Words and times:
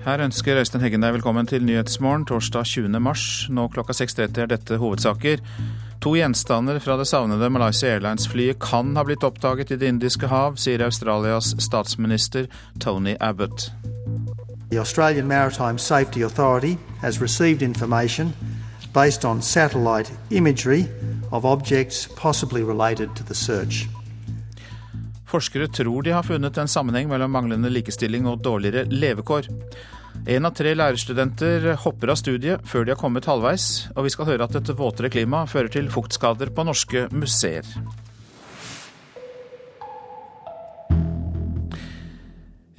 Her 0.00 0.22
ønsker 0.24 0.56
Øystein 0.56 0.80
Heggen 0.80 1.02
deg 1.04 1.12
velkommen 1.12 1.44
til 1.46 1.64
Nyhetsmorgen 1.64 2.22
torsdag 2.24 2.64
20. 2.64 3.00
mars. 3.04 3.22
Nå 3.52 3.66
klokka 3.68 3.92
6.30 3.92 4.40
er 4.40 4.48
dette 4.48 4.78
hovedsaker. 4.80 5.42
To 6.00 6.14
gjenstander 6.16 6.78
fra 6.80 6.96
det 6.96 7.04
savnede 7.06 7.50
Malaysia 7.52 7.90
Airlines-flyet 7.92 8.62
kan 8.64 8.96
ha 8.96 9.04
blitt 9.04 9.26
oppdaget 9.28 9.74
i 9.74 9.76
Det 9.76 9.92
indiske 9.92 10.32
hav, 10.32 10.56
sier 10.56 10.80
Australias 10.84 11.52
statsminister 11.58 12.48
Tony 12.80 13.16
Abbott. 13.20 13.68
The 14.70 14.80
Australian 14.80 15.28
Maritime 15.28 15.78
Safety 15.78 16.24
Authority 16.24 16.76
has 17.02 17.20
received 17.20 17.62
information 17.62 18.32
based 18.94 19.24
on 19.24 19.42
satellite 19.42 20.12
imagery 20.30 20.84
of 21.30 21.44
objects 21.44 22.08
possibly 22.16 22.62
related 22.62 23.08
to 23.16 23.24
the 23.24 23.34
search. 23.34 23.99
Forskere 25.30 25.68
tror 25.70 26.02
de 26.02 26.10
har 26.10 26.26
funnet 26.26 26.58
en 26.58 26.68
sammenheng 26.68 27.06
mellom 27.10 27.30
manglende 27.30 27.70
likestilling 27.70 28.26
og 28.26 28.42
dårligere 28.42 28.88
levekår. 28.90 29.46
En 30.26 30.48
av 30.48 30.56
tre 30.58 30.72
lærerstudenter 30.74 31.68
hopper 31.84 32.10
av 32.10 32.18
studiet 32.18 32.66
før 32.66 32.84
de 32.84 32.92
har 32.92 32.98
kommet 32.98 33.28
halvveis, 33.30 33.86
og 33.94 34.08
vi 34.08 34.10
skal 34.10 34.26
høre 34.26 34.48
at 34.48 34.58
et 34.58 34.72
våtere 34.74 35.10
klima 35.12 35.44
fører 35.46 35.70
til 35.70 35.90
fuktskader 35.92 36.50
på 36.54 36.64
norske 36.66 37.06
museer. 37.14 37.66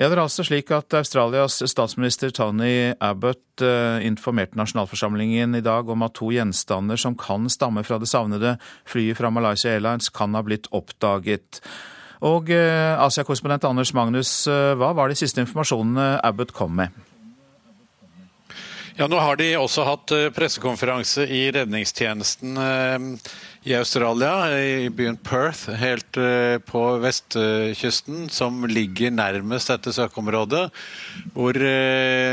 Ja, 0.01 0.07
det 0.09 0.15
er 0.15 0.23
altså 0.23 0.43
slik 0.43 0.71
at 0.73 0.95
Australias 0.97 1.59
statsminister 1.69 2.31
Tony 2.33 2.89
Abbott 2.97 3.61
eh, 3.61 4.01
informerte 4.07 4.57
nasjonalforsamlingen 4.57 5.53
i 5.59 5.61
dag 5.61 5.87
om 5.93 6.03
at 6.03 6.15
to 6.17 6.31
gjenstander 6.33 6.97
som 6.97 7.13
kan 7.15 7.45
stamme 7.53 7.83
fra 7.85 8.01
det 8.01 8.09
savnede 8.09 8.55
flyet 8.89 9.19
fra 9.21 9.29
Malaysia 9.29 9.75
Airlines, 9.75 10.09
kan 10.09 10.33
ha 10.33 10.41
blitt 10.43 10.71
oppdaget. 10.73 11.61
Og 12.21 12.51
eh, 12.53 13.01
Asia-korrespondent 13.01 13.65
Anders 13.65 13.93
Magnus, 13.97 14.31
eh, 14.45 14.73
hva 14.77 14.91
var 14.93 15.09
de 15.09 15.17
siste 15.17 15.41
informasjonene 15.41 16.19
Abbott 16.21 16.53
kom 16.53 16.75
med? 16.77 16.93
Ja, 18.99 19.07
Nå 19.09 19.17
har 19.17 19.39
de 19.39 19.55
også 19.57 19.87
hatt 19.87 20.13
eh, 20.13 20.27
pressekonferanse 20.35 21.25
i 21.25 21.47
redningstjenesten 21.55 22.59
i 23.63 23.75
Australia, 23.77 24.59
i 24.59 24.89
byen 24.89 25.17
Perth, 25.21 25.69
helt 25.77 26.17
på 26.65 26.81
vestkysten, 27.03 28.23
som 28.33 28.63
ligger 28.65 29.13
nærmest 29.13 29.69
dette 29.69 29.93
søkeområdet. 29.93 30.63
Hvor 31.35 31.59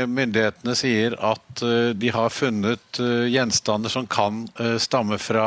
myndighetene 0.09 0.73
sier 0.77 1.13
at 1.21 1.61
de 2.01 2.09
har 2.15 2.33
funnet 2.33 3.01
gjenstander 3.29 3.93
som 3.93 4.07
kan 4.09 4.47
stamme 4.81 5.19
fra 5.21 5.45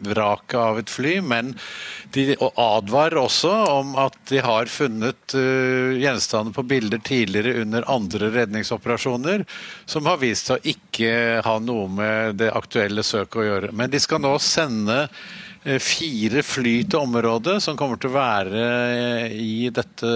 vraket 0.00 0.56
av 0.56 0.80
et 0.80 0.92
fly, 0.92 1.18
men 1.20 1.52
de 2.16 2.32
advarer 2.40 3.18
også 3.20 3.52
om 3.74 3.92
at 4.00 4.16
de 4.30 4.40
har 4.40 4.72
funnet 4.72 5.36
gjenstander 5.36 6.56
på 6.56 6.64
bilder 6.70 7.04
tidligere 7.04 7.60
under 7.66 7.84
andre 7.92 8.32
redningsoperasjoner 8.38 9.44
som 9.84 10.08
har 10.08 10.22
vist 10.22 10.48
seg 10.48 10.62
å 10.62 10.74
ikke 10.74 11.14
ha 11.44 11.58
noe 11.60 11.90
med 11.92 12.40
det 12.40 12.52
aktuelle 12.56 13.04
søket 13.04 13.42
å 13.42 13.48
gjøre. 13.50 13.72
Men 13.76 13.92
de 13.92 14.00
skal 14.00 14.24
nå 14.24 14.32
sende 14.40 14.93
uh, 15.02 15.76
fire 15.80 16.44
fly 16.44 16.76
til 16.84 17.02
området 17.02 17.58
som 17.64 17.76
kommer 17.78 18.00
til 18.00 18.12
å 18.12 18.18
være 18.18 18.64
uh, 18.64 19.36
i 19.36 19.68
dette 19.74 20.14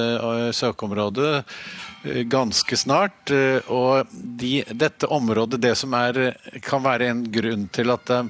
søkeområdet 0.57 1.34
ganske 2.31 2.77
snart. 2.79 3.33
Og 3.75 4.12
de, 4.12 4.61
dette 4.71 5.09
området, 5.12 5.59
det 5.61 5.73
som 5.77 5.97
er, 5.99 6.21
kan 6.62 6.84
være 6.84 7.09
en 7.11 7.25
grunn 7.34 7.67
til 7.75 7.91
at 7.91 8.05
det 8.06 8.21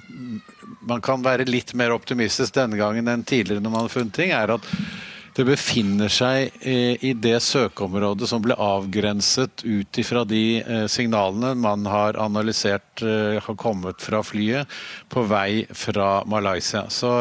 man 0.88 1.02
kan 1.04 1.22
være 1.24 1.48
litt 1.48 1.74
mer 1.76 1.92
optimistisk 1.94 2.54
denne 2.56 2.78
gangen 2.80 3.08
enn 3.10 3.26
tidligere 3.26 3.62
når 3.64 3.74
man 3.74 3.86
har 3.86 3.92
funnet 3.92 4.16
ting, 4.16 4.32
er 4.32 4.54
at 4.56 4.68
det 5.38 5.44
befinner 5.46 6.10
seg 6.10 6.48
eh, 6.66 6.96
i 7.06 7.12
det 7.14 7.36
søkeområdet 7.46 8.26
som 8.26 8.42
ble 8.42 8.56
avgrenset 8.58 9.62
ut 9.62 10.00
ifra 10.02 10.24
de 10.26 10.58
eh, 10.58 10.86
signalene 10.90 11.52
man 11.54 11.86
har 11.86 12.18
analysert 12.18 13.04
eh, 13.06 13.38
har 13.44 13.58
kommet 13.60 14.02
fra 14.02 14.24
flyet 14.26 14.66
på 15.12 15.22
vei 15.30 15.62
fra 15.70 16.24
Malaysia. 16.26 16.88
Så 16.90 17.12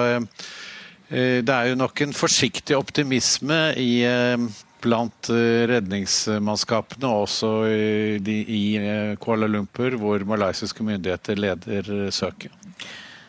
det 1.08 1.54
er 1.54 1.70
jo 1.70 1.78
nok 1.80 2.02
en 2.04 2.12
forsiktig 2.12 2.76
optimisme 2.76 3.56
i 3.80 4.02
blant 4.84 5.30
redningsmannskapene, 5.72 7.08
og 7.08 7.30
også 7.30 7.52
i 7.72 8.64
Kuala 9.24 9.48
Lumpur, 9.48 9.96
hvor 10.02 10.26
malaysiske 10.28 10.84
myndigheter 10.84 11.40
leder 11.40 12.10
søket. 12.12 12.52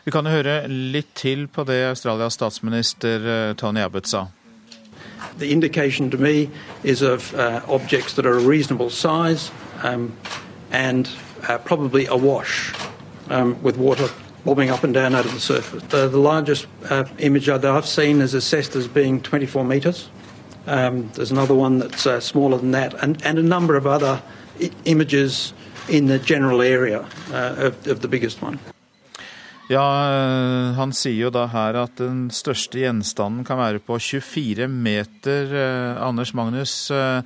Vi 0.03 0.11
kan 0.11 0.27
jo 0.27 0.35
høre 0.41 0.57
litt 0.67 1.13
til 1.15 1.47
på 1.47 1.63
det 1.69 1.85
Australias 1.93 2.35
statsminister 2.35 3.55
Tony 3.61 3.85
Abbott 3.85 4.11
sa. 4.11 4.25
The 5.37 5.51
indication 5.51 6.09
to 6.11 6.17
me 6.17 6.49
is 6.83 7.01
of 7.01 7.33
uh, 7.33 7.61
objects 7.67 8.13
that 8.13 8.25
are 8.25 8.37
a 8.37 8.41
reasonable 8.41 8.89
size 8.89 9.51
um, 9.83 10.15
and 10.71 11.09
uh, 11.47 11.57
probably 11.59 12.05
awash 12.07 12.73
um, 13.29 13.61
with 13.63 13.77
water 13.77 14.09
bobbing 14.45 14.69
up 14.69 14.83
and 14.83 14.93
down 14.93 15.15
out 15.15 15.25
of 15.25 15.33
the 15.33 15.39
surface. 15.39 15.83
The, 15.83 16.07
the 16.07 16.19
largest 16.19 16.67
uh, 16.89 17.05
image 17.19 17.47
that 17.47 17.65
I've 17.65 17.85
seen 17.85 18.21
is 18.21 18.33
assessed 18.33 18.75
as 18.75 18.87
being 18.87 19.21
24 19.21 19.63
metres. 19.63 20.09
Um, 20.67 21.09
there's 21.13 21.31
another 21.31 21.55
one 21.55 21.79
that's 21.79 22.05
uh, 22.05 22.19
smaller 22.19 22.57
than 22.57 22.71
that, 22.71 22.93
and, 23.03 23.23
and 23.25 23.39
a 23.39 23.43
number 23.43 23.75
of 23.75 23.87
other 23.87 24.21
images 24.85 25.53
in 25.87 26.07
the 26.07 26.19
general 26.19 26.61
area 26.61 27.07
uh, 27.31 27.55
of, 27.57 27.87
of 27.87 28.01
the 28.01 28.07
biggest 28.07 28.41
one. 28.41 28.59
Ja, 29.69 29.85
eh, 30.09 30.73
Han 30.73 30.93
sier 30.97 31.27
jo 31.27 31.29
da 31.33 31.45
her 31.51 31.77
at 31.83 31.99
den 32.01 32.27
største 32.33 32.81
gjenstanden 32.81 33.45
kan 33.45 33.59
være 33.61 33.81
på 33.85 33.99
24 34.01 34.65
meter. 34.65 35.53
Eh, 35.53 36.01
Anders 36.01 36.33
Magnus, 36.33 36.89
eh, 36.89 37.21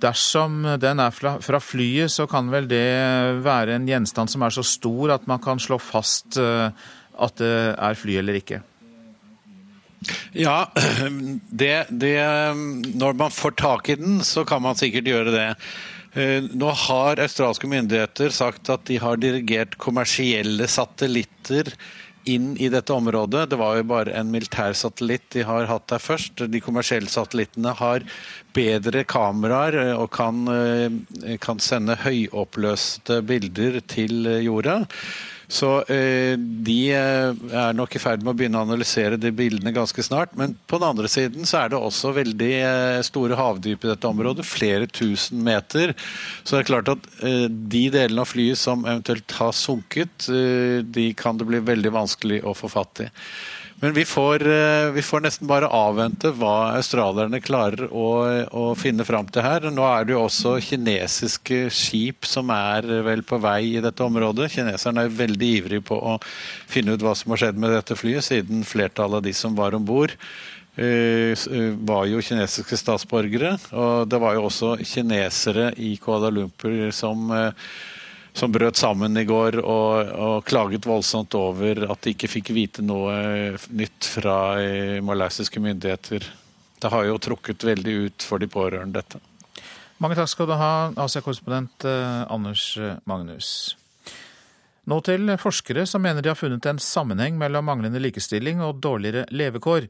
dersom 0.00 0.62
den 0.80 1.00
er 1.00 1.12
fra, 1.12 1.60
flyet, 1.60 2.10
så 2.10 2.26
kan 2.28 2.48
vel 2.50 2.68
det 2.68 3.44
være 3.44 3.76
en 3.76 3.88
gjenstand 3.88 4.32
som 4.32 4.42
er 4.42 4.56
så 4.56 4.64
stor 4.64 5.12
at 5.18 5.26
man 5.28 5.40
kan 5.44 5.60
slå 5.60 5.78
fast 5.80 6.36
at 6.36 7.36
det 7.38 7.54
er 7.78 7.94
fly 7.96 8.16
eller 8.20 8.40
ikke? 8.40 8.60
Ja, 10.32 10.68
det, 11.62 11.86
det 11.88 12.18
Når 12.96 13.16
man 13.16 13.30
får 13.30 13.56
tak 13.60 13.88
i 13.88 13.96
den, 13.96 14.20
så 14.24 14.44
kan 14.44 14.62
man 14.62 14.76
sikkert 14.76 15.08
gjøre 15.08 15.32
det. 15.32 15.48
Eh, 16.14 16.44
nå 16.54 16.70
har 16.70 17.18
australske 17.18 17.66
myndigheter 17.66 18.30
sagt 18.30 18.70
at 18.70 18.86
de 18.86 19.00
har 19.02 19.18
dirigert 19.18 19.74
kommersielle 19.82 20.68
satellitter 20.70 21.72
inn 22.30 22.52
i 22.56 22.70
dette 22.72 22.94
området. 22.94 23.48
Det 23.50 23.58
var 23.58 23.80
jo 23.80 23.86
bare 23.90 24.14
en 24.16 24.30
militær 24.32 24.76
satellitt 24.78 25.26
de 25.34 25.42
har 25.44 25.66
hatt 25.68 25.88
der 25.90 26.00
først. 26.00 26.46
De 26.48 26.62
kommersielle 26.62 27.10
satellittene 27.10 27.74
har 27.80 28.06
bedre 28.54 29.02
kameraer 29.10 29.80
eh, 29.82 29.92
og 29.98 30.12
kan, 30.14 30.46
eh, 30.54 31.36
kan 31.42 31.58
sende 31.58 31.98
høyoppløste 32.06 33.18
bilder 33.26 33.82
til 33.90 34.30
jorda. 34.46 34.84
Så 35.48 35.70
eh, 35.92 36.34
de 36.38 36.78
eh, 36.96 37.42
er 37.52 37.76
nok 37.76 37.96
i 37.96 38.00
ferd 38.02 38.22
med 38.24 38.32
å 38.32 38.36
begynne 38.38 38.60
å 38.60 38.64
analysere 38.66 39.18
de 39.20 39.32
bildene 39.34 39.74
ganske 39.76 40.04
snart. 40.04 40.32
Men 40.38 40.56
på 40.70 40.80
den 40.80 40.88
andre 40.88 41.10
siden 41.10 41.48
så 41.48 41.60
er 41.60 41.72
det 41.72 41.80
også 41.80 42.14
veldig 42.16 42.52
eh, 42.60 43.00
store 43.06 43.38
havdyp 43.38 43.84
i 43.84 43.92
dette 43.92 44.10
området. 44.10 44.46
Flere 44.48 44.88
tusen 44.88 45.42
meter. 45.44 45.94
Så 46.42 46.56
det 46.56 46.62
er 46.62 46.70
klart 46.70 46.92
at 46.94 47.10
eh, 47.26 47.46
de 47.48 47.84
delene 47.94 48.24
av 48.24 48.30
flyet 48.30 48.60
som 48.60 48.86
eventuelt 48.86 49.36
har 49.40 49.52
sunket, 49.56 50.30
eh, 50.32 50.80
de 50.84 51.10
kan 51.18 51.40
det 51.40 51.48
bli 51.50 51.60
veldig 51.64 51.94
vanskelig 51.94 52.40
å 52.44 52.56
få 52.56 52.72
fatt 52.72 53.04
i. 53.04 53.10
Men 53.84 53.92
vi 53.92 54.04
får, 54.04 54.46
eh, 54.46 54.90
vi 54.90 55.02
får, 55.02 55.20
nesten 55.20 55.44
bare 55.44 55.68
avvente 55.68 56.30
hva 56.32 56.72
australierne 56.72 57.36
klarer 57.44 57.90
å, 57.92 58.06
å 58.48 58.62
finne 58.80 59.04
fram 59.04 59.26
til 59.28 59.44
her. 59.44 59.66
Nå 59.68 59.84
er 59.84 60.06
det 60.08 60.14
jo 60.14 60.22
også 60.24 60.54
kinesiske 60.64 61.66
skip 61.68 62.24
som 62.24 62.48
er 62.54 62.88
vel 63.04 63.20
på 63.28 63.36
vei 63.44 63.74
i 63.74 63.82
dette 63.84 64.06
området. 64.06 64.48
Kineserne 64.54 65.04
er 65.04 65.12
veldig 65.12 65.50
ivrige 65.58 65.84
på 65.84 66.00
å 66.00 66.16
finne 66.24 66.96
ut 66.96 67.04
hva 67.04 67.12
som 67.12 67.34
har 67.34 67.42
skjedd 67.42 67.60
med 67.60 67.76
dette 67.76 67.98
flyet, 68.00 68.24
siden 68.24 68.64
flertallet 68.64 69.20
av 69.20 69.28
de 69.28 69.36
som 69.36 69.58
var 69.58 69.76
om 69.76 69.84
bord, 69.84 70.16
eh, 70.80 71.36
eh, 71.36 71.76
var 71.76 72.08
jo 72.08 72.24
kinesiske 72.24 72.80
statsborgere. 72.80 73.58
Og 73.76 74.08
det 74.08 74.22
var 74.24 74.38
jo 74.38 74.46
også 74.48 74.78
kinesere 74.80 75.74
i 75.76 75.98
Kuala 76.00 76.32
Lumpur 76.32 76.88
som 76.88 77.28
som 78.34 78.52
brøt 78.52 78.76
sammen 78.76 79.16
i 79.16 79.26
går 79.28 79.60
og, 79.62 80.10
og, 80.10 80.38
klaget 80.48 80.86
voldsomt 80.86 81.34
over 81.38 81.84
at 81.86 82.02
de 82.02 82.14
ikke 82.14 82.30
fikk 82.32 82.50
vite 82.56 82.82
noe 82.82 83.54
nytt 83.70 84.08
fra 84.16 84.38
eh, 84.62 84.98
malaysiske 85.04 85.62
myndigheter. 85.62 86.26
Det 86.82 86.90
har 86.90 87.06
jo 87.06 87.20
trukket 87.22 87.64
veldig 87.64 87.94
ut 88.08 88.26
for 88.26 88.42
de 88.42 88.50
pårørende, 88.50 88.98
dette. 88.98 89.22
Mange 90.02 90.18
takk 90.18 90.32
skal 90.32 90.50
du 90.50 90.58
ha, 90.58 90.74
Asia-korrespondent 91.06 91.86
eh, 91.86 92.20
Anders 92.34 92.66
Magnus. 93.06 93.54
Nå 94.84 94.98
til 95.00 95.30
forskere 95.40 95.86
som 95.88 96.02
mener 96.04 96.20
de 96.20 96.28
har 96.28 96.36
funnet 96.36 96.66
en 96.68 96.80
sammenheng 96.82 97.38
mellom 97.40 97.64
manglende 97.70 98.02
likestilling 98.02 98.60
og 98.60 98.82
dårligere 98.84 99.24
levekår. 99.32 99.86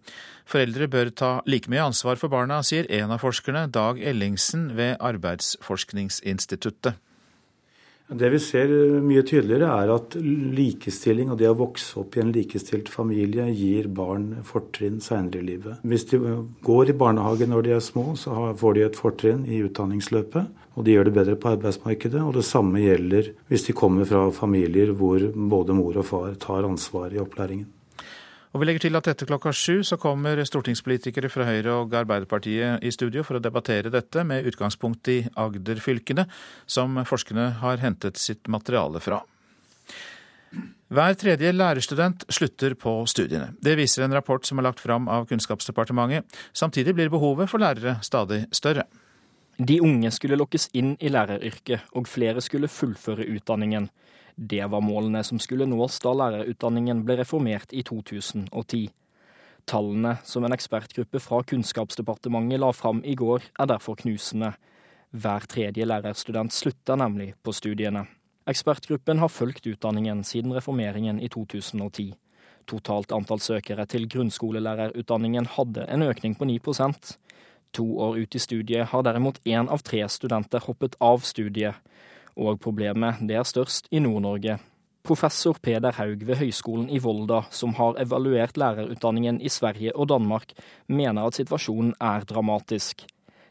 Foreldre 0.46 0.86
bør 0.92 1.10
ta 1.10 1.30
like 1.50 1.72
mye 1.72 1.88
ansvar 1.88 2.20
for 2.20 2.30
barna, 2.30 2.60
sier 2.62 2.86
en 3.00 3.16
av 3.16 3.24
forskerne, 3.24 3.66
Dag 3.74 3.98
Ellingsen 3.98 4.68
ved 4.78 4.94
Arbeidsforskningsinstituttet. 5.02 7.00
Det 8.04 8.28
vi 8.34 8.38
ser 8.42 8.68
mye 9.00 9.22
tydeligere, 9.24 9.70
er 9.80 9.90
at 9.94 10.14
likestilling 10.20 11.30
og 11.32 11.38
det 11.40 11.48
å 11.48 11.56
vokse 11.56 12.02
opp 12.02 12.18
i 12.18 12.20
en 12.20 12.34
likestilt 12.34 12.90
familie 12.92 13.46
gir 13.56 13.88
barn 13.88 14.42
fortrinn 14.44 14.98
seinere 15.00 15.40
i 15.40 15.46
livet. 15.46 15.80
Hvis 15.88 16.04
de 16.10 16.20
går 16.66 16.92
i 16.92 16.96
barnehage 17.00 17.48
når 17.48 17.64
de 17.64 17.72
er 17.78 17.84
små, 17.84 18.10
så 18.20 18.52
får 18.60 18.76
de 18.76 18.84
et 18.84 19.00
fortrinn 19.00 19.46
i 19.48 19.62
utdanningsløpet. 19.64 20.52
Og 20.74 20.84
de 20.84 20.96
gjør 20.96 21.08
det 21.08 21.14
bedre 21.16 21.38
på 21.40 21.54
arbeidsmarkedet. 21.54 22.20
Og 22.20 22.34
det 22.36 22.44
samme 22.44 22.82
gjelder 22.82 23.32
hvis 23.48 23.70
de 23.70 23.76
kommer 23.78 24.04
fra 24.10 24.26
familier 24.36 24.92
hvor 24.92 25.24
både 25.32 25.76
mor 25.78 25.96
og 26.02 26.08
far 26.10 26.36
tar 26.44 26.68
ansvar 26.68 27.14
i 27.14 27.22
opplæringen. 27.22 27.70
Og 28.54 28.62
vi 28.62 28.68
legger 28.68 28.84
til 28.84 28.94
at 28.94 29.08
etter 29.10 29.26
klokka 29.26 29.50
sju 29.50 29.80
så 29.82 29.96
kommer 29.98 30.38
stortingspolitikere 30.46 31.26
fra 31.32 31.46
Høyre 31.48 31.72
og 31.80 31.94
Arbeiderpartiet 31.98 32.84
i 32.86 32.92
studio 32.94 33.24
for 33.26 33.40
å 33.40 33.42
debattere 33.42 33.90
dette, 33.90 34.22
med 34.22 34.46
utgangspunkt 34.46 35.10
i 35.10 35.24
Agder-fylkene, 35.34 36.28
som 36.70 37.00
forskerne 37.02 37.48
har 37.64 37.82
hentet 37.82 38.20
sitt 38.22 38.46
materiale 38.46 39.02
fra. 39.02 39.24
Hver 40.94 41.16
tredje 41.18 41.50
lærerstudent 41.50 42.22
slutter 42.30 42.76
på 42.78 43.00
studiene. 43.10 43.56
Det 43.58 43.74
viser 43.74 44.06
en 44.06 44.14
rapport 44.14 44.46
som 44.46 44.60
er 44.62 44.68
lagt 44.68 44.78
fram 44.78 45.10
av 45.10 45.26
Kunnskapsdepartementet. 45.26 46.22
Samtidig 46.54 46.94
blir 46.94 47.10
behovet 47.10 47.50
for 47.50 47.58
lærere 47.58 47.96
stadig 48.06 48.44
større. 48.54 48.86
De 49.58 49.80
unge 49.80 50.10
skulle 50.10 50.36
lokkes 50.36 50.66
inn 50.74 50.96
i 50.98 51.10
læreryrket, 51.12 51.86
og 51.94 52.08
flere 52.10 52.42
skulle 52.42 52.66
fullføre 52.66 53.26
utdanningen. 53.36 53.86
Det 54.34 54.64
var 54.66 54.82
målene 54.82 55.22
som 55.22 55.38
skulle 55.38 55.68
nås 55.70 56.00
da 56.02 56.10
lærerutdanningen 56.18 57.04
ble 57.06 57.20
reformert 57.20 57.70
i 57.70 57.84
2010. 57.86 58.88
Tallene 59.70 60.16
som 60.26 60.44
en 60.44 60.52
ekspertgruppe 60.56 61.22
fra 61.22 61.38
Kunnskapsdepartementet 61.46 62.60
la 62.60 62.72
fram 62.74 63.04
i 63.06 63.14
går, 63.14 63.46
er 63.54 63.70
derfor 63.70 63.96
knusende. 64.02 64.50
Hver 65.14 65.46
tredje 65.46 65.86
lærerstudent 65.86 66.52
slutter 66.52 66.98
nemlig 66.98 67.36
på 67.46 67.54
studiene. 67.54 68.08
Ekspertgruppen 68.50 69.22
har 69.22 69.30
fulgt 69.30 69.66
utdanningen 69.70 70.24
siden 70.26 70.52
reformeringen 70.52 71.22
i 71.22 71.30
2010. 71.30 72.10
Totalt 72.66 73.12
antall 73.14 73.40
søkere 73.40 73.86
til 73.86 74.08
grunnskolelærerutdanningen 74.10 75.46
hadde 75.54 75.86
en 75.86 76.02
økning 76.02 76.34
på 76.34 76.48
9 76.50 76.58
To 77.74 77.86
år 77.98 78.18
ut 78.22 78.34
i 78.34 78.38
studiet 78.38 78.92
har 78.92 79.02
derimot 79.02 79.40
én 79.44 79.68
av 79.68 79.82
tre 79.82 80.04
studenter 80.08 80.62
hoppet 80.62 80.94
av 81.02 81.24
studiet. 81.26 81.74
Og 82.38 82.60
problemet 82.62 83.22
det 83.26 83.38
er 83.38 83.46
størst 83.46 83.90
i 83.90 84.02
Nord-Norge. 84.02 84.60
Professor 85.04 85.58
Peder 85.60 85.92
Haug 85.98 86.22
ved 86.24 86.38
Høgskolen 86.40 86.86
i 86.88 87.00
Volda, 87.02 87.42
som 87.50 87.74
har 87.76 87.98
evaluert 88.00 88.56
lærerutdanningen 88.56 89.40
i 89.42 89.50
Sverige 89.52 89.92
og 89.92 90.08
Danmark, 90.08 90.54
mener 90.86 91.26
at 91.26 91.36
situasjonen 91.36 91.92
er 92.00 92.24
dramatisk. 92.24 93.04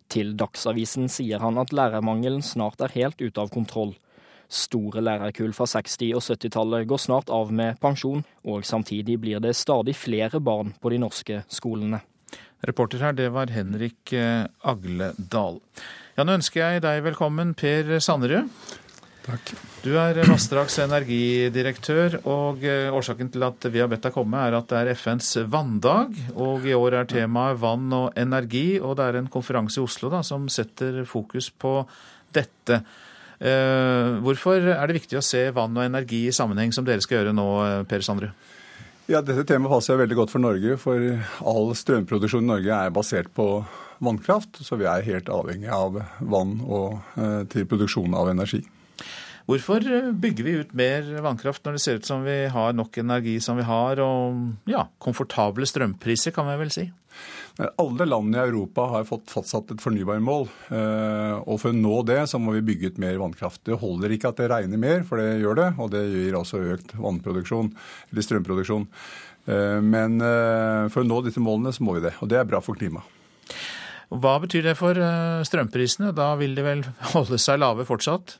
Til 0.10 0.34
Dagsavisen 0.40 1.12
sier 1.12 1.44
han 1.44 1.60
at 1.62 1.76
lærermangelen 1.76 2.42
snart 2.42 2.82
er 2.82 2.96
helt 2.96 3.22
ute 3.22 3.44
av 3.44 3.52
kontroll. 3.54 3.94
Store 4.50 5.02
lærerkull 5.02 5.54
fra 5.54 5.68
60- 5.70 6.16
og 6.18 6.24
70-tallet 6.26 6.88
går 6.90 7.04
snart 7.06 7.30
av 7.34 7.52
med 7.52 7.78
pensjon, 7.82 8.24
og 8.46 8.66
samtidig 8.66 9.20
blir 9.22 9.44
det 9.44 9.56
stadig 9.58 9.96
flere 9.98 10.42
barn 10.42 10.74
på 10.82 10.90
de 10.94 11.02
norske 11.06 11.44
skolene. 11.50 12.02
Reporter 12.64 13.04
her, 13.04 13.18
det 13.18 13.28
var 13.36 13.52
Henrik 13.52 14.14
eh, 14.16 14.46
Agledal. 14.64 15.60
Ja, 16.16 16.24
nå 16.24 16.38
ønsker 16.38 16.62
jeg 16.64 16.84
deg 16.86 17.02
velkommen, 17.04 17.52
Per 17.60 17.98
Sanderud. 18.04 18.48
Takk. 19.24 19.54
Du 19.84 19.94
er 19.96 20.18
vassdrags- 20.28 20.76
og 20.82 20.90
energidirektør, 20.90 22.18
og 22.28 22.64
eh, 22.68 22.92
årsaken 22.92 23.32
til 23.32 23.46
at 23.48 23.68
vi 23.72 23.80
har 23.80 23.92
bedt 23.92 24.04
deg 24.08 24.16
komme, 24.16 24.40
er 24.40 24.58
at 24.58 24.68
det 24.72 24.82
er 24.82 24.92
FNs 25.00 25.30
vanndag. 25.52 26.16
Og 26.36 26.68
i 26.68 26.76
år 26.76 27.00
er 27.00 27.08
temaet 27.08 27.60
vann 27.62 27.88
og 27.96 28.20
energi, 28.20 28.80
og 28.80 28.98
det 29.00 29.08
er 29.10 29.20
en 29.22 29.32
konferanse 29.32 29.80
i 29.80 29.84
Oslo 29.84 30.12
da, 30.12 30.24
som 30.28 30.50
setter 30.52 31.04
fokus 31.08 31.52
på 31.52 31.78
dette. 32.36 32.82
Eh, 33.44 34.20
hvorfor 34.24 34.72
er 34.72 34.88
det 34.88 35.02
viktig 35.02 35.20
å 35.20 35.26
se 35.26 35.50
vann 35.56 35.76
og 35.76 35.88
energi 35.88 36.26
i 36.28 36.36
sammenheng, 36.36 36.72
som 36.76 36.88
dere 36.88 37.04
skal 37.04 37.22
gjøre 37.22 37.36
nå, 37.36 37.48
eh, 37.68 37.80
Per 37.88 38.04
Sanderud? 38.04 38.52
Ja, 39.12 39.20
Dette 39.20 39.44
temaet 39.44 39.74
passer 39.74 39.98
veldig 40.00 40.16
godt 40.16 40.32
for 40.32 40.40
Norge, 40.40 40.78
for 40.80 41.02
all 41.52 41.74
strømproduksjon 41.76 42.46
i 42.46 42.52
Norge 42.54 42.78
er 42.86 42.94
basert 42.96 43.28
på 43.36 43.48
vannkraft, 44.04 44.62
så 44.64 44.78
vi 44.80 44.88
er 44.88 45.04
helt 45.04 45.32
avhengig 45.32 45.68
av 45.76 45.98
vann 46.20 46.62
og, 46.64 47.02
eh, 47.20 47.44
til 47.52 47.68
produksjon 47.68 48.16
av 48.16 48.32
energi. 48.32 48.62
Hvorfor 49.44 49.84
eh, 49.84 50.12
bygger 50.16 50.48
vi 50.48 50.56
ut 50.62 50.74
mer 50.74 51.04
vannkraft 51.20 51.66
når 51.66 51.76
det 51.76 51.82
ser 51.84 52.00
ut 52.00 52.08
som 52.08 52.24
vi 52.24 52.48
har 52.48 52.72
nok 52.72 52.98
energi 52.98 53.36
som 53.44 53.60
vi 53.60 53.68
har, 53.68 54.00
og 54.00 54.72
ja, 54.72 54.86
komfortable 55.04 55.68
strømpriser, 55.68 56.32
kan 56.32 56.48
vi 56.48 56.56
vel 56.64 56.72
si? 56.72 56.88
Alle 57.62 58.08
landene 58.08 58.40
i 58.40 58.50
Europa 58.50 58.88
har 58.96 59.04
fått 59.06 59.30
fastsatt 59.30 59.76
et 59.76 59.84
fornybarmål. 59.84 60.48
Eh, 60.74 61.36
og 61.44 61.60
for 61.62 61.70
å 61.70 61.78
nå 61.78 62.00
det, 62.08 62.24
så 62.32 62.42
må 62.42 62.56
vi 62.56 62.64
bygge 62.72 62.94
ut 62.94 63.02
mer 63.04 63.20
vannkraft. 63.22 63.62
Det 63.70 63.78
holder 63.82 64.16
ikke 64.16 64.32
at 64.34 64.42
det 64.42 64.50
regner 64.50 64.82
mer, 64.82 65.04
for 65.06 65.22
det 65.22 65.44
gjør 65.44 65.60
det. 65.62 65.70
Og 65.78 65.92
det 65.94 66.02
gir 66.10 66.40
også 66.40 66.64
økt 66.74 66.96
vannproduksjon, 66.98 67.70
eller 68.12 68.26
strømproduksjon. 68.26 68.88
Men 69.84 70.22
for 70.88 71.02
å 71.02 71.08
nå 71.08 71.18
disse 71.26 71.42
målene, 71.44 71.74
så 71.76 71.84
må 71.84 71.98
vi 71.98 72.06
det. 72.06 72.14
Og 72.24 72.30
det 72.32 72.38
er 72.40 72.48
bra 72.48 72.62
for 72.64 72.80
klimaet. 72.80 73.20
Hva 74.14 74.36
betyr 74.44 74.68
det 74.68 74.76
for 74.78 74.98
eh, 75.00 75.42
strømprisene? 75.48 76.12
Da 76.16 76.34
vil 76.40 76.54
de 76.58 76.66
vel 76.66 76.84
holde 77.14 77.40
seg 77.42 77.62
lave 77.62 77.86
fortsatt? 77.88 78.38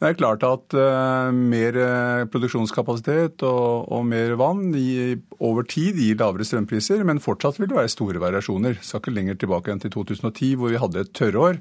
Det 0.00 0.08
er 0.08 0.16
klart 0.16 0.44
at 0.48 0.74
uh, 0.80 1.28
mer 1.28 1.76
uh, 1.76 2.22
produksjonskapasitet 2.32 3.42
og, 3.44 3.84
og, 3.92 4.06
mer 4.08 4.32
vann 4.40 4.70
i, 4.72 5.18
over 5.44 5.66
tid 5.68 6.00
gir 6.00 6.16
lavere 6.16 6.46
strømpriser, 6.48 7.04
men 7.04 7.20
fortsatt 7.20 7.60
vil 7.60 7.68
det 7.68 7.76
være 7.76 7.92
store 7.92 8.22
variasjoner. 8.22 8.78
Skal 8.80 9.02
ikke 9.02 9.12
lenger 9.12 9.36
tilbake 9.42 9.74
enn 9.74 9.82
til 9.82 9.92
2010 9.92 10.54
hvor 10.56 10.72
vi 10.72 10.80
hadde 10.80 11.04
et 11.04 11.12
tørrår. 11.12 11.60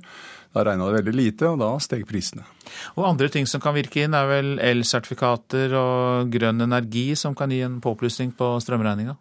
Da 0.56 0.64
regna 0.66 0.88
det 0.88 1.02
veldig 1.02 1.18
lite, 1.18 1.52
og 1.52 1.60
da 1.62 1.74
steg 1.84 2.08
prisene. 2.10 2.48
Og 2.96 3.04
Andre 3.12 3.28
ting 3.30 3.46
som 3.46 3.62
kan 3.62 3.76
virke 3.76 4.06
inn, 4.06 4.16
er 4.18 4.32
vel 4.32 4.56
elsertifikater 4.64 5.76
og 5.78 6.32
grønn 6.32 6.64
energi 6.64 7.10
som 7.20 7.36
kan 7.38 7.52
gi 7.52 7.60
en 7.68 7.78
påplussing 7.84 8.32
på 8.40 8.56
strømregninga? 8.64 9.20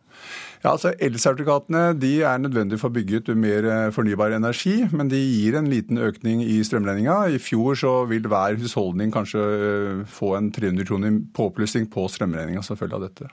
Ja, 0.58 0.72
altså 0.72 0.90
Elsertifikatene 0.98 1.92
de 1.94 2.16
er 2.26 2.40
nødvendige 2.42 2.80
for 2.82 2.90
å 2.90 2.96
bygge 2.96 3.20
ut 3.20 3.28
mer 3.38 3.66
eh, 3.68 3.90
fornybar 3.94 4.34
energi, 4.34 4.80
men 4.90 5.10
de 5.10 5.20
gir 5.20 5.54
en 5.58 5.68
liten 5.70 6.00
økning 6.02 6.42
i 6.42 6.58
strømregninga. 6.66 7.20
I 7.30 7.38
fjor 7.42 7.78
så 7.78 7.92
vil 8.10 8.26
hver 8.26 8.58
husholdning 8.58 9.14
kanskje 9.14 9.44
eh, 9.44 10.02
få 10.10 10.34
en 10.38 10.50
300 10.54 10.88
kroner 10.88 11.20
påplussing 11.36 11.86
på 11.92 12.08
strømregninga 12.10 12.64
som 12.66 12.78
følge 12.80 12.98
av 12.98 13.06
dette. 13.06 13.30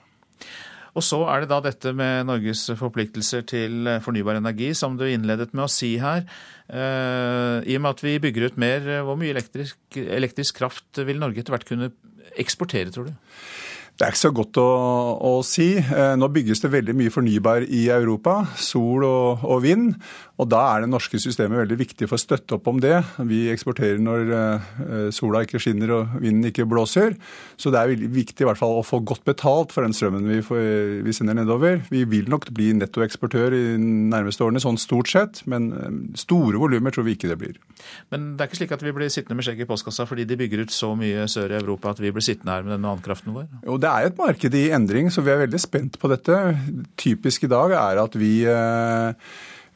Og 0.96 1.04
så 1.04 1.18
er 1.28 1.44
det 1.44 1.50
da 1.52 1.60
dette 1.66 1.92
med 1.98 2.30
Norges 2.30 2.68
forpliktelser 2.78 3.48
til 3.50 3.90
eh, 3.90 4.02
fornybar 4.06 4.38
energi, 4.38 4.70
som 4.78 4.94
du 5.00 5.08
innledet 5.10 5.50
med 5.58 5.66
å 5.66 5.72
si 5.72 5.96
her. 6.02 6.28
I 6.66 7.76
og 7.78 7.82
med 7.84 7.92
at 7.92 8.00
vi 8.02 8.16
bygger 8.22 8.48
ut 8.50 8.56
mer, 8.58 8.88
hvor 9.06 9.18
mye 9.22 9.30
elektrisk, 9.36 9.78
elektrisk 10.02 10.58
kraft 10.58 10.98
vil 11.06 11.20
Norge 11.22 11.44
etter 11.44 11.54
hvert 11.54 11.68
kunne 11.70 11.92
eksportere, 12.42 12.90
tror 12.94 13.12
du? 13.12 13.18
Det 13.96 14.04
er 14.04 14.12
ikke 14.12 14.20
så 14.20 14.30
godt 14.36 14.58
å, 14.60 14.70
å, 15.24 15.30
si. 15.48 15.70
Eh, 15.80 16.14
nå 16.20 16.28
bygges 16.36 16.60
det 16.66 16.72
veldig 16.74 16.96
mye 17.00 17.12
fornybar 17.14 17.64
i 17.64 17.86
Europa. 17.96 18.42
Sol 18.60 19.06
og, 19.08 19.46
og, 19.48 19.62
vind. 19.64 19.94
Og 20.36 20.50
da 20.52 20.66
er 20.74 20.84
det 20.84 20.90
norske 20.92 21.16
systemet 21.24 21.62
veldig 21.62 21.78
viktig 21.80 22.10
for 22.12 22.18
å 22.18 22.20
støtte 22.20 22.58
opp 22.58 22.68
om 22.68 22.82
det. 22.84 22.98
Vi 23.24 23.46
eksporterer 23.54 24.02
når 24.04 24.34
eh, 24.36 24.66
sola 25.16 25.46
ikke 25.46 25.62
skinner 25.64 25.94
og 25.96 26.18
vinden 26.20 26.50
ikke 26.50 26.66
blåser. 26.68 27.16
Så 27.56 27.72
det 27.72 27.80
er 27.80 27.94
viktig 28.18 28.44
i 28.44 28.50
hvert 28.50 28.60
fall 28.60 28.82
å 28.82 28.84
få 28.84 29.00
godt 29.00 29.24
betalt 29.30 29.72
for 29.72 29.88
den 29.88 29.96
strømmen 29.96 30.28
vi, 30.28 30.42
får, 30.44 30.66
vi 31.08 31.16
sender 31.16 31.40
nedover. 31.40 31.80
Vi 31.88 32.04
vil 32.12 32.28
nok 32.28 32.50
bli 32.52 32.74
nettoeksportør 32.76 33.56
i 33.56 33.64
de 33.70 33.80
nærmeste 34.12 34.44
årene, 34.44 34.60
sånn 34.60 34.82
stort 34.82 35.14
sett. 35.14 35.46
Men 35.48 35.72
eh, 35.72 35.96
store 36.20 36.60
volumer 36.60 36.92
tror 36.92 37.08
vi 37.08 37.16
ikke 37.16 37.32
det 37.32 37.40
blir. 37.46 37.64
Men 38.12 38.34
det 38.36 38.44
er 38.44 38.52
ikke 38.52 38.60
slik 38.60 38.76
at 38.76 38.84
vi 38.84 38.96
blir 39.00 39.08
sittende 39.08 39.40
med 39.40 39.48
skjegget 39.48 39.70
i 39.70 39.72
postkassa 39.72 40.04
fordi 40.12 40.28
de 40.28 40.42
bygger 40.44 40.68
ut 40.68 40.76
så 40.76 40.92
mye 41.00 41.30
sør 41.32 41.56
i 41.56 41.60
Europa 41.64 41.96
at 41.96 42.04
vi 42.04 42.12
blir 42.12 42.28
sittende 42.28 42.60
her 42.60 42.68
med 42.68 42.76
denne 42.76 42.92
vannkraften 42.92 43.32
vår? 43.40 43.48
Jo, 43.64 43.80
det 43.86 43.92
er 43.92 44.08
et 44.10 44.18
marked 44.18 44.56
i 44.58 44.70
endring, 44.74 45.12
så 45.14 45.22
vi 45.22 45.34
er 45.34 45.44
veldig 45.44 45.62
spent 45.62 46.00
på 46.02 46.10
dette. 46.10 46.38
Typisk 46.98 47.46
i 47.46 47.52
dag 47.52 47.76
er 47.78 48.02
at 48.02 48.16
vi, 48.18 48.42
eh, 48.50 49.14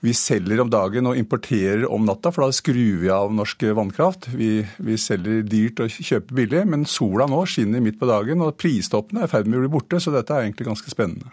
vi 0.01 0.13
selger 0.17 0.63
om 0.63 0.71
dagen 0.71 1.05
og 1.11 1.19
importerer 1.19 1.85
om 1.85 2.07
natta, 2.07 2.31
for 2.33 2.45
da 2.45 2.55
skrur 2.55 3.01
vi 3.03 3.11
av 3.13 3.33
norsk 3.35 3.67
vannkraft. 3.77 4.31
Vi, 4.33 4.65
vi 4.79 4.97
selger 4.97 5.43
dyrt 5.45 5.83
og 5.83 5.93
kjøper 5.93 6.39
billig, 6.41 6.65
men 6.71 6.87
sola 6.89 7.27
nå 7.29 7.43
skinner 7.45 7.83
midt 7.85 7.99
på 8.01 8.09
dagen, 8.09 8.41
og 8.41 8.57
pristoppene 8.57 9.25
er 9.25 9.29
i 9.29 9.33
ferd 9.35 9.49
med 9.49 9.59
å 9.59 9.65
bli 9.67 9.75
borte, 9.77 10.01
så 10.01 10.15
dette 10.15 10.33
er 10.33 10.47
egentlig 10.47 10.71
ganske 10.71 10.89
spennende. 10.89 11.29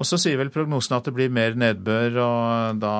Og 0.00 0.08
så 0.08 0.16
sier 0.16 0.38
vel 0.40 0.52
prognosen 0.54 0.96
at 0.96 1.04
det 1.04 1.12
blir 1.12 1.28
mer 1.28 1.58
nedbør, 1.58 2.16
og 2.24 2.80
da 2.80 2.94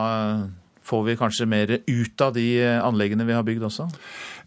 får 0.91 1.07
vi 1.07 1.17
kanskje 1.17 1.49
mer 1.49 1.79
ut 1.79 2.25
av 2.27 2.35
de 2.37 2.51
anleggene 2.83 3.25
vi 3.25 3.37
har 3.39 3.47
bygd 3.47 3.65
også? 3.71 3.87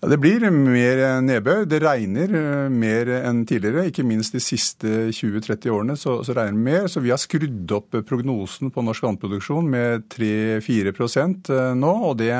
Ja, 0.03 0.09
Det 0.09 0.17
blir 0.19 0.43
mer 0.51 1.21
nedbør. 1.23 1.61
Det 1.63 1.77
regner 1.79 2.31
eh, 2.35 2.65
mer 2.67 3.07
enn 3.23 3.45
tidligere. 3.47 3.85
Ikke 3.87 4.03
minst 4.03 4.35
de 4.35 4.41
siste 4.43 4.89
20-30 5.15 5.71
årene 5.71 5.95
så, 5.95 6.17
så, 6.27 6.33
regner 6.35 6.57
det 6.57 6.65
mer. 6.65 6.87
Så 6.91 6.99
vi 6.99 7.13
har 7.13 7.21
skrudd 7.21 7.71
opp 7.71 7.95
prognosen 8.09 8.73
på 8.73 8.83
norsk 8.83 9.05
vannproduksjon 9.07 9.69
med 9.71 10.03
3-4 10.11 10.91
eh, 10.91 11.71
nå, 11.79 11.93
og 12.09 12.17
det, 12.19 12.33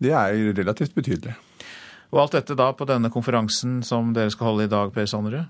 det 0.00 0.14
er 0.16 0.40
relativt 0.56 0.96
betydelig. 0.96 1.36
Og 2.14 2.22
alt 2.22 2.38
dette 2.38 2.56
da 2.56 2.70
på 2.72 2.88
denne 2.88 3.12
konferansen 3.12 3.82
som 3.84 4.16
dere 4.16 4.32
skal 4.32 4.54
holde 4.54 4.64
i 4.64 4.72
dag, 4.72 4.94
Per 4.96 5.04
Sanderud? 5.04 5.44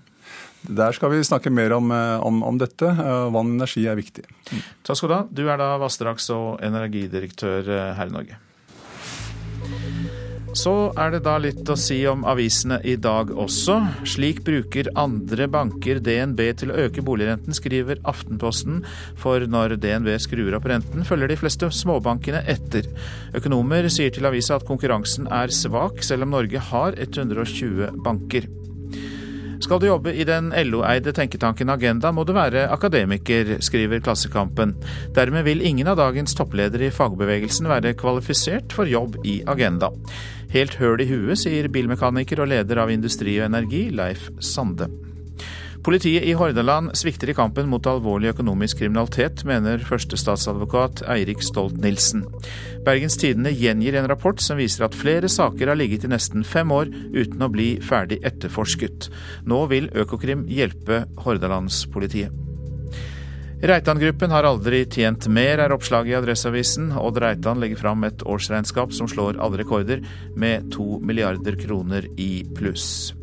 Der 0.67 0.99
skal 0.99 1.15
vi 1.15 1.23
snakke 1.23 1.55
mer 1.55 1.77
om, 1.79 1.95
eh, 1.95 2.27
om, 2.27 2.43
om 2.43 2.59
dette. 2.59 2.91
Vann 2.91 3.55
og 3.55 3.55
energi 3.61 3.87
er 3.87 4.03
viktig. 4.03 4.27
Mm. 4.51 4.67
Takk 4.83 4.99
skal 4.99 5.15
du 5.15 5.19
ha. 5.21 5.23
Du 5.31 5.47
er 5.47 5.63
da 5.63 5.77
vassdrags- 5.79 6.27
og 6.35 6.59
energidirektør 6.59 7.71
her 7.95 8.11
i 8.11 8.19
Norge. 8.19 8.43
Så 10.57 10.73
er 10.97 11.13
det 11.13 11.21
da 11.27 11.35
litt 11.41 11.69
å 11.69 11.77
si 11.77 11.99
om 12.09 12.23
avisene 12.29 12.79
i 12.89 12.95
dag 12.97 13.29
også. 13.29 13.77
Slik 14.09 14.41
bruker 14.47 14.89
andre 14.97 15.49
banker 15.53 16.01
DNB 16.01 16.41
til 16.63 16.73
å 16.73 16.79
øke 16.87 17.05
boligrenten, 17.05 17.53
skriver 17.57 18.01
Aftenposten. 18.09 18.81
For 19.21 19.45
når 19.53 19.77
DNB 19.83 20.15
skrur 20.23 20.57
opp 20.57 20.69
renten, 20.73 21.05
følger 21.05 21.33
de 21.33 21.41
fleste 21.43 21.69
småbankene 21.69 22.41
etter. 22.49 22.89
Økonomer 23.37 23.91
sier 23.93 24.15
til 24.15 24.29
avisa 24.29 24.57
at 24.57 24.69
konkurransen 24.69 25.29
er 25.29 25.53
svak, 25.53 26.01
selv 26.07 26.25
om 26.25 26.39
Norge 26.39 26.63
har 26.73 26.97
120 27.05 28.01
banker. 28.07 28.49
Skal 29.61 29.81
du 29.81 29.87
jobbe 29.89 30.13
i 30.13 30.25
den 30.29 30.51
LO-eide 30.69 31.15
tenketanken 31.17 31.71
Agenda, 31.73 32.11
må 32.13 32.27
du 32.29 32.35
være 32.37 32.67
akademiker, 32.75 33.57
skriver 33.65 34.03
Klassekampen. 34.05 34.75
Dermed 35.17 35.47
vil 35.49 35.65
ingen 35.65 35.89
av 35.89 35.99
dagens 36.01 36.37
toppledere 36.37 36.91
i 36.91 36.95
fagbevegelsen 36.95 37.71
være 37.71 37.97
kvalifisert 37.99 38.77
for 38.77 38.91
jobb 38.91 39.19
i 39.25 39.41
Agenda. 39.49 39.91
Helt 40.53 40.77
høl 40.81 41.03
i 41.03 41.09
huet, 41.09 41.41
sier 41.41 41.73
bilmekaniker 41.73 42.45
og 42.45 42.53
leder 42.53 42.85
av 42.85 42.93
Industri 42.93 43.41
og 43.41 43.49
Energi, 43.49 43.89
Leif 43.97 44.29
Sande. 44.45 44.91
Politiet 45.87 46.25
i 46.27 46.33
Hordaland 46.35 46.97
svikter 46.99 47.31
i 47.31 47.35
kampen 47.39 47.69
mot 47.71 47.85
alvorlig 47.87 48.33
økonomisk 48.33 48.81
kriminalitet, 48.81 49.45
mener 49.47 49.79
førstestatsadvokat 49.87 51.05
Eirik 51.15 51.45
Stolt-Nilsen. 51.47 52.25
Bergens 52.83 53.15
Tidende 53.23 53.53
gjengir 53.55 53.95
en 53.95 54.09
rapport 54.11 54.41
som 54.43 54.59
viser 54.59 54.83
at 54.83 54.97
flere 54.99 55.31
saker 55.31 55.71
har 55.71 55.79
ligget 55.79 56.03
i 56.03 56.11
nesten 56.11 56.43
fem 56.43 56.73
år 56.75 56.91
uten 56.91 57.45
å 57.47 57.49
bli 57.55 57.69
ferdig 57.87 58.19
etterforsket. 58.27 59.07
Nå 59.47 59.61
vil 59.71 59.87
Økokrim 59.95 60.43
hjelpe 60.51 61.05
Hordalandspolitiet. 61.23 62.35
Reitan-gruppen 63.63 64.35
har 64.35 64.49
aldri 64.49 64.81
tjent 64.91 65.29
mer, 65.31 65.63
er 65.63 65.75
oppslaget 65.77 66.11
i 66.11 66.17
Adresseavisen. 66.19 66.91
Odd 66.99 67.21
Reitan 67.23 67.63
legger 67.63 67.79
fram 67.85 68.03
et 68.11 68.27
årsregnskap 68.27 68.91
som 68.91 69.07
slår 69.07 69.39
alle 69.39 69.63
rekorder, 69.63 70.03
med 70.35 70.67
to 70.75 70.99
milliarder 70.99 71.55
kroner 71.63 72.11
i 72.19 72.43
pluss. 72.59 73.15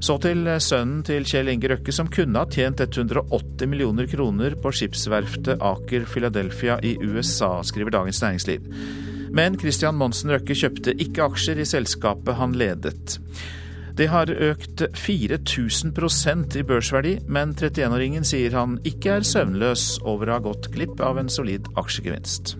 Så 0.00 0.16
til 0.24 0.48
sønnen 0.64 1.02
til 1.04 1.26
Kjell 1.28 1.50
Inge 1.52 1.68
Røkke, 1.74 1.92
som 1.92 2.08
kunne 2.08 2.40
ha 2.40 2.48
tjent 2.48 2.80
180 2.80 3.68
millioner 3.68 4.08
kroner 4.08 4.56
på 4.56 4.72
skipsverftet 4.72 5.60
Aker 5.60 6.06
Philadelphia 6.08 6.78
i 6.80 6.94
USA, 7.04 7.58
skriver 7.66 7.92
Dagens 7.92 8.22
Næringsliv. 8.24 8.64
Men 9.36 9.58
Christian 9.60 9.98
Monsen 10.00 10.32
Røkke 10.32 10.56
kjøpte 10.56 10.96
ikke 10.96 11.28
aksjer 11.28 11.60
i 11.60 11.68
selskapet 11.68 12.40
han 12.40 12.56
ledet. 12.56 13.20
Det 14.00 14.08
har 14.08 14.32
økt 14.32 14.86
4000% 14.96 16.56
i 16.56 16.64
børsverdi, 16.64 17.14
men 17.28 17.52
31-åringen 17.52 18.24
sier 18.24 18.56
han 18.56 18.78
ikke 18.88 19.18
er 19.18 19.26
søvnløs 19.28 19.98
over 20.00 20.30
å 20.30 20.38
ha 20.38 20.44
gått 20.48 20.70
glipp 20.72 21.02
av 21.04 21.20
en 21.20 21.28
solid 21.28 21.68
aksjegevinst. 21.76 22.56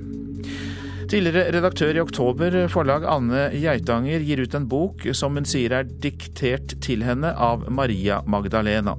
Tidligere 1.10 1.50
redaktør 1.50 1.96
i 1.96 2.02
Oktober 2.04 2.54
forlag 2.70 3.02
Anne 3.10 3.48
Geitanger 3.58 4.22
gir 4.22 4.44
ut 4.44 4.52
en 4.54 4.68
bok 4.70 5.08
som 5.18 5.34
hun 5.34 5.48
sier 5.48 5.72
er 5.74 5.88
diktert 6.04 6.76
til 6.84 7.02
henne 7.02 7.32
av 7.34 7.64
Maria 7.66 8.20
Magdalena. 8.30 8.94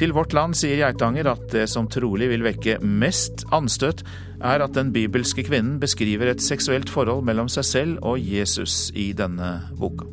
Til 0.00 0.14
Vårt 0.16 0.32
Land 0.32 0.56
sier 0.56 0.80
Geitanger 0.80 1.28
at 1.34 1.44
det 1.52 1.66
som 1.68 1.90
trolig 1.92 2.30
vil 2.32 2.46
vekke 2.46 2.78
mest 2.80 3.44
anstøt, 3.52 4.00
er 4.40 4.64
at 4.64 4.72
den 4.78 4.94
bibelske 4.94 5.44
kvinnen 5.50 5.76
beskriver 5.82 6.32
et 6.32 6.40
seksuelt 6.40 6.88
forhold 6.88 7.28
mellom 7.28 7.52
seg 7.52 7.68
selv 7.68 8.08
og 8.08 8.24
Jesus 8.24 8.86
i 8.96 9.10
denne 9.12 9.58
boka. 9.76 10.08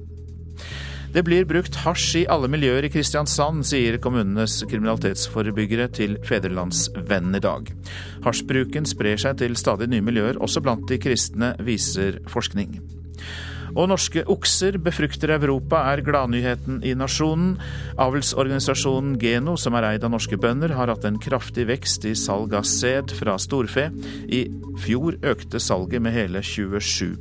Det 1.18 1.24
blir 1.26 1.48
brukt 1.50 1.74
hasj 1.82 2.20
i 2.20 2.28
alle 2.30 2.46
miljøer 2.46 2.86
i 2.86 2.90
Kristiansand, 2.94 3.64
sier 3.66 3.96
kommunenes 3.98 4.60
kriminalitetsforebyggere 4.70 5.88
til 5.90 6.12
Fedrelandsvennen 6.22 7.34
i 7.34 7.42
dag. 7.42 7.72
Hasjbruken 8.22 8.86
sprer 8.86 9.18
seg 9.24 9.40
til 9.40 9.56
stadig 9.58 9.88
nye 9.90 10.06
miljøer, 10.06 10.38
også 10.38 10.62
blant 10.62 10.84
de 10.92 11.00
kristne, 11.02 11.56
viser 11.66 12.20
forskning. 12.30 12.76
Og 13.74 13.90
norske 13.90 14.22
okser 14.30 14.78
befrukter 14.78 15.34
Europa, 15.40 15.80
er 15.90 16.04
gladnyheten 16.06 16.84
i 16.86 16.94
nasjonen. 16.94 17.56
Avlsorganisasjonen 17.98 19.16
Geno, 19.18 19.56
som 19.58 19.74
er 19.80 19.88
eid 19.96 20.06
av 20.06 20.14
norske 20.14 20.38
bønder, 20.38 20.76
har 20.78 20.94
hatt 20.94 21.08
en 21.10 21.18
kraftig 21.18 21.66
vekst 21.72 22.06
i 22.06 22.14
salg 22.14 22.54
av 22.54 22.70
sæd 22.70 23.16
fra 23.18 23.40
storfe. 23.42 23.88
I 24.30 24.44
fjor 24.86 25.18
økte 25.26 25.58
salget 25.58 26.06
med 26.06 26.14
hele 26.14 26.46
27 26.46 27.18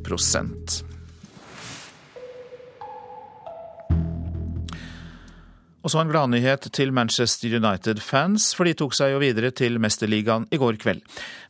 Og 5.87 5.93
så 5.93 6.01
en 6.03 6.09
gladnyhet 6.11 6.65
til 6.75 6.91
Manchester 6.91 7.53
United-fans, 7.61 8.49
for 8.59 8.67
de 8.67 8.73
tok 8.75 8.95
seg 8.99 9.13
jo 9.13 9.21
videre 9.23 9.53
til 9.55 9.77
Mesterligaen 9.79 10.49
i 10.51 10.59
går 10.59 10.81
kveld. 10.83 11.05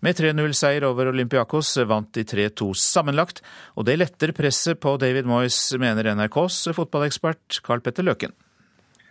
Med 0.04 0.18
3-0-seier 0.18 0.84
over 0.84 1.08
Olympiakos 1.08 1.70
vant 1.88 2.10
de 2.12 2.26
3-2 2.28 2.68
sammenlagt, 2.76 3.40
og 3.80 3.88
det 3.88 3.96
letter 3.96 4.34
presset 4.36 4.76
på 4.76 4.98
David 5.00 5.24
Moyes, 5.24 5.56
mener 5.80 6.12
NRKs 6.12 6.66
fotballekspert 6.76 7.62
Carl 7.64 7.80
Petter 7.80 8.04
Løken. 8.04 8.36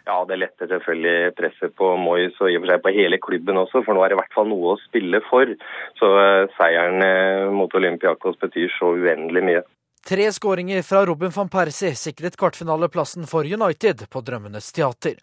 Ja, 0.06 0.20
det 0.30 0.38
letter 0.44 0.70
selvfølgelig 0.70 1.34
presset 1.40 1.74
på 1.74 1.96
Moyes 1.98 2.38
og 2.38 2.52
i 2.52 2.60
og 2.60 2.62
for 2.62 2.76
seg 2.76 2.86
på 2.86 2.94
hele 2.94 3.18
klubben 3.18 3.58
også, 3.58 3.82
for 3.82 3.98
nå 3.98 4.06
er 4.06 4.14
det 4.14 4.20
i 4.20 4.22
hvert 4.22 4.38
fall 4.38 4.52
noe 4.52 4.76
å 4.76 4.82
spille 4.84 5.26
for. 5.26 5.58
Så 5.98 6.12
uh, 6.14 6.46
seieren 6.60 7.02
uh, 7.02 7.50
mot 7.50 7.74
Olympiakos 7.74 8.38
betyr 8.46 8.70
så 8.78 8.94
uendelig 8.94 9.42
mye. 9.50 9.66
Tre 10.08 10.32
skåringer 10.32 10.82
fra 10.82 11.06
Robin 11.06 11.32
van 11.34 11.50
Persie 11.50 11.96
sikret 11.98 12.36
kvartfinaleplassen 12.38 13.26
for 13.26 13.42
United 13.42 14.04
på 14.10 14.22
Drømmenes 14.22 14.68
teater. 14.72 15.16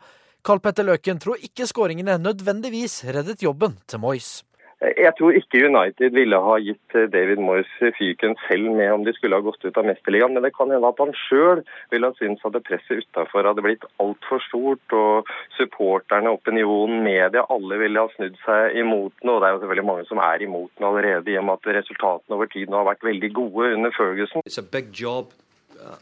Karl 0.43 0.59
Petter 0.59 0.83
Løken 0.83 1.21
tror 1.23 1.39
ikke 1.39 1.69
skåringene 1.71 2.17
nødvendigvis 2.19 3.05
reddet 3.15 3.45
jobben 3.47 3.77
til 3.87 4.03
Moyes. 4.03 4.41
Jeg 4.83 5.12
tror 5.15 5.37
ikke 5.39 5.61
United 5.62 6.15
ville 6.17 6.39
ha 6.43 6.55
gitt 6.59 6.95
David 7.12 7.39
Moyes 7.39 7.71
fyken 7.99 8.35
selv 8.49 8.73
med 8.75 8.91
om 8.91 9.05
de 9.07 9.12
skulle 9.15 9.39
ha 9.39 9.45
gått 9.45 9.62
ut 9.62 9.77
av 9.79 9.87
Mesterligaen, 9.87 10.35
men 10.35 10.43
det 10.43 10.51
kan 10.57 10.73
hende 10.75 10.89
at 10.91 10.99
han 10.99 11.15
sjøl 11.15 11.62
ville 11.93 12.11
ha 12.11 12.17
syntes 12.19 12.43
at 12.49 12.59
presset 12.67 13.05
utafor 13.05 13.47
hadde 13.47 13.62
blitt 13.62 13.87
altfor 14.03 14.43
stort, 14.49 14.97
og 14.97 15.31
supporterne, 15.59 16.35
opinionen, 16.35 17.05
media, 17.07 17.45
alle 17.55 17.79
ville 17.85 18.03
ha 18.03 18.11
snudd 18.17 18.41
seg 18.43 18.81
imot 18.83 19.15
den. 19.23 19.31
Og 19.31 19.39
det 19.39 19.49
er 19.49 19.55
jo 19.55 19.62
selvfølgelig 19.62 19.89
mange 19.93 20.09
som 20.11 20.25
er 20.25 20.47
imot 20.49 20.75
den 20.75 20.89
allerede, 20.91 21.31
i 21.31 21.39
og 21.39 21.47
med 21.47 21.61
at 21.61 21.71
resultatene 21.79 22.39
over 22.41 22.51
tid 22.51 22.75
har 22.75 22.91
vært 22.91 23.07
veldig 23.07 23.33
gode 23.39 23.71
under 23.79 23.95
Ferguson. 23.95 24.43
It's 24.47 24.59
a 24.59 24.67
big 24.67 24.91
job. 24.91 25.31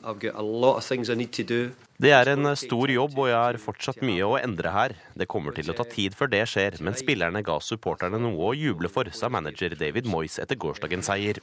I've 0.04 0.20
got 0.20 0.34
a 0.34 0.42
lot 0.42 0.76
of 0.76 0.84
things 0.84 1.08
I 1.10 1.14
need 1.14 1.32
to. 1.32 1.70
Det 2.00 2.14
er 2.16 2.30
en 2.32 2.48
stor 2.56 2.88
jobb, 2.88 3.18
og 3.20 3.26
jeg 3.28 3.36
har 3.36 3.56
fortsatt 3.60 3.98
mye 4.00 4.24
å 4.24 4.38
endre 4.38 4.70
her. 4.72 4.94
Det 5.20 5.26
kommer 5.28 5.52
til 5.52 5.68
å 5.68 5.74
ta 5.76 5.84
tid 5.84 6.14
før 6.16 6.30
det 6.32 6.46
skjer, 6.48 6.78
men 6.80 6.94
spillerne 6.96 7.42
ga 7.44 7.58
supporterne 7.60 8.16
noe 8.16 8.40
å 8.40 8.54
juble 8.56 8.88
for, 8.88 9.10
sa 9.12 9.28
manager 9.28 9.74
David 9.76 10.08
Moyes 10.08 10.38
etter 10.40 10.56
gårsdagens 10.56 11.10
seier. 11.10 11.42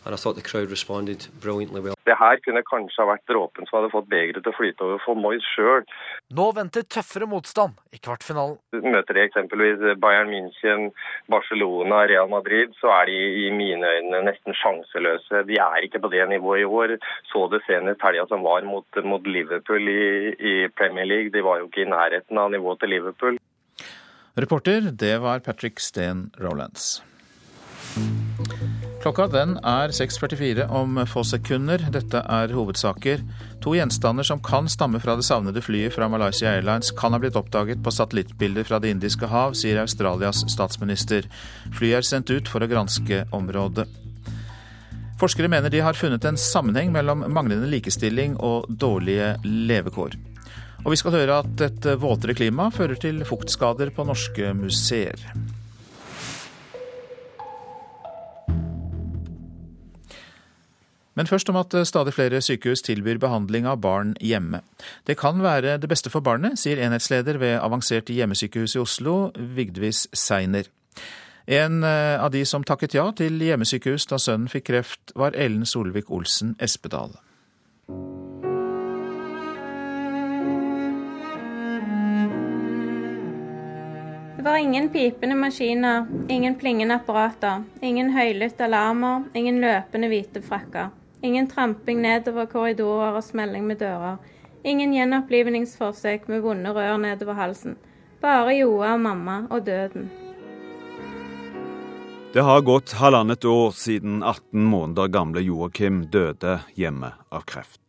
Det 2.07 2.15
her 2.17 2.41
kunne 2.41 2.63
kanskje 2.65 3.03
ha 3.03 3.07
vært 3.11 3.29
dråpen 3.29 3.69
som 3.69 3.77
hadde 3.77 3.91
fått 3.93 4.09
begeret 4.09 4.41
til 4.41 4.49
å 4.49 4.57
flyte 4.57 4.87
over 4.87 5.03
for 5.03 5.21
Moyes 5.21 5.45
sjøl. 5.53 5.85
Nå 6.33 6.47
venter 6.57 6.87
tøffere 6.89 7.29
motstand 7.29 7.77
i 7.93 8.01
kvartfinalen. 8.01 8.57
Møter 8.81 9.13
de 9.13 9.27
eksempelvis 9.27 9.85
Bayern 10.01 10.33
München, 10.33 10.89
Barcelona, 11.29 12.01
Real 12.09 12.33
Madrid, 12.33 12.73
så 12.81 12.89
er 12.95 13.11
de 13.11 13.19
i 13.43 13.53
mine 13.53 13.93
øyne 13.99 14.23
nesten 14.25 14.57
sjanseløse. 14.57 15.45
De 15.45 15.61
er 15.61 15.85
ikke 15.85 16.01
på 16.01 16.09
det 16.15 16.25
nivået 16.33 16.65
i 16.65 16.67
år. 16.81 16.97
Så 17.29 17.45
det 17.53 17.61
senest 17.69 18.01
helga 18.01 18.25
som 18.31 18.41
var 18.47 18.65
mot, 18.65 19.03
mot 19.05 19.29
Liverpool 19.37 19.85
i, 19.91 20.33
i 20.39 20.46
Premier 20.77 21.07
League. 21.07 21.33
De 21.33 21.43
var 21.45 21.61
jo 21.61 21.69
ikke 21.69 21.85
i 21.85 21.91
nærheten 21.91 22.39
av 22.39 22.51
nivået 22.53 22.81
til 22.83 22.93
Liverpool. 22.95 23.39
Reporter, 24.37 24.91
det 24.93 25.15
var 25.23 25.39
Patrick 25.45 25.79
Steen 25.81 26.27
Rolands. 26.41 26.99
Klokka 29.01 29.27
den 29.31 29.55
er 29.63 29.93
6.44 29.95 30.65
om 30.73 30.97
få 31.07 31.21
sekunder. 31.25 31.81
Dette 31.93 32.19
er 32.19 32.51
hovedsaker. 32.53 33.21
To 33.63 33.75
gjenstander 33.77 34.25
som 34.27 34.41
kan 34.43 34.67
stamme 34.69 34.99
fra 34.99 35.15
det 35.15 35.25
savnede 35.25 35.61
flyet 35.63 35.95
fra 35.95 36.09
Malaysia 36.11 36.51
Airlines, 36.51 36.91
kan 36.91 37.15
ha 37.15 37.21
blitt 37.21 37.37
oppdaget 37.39 37.83
på 37.83 37.93
satellittbilder 37.93 38.67
fra 38.67 38.81
Det 38.83 38.91
indiske 38.91 39.29
hav, 39.31 39.55
sier 39.55 39.79
Australias 39.81 40.43
statsminister. 40.51 41.29
Flyet 41.77 42.01
er 42.01 42.09
sendt 42.09 42.33
ut 42.33 42.51
for 42.51 42.61
å 42.61 42.69
granske 42.69 43.23
området. 43.31 43.87
Forskere 45.17 45.49
mener 45.49 45.73
de 45.73 45.81
har 45.81 45.97
funnet 45.97 46.25
en 46.25 46.37
sammenheng 46.37 46.91
mellom 46.93 47.23
manglende 47.33 47.69
likestilling 47.71 48.35
og 48.37 48.67
dårlige 48.69 49.37
levekår. 49.45 50.17
Og 50.87 50.93
vi 50.93 50.97
skal 51.01 51.17
høre 51.17 51.41
at 51.43 51.61
et 51.65 51.85
våtere 51.99 52.31
klima 52.31 52.69
fører 52.71 52.95
til 52.95 53.19
fuktskader 53.27 53.89
på 53.91 54.05
norske 54.07 54.53
museer. 54.55 55.19
Men 61.17 61.27
først 61.27 61.49
om 61.51 61.59
at 61.59 61.75
stadig 61.89 62.13
flere 62.15 62.39
sykehus 62.45 62.85
tilbyr 62.85 63.19
behandling 63.19 63.67
av 63.67 63.81
barn 63.83 64.13
hjemme. 64.23 64.61
Det 65.03 65.17
kan 65.19 65.43
være 65.43 65.75
det 65.81 65.89
beste 65.91 66.13
for 66.13 66.23
barnet, 66.23 66.55
sier 66.61 66.79
enhetsleder 66.79 67.41
ved 67.41 67.57
Avansert 67.57 68.07
hjemmesykehus 68.13 68.77
i 68.77 68.83
Oslo, 68.85 69.17
Vigdvis 69.35 70.05
Seiner. 70.13 70.69
En 71.47 71.83
eh, 71.83 72.15
av 72.21 72.31
de 72.31 72.45
som 72.45 72.63
takket 72.63 72.95
ja 72.95 73.09
til 73.17 73.41
hjemmesykehus 73.43 74.07
da 74.07 74.21
sønnen 74.21 74.47
fikk 74.51 74.69
kreft, 74.69 75.15
var 75.19 75.35
Ellen 75.35 75.65
Solvik-Olsen 75.65 76.55
Espedal. 76.63 77.17
Var 84.47 84.57
ingen 84.57 84.89
pipende 84.89 85.35
maskiner, 85.35 86.05
ingen 86.29 86.55
plingende 86.55 86.95
apparater, 86.95 87.63
ingen 87.81 88.13
høylytte 88.15 88.63
alarmer, 88.63 89.25
ingen 89.35 89.59
løpende 89.59 90.07
hvite 90.07 90.41
frakker. 90.41 90.93
Ingen 91.21 91.49
tramping 91.51 91.99
nedover 92.01 92.45
korridorer 92.47 93.17
og 93.17 93.25
smelling 93.25 93.65
med 93.67 93.81
dører. 93.81 94.21
Ingen 94.63 94.93
gjenopplivningsforsøk 94.95 96.29
med 96.31 96.45
vonde 96.45 96.71
rør 96.71 96.95
nedover 97.01 97.35
halsen. 97.35 97.75
Bare 98.21 98.53
Joa 98.55 98.93
og 98.93 99.03
mamma 99.03 99.41
og 99.49 99.65
døden. 99.67 100.07
Det 102.33 102.43
har 102.43 102.61
gått 102.61 102.95
halvannet 103.01 103.45
år 103.45 103.75
siden 103.75 104.21
18 104.21 104.63
måneder 104.63 105.11
gamle 105.11 105.43
Joakim 105.43 106.05
døde 106.13 106.59
hjemme 106.77 107.11
av 107.31 107.43
kreft. 107.49 107.86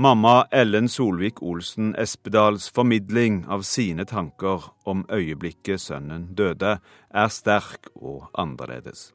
Mamma 0.00 0.46
Ellen 0.50 0.88
Solvik-Olsen 0.88 1.94
Espedals 1.98 2.68
formidling 2.70 3.44
av 3.48 3.62
sine 3.62 4.04
tanker 4.06 4.62
om 4.86 5.00
øyeblikket 5.10 5.80
sønnen 5.82 6.28
døde, 6.38 6.76
er 7.10 7.30
sterk 7.34 7.88
og 7.96 8.28
annerledes. 8.38 9.08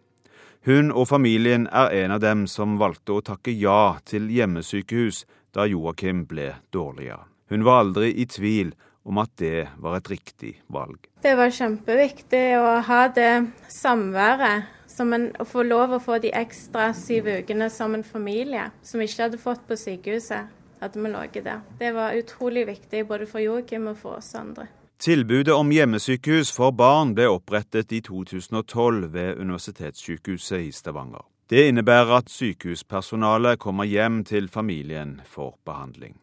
Hun 0.68 0.92
og 0.92 1.08
familien 1.08 1.70
er 1.72 1.94
en 2.02 2.12
av 2.12 2.20
dem 2.20 2.42
som 2.52 2.76
valgte 2.82 3.16
å 3.16 3.24
takke 3.24 3.54
ja 3.56 3.96
til 4.04 4.28
hjemmesykehus 4.28 5.22
da 5.56 5.64
Joakim 5.72 6.26
ble 6.28 6.50
dårligere. 6.76 7.30
Hun 7.48 7.64
var 7.64 7.86
aldri 7.86 8.10
i 8.20 8.26
tvil 8.28 8.74
om 9.08 9.22
at 9.24 9.32
det 9.40 9.70
var 9.80 9.96
et 10.02 10.10
riktig 10.12 10.58
valg. 10.68 10.98
Det 11.24 11.38
var 11.40 11.54
kjempeviktig 11.62 12.42
å 12.60 12.74
ha 12.90 13.06
det 13.08 13.30
samværet, 13.72 14.68
en, 15.00 15.30
å 15.40 15.48
få 15.48 15.64
lov 15.64 15.96
å 15.96 16.02
få 16.04 16.20
de 16.20 16.34
ekstra 16.36 16.90
syv 16.92 17.32
ukene 17.40 17.70
som 17.72 17.96
en 17.96 18.04
familie, 18.04 18.68
som 18.84 19.00
ikke 19.00 19.30
hadde 19.30 19.40
fått 19.40 19.64
på 19.72 19.80
sykehuset. 19.80 20.52
Hadde 20.84 21.02
vi 21.02 21.12
ligget 21.12 21.46
der. 21.48 21.60
Det 21.80 21.92
var 21.96 22.16
utrolig 22.20 22.68
viktig 22.68 23.06
både 23.08 23.28
for 23.28 23.44
Joakim 23.44 23.88
og 23.92 23.98
for 23.98 24.20
oss 24.20 24.34
andre. 24.36 24.68
Tilbudet 25.04 25.54
om 25.54 25.72
hjemmesykehus 25.72 26.54
for 26.56 26.72
barn 26.72 27.12
ble 27.18 27.28
opprettet 27.28 27.92
i 27.92 28.00
2012 28.06 29.10
ved 29.14 29.40
Universitetssykehuset 29.42 30.70
i 30.70 30.72
Stavanger. 30.72 31.26
Det 31.50 31.68
innebærer 31.68 32.18
at 32.22 32.32
sykehuspersonalet 32.32 33.60
kommer 33.60 33.84
hjem 33.84 34.24
til 34.24 34.48
familien 34.50 35.22
for 35.26 35.58
behandling. 35.66 36.16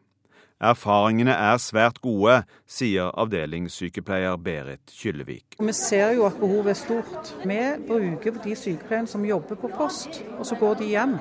Erfaringene 0.60 1.32
er 1.32 1.56
svært 1.56 2.02
gode, 2.04 2.34
sier 2.68 3.08
avdelingssykepleier 3.22 4.34
Berit 4.44 4.92
Kyllevik. 4.92 5.56
Vi 5.56 5.72
ser 5.72 6.12
jo 6.18 6.26
at 6.28 6.36
behovet 6.36 6.74
er 6.74 6.76
stort. 6.76 7.30
Vi 7.48 7.56
bruker 7.88 8.36
de 8.44 8.56
sykepleierne 8.60 9.08
som 9.08 9.24
jobber 9.24 9.56
på 9.56 9.70
post, 9.72 10.20
og 10.36 10.44
så 10.44 10.58
går 10.60 10.82
de 10.82 10.90
hjem. 10.90 11.14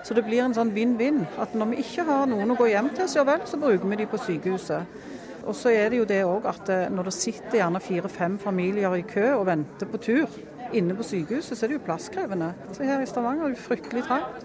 Så 0.00 0.16
det 0.16 0.24
blir 0.24 0.46
en 0.46 0.56
sånn 0.56 0.72
vinn-vinn. 0.72 1.26
At 1.36 1.52
når 1.52 1.74
vi 1.74 1.84
ikke 1.84 2.06
har 2.08 2.24
noen 2.30 2.54
å 2.54 2.56
gå 2.56 2.70
hjem 2.70 2.88
til, 2.96 3.10
så 3.12 3.26
vel, 3.28 3.44
så 3.44 3.60
bruker 3.60 3.84
vi 3.92 4.00
de 4.00 4.06
på 4.08 4.20
sykehuset. 4.24 4.96
Og 5.44 5.52
så 5.56 5.74
er 5.76 5.92
det 5.92 6.00
jo 6.00 6.08
det 6.08 6.22
òg 6.24 6.48
at 6.48 6.72
eh, 6.72 6.88
når 6.92 7.10
det 7.10 7.14
sitter 7.16 7.58
gjerne 7.60 7.80
fire-fem 7.84 8.38
familier 8.40 8.96
i 8.96 9.04
kø 9.08 9.26
og 9.34 9.46
venter 9.48 9.88
på 9.92 10.00
tur 10.00 10.40
inne 10.76 10.96
på 10.96 11.04
sykehuset, 11.04 11.52
så 11.52 11.66
er 11.66 11.72
det 11.72 11.78
jo 11.80 11.84
plasskrevende. 11.84 12.52
Så 12.72 12.88
her 12.88 13.04
i 13.04 13.08
Stavanger 13.08 13.48
er 13.48 13.56
det 13.56 13.64
fryktelig 13.64 14.04
trangt. 14.08 14.44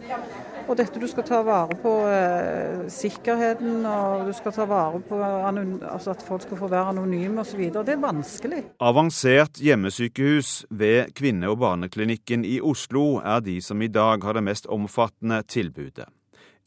Og 0.66 0.78
dette 0.80 1.00
du 1.02 1.06
skal 1.10 1.26
ta 1.28 1.42
vare 1.46 1.78
på 1.78 1.92
eh, 2.10 2.86
sikkerheten, 2.90 3.86
og 3.86 4.26
du 4.30 4.34
skal 4.34 4.56
ta 4.56 4.66
vare 4.70 5.02
på 5.06 5.20
altså 5.22 6.16
at 6.16 6.26
folk 6.26 6.46
skal 6.46 6.58
få 6.58 6.70
være 6.72 6.96
anonyme 6.96 7.44
osv. 7.44 7.68
Det 7.76 7.94
er 7.94 8.02
vanskelig. 8.02 8.64
Avansert 8.82 9.62
hjemmesykehus 9.62 10.66
ved 10.70 11.14
kvinne- 11.18 11.52
og 11.52 11.60
barneklinikken 11.62 12.46
i 12.46 12.58
Oslo 12.62 13.20
er 13.22 13.46
de 13.46 13.60
som 13.62 13.82
i 13.82 13.92
dag 13.92 14.24
har 14.26 14.34
det 14.34 14.46
mest 14.48 14.66
omfattende 14.66 15.44
tilbudet. 15.46 16.10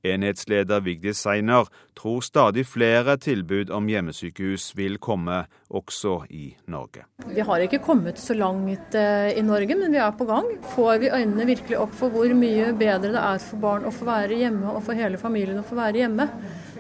Enhetsleder 0.03 0.81
Vigdis 0.81 1.19
Seiner 1.19 1.67
tror 1.99 2.21
stadig 2.21 2.67
flere 2.67 3.17
tilbud 3.19 3.71
om 3.75 3.89
hjemmesykehus 3.91 4.71
vil 4.79 4.99
komme 5.03 5.41
også 5.69 6.21
i 6.31 6.53
Norge. 6.71 7.05
Vi 7.27 7.43
har 7.45 7.65
ikke 7.65 7.81
kommet 7.83 8.21
så 8.23 8.37
langt 8.39 8.95
eh, 8.95 9.35
i 9.39 9.43
Norge, 9.43 9.75
men 9.77 9.93
vi 9.93 10.01
er 10.03 10.15
på 10.15 10.29
gang. 10.29 10.47
Får 10.75 11.03
vi 11.03 11.11
øynene 11.11 11.49
virkelig 11.49 11.81
opp 11.83 11.95
for 11.99 12.15
hvor 12.15 12.31
mye 12.39 12.71
bedre 12.79 13.13
det 13.17 13.25
er 13.25 13.43
for 13.43 13.63
barn 13.63 13.89
å 13.89 13.95
få 13.95 14.07
være 14.09 14.39
hjemme, 14.39 14.71
og 14.71 14.85
for 14.87 14.99
hele 14.99 15.21
familien 15.21 15.59
å 15.61 15.67
få 15.67 15.79
være 15.79 16.05
hjemme, 16.05 16.29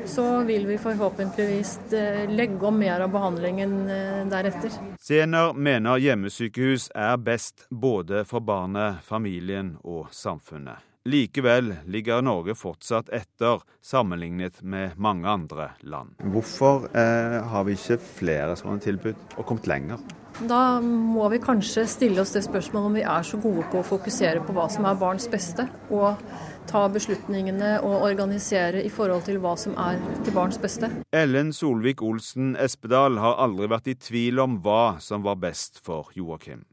så 0.09 0.27
vil 0.49 0.67
vi 0.71 0.79
forhåpentligvis 0.81 1.77
eh, 1.99 2.25
legge 2.31 2.71
om 2.71 2.79
mer 2.79 3.03
av 3.05 3.13
behandlingen 3.13 3.79
eh, 3.91 4.21
deretter. 4.31 4.79
Sener 5.03 5.55
mener 5.59 5.99
hjemmesykehus 6.03 6.93
er 6.95 7.19
best 7.19 7.67
både 7.71 8.23
for 8.29 8.45
barnet, 8.45 9.03
familien 9.05 9.77
og 9.83 10.13
samfunnet. 10.15 10.88
Likevel 11.09 11.75
ligger 11.87 12.21
Norge 12.23 12.53
fortsatt 12.55 13.09
etter 13.09 13.62
sammenlignet 13.81 14.61
med 14.61 14.99
mange 15.01 15.29
andre 15.29 15.71
land. 15.81 16.11
Hvorfor 16.21 16.85
eh, 16.92 17.38
har 17.49 17.64
vi 17.64 17.77
ikke 17.79 17.97
flere 17.97 18.57
sånne 18.61 18.83
tilbud 18.85 19.38
og 19.38 19.47
kommet 19.49 19.71
lenger? 19.71 20.03
Da 20.38 20.83
må 20.85 21.25
vi 21.33 21.40
kanskje 21.40 21.87
stille 21.88 22.21
oss 22.21 22.35
det 22.37 22.42
spørsmålet 22.44 22.90
om 22.90 22.99
vi 22.99 23.07
er 23.09 23.25
så 23.25 23.40
gode 23.40 23.64
på 23.73 23.81
å 23.81 23.87
fokusere 23.88 24.42
på 24.44 24.53
hva 24.53 24.66
som 24.68 24.85
er 24.85 24.99
barns 25.01 25.25
beste, 25.33 25.64
og 25.88 26.21
ta 26.68 26.83
beslutningene 26.92 27.79
og 27.81 28.05
organisere 28.11 28.83
i 28.85 28.90
forhold 28.92 29.25
til 29.31 29.40
hva 29.40 29.55
som 29.57 29.79
er 29.81 29.97
til 30.27 30.37
barns 30.37 30.61
beste. 30.61 30.90
Ellen 31.16 31.55
Solvik-Olsen 31.57 32.53
Espedal 32.61 33.16
har 33.23 33.40
aldri 33.47 33.71
vært 33.73 33.88
i 33.88 33.97
tvil 33.97 34.44
om 34.44 34.61
hva 34.61 34.99
som 35.01 35.25
var 35.25 35.40
best 35.40 35.81
for 35.88 36.12
Joakim. 36.12 36.66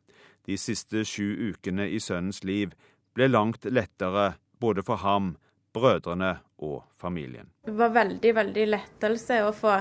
De 0.46 0.60
siste 0.60 1.06
sju 1.08 1.56
ukene 1.56 1.88
i 1.90 2.04
sønnens 2.04 2.44
liv 2.44 2.76
ble 3.16 3.30
langt 3.32 3.66
lettere 3.72 4.34
både 4.60 4.84
for 4.86 5.02
ham, 5.04 5.36
brødrene 5.76 6.38
og 6.64 6.84
familien. 7.00 7.50
Det 7.66 7.76
var 7.76 7.94
veldig, 7.96 8.32
veldig 8.36 8.68
lettelse 8.72 9.42
å 9.44 9.54
få 9.56 9.80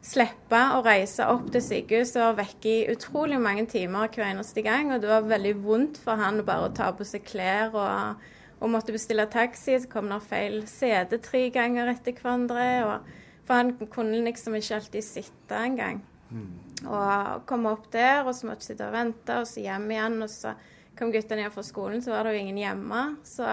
slippe 0.00 0.60
å 0.74 0.80
reise 0.84 1.26
opp 1.28 1.50
til 1.52 1.62
sykehuset 1.62 2.22
og 2.24 2.38
vekke 2.38 2.70
i 2.70 2.88
utrolig 2.92 3.38
mange 3.42 3.66
timer 3.70 4.08
hver 4.08 4.30
eneste 4.30 4.64
gang. 4.64 4.94
Og 4.94 5.02
det 5.02 5.10
var 5.10 5.28
veldig 5.28 5.54
vondt 5.60 6.00
for 6.02 6.20
han 6.20 6.42
bare 6.46 6.70
å 6.70 6.74
ta 6.76 6.90
på 6.96 7.06
seg 7.06 7.26
klær 7.28 7.76
og, 7.76 8.24
og 8.60 8.72
måtte 8.72 8.96
bestille 8.96 9.28
taxi. 9.30 9.76
Så 9.76 9.90
kom 9.92 10.10
det 10.10 10.22
feil 10.26 10.62
sete 10.70 11.20
tre 11.22 11.46
ganger 11.54 11.92
etter 11.92 12.16
hverandre. 12.16 12.70
Og, 12.88 13.12
for 13.46 13.60
han 13.60 13.74
kunne 13.92 14.24
liksom 14.24 14.56
ikke 14.58 14.80
alltid 14.80 15.06
sitte 15.06 15.62
engang. 15.68 16.02
Mm. 16.30 16.50
Og 16.88 17.46
komme 17.50 17.74
opp 17.74 17.90
der, 17.92 18.22
og 18.24 18.32
så 18.34 18.48
måtte 18.48 18.70
sitte 18.70 18.86
og 18.88 18.96
vente, 18.96 19.40
og 19.42 19.48
så 19.50 19.62
hjem 19.62 19.90
igjen. 19.92 20.20
og 20.24 20.32
så 20.32 20.54
kom 21.00 21.12
guttene 21.14 21.46
ned 21.46 21.54
fra 21.54 21.64
skolen, 21.64 22.02
så 22.04 22.12
var 22.12 22.28
det 22.28 22.36
jo 22.36 22.42
ingen 22.44 22.60
hjemme. 22.60 23.04
Så 23.24 23.46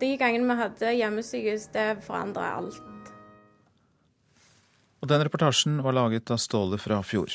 de 0.00 0.14
gangene 0.20 0.48
vi 0.48 0.60
hadde 0.62 0.94
hjemmesykehus, 0.96 1.68
det 1.74 1.88
forandra 2.06 2.54
alt. 2.56 2.80
Og 5.04 5.10
den 5.12 5.22
reportasjen 5.26 5.82
var 5.84 5.94
laget 5.94 6.32
av 6.32 6.40
Ståle 6.40 6.80
fra 6.80 7.02
Fjord. 7.04 7.34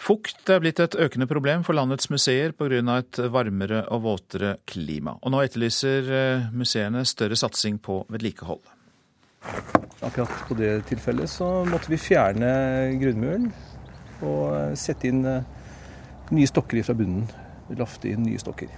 Fukt 0.00 0.48
er 0.48 0.62
blitt 0.64 0.80
et 0.80 0.96
økende 0.96 1.26
problem 1.28 1.60
for 1.60 1.76
landets 1.76 2.08
museer 2.08 2.54
pga. 2.56 2.80
et 2.96 3.18
varmere 3.28 3.84
og 3.92 4.02
våtere 4.02 4.56
klima. 4.64 5.18
Og 5.22 5.30
nå 5.30 5.42
etterlyser 5.44 6.08
eh, 6.10 6.48
museene 6.52 7.04
større 7.04 7.36
satsing 7.36 7.78
på 7.78 8.06
vedlikehold. 8.08 8.64
Akkurat 10.00 10.48
på 10.48 10.56
det 10.56 10.86
tilfellet 10.88 11.28
så 11.28 11.64
måtte 11.68 11.90
vi 11.90 12.00
fjerne 12.00 12.96
grunnmuren 12.96 13.52
og 14.22 14.72
sette 14.76 15.08
inn 15.08 15.24
eh, 15.24 15.44
nye 16.32 16.48
stokker 16.48 16.80
fra 16.82 16.96
bunnen 16.96 17.28
lafte 17.78 18.10
inn 18.10 18.24
nye 18.26 18.40
stokker. 18.40 18.70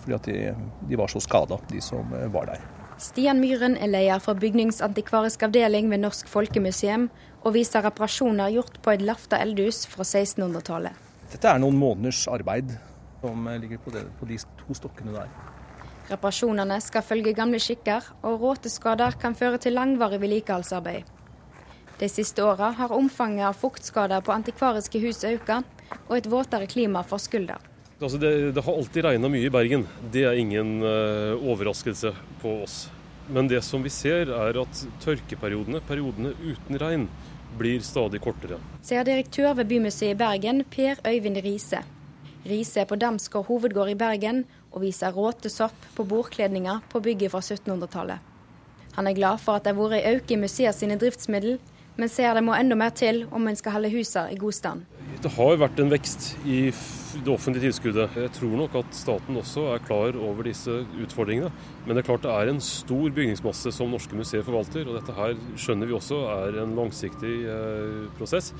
Fordi 0.00 0.16
at 0.16 0.28
de, 0.28 0.52
de 0.88 0.98
var 0.98 1.10
så 1.12 1.20
skada, 1.22 1.58
de 1.70 1.80
som 1.84 2.14
eh, 2.16 2.28
var 2.32 2.50
der. 2.52 2.62
Stian 3.00 3.40
Myhren 3.40 3.78
er 3.80 3.88
leder 3.88 4.20
for 4.20 4.36
bygningsantikvarisk 4.36 5.46
avdeling 5.46 5.88
ved 5.92 6.02
Norsk 6.02 6.28
Folkemuseum, 6.28 7.08
og 7.40 7.54
viser 7.56 7.84
reparasjoner 7.86 8.52
gjort 8.52 8.76
på 8.84 8.92
et 8.92 9.04
lafta 9.04 9.38
eldhus 9.40 9.86
fra 9.88 10.04
1600-tallet. 10.04 11.06
Dette 11.32 11.48
er 11.48 11.62
noen 11.62 11.78
måneders 11.80 12.26
arbeid 12.28 12.74
som 13.22 13.46
eh, 13.48 13.60
ligger 13.62 13.80
på, 13.80 13.94
det, 13.94 14.04
på 14.20 14.28
de 14.28 14.36
to 14.60 14.76
stokkene 14.76 15.14
der. 15.16 15.32
Reparasjonene 16.10 16.80
skal 16.82 17.06
følge 17.06 17.36
gamle 17.36 17.60
skikker, 17.62 18.04
og 18.26 18.42
råteskader 18.42 19.16
kan 19.22 19.36
føre 19.38 19.60
til 19.62 19.76
langvarig 19.78 20.20
vedlikeholdsarbeid. 20.20 21.16
De 22.00 22.08
siste 22.08 22.42
åra 22.42 22.72
har 22.78 22.92
omfanget 22.96 23.46
av 23.46 23.58
fuktskader 23.60 24.24
på 24.24 24.32
antikvariske 24.32 25.02
hus 25.04 25.20
økt, 25.28 25.52
og 26.08 26.14
et 26.16 26.30
våtere 26.32 26.68
klima 26.70 27.04
for 27.06 27.22
skulder. 27.22 27.69
Altså 28.00 28.16
det, 28.16 28.52
det, 28.56 28.62
har 28.64 28.76
alltid 28.80 29.04
regna 29.04 29.28
mye 29.28 29.44
i 29.44 29.52
Bergen. 29.52 29.82
Det 30.12 30.22
er 30.24 30.38
ingen 30.40 30.78
uh, 30.80 31.36
overraskelse 31.36 32.14
på 32.40 32.54
oss. 32.64 32.86
Men 33.28 33.48
det 33.50 33.60
som 33.62 33.82
vi 33.84 33.92
ser, 33.92 34.30
er 34.32 34.56
at 34.62 34.84
tørkeperiodene, 35.04 35.82
periodene 35.84 36.32
uten 36.40 36.80
regn, 36.80 37.04
blir 37.60 37.84
stadig 37.84 38.22
kortere. 38.24 38.56
Sier 38.86 39.04
direktør 39.04 39.52
ved 39.58 39.68
Bymuseet 39.68 40.14
i 40.14 40.18
Bergen, 40.18 40.62
Per 40.72 41.02
Øyvind 41.04 41.42
Riise. 41.44 41.82
Riise 42.48 42.80
er 42.80 42.88
på 42.88 42.96
Damsgård 42.96 43.50
hovedgård 43.50 43.92
i 43.92 43.98
Bergen 44.00 44.46
og 44.70 44.80
viser 44.86 45.12
råtesopp 45.12 45.90
på 45.96 46.06
bordkledninger 46.08 46.80
på 46.88 47.02
bygget 47.04 47.34
fra 47.34 47.42
1700-tallet. 47.44 48.24
Han 48.96 49.06
er 49.06 49.18
glad 49.18 49.42
for 49.44 49.58
at 49.58 49.66
det 49.66 49.74
har 49.74 49.82
vært 49.82 50.00
en 50.00 50.16
økning 50.16 50.40
i 50.40 50.46
museet 50.46 50.78
sine 50.78 50.96
driftsmiddel, 50.98 51.60
men 52.00 52.08
ser 52.08 52.32
det 52.34 52.46
må 52.46 52.56
enda 52.56 52.78
mer 52.78 52.96
til 52.96 53.26
om 53.28 53.44
en 53.44 53.58
skal 53.58 53.76
holde 53.76 53.92
husene 53.92 54.32
i 54.32 54.40
god 54.40 54.56
stand. 54.56 54.88
Det 55.20 55.32
har 55.34 55.58
vært 55.60 55.80
en 55.82 55.90
vekst 55.90 56.30
i 56.48 56.70
det 56.70 57.28
offentlige 57.32 57.66
tilskuddet. 57.68 58.14
Jeg 58.16 58.32
tror 58.36 58.54
nok 58.56 58.76
at 58.80 58.94
staten 58.96 59.36
også 59.40 59.66
er 59.74 59.82
klar 59.84 60.16
over 60.16 60.46
disse 60.46 60.80
utfordringene. 61.02 61.50
Men 61.84 61.96
det 61.96 62.04
er 62.04 62.08
klart 62.08 62.24
det 62.24 62.32
er 62.32 62.52
en 62.52 62.62
stor 62.64 63.10
bygningsmasse 63.16 63.72
som 63.74 63.90
norske 63.92 64.16
museer 64.16 64.46
forvalter. 64.46 64.86
Og 64.88 64.96
dette 64.96 65.16
her 65.16 65.34
skjønner 65.60 65.90
vi 65.90 65.96
også 65.98 66.22
er 66.30 66.60
en 66.62 66.76
langsiktig 66.78 67.34
eh, 67.50 68.06
prosess. 68.18 68.52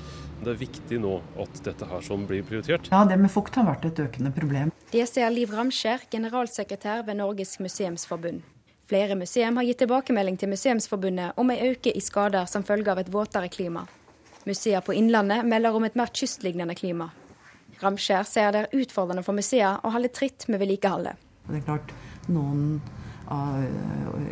Det 0.43 0.53
er 0.53 0.61
viktig 0.61 1.01
nå 1.01 1.17
at 1.41 1.61
dette 1.65 1.87
her 1.87 2.05
som 2.05 2.27
blir 2.29 2.45
prioritert. 2.47 2.91
Ja, 2.91 3.05
det 3.07 3.19
med 3.21 3.33
fukt 3.33 3.57
har 3.57 3.69
vært 3.69 3.87
et 3.89 4.03
økende 4.03 4.33
problem. 4.35 4.73
Det 4.91 5.07
sier 5.07 5.31
Liv 5.31 5.53
Ramskjær, 5.55 6.09
generalsekretær 6.11 7.05
ved 7.07 7.21
Norges 7.21 7.57
museumsforbund. 7.63 8.43
Flere 8.91 9.15
museum 9.15 9.55
har 9.55 9.63
gitt 9.63 9.79
tilbakemelding 9.79 10.35
til 10.35 10.51
Museumsforbundet 10.51 11.37
om 11.39 11.53
en 11.53 11.61
økning 11.71 11.95
i 11.95 12.03
skader 12.03 12.49
som 12.51 12.65
følge 12.67 12.91
av 12.91 12.99
et 12.99 13.11
våtere 13.13 13.47
klima. 13.47 13.85
Museer 14.49 14.81
på 14.85 14.95
Innlandet 14.97 15.45
melder 15.47 15.75
om 15.77 15.85
et 15.87 15.97
mer 15.99 16.11
kystlignende 16.13 16.75
klima. 16.77 17.11
Ramskjær 17.81 18.25
ser 18.27 18.53
det 18.53 18.65
er 18.65 18.81
utfordrende 18.83 19.23
for 19.25 19.37
museer 19.37 19.81
å 19.81 19.93
holde 19.93 20.11
tritt 20.13 20.47
med 20.49 20.61
vedlikeholdet. 20.61 21.17
Det 21.47 21.59
er 21.59 21.65
klart, 21.65 21.93
noen 22.29 22.81
av 23.31 23.63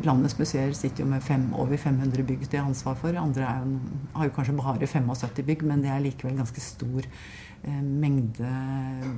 landets 0.04 0.36
museer 0.40 0.74
sitter 0.76 1.04
jo 1.04 1.10
med 1.10 1.24
fem, 1.24 1.46
over 1.58 1.80
500 1.80 2.26
bygg 2.28 2.48
de 2.50 2.60
har 2.60 2.68
ansvar 2.68 2.98
for. 3.00 3.16
Andre 3.16 3.48
jo, 3.48 3.78
har 4.16 4.28
jo 4.28 4.34
kanskje 4.36 4.56
bare 4.60 4.90
75 4.90 5.46
bygg, 5.48 5.64
men 5.68 5.84
det 5.84 5.92
er 5.94 6.04
likevel 6.04 6.36
ganske 6.40 6.64
stor 6.64 7.08
eh, 7.08 7.80
mengde 7.80 8.52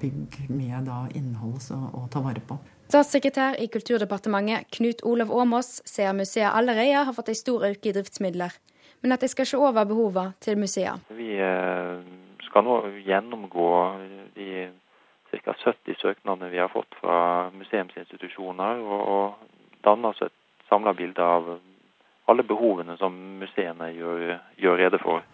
bygg 0.02 0.38
med 0.52 0.86
da, 0.90 1.04
innhold 1.18 1.72
å 1.72 2.06
ta 2.14 2.22
vare 2.24 2.44
på. 2.46 2.60
Statssekretær 2.92 3.58
i 3.64 3.70
Kulturdepartementet 3.72 4.68
Knut 4.76 5.02
Olav 5.08 5.32
Åmås 5.32 5.80
ser 5.88 6.12
museet 6.18 6.52
allerede 6.52 7.06
har 7.08 7.16
fått 7.16 7.32
en 7.32 7.40
stor 7.40 7.66
økning 7.70 7.94
i 7.94 7.98
driftsmidler, 7.98 8.58
men 9.02 9.16
at 9.16 9.24
de 9.24 9.30
skal 9.32 9.48
se 9.48 9.58
over 9.58 9.88
behovene 9.88 10.34
til 10.40 10.60
museene. 10.60 11.02
Vi 11.18 11.34
eh, 11.38 12.04
skal 12.48 12.66
nå 12.68 12.78
gjennomgå 13.06 13.72
de 14.36 14.68
ca. 15.32 15.56
70 15.64 16.00
søknadene 16.02 16.52
vi 16.52 16.60
har 16.60 16.72
fått 16.74 16.96
fra 17.00 17.50
museumsinstitusjoner, 17.56 18.82
og 18.84 19.36
danne 19.86 20.12
oss 20.12 20.22
et 20.22 20.36
samla 20.70 20.94
bilde 20.94 21.24
av 21.24 21.54
alle 22.32 22.44
behovene 22.48 22.98
som 23.00 23.16
museene 23.42 23.92
gjør, 23.96 24.38
gjør 24.60 24.80
rede 24.86 25.02
for. 25.02 25.26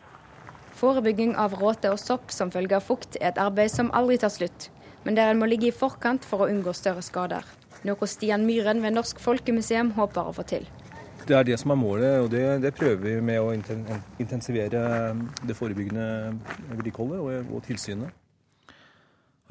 Forebygging 0.78 1.36
av 1.36 1.58
råte 1.58 1.90
og 1.90 2.00
sopp 2.00 2.32
som 2.34 2.54
følge 2.54 2.78
av 2.78 2.86
fukt 2.86 3.18
er 3.20 3.32
et 3.32 3.42
arbeid 3.42 3.74
som 3.74 3.90
aldri 3.98 4.20
tar 4.22 4.34
slutt 4.34 4.70
men 5.08 5.16
der 5.16 5.32
en 5.32 5.40
må 5.40 5.48
ligge 5.48 5.70
i 5.70 5.76
forkant 5.76 6.26
for 6.28 6.44
å 6.44 6.50
unngå 6.52 6.74
større 6.76 7.00
skader. 7.06 7.46
Noe 7.88 8.08
Stian 8.12 8.44
Myhren 8.44 8.82
ved 8.84 8.98
Norsk 8.98 9.22
Folkemuseum 9.24 9.94
håper 9.96 10.28
å 10.28 10.34
få 10.36 10.44
til. 10.50 10.66
Det 11.28 11.36
er 11.36 11.44
det 11.44 11.58
som 11.60 11.74
er 11.74 11.80
målet, 11.80 12.22
og 12.24 12.30
det, 12.32 12.44
det 12.64 12.72
prøver 12.78 13.02
vi 13.04 13.16
med 13.20 13.42
å 13.44 13.52
intensivere 13.52 14.84
det 15.44 15.56
forebyggende 15.58 16.38
vedlikeholdet 16.70 17.20
og, 17.20 17.50
og 17.58 17.66
tilsynet. 17.68 18.14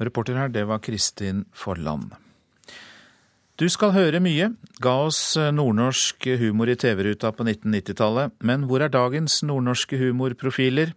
Reporter 0.01 0.37
her, 0.37 0.49
det 0.53 0.65
var 0.69 0.81
Kristin 0.81 1.45
Forland. 1.53 2.15
Du 3.57 3.65
skal 3.73 3.95
høre 3.95 4.21
mye, 4.21 4.51
ga 4.81 4.93
oss 5.07 5.21
nordnorsk 5.33 6.27
humor 6.37 6.69
i 6.69 6.77
TV-ruta 6.77 7.31
på 7.33 7.45
1990-tallet, 7.47 8.35
men 8.45 8.67
hvor 8.69 8.85
er 8.85 8.93
dagens 8.93 9.39
nordnorske 9.45 9.97
humorprofiler? 9.97 10.93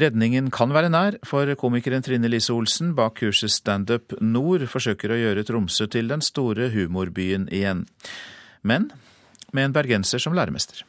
Redningen 0.00 0.48
kan 0.50 0.72
være 0.74 0.88
nær, 0.90 1.18
for 1.28 1.52
komikeren 1.60 2.02
Trine 2.02 2.30
Lise 2.32 2.54
Olsen 2.56 2.94
bak 2.96 3.20
kurset 3.20 3.52
Standup 3.52 4.16
Nord 4.24 4.64
forsøker 4.72 5.12
å 5.12 5.20
gjøre 5.20 5.44
Tromsø 5.46 5.86
til 5.92 6.08
den 6.10 6.24
store 6.24 6.70
humorbyen 6.72 7.46
igjen. 7.52 7.84
Men 8.64 8.88
med 9.54 9.70
en 9.70 9.76
bergenser 9.76 10.22
som 10.22 10.36
læremester. 10.36 10.82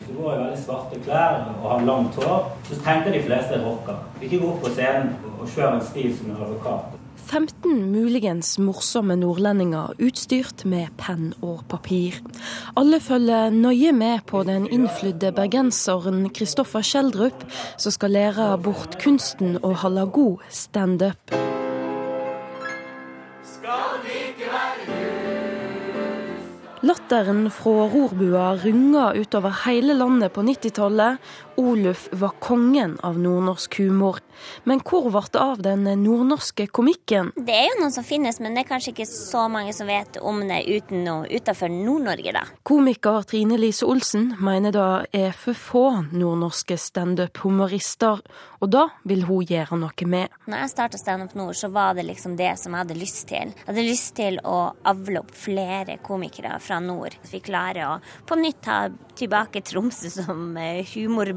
Du 0.00 0.12
går 0.12 0.34
i 0.34 0.38
veldig 0.42 0.60
svarte 0.60 0.98
klær 1.06 1.40
og 1.62 1.70
har 1.70 1.86
langt 1.88 2.18
hår, 2.20 2.50
så 2.68 2.78
tenker 2.84 3.14
de 3.16 3.24
fleste 3.24 3.58
rocker. 3.64 4.02
Ikke 4.20 4.42
gå 4.42 4.52
opp 4.52 4.62
på 4.66 4.72
scenen 4.76 5.14
og 5.38 5.48
kjør 5.48 5.78
en 5.78 5.84
stil 5.88 6.12
som 6.18 6.30
en 6.30 6.44
advokat. 6.46 6.96
15 7.26 7.88
muligens 7.90 8.52
morsomme 8.62 9.16
nordlendinger 9.18 9.96
utstyrt 9.98 10.62
med 10.68 10.92
penn 11.00 11.32
og 11.42 11.64
papir. 11.72 12.20
Alle 12.78 13.00
følger 13.02 13.50
nøye 13.50 13.90
med 13.96 14.22
på 14.30 14.44
den 14.46 14.68
innflydde 14.70 15.32
bergenseren 15.34 16.28
Kristoffer 16.30 16.86
Schjelderup, 16.86 17.42
som 17.82 17.96
skal 17.96 18.14
lære 18.14 18.52
bort 18.62 19.00
kunsten 19.02 19.58
å 19.64 19.74
holde 19.82 20.06
god 20.14 20.46
standup. 20.54 21.34
Latteren 26.86 27.48
fra 27.50 27.86
rorbua 27.90 28.52
runga 28.62 29.08
utover 29.18 29.54
hele 29.64 29.94
landet 29.96 30.30
på 30.36 30.42
90-tallet. 30.46 31.16
Oluf 31.56 32.08
var 32.12 32.34
kongen 32.40 32.98
av 33.02 33.18
nordnorsk 33.18 33.78
humor. 33.80 34.20
Men 34.68 34.82
hvor 34.84 35.08
ble 35.08 35.22
det 35.32 35.40
av 35.40 35.62
den 35.64 35.86
nordnorske 36.02 36.66
komikken? 36.68 37.32
Det 37.36 37.54
er 37.54 37.70
jo 37.70 37.78
noen 37.80 37.94
som 37.94 38.04
finnes, 38.04 38.38
men 38.44 38.56
det 38.56 38.64
er 38.64 38.68
kanskje 38.68 38.92
ikke 38.92 39.08
så 39.08 39.46
mange 39.52 39.72
som 39.76 39.88
vet 39.88 40.18
om 40.20 40.42
det 40.44 40.62
uten 40.68 41.06
og 41.12 41.30
utenfor 41.32 41.72
Nord-Norge, 41.72 42.34
da. 42.36 42.44
Komiker 42.66 43.24
Trine 43.28 43.56
Lise 43.60 43.88
Olsen 43.88 44.34
mener 44.42 44.74
det 44.76 44.88
er 45.16 45.36
for 45.36 45.56
få 45.56 45.84
nordnorske 46.12 46.76
standup-humorister, 46.80 48.20
og 48.60 48.72
da 48.72 48.86
vil 49.08 49.24
hun 49.28 49.46
gjøre 49.48 49.78
noe 49.80 50.10
med. 50.10 50.36
Når 50.46 50.62
jeg 50.64 50.72
starta 50.72 51.00
Standup 51.00 51.34
Nord, 51.38 51.56
så 51.56 51.70
var 51.72 51.96
det 51.96 52.06
liksom 52.08 52.36
det 52.38 52.52
som 52.60 52.74
jeg 52.74 52.84
hadde 52.84 52.98
lyst 53.00 53.24
til. 53.30 53.52
Jeg 53.56 53.68
hadde 53.70 53.86
lyst 53.86 54.14
til 54.18 54.38
å 54.44 54.58
avle 54.88 55.22
opp 55.22 55.32
flere 55.36 55.98
komikere 56.04 56.56
fra 56.60 56.80
nord. 56.84 57.16
Så 57.22 57.36
vi 57.36 57.42
klarer 57.44 57.82
å 57.88 57.98
på 58.28 58.38
nytt 58.40 58.62
ta 58.66 58.78
tilbake 59.16 59.62
Tromsø 59.64 60.10
som 60.12 60.56
eh, 60.60 60.84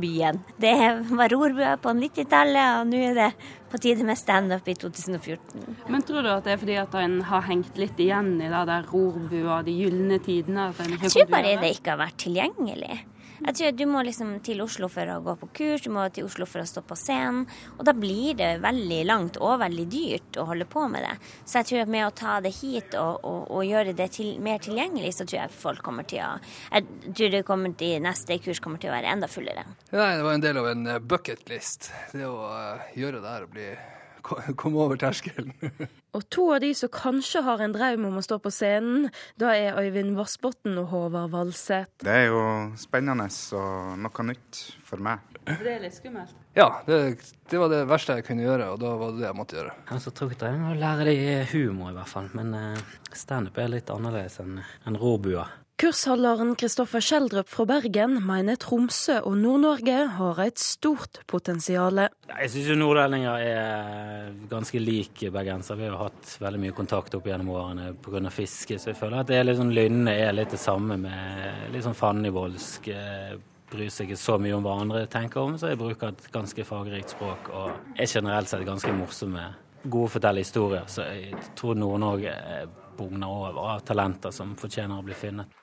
humorbyen. 0.09 0.39
Det 0.57 1.05
var 1.09 1.29
rorbua 1.29 1.77
på 1.77 1.89
90-tallet, 1.89 2.79
og 2.79 2.87
nå 2.87 2.97
er 2.97 3.15
det 3.15 3.29
på 3.69 3.77
tide 3.77 4.03
med 4.03 4.17
standup 4.17 4.67
i 4.67 4.75
2014. 4.75 5.77
Men 5.87 6.01
tror 6.01 6.23
du 6.23 6.29
at 6.31 6.43
det 6.43 6.53
er 6.53 6.57
fordi 6.61 6.77
at 6.81 6.95
en 6.95 7.21
har 7.21 7.41
hengt 7.41 7.77
litt 7.77 7.99
igjen 7.99 8.41
i 8.41 8.49
det 8.49 8.65
der 8.69 8.89
rorbua, 8.91 9.61
de 9.63 9.75
gylne 9.77 10.19
tidene? 10.19 10.71
jeg 11.01 11.11
tror 11.11 11.29
bare 11.29 11.57
det 11.61 11.75
ikke 11.77 11.93
har 11.95 12.01
vært 12.01 12.17
tilgjengelig. 12.25 12.99
Jeg 13.39 13.55
tror 13.55 13.77
Du 13.79 13.85
må 13.89 14.01
liksom 14.03 14.33
til 14.43 14.61
Oslo 14.63 14.89
for 14.91 15.09
å 15.09 15.19
gå 15.23 15.35
på 15.39 15.49
kurs, 15.59 15.83
du 15.85 15.91
må 15.93 16.05
til 16.13 16.27
Oslo 16.27 16.47
for 16.49 16.63
å 16.63 16.67
stå 16.67 16.83
på 16.85 16.97
scenen. 16.99 17.45
Og 17.77 17.85
da 17.87 17.93
blir 17.95 18.35
det 18.39 18.49
veldig 18.63 18.99
langt 19.07 19.39
og 19.39 19.59
veldig 19.63 19.85
dyrt 19.91 20.39
å 20.41 20.47
holde 20.49 20.67
på 20.69 20.85
med 20.91 21.05
det. 21.05 21.15
Så 21.45 21.59
jeg 21.59 21.69
tror 21.69 21.83
at 21.83 21.93
med 21.95 22.07
å 22.07 22.15
ta 22.15 22.39
det 22.43 22.53
hit 22.59 22.97
og, 22.99 23.23
og, 23.23 23.45
og 23.55 23.67
gjøre 23.67 23.95
det 23.97 24.09
til, 24.17 24.33
mer 24.43 24.59
tilgjengelig, 24.63 25.13
så 25.15 25.27
tror 25.27 25.41
jeg 25.43 25.55
folk 25.59 25.83
kommer 25.85 26.07
til 26.09 26.23
å 26.25 26.31
Jeg 26.73 27.13
tror 27.15 27.31
det 27.33 27.45
kommer 27.47 27.75
til, 27.79 27.99
neste 28.03 28.39
kurs 28.43 28.59
kommer 28.63 28.81
til 28.81 28.91
å 28.91 28.97
være 28.97 29.13
enda 29.13 29.29
fullere. 29.31 29.65
Ja, 29.91 30.11
det 30.17 30.25
var 30.25 30.35
en 30.35 30.43
del 30.43 30.59
av 30.59 30.67
en 30.73 30.87
eh, 30.87 30.99
bucketlist. 30.99 31.91
Det 32.11 32.27
å 32.27 32.35
uh, 32.51 32.91
gjøre 32.97 33.23
det 33.23 33.33
her 33.33 33.47
og 33.47 33.55
bli 33.55 33.69
komme 34.59 34.81
over 34.83 34.99
terskelen. 34.99 35.53
og 36.15 36.25
to 36.33 36.49
av 36.55 36.61
de 36.63 36.71
som 36.77 36.91
kanskje 36.93 37.43
har 37.45 37.63
en 37.63 37.75
drøm 37.75 38.07
om 38.09 38.19
å 38.19 38.25
stå 38.25 38.39
på 38.43 38.51
scenen, 38.53 39.09
da 39.41 39.53
er 39.55 39.79
Øyvind 39.79 40.15
Vassbotn 40.17 40.77
og 40.81 40.91
Håvard 40.93 41.33
Valseth. 41.33 42.03
Det 42.05 42.15
er 42.15 42.29
jo 42.29 42.43
spennende 42.79 43.29
og 43.57 43.97
noe 44.03 44.27
nytt 44.29 44.61
for 44.85 45.01
meg. 45.03 45.23
Det 45.49 45.71
er 45.71 45.81
litt 45.81 45.97
skummelt? 45.97 46.35
Ja, 46.57 46.81
det, 46.85 46.99
det, 47.49 47.57
var 47.57 47.71
det 47.71 47.85
verste 47.89 48.17
jeg 48.17 48.25
kunne 48.27 48.43
gjøre, 48.45 48.71
og 48.73 48.81
da 48.81 48.91
var 48.99 49.13
det 49.13 49.21
det 49.21 49.27
jeg 49.29 49.37
måtte 49.37 49.57
gjøre. 49.59 49.73
Altså, 49.93 50.13
trygt 50.15 50.43
er 50.45 50.57
å 50.59 50.75
lære 50.77 51.07
deg 51.07 51.53
humor, 51.53 51.93
i 51.93 51.97
hvert 51.97 52.11
fall. 52.11 52.29
Men 52.37 52.53
uh, 52.57 52.97
standup 53.15 53.57
er 53.61 53.71
litt 53.73 53.89
annerledes 53.93 54.39
enn 54.43 54.59
en 54.59 54.99
rorbua. 54.99 55.47
Kursholderen 55.79 56.57
Kristoffer 56.59 56.99
Schjelderup 56.99 57.47
fra 57.47 57.63
Bergen 57.63 58.17
mener 58.27 58.57
Tromsø 58.59 59.13
og 59.23 59.37
Nord-Norge 59.39 59.99
har 60.17 60.39
et 60.43 60.59
stort 60.59 61.21
potensial. 61.31 62.01
Jeg 62.27 62.49
syns 62.51 62.73
nordlendinger 62.81 63.43
er 63.45 64.33
ganske 64.51 64.81
like 64.83 65.29
bergensere. 65.31 65.79
Vi 65.79 65.87
har 65.87 66.01
hatt 66.01 66.33
veldig 66.43 66.59
mye 66.65 66.75
kontakt 66.75 67.15
opp 67.15 67.29
gjennom 67.31 67.53
årene 67.55 67.93
pga. 68.03 68.25
fiske, 68.27 68.75
så 68.75 68.91
jeg 68.91 68.97
føler 68.99 69.21
at 69.21 69.29
det 69.31 69.37
er 69.37 69.47
litt 69.47 69.59
sånn 69.61 69.71
lynne 69.71 70.17
er 70.19 70.35
litt 70.35 70.51
det 70.51 70.59
samme 70.59 70.97
med 70.99 71.71
litt 71.71 71.87
sånn 71.87 71.95
fannivoldsk. 71.95 72.91
Eh, 72.91 73.39
bryr 73.71 73.95
seg 73.95 74.09
ikke 74.09 74.19
så 74.19 74.35
mye 74.35 74.57
om 74.57 74.67
hva 74.67 74.75
andre 74.81 75.05
tenker 75.07 75.39
om, 75.45 75.55
så 75.55 75.71
jeg 75.71 75.79
bruker 75.79 76.11
et 76.11 76.27
ganske 76.33 76.67
fagrikt 76.67 77.15
språk 77.15 77.53
og 77.53 77.95
er 77.95 78.11
generelt 78.17 78.51
sett 78.51 78.67
ganske 78.67 78.91
morsomme. 78.99 79.47
Gode 79.87 80.11
fortelle 80.17 80.43
historier, 80.43 80.83
så 80.91 81.07
jeg 81.07 81.39
tror 81.55 81.79
Nord-Norge 81.79 82.35
bugner 82.99 83.31
over 83.31 83.63
av 83.77 83.87
talenter 83.87 84.35
som 84.35 84.57
fortjener 84.59 84.99
å 84.99 85.07
bli 85.07 85.15
funnet. 85.15 85.58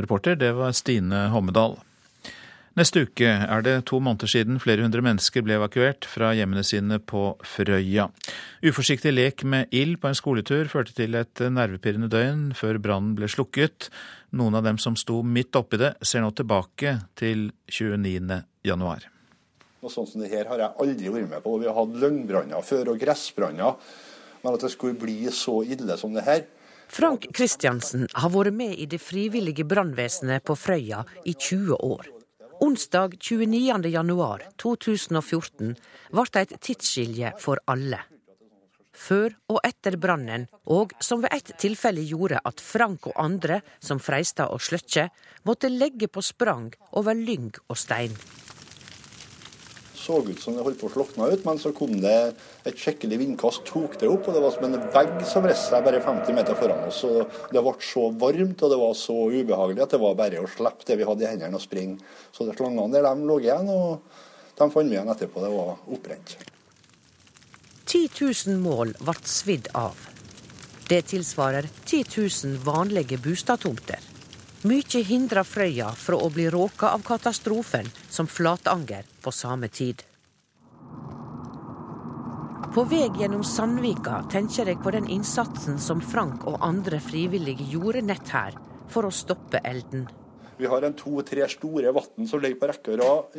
Reporter, 0.00 0.36
det 0.36 0.52
var 0.56 0.72
Stine 0.72 1.26
Hommedal. 1.32 1.76
Neste 2.72 3.02
uke 3.04 3.28
er 3.28 3.64
det 3.66 3.74
to 3.90 3.98
måneder 4.00 4.30
siden 4.32 4.56
flere 4.62 4.80
hundre 4.80 5.02
mennesker 5.04 5.44
ble 5.44 5.58
evakuert 5.58 6.06
fra 6.08 6.30
hjemmene 6.32 6.62
sine 6.64 6.96
på 6.96 7.34
Frøya. 7.44 8.06
Uforsiktig 8.64 9.12
lek 9.12 9.44
med 9.44 9.74
ild 9.76 9.98
på 10.00 10.08
en 10.08 10.16
skoletur 10.16 10.70
førte 10.72 10.94
til 10.96 11.18
et 11.20 11.42
nervepirrende 11.52 12.08
døgn 12.08 12.46
før 12.56 12.80
brannen 12.80 13.12
ble 13.18 13.28
slukket. 13.28 13.90
Noen 14.32 14.56
av 14.56 14.64
dem 14.64 14.80
som 14.80 14.96
sto 14.96 15.20
midt 15.20 15.52
oppi 15.60 15.82
det, 15.82 15.92
ser 16.00 16.24
nå 16.24 16.32
tilbake 16.32 16.96
til 17.20 17.50
29. 17.68 18.40
januar. 18.64 19.04
Noe 19.82 19.92
sånt 19.92 20.08
som 20.14 20.24
det 20.24 20.32
her 20.32 20.48
har 20.48 20.64
jeg 20.64 20.78
aldri 20.80 21.12
vært 21.12 21.28
med 21.34 21.44
på. 21.44 21.58
Vi 21.60 21.68
har 21.68 21.76
hatt 21.76 22.00
løgnbranner 22.00 22.64
før 22.64 22.94
og 22.94 23.04
gressbranner. 23.04 23.76
Men 24.42 24.56
at 24.56 24.64
det 24.64 24.72
skulle 24.72 24.96
bli 24.98 25.28
så 25.28 25.60
ille 25.68 26.00
som 26.00 26.16
det 26.16 26.24
her, 26.24 26.46
Frank 26.92 27.24
Kristiansen 27.32 28.04
har 28.12 28.28
vært 28.34 28.52
med 28.52 28.76
i 28.76 28.84
det 28.84 29.00
frivillige 29.00 29.64
brannvesenet 29.64 30.44
på 30.44 30.52
Frøya 30.60 31.00
i 31.24 31.32
20 31.32 31.80
år. 31.80 32.04
Onsdag 32.62 33.16
29.1.2014 33.16 35.72
ble 36.12 36.24
det 36.34 36.42
et 36.42 36.52
tidsskilje 36.68 37.32
for 37.40 37.56
alle. 37.64 37.96
Før 38.92 39.32
og 39.48 39.64
etter 39.64 39.96
brannen, 39.96 40.52
og 40.68 40.92
som 41.00 41.24
ved 41.24 41.32
ett 41.32 41.56
tilfelle 41.64 42.04
gjorde 42.04 42.44
at 42.44 42.60
Frank 42.60 43.08
og 43.08 43.16
andre, 43.16 43.64
som 43.80 43.96
freista 43.96 44.52
og 44.52 44.60
Sløkkje, 44.60 45.08
måtte 45.48 45.72
legge 45.72 46.12
på 46.12 46.20
sprang 46.20 46.76
over 46.92 47.16
lyng 47.16 47.56
og 47.72 47.80
stein. 47.80 48.12
Så 50.02 50.18
ut 50.26 50.40
som 50.42 50.56
det 50.56 50.64
holdt 50.66 50.80
på 50.80 50.88
å 50.88 50.92
slokne 50.92 51.28
ut, 51.30 51.44
men 51.46 51.60
så 51.62 51.70
kom 51.76 51.94
det 52.02 52.16
et 52.66 52.78
skikkelig 52.78 53.20
vindkast, 53.20 53.62
tok 53.68 53.94
det 54.00 54.10
opp, 54.10 54.26
og 54.26 54.36
det 54.36 54.42
var 54.42 54.54
som 54.54 54.66
en 54.66 54.78
vegg 54.94 55.12
som 55.28 55.46
reiste 55.46 55.70
seg 55.70 55.86
bare 55.86 56.02
50 56.02 56.36
meter 56.36 56.58
foran 56.58 56.88
oss. 56.88 57.02
Og 57.06 57.52
det 57.54 57.62
ble 57.62 57.74
så 57.86 58.08
varmt 58.24 58.64
og 58.66 58.72
det 58.74 58.80
var 58.82 58.96
så 58.98 59.18
ubehagelig 59.30 59.84
at 59.86 59.94
det 59.94 60.02
var 60.02 60.18
bare 60.18 60.42
å 60.42 60.50
slippe 60.50 60.88
det 60.88 60.98
vi 60.98 61.08
hadde 61.08 61.26
i 61.26 61.30
hendene 61.30 61.58
og 61.58 61.64
springe. 61.64 62.00
Så 62.34 62.48
de 62.48 62.56
slangene 62.58 62.90
der 62.94 63.06
de 63.06 63.28
lå 63.28 63.38
igjen, 63.42 63.70
og 63.70 64.02
de 64.58 64.70
fant 64.74 64.90
vi 64.90 64.96
igjen 64.96 65.12
etterpå. 65.14 65.44
Det 65.44 65.52
var 65.54 65.74
opprent. 65.94 66.36
10 67.86 68.08
000 68.18 68.62
mål 68.62 68.94
ble 69.02 69.18
svidd 69.28 69.70
av. 69.78 69.98
Det 70.88 71.04
tilsvarer 71.12 71.68
10 71.84 72.04
000 72.18 72.58
vanlige 72.66 73.18
bostadtomter. 73.22 74.00
Mykje 74.68 75.00
hindrer 75.08 75.46
Frøya 75.46 75.88
fra 75.98 76.18
å 76.22 76.28
bli 76.30 76.44
råka 76.52 76.92
av 76.94 77.02
katastrofen 77.06 77.88
som 78.12 78.28
Flatanger 78.28 79.08
på 79.24 79.32
samme 79.32 79.68
tid. 79.72 80.02
På 82.72 82.84
vei 82.88 83.04
gjennom 83.20 83.42
Sandvika 83.44 84.22
tenker 84.32 84.68
jeg 84.68 84.80
på 84.84 84.92
den 84.94 85.08
innsatsen 85.12 85.80
som 85.80 86.00
Frank 86.00 86.46
og 86.48 86.60
andre 86.64 87.00
frivillige 87.04 87.66
gjorde 87.72 88.04
nett 88.04 88.32
her 88.32 88.56
for 88.92 89.08
å 89.08 89.12
stoppe 89.12 89.60
elden. 89.64 90.06
Vi 90.56 90.68
har 90.68 90.84
en 90.84 90.96
to-tre 90.96 91.48
store 91.52 91.92
vann 91.92 92.28
som 92.28 92.40
ligger 92.40 92.60
på 92.60 92.70
rekke 92.70 92.94
og 92.94 93.02
rad 93.02 93.36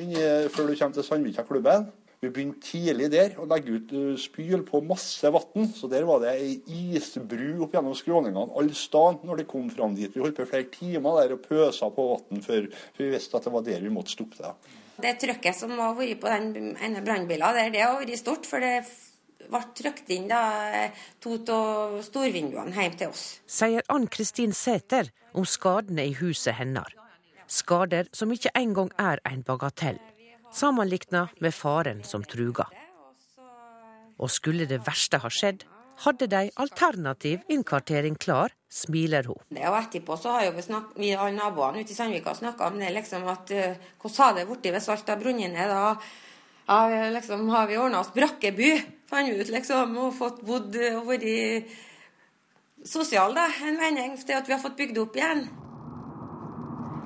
før 0.54 0.70
du 0.70 0.76
kommer 0.76 0.98
til 0.98 1.08
Sandvika-klubben. 1.08 1.88
Vi 2.24 2.30
begynte 2.32 2.64
tidlig 2.64 3.10
der 3.12 3.34
å 3.36 3.46
legge 3.52 3.76
ut 3.76 3.90
uh, 3.92 4.14
spyl 4.20 4.62
på 4.64 4.80
masse 4.88 5.28
vann. 5.34 5.66
Så 5.76 5.90
der 5.92 6.06
var 6.08 6.22
det 6.24 6.32
ei 6.40 6.54
isbru 6.96 7.66
opp 7.66 7.76
gjennom 7.76 7.98
skråningene 8.00 8.46
alle 8.56 8.78
steder 8.78 9.28
når 9.28 9.42
de 9.42 9.48
kom 9.50 9.68
fram 9.74 9.98
dit. 9.98 10.14
Vi 10.14 10.24
holdt 10.24 10.40
på 10.40 10.48
flere 10.48 10.70
timer 10.72 11.20
der 11.20 11.36
og 11.36 11.44
pøsa 11.44 11.90
på 11.92 12.06
vann 12.14 12.46
før 12.46 12.70
vi 13.00 13.10
visste 13.12 13.36
at 13.36 13.50
det 13.50 13.54
var 13.58 13.66
der 13.68 13.84
vi 13.84 13.92
måtte 13.92 14.16
stoppe 14.16 14.40
det. 14.40 14.54
Det 15.04 15.18
trykket 15.20 15.58
som 15.58 15.74
har 15.76 15.98
vært 15.98 16.22
på 16.22 16.32
den 16.32 16.78
ene 16.78 17.04
brannbilen 17.04 17.60
der, 17.60 17.74
det 17.74 17.84
har 17.84 18.00
vært 18.00 18.22
stort. 18.22 18.48
For 18.48 18.64
det 18.64 18.86
ble 19.50 19.64
trykt 19.76 20.16
inn 20.16 20.32
da, 20.32 20.44
to 21.20 21.36
av 21.52 22.00
storvinduene 22.08 22.72
hjem 22.78 22.98
til 23.04 23.12
oss. 23.12 23.26
Sier 23.52 23.84
Ann 23.92 24.08
Kristin 24.08 24.56
Sæter 24.56 25.12
om 25.36 25.44
skadene 25.44 26.08
i 26.08 26.16
huset 26.22 26.56
hennes. 26.62 26.96
Skader 27.52 28.08
som 28.16 28.32
ikke 28.32 28.54
engang 28.56 28.96
er 28.96 29.20
en 29.28 29.44
bagatell 29.44 30.00
sammenligna 30.54 31.28
med 31.42 31.54
faren 31.54 32.04
som 32.04 32.24
truga. 32.24 32.68
Og 34.22 34.32
skulle 34.32 34.68
det 34.70 34.84
verste 34.86 35.20
ha 35.20 35.30
skjedd, 35.34 35.64
hadde 36.04 36.28
de 36.30 36.50
alternativ 36.60 37.42
innkvartering 37.54 38.16
klar, 38.20 38.54
smiler 38.72 39.28
hun. 39.30 39.40
Og 39.54 39.78
etterpå 39.78 40.18
så 40.20 40.36
har 40.36 40.48
jo 40.48 40.56
vi, 40.58 40.66
snakket, 40.66 41.00
vi 41.00 41.14
alle 41.14 41.38
naboene 41.38 41.84
ute 41.84 41.94
i 41.94 41.98
Sandvika 41.98 42.34
snakka 42.38 42.70
om 42.70 42.80
det, 42.82 42.92
liksom 42.96 43.26
at 43.30 43.54
uh, 43.54 43.90
hvordan 44.02 44.20
har 44.26 44.38
det 44.38 44.46
blitt 44.50 44.70
hvis 44.74 44.90
alt 44.90 45.10
hadde 45.10 45.22
brunnet 45.22 45.54
ned? 45.54 45.74
Da 45.74 45.96
ja, 46.68 47.10
liksom, 47.14 47.48
har 47.54 47.68
vi 47.70 47.80
ordna 47.80 48.02
oss 48.02 48.14
brakkeby, 48.16 48.72
fant 49.10 49.30
vi 49.30 49.42
ut, 49.42 49.52
liksom, 49.54 49.98
og 50.06 50.16
fått 50.18 50.42
bodd 50.48 50.78
og 50.94 51.10
vært 51.12 51.74
sosiale, 52.88 53.36
da, 53.38 53.68
en 53.68 53.80
vending 53.80 54.18
til 54.20 54.38
at 54.38 54.48
vi 54.48 54.56
har 54.56 54.64
fått 54.64 54.80
bygd 54.80 55.04
opp 55.04 55.20
igjen. 55.20 55.46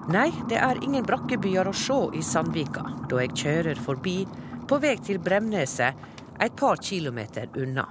Nei, 0.08 0.32
det 0.48 0.56
er 0.56 0.78
ingen 0.84 1.04
brakkebyer 1.04 1.68
å 1.68 1.74
se 1.76 1.98
i 2.16 2.22
Sandvika 2.24 2.86
da 3.12 3.20
jeg 3.26 3.34
kjører 3.42 3.80
forbi 3.84 4.22
på 4.68 4.78
vei 4.80 4.94
til 5.04 5.20
Bremneset 5.20 6.40
et 6.40 6.56
par 6.56 6.80
kilometer 6.80 7.50
unna. 7.60 7.84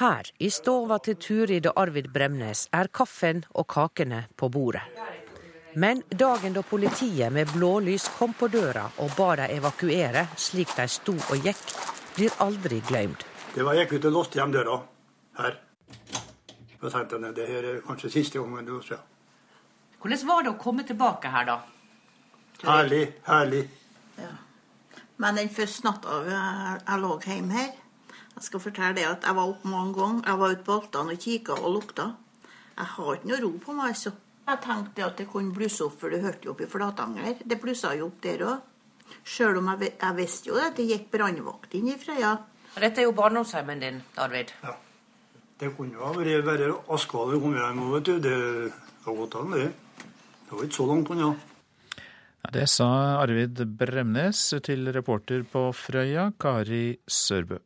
Her, 0.00 0.26
i 0.42 0.50
stova 0.50 0.98
til 0.98 1.20
Turid 1.22 1.68
og 1.70 1.78
Arvid 1.78 2.08
Bremnes, 2.10 2.64
er 2.74 2.90
kaffen 2.90 3.44
og 3.54 3.68
kakene 3.70 4.24
på 4.34 4.48
bordet. 4.50 4.82
Men 5.78 6.02
dagen 6.10 6.58
da 6.58 6.66
politiet 6.66 7.30
med 7.32 7.54
blålys 7.54 8.08
kom 8.18 8.34
på 8.34 8.50
døra 8.50 8.88
og 9.06 9.14
ba 9.14 9.30
dem 9.38 9.54
evakuere 9.54 10.26
slik 10.34 10.74
de 10.74 10.90
sto 10.90 11.14
og 11.14 11.46
gikk, 11.46 11.64
blir 12.18 12.34
aldri 12.42 12.82
glemt. 12.90 13.22
Det 13.54 13.62
var 13.62 13.78
Jeg 13.78 13.86
gikk 13.86 14.00
ut 14.00 14.10
og 14.10 14.18
låste 14.18 14.38
igjen 14.42 14.58
døra 14.58 14.82
her. 15.38 15.58
Da 16.82 16.90
tenkte 16.90 17.22
at 17.22 17.34
det 17.38 17.46
her 17.48 17.64
er 17.70 17.82
kanskje 17.86 18.16
siste 18.18 18.42
gangen 18.42 18.66
du 18.66 18.80
ser. 18.82 19.13
Hvordan 20.04 20.26
var 20.28 20.42
det 20.44 20.50
å 20.52 20.60
komme 20.60 20.82
tilbake 20.84 21.30
her, 21.32 21.46
da? 21.48 21.54
Herlig. 22.60 23.06
Herlig. 23.24 23.62
Ja. 24.18 24.34
Men 25.16 25.38
den 25.40 25.48
første 25.48 25.86
natta 25.86 26.18
jeg, 26.26 26.80
jeg 26.82 27.00
lå 27.00 27.12
hjemme 27.24 27.54
her 27.54 27.70
Jeg 28.34 28.44
skal 28.44 28.60
fortelle 28.60 28.96
det 28.98 29.06
at 29.08 29.24
jeg 29.24 29.36
var 29.38 29.48
oppe 29.48 29.70
mange 29.70 29.94
ganger. 29.96 30.26
Jeg 30.28 30.40
var 30.42 30.52
ute 30.52 30.66
på 30.66 30.74
Altan 30.76 31.12
og 31.14 31.22
kikka 31.22 31.56
og 31.56 31.72
lukta. 31.78 32.06
Jeg 32.74 32.90
har 32.92 33.14
ikke 33.14 33.30
noe 33.30 33.38
ro 33.46 33.50
på 33.64 33.76
meg, 33.78 33.94
altså. 33.94 34.12
Jeg 34.44 34.60
tenkte 34.66 35.04
at 35.06 35.22
det 35.22 35.26
kunne 35.30 35.54
blusse 35.56 35.86
opp, 35.86 35.94
for 36.02 36.12
det 36.12 36.20
hørte 36.20 36.50
jo 36.50 36.52
opp 36.52 36.60
i 36.60 36.68
Flatanger. 36.68 37.38
Det 37.40 37.58
blussa 37.62 37.94
jo 37.96 38.10
opp 38.10 38.18
der 38.26 38.44
òg. 38.44 38.66
Sjøl 39.24 39.60
om 39.62 39.70
jeg, 39.72 39.94
jeg, 39.94 40.16
visste 40.18 40.50
jo 40.50 40.58
at 40.60 40.76
det 40.76 40.88
gikk 40.90 41.06
brannvakt 41.14 41.78
inn 41.78 41.88
i 41.94 41.96
Frøya. 42.00 42.34
Dette 42.74 43.00
er 43.00 43.08
jo 43.08 43.14
barndomshjemmen 43.16 43.80
din, 43.80 44.02
Arvid. 44.20 44.52
Ja. 44.66 44.74
Det 45.62 45.72
kunne 45.78 45.96
jo 45.96 46.04
ha 46.04 46.12
vært 46.12 46.44
bare 46.44 46.68
Askvall 46.92 47.38
kom 47.40 47.56
hjem 47.56 47.80
òg, 47.86 47.96
vet 47.96 48.10
du. 48.10 48.14
Det 48.28 48.36
har 49.06 49.18
gått 49.22 49.38
an, 49.40 49.56
det. 49.56 49.70
Det 50.44 50.56
var 50.56 50.64
ikke 50.64 50.76
så 50.76 50.86
langt 50.88 51.10
unna. 51.10 51.34
Ja, 52.44 52.50
det 52.52 52.66
sa 52.68 52.88
Arvid 53.22 53.62
Bremnes 53.78 54.40
til 54.64 54.90
reporter 54.92 55.46
på 55.48 55.70
Frøya, 55.72 56.30
Kari 56.40 56.98
Sørbø. 57.08 57.58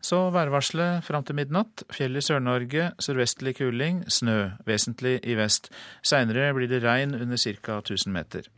Så 0.00 0.30
værvarselet 0.32 1.04
fram 1.04 1.24
til 1.24 1.36
midnatt. 1.36 1.84
Fjell 1.92 2.16
i 2.16 2.22
Sør-Norge, 2.24 2.92
sørvestlig 3.00 3.56
kuling, 3.58 4.04
snø, 4.08 4.52
vesentlig 4.68 5.18
i 5.28 5.36
vest. 5.36 5.68
Seinere 6.02 6.54
blir 6.56 6.68
det 6.68 6.82
regn 6.84 7.14
under 7.14 7.36
ca. 7.36 7.80
1000 7.80 8.12
meter. 8.12 8.48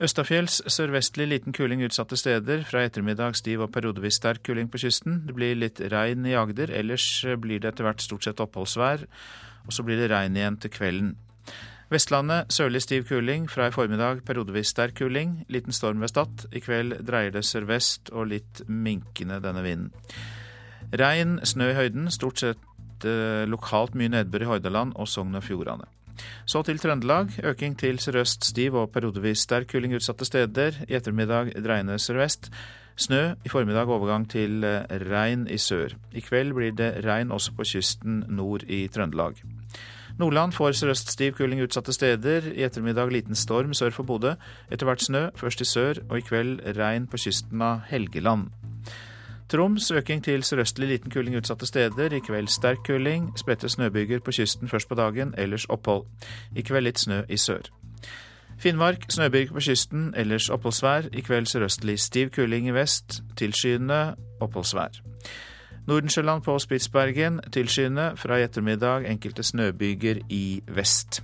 Østafjells 0.00 0.62
sørvestlig 0.66 1.28
liten 1.28 1.52
kuling 1.52 1.84
utsatte 1.84 2.16
steder. 2.16 2.64
Fra 2.68 2.82
ettermiddag 2.84 3.36
stiv 3.36 3.60
og 3.64 3.72
periodevis 3.72 4.18
sterk 4.20 4.42
kuling 4.44 4.68
på 4.72 4.80
kysten. 4.86 5.22
Det 5.28 5.36
blir 5.36 5.54
litt 5.56 5.80
regn 5.80 6.26
i 6.26 6.34
Agder, 6.34 6.72
ellers 6.72 7.06
blir 7.40 7.60
det 7.60 7.74
etter 7.74 7.88
hvert 7.88 8.02
stort 8.02 8.24
sett 8.24 8.40
oppholdsvær. 8.40 9.04
Og 9.64 9.72
så 9.72 9.84
blir 9.84 10.00
det 10.00 10.10
regn 10.12 10.36
igjen 10.36 10.58
til 10.60 10.72
kvelden. 10.72 11.14
Vestlandet 11.92 12.52
sørlig 12.52 12.80
stiv 12.82 13.04
kuling, 13.08 13.44
fra 13.50 13.68
i 13.68 13.74
formiddag 13.74 14.22
periodevis 14.24 14.72
sterk 14.72 14.96
kuling. 14.98 15.42
Liten 15.52 15.72
storm 15.72 16.00
ved 16.00 16.08
Stad. 16.08 16.46
I 16.52 16.62
kveld 16.64 16.96
dreier 17.04 17.34
det 17.34 17.44
sørvest 17.44 18.08
og 18.12 18.30
litt 18.32 18.62
minkende 18.68 19.40
denne 19.44 19.64
vinden. 19.64 19.90
Regn, 20.94 21.38
snø 21.44 21.70
i 21.72 21.76
høyden, 21.76 22.08
stort 22.12 22.40
sett 22.40 23.04
eh, 23.08 23.44
lokalt 23.50 23.96
mye 23.98 24.12
nedbør 24.12 24.46
i 24.46 24.48
Hordaland 24.48 24.94
og 24.96 25.10
Sogn 25.10 25.36
og 25.36 25.44
Fjordane. 25.44 25.88
Så 26.46 26.62
til 26.62 26.78
Trøndelag. 26.78 27.34
Øking 27.44 27.76
til 27.78 27.98
sørøst 27.98 28.44
stiv 28.46 28.78
og 28.78 28.92
periodevis 28.94 29.44
sterk 29.44 29.68
kuling 29.72 29.96
utsatte 29.96 30.24
steder. 30.24 30.84
I 30.88 30.96
ettermiddag 30.96 31.52
dreiende 31.64 31.98
sørvest. 31.98 32.50
Snø, 32.96 33.34
i 33.44 33.50
formiddag 33.50 33.90
overgang 33.90 34.28
til 34.30 34.64
eh, 34.64 34.86
regn 35.10 35.48
i 35.50 35.58
sør. 35.58 35.96
I 36.14 36.22
kveld 36.22 36.54
blir 36.54 36.72
det 36.78 37.04
regn 37.04 37.34
også 37.34 37.56
på 37.58 37.66
kysten 37.74 38.22
nord 38.28 38.62
i 38.70 38.86
Trøndelag. 38.88 39.42
Nordland 40.18 40.52
får 40.52 40.76
sørøst 40.78 41.10
stiv 41.10 41.32
kuling 41.34 41.62
utsatte 41.64 41.92
steder. 41.92 42.46
I 42.54 42.62
ettermiddag 42.62 43.10
liten 43.10 43.34
storm 43.34 43.74
sør 43.74 43.90
for 43.90 44.06
Bodø. 44.06 44.34
Etter 44.70 44.86
hvert 44.86 45.02
snø, 45.02 45.28
først 45.36 45.60
i 45.60 45.66
sør, 45.66 45.98
og 46.08 46.18
i 46.18 46.22
kveld 46.22 46.60
regn 46.76 47.08
på 47.10 47.18
kysten 47.18 47.62
av 47.62 47.80
Helgeland. 47.90 48.52
Troms 49.50 49.90
øking 49.90 50.22
til 50.24 50.42
sørøstlig 50.46 50.88
liten 50.88 51.10
kuling 51.10 51.34
utsatte 51.36 51.66
steder. 51.66 52.14
I 52.14 52.22
kveld 52.22 52.48
sterk 52.48 52.86
kuling. 52.86 53.32
Spredte 53.36 53.68
snøbyger 53.68 54.22
på 54.22 54.32
kysten 54.32 54.68
først 54.68 54.88
på 54.88 54.94
dagen, 54.94 55.34
ellers 55.38 55.66
opphold. 55.68 56.06
I 56.56 56.62
kveld 56.62 56.86
litt 56.86 57.02
snø 57.02 57.24
i 57.28 57.36
sør. 57.36 57.66
Finnmark 58.58 59.10
snøbyger 59.10 59.52
på 59.52 59.64
kysten, 59.66 60.12
ellers 60.16 60.46
oppholdsvær. 60.50 61.10
I 61.12 61.26
kveld 61.26 61.50
sørøstlig 61.50 61.98
stiv 62.00 62.30
kuling 62.30 62.68
i 62.70 62.76
vest. 62.78 63.22
Tilskyende 63.36 64.14
oppholdsvær. 64.40 65.02
Nordensjøland 65.86 66.42
på 66.42 66.58
Spitsbergen 66.58 67.40
tilskyende. 67.52 68.14
Fra 68.16 68.38
i 68.38 68.44
ettermiddag 68.46 69.04
enkelte 69.10 69.42
snøbyger 69.42 70.22
i 70.32 70.62
vest. 70.66 71.20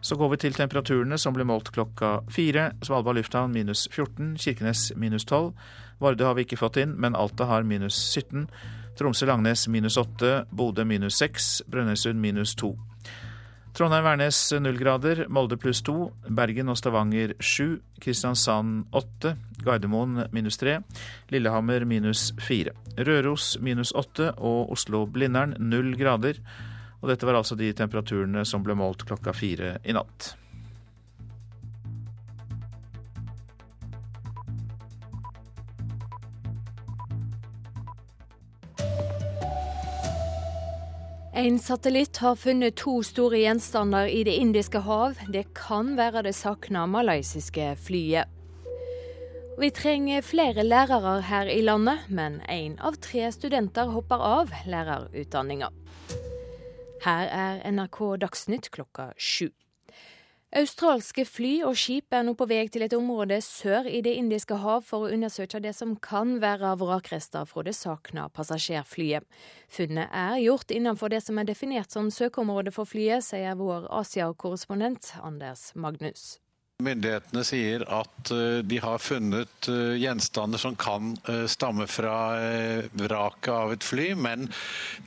Så 0.00 0.16
går 0.16 0.28
vi 0.28 0.36
til 0.36 0.54
temperaturene 0.54 1.18
som 1.18 1.34
ble 1.34 1.46
målt 1.46 1.70
klokka 1.74 2.20
fire. 2.30 2.72
Svalbard 2.82 3.18
lufthavn 3.18 3.54
minus 3.54 3.88
14, 3.92 4.36
Kirkenes 4.38 4.92
minus 4.96 5.24
12. 5.24 5.52
Vardø 6.00 6.26
har 6.26 6.34
vi 6.34 6.44
ikke 6.46 6.58
fått 6.58 6.76
inn, 6.82 6.96
men 6.98 7.16
Alta 7.16 7.46
har 7.46 7.62
minus 7.62 7.94
17. 8.12 8.48
Tromsø-Langnes 8.98 9.68
minus 9.68 9.96
8. 9.96 10.44
Bodø 10.50 10.84
minus 10.84 11.18
6. 11.22 11.62
Brønnøysund 11.70 12.20
minus 12.20 12.54
2. 12.54 12.74
Trondheim-Værnes 13.76 14.38
null 14.64 14.78
grader. 14.80 15.26
Molde 15.28 15.58
pluss 15.60 15.82
2. 15.84 15.92
Bergen 16.32 16.72
og 16.72 16.78
Stavanger 16.80 17.34
7. 17.44 17.74
Kristiansand 18.00 18.86
8. 18.96 19.34
Gardermoen 19.66 20.22
minus 20.32 20.56
3. 20.62 20.78
Lillehammer 21.34 21.84
minus 21.84 22.30
4. 22.40 22.72
Røros 23.04 23.50
minus 23.60 23.92
8 23.92 24.30
og 24.38 24.72
Oslo-Blindern 24.72 25.58
null 25.60 25.92
grader. 26.00 26.40
Og 27.02 27.12
dette 27.12 27.28
var 27.28 27.36
altså 27.36 27.58
de 27.60 27.68
temperaturene 27.76 28.46
som 28.48 28.64
ble 28.64 28.78
målt 28.80 29.04
klokka 29.04 29.36
fire 29.36 29.74
i 29.84 29.92
natt. 29.92 30.32
En 41.36 41.58
satellitt 41.58 42.16
har 42.16 42.36
funnet 42.36 42.78
to 42.80 43.02
store 43.04 43.36
gjenstander 43.42 44.06
i 44.08 44.22
Det 44.24 44.32
indiske 44.40 44.80
hav. 44.80 45.18
Det 45.28 45.42
kan 45.52 45.90
være 45.98 46.22
det 46.24 46.32
savna 46.32 46.86
malaysiske 46.88 47.74
flyet. 47.76 48.24
Vi 49.60 49.68
trenger 49.70 50.24
flere 50.24 50.64
lærere 50.64 51.20
her 51.28 51.52
i 51.52 51.60
landet, 51.60 52.08
men 52.08 52.40
én 52.48 52.78
av 52.80 52.96
tre 53.04 53.28
studenter 53.36 53.92
hopper 53.92 54.16
av 54.16 54.56
lærerutdanninga. 54.64 55.68
Her 57.04 57.28
er 57.28 57.60
NRK 57.68 58.00
Dagsnytt 58.24 58.70
klokka 58.72 59.10
sju. 59.20 59.50
Australske 60.56 61.26
fly 61.28 61.50
og 61.68 61.74
skip 61.76 62.14
er 62.16 62.22
nå 62.24 62.32
på 62.38 62.46
vei 62.48 62.62
til 62.72 62.86
et 62.86 62.94
område 62.96 63.36
sør 63.44 63.84
i 63.90 63.98
Det 64.00 64.14
indiske 64.16 64.56
hav 64.62 64.86
for 64.88 65.04
å 65.04 65.10
undersøke 65.12 65.60
det 65.60 65.74
som 65.76 65.92
kan 66.00 66.38
være 66.40 66.70
vrakrester 66.80 67.44
fra 67.44 67.64
det 67.66 67.74
savna 67.76 68.24
passasjerflyet. 68.32 69.26
Funnet 69.68 70.08
er 70.08 70.40
gjort 70.40 70.72
innenfor 70.72 71.12
det 71.12 71.20
som 71.26 71.36
er 71.36 71.50
definert 71.50 71.92
som 71.92 72.08
søkeområde 72.08 72.72
for 72.72 72.88
flyet, 72.88 73.26
sier 73.28 73.60
vår 73.60 73.90
Asia-korrespondent 74.00 75.12
Anders 75.20 75.74
Magnus. 75.76 76.38
Myndighetene 76.76 77.40
sier 77.40 77.80
at 77.88 78.30
eh, 78.36 78.58
de 78.60 78.76
har 78.84 79.00
funnet 79.00 79.68
eh, 79.72 79.94
gjenstander 79.96 80.60
som 80.60 80.74
kan 80.76 81.14
eh, 81.24 81.46
stamme 81.48 81.86
fra 81.88 82.16
vraket 82.92 83.48
av 83.48 83.72
et 83.72 83.84
fly, 83.84 84.10
men 84.20 84.44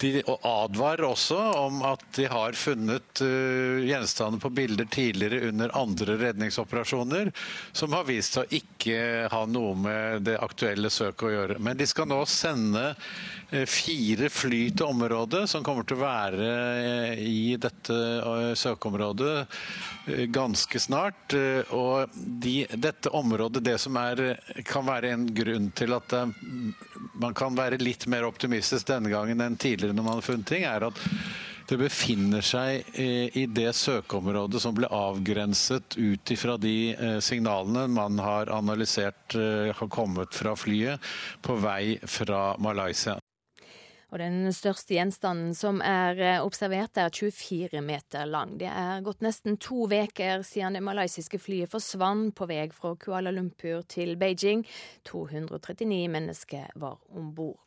de 0.01 0.23
advarer 0.25 1.05
også 1.05 1.37
om 1.59 1.83
at 1.85 2.01
de 2.17 2.25
har 2.31 2.57
funnet 2.57 3.21
gjenstander 3.21 4.41
på 4.41 4.49
bilder 4.55 4.89
tidligere 4.89 5.51
under 5.51 5.75
andre 5.77 6.17
redningsoperasjoner 6.17 7.29
som 7.71 7.93
har 7.93 8.07
vist 8.07 8.39
seg 8.39 8.47
å 8.47 8.59
ikke 8.59 8.99
ha 9.29 9.43
noe 9.45 9.75
med 9.77 10.25
det 10.25 10.39
aktuelle 10.41 10.89
søket 10.89 11.27
å 11.27 11.33
gjøre. 11.35 11.59
Men 11.61 11.77
de 11.77 11.87
skal 11.89 12.09
nå 12.09 12.23
sende 12.29 12.95
fire 13.69 14.29
fly 14.29 14.61
til 14.77 14.91
området, 14.91 15.45
som 15.49 15.63
kommer 15.65 15.85
til 15.89 15.97
å 15.97 16.03
være 16.03 16.49
i 17.25 17.55
dette 17.61 17.95
søkeområdet 18.57 19.37
ganske 20.33 20.81
snart. 20.81 21.33
Og 21.75 22.15
de, 22.15 22.63
dette 22.73 23.11
området, 23.15 23.63
det 23.65 23.77
som 23.81 23.97
er, 24.01 24.39
kan 24.67 24.87
være 24.87 25.13
en 25.13 25.27
grunn 25.35 25.69
til 25.77 25.95
at 25.97 26.15
eh, 26.15 26.33
man 27.19 27.35
kan 27.37 27.57
være 27.57 27.81
litt 27.81 28.07
mer 28.11 28.27
optimistisk 28.27 28.89
denne 28.89 29.11
gangen 29.11 29.41
enn 29.43 29.59
tidligere 29.59 29.95
når 29.97 30.07
man 30.07 30.19
har 30.19 30.27
funnet 30.27 30.49
ting, 30.49 30.65
er 30.67 30.87
at 30.89 31.03
det 31.69 31.77
befinner 31.77 32.41
seg 32.45 32.87
eh, 32.97 33.29
i 33.37 33.45
det 33.45 33.71
søkeområdet 33.77 34.61
som 34.63 34.75
ble 34.77 34.89
avgrenset 34.89 35.99
ut 35.99 36.33
ifra 36.33 36.57
de 36.61 36.75
eh, 36.95 37.17
signalene 37.23 37.85
man 37.93 38.19
har 38.23 38.51
analysert 38.55 39.37
har 39.37 39.89
kommet 39.93 40.33
fra 40.33 40.55
flyet 40.57 41.03
på 41.45 41.59
vei 41.61 41.99
fra 42.09 42.55
Malaysia. 42.57 43.19
Og 44.09 44.17
den 44.17 44.49
største 44.55 44.95
gjenstanden 44.95 45.53
som 45.53 45.83
er 45.85 46.17
eh, 46.17 46.41
observert, 46.41 46.97
er 46.97 47.13
24 47.13 47.81
meter 47.85 48.25
lang. 48.25 48.55
Det 48.57 48.69
er 48.71 49.03
gått 49.05 49.21
nesten 49.21 49.59
to 49.61 49.85
uker 49.85 50.41
siden 50.45 50.79
det 50.79 50.83
malaysiske 50.85 51.37
flyet 51.37 51.69
forsvant 51.69 52.33
på 52.35 52.49
vei 52.49 52.65
fra 52.73 52.95
Kuala 52.97 53.31
Lumpur 53.35 53.83
til 53.85 54.15
Beijing. 54.17 54.65
239 55.05 56.07
mennesker 56.09 56.71
var 56.75 56.97
om 57.13 57.33
bord. 57.37 57.59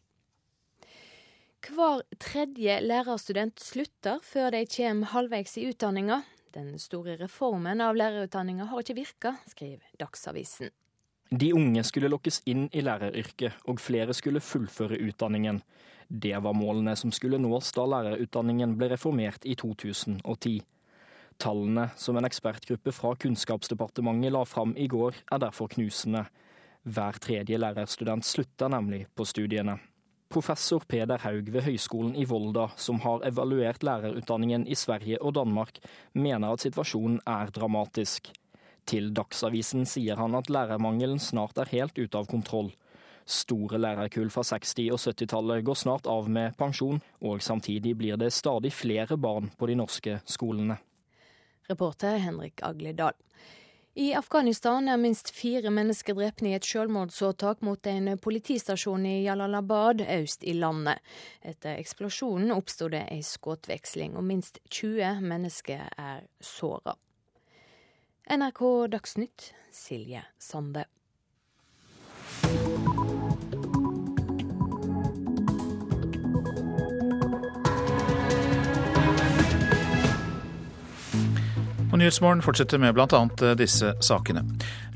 Hver 1.63 2.03
tredje 2.19 2.81
lærerstudent 2.83 3.63
slutter 3.63 4.19
før 4.27 4.51
de 4.51 4.65
kommer 4.67 5.13
halvveis 5.15 5.55
i 5.63 5.69
utdanninga. 5.71 6.25
Den 6.53 6.75
store 6.83 7.15
reformen 7.21 7.81
av 7.81 7.95
lærerutdanninga 7.97 8.67
har 8.69 8.83
ikke 8.83 8.99
virka, 8.99 9.37
skriver 9.47 9.87
Dagsavisen. 10.01 10.75
De 11.31 11.53
unge 11.57 11.81
skulle 11.87 12.11
lokkes 12.13 12.43
inn 12.51 12.67
i 12.77 12.83
læreryrket, 12.85 13.63
og 13.71 13.81
flere 13.81 14.13
skulle 14.13 14.43
fullføre 14.45 14.99
utdanningen. 15.07 15.63
Det 16.15 16.37
var 16.45 16.53
målene 16.53 16.93
som 16.97 17.09
skulle 17.09 17.39
nås 17.41 17.71
da 17.73 17.87
lærerutdanningen 17.89 18.75
ble 18.77 18.91
reformert 18.93 19.47
i 19.49 19.55
2010. 19.57 20.59
Tallene 21.41 21.87
som 21.97 22.19
en 22.21 22.29
ekspertgruppe 22.29 22.93
fra 22.93 23.15
Kunnskapsdepartementet 23.17 24.35
la 24.35 24.43
fram 24.45 24.75
i 24.77 24.91
går, 24.93 25.17
er 25.33 25.41
derfor 25.41 25.71
knusende. 25.73 26.27
Hver 26.85 27.17
tredje 27.17 27.57
lærerstudent 27.57 28.29
slutter 28.29 28.69
nemlig 28.75 29.07
på 29.17 29.25
studiene. 29.25 29.79
Professor 30.29 30.85
Peder 30.85 31.25
Haug 31.25 31.49
ved 31.55 31.65
Høgskolen 31.65 32.13
i 32.17 32.27
Volda, 32.29 32.69
som 32.77 33.01
har 33.01 33.25
evaluert 33.29 33.81
lærerutdanningen 33.81 34.69
i 34.69 34.77
Sverige 34.77 35.17
og 35.23 35.39
Danmark, 35.41 35.81
mener 36.13 36.53
at 36.53 36.67
situasjonen 36.67 37.23
er 37.25 37.57
dramatisk. 37.57 38.29
Til 38.85 39.15
Dagsavisen 39.17 39.89
sier 39.89 40.21
han 40.21 40.37
at 40.37 40.53
lærermangelen 40.53 41.21
snart 41.21 41.57
er 41.57 41.73
helt 41.73 41.97
ute 41.97 42.21
av 42.21 42.29
kontroll. 42.29 42.73
Store 43.33 43.79
lærerkull 43.81 44.31
fra 44.31 44.45
60- 44.45 44.93
og 44.93 45.01
70-tallet 45.01 45.65
går 45.65 45.79
snart 45.81 46.07
av 46.11 46.29
med 46.31 46.57
pensjon, 46.59 47.01
og 47.25 47.43
samtidig 47.43 47.97
blir 47.97 48.21
det 48.21 48.33
stadig 48.37 48.73
flere 48.77 49.17
barn 49.17 49.49
på 49.59 49.69
de 49.71 49.77
norske 49.81 50.19
skolene. 50.29 50.77
Reporter 51.71 52.19
Henrik 52.21 52.61
Agledal. 52.63 53.17
I 53.95 54.15
Afghanistan 54.17 54.89
er 54.89 54.97
minst 54.97 55.31
fire 55.37 55.69
mennesker 55.69 56.17
drept 56.17 56.41
i 56.49 56.55
et 56.57 56.65
selvmordsåtak 56.65 57.61
mot 57.61 57.87
en 57.87 58.15
politistasjon 58.17 59.05
i 59.05 59.19
Jalalabad 59.27 60.01
øst 60.07 60.47
i 60.49 60.55
landet. 60.57 61.03
Etter 61.45 61.77
eksplosjonen 61.77 62.55
oppsto 62.57 62.89
det 62.93 63.03
ei 63.13 63.21
skuddveksling, 63.21 64.17
og 64.17 64.25
minst 64.25 64.63
20 64.71 65.21
mennesker 65.21 65.85
er 66.01 66.25
såra. 66.41 66.97
NRK 68.33 68.65
Dagsnytt, 68.95 69.53
Silje 69.73 70.25
Sande. 70.41 70.87
Og 81.93 82.01
Nyhetsmorgen 82.01 82.41
fortsetter 82.41 82.81
med 82.81 82.95
bl.a. 82.97 83.07
Eh, 83.45 83.55
disse 83.61 83.93
sakene. 84.01 84.47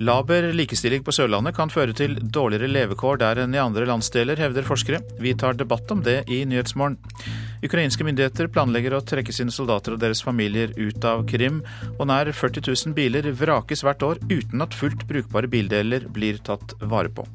Laber 0.00 0.48
likestilling 0.56 1.04
på 1.04 1.12
Sørlandet 1.12 1.52
kan 1.56 1.72
føre 1.72 1.92
til 1.96 2.16
dårligere 2.16 2.72
levekår 2.72 3.20
der 3.20 3.42
enn 3.44 3.54
i 3.54 3.60
andre 3.60 3.84
landsdeler, 3.88 4.40
hevder 4.40 4.64
forskere. 4.64 5.02
Vi 5.20 5.34
tar 5.36 5.58
debatt 5.60 5.92
om 5.92 6.00
det 6.06 6.22
i 6.32 6.42
Nyhetsmorgen. 6.48 6.96
Ukrainske 7.66 8.04
myndigheter 8.04 8.48
planlegger 8.52 8.96
å 8.96 9.04
trekke 9.04 9.34
sine 9.34 9.52
soldater 9.52 9.96
og 9.96 10.00
deres 10.00 10.24
familier 10.24 10.72
ut 10.76 11.04
av 11.04 11.26
Krim, 11.28 11.60
og 11.98 12.06
nær 12.08 12.32
40 12.32 12.64
000 12.64 12.96
biler 12.96 13.28
vrakes 13.36 13.84
hvert 13.84 14.06
år 14.06 14.22
uten 14.30 14.64
at 14.64 14.76
fullt 14.76 15.04
brukbare 15.08 15.52
bildeler 15.52 16.08
blir 16.08 16.40
tatt 16.48 16.78
vare 16.80 17.12
på. 17.12 17.28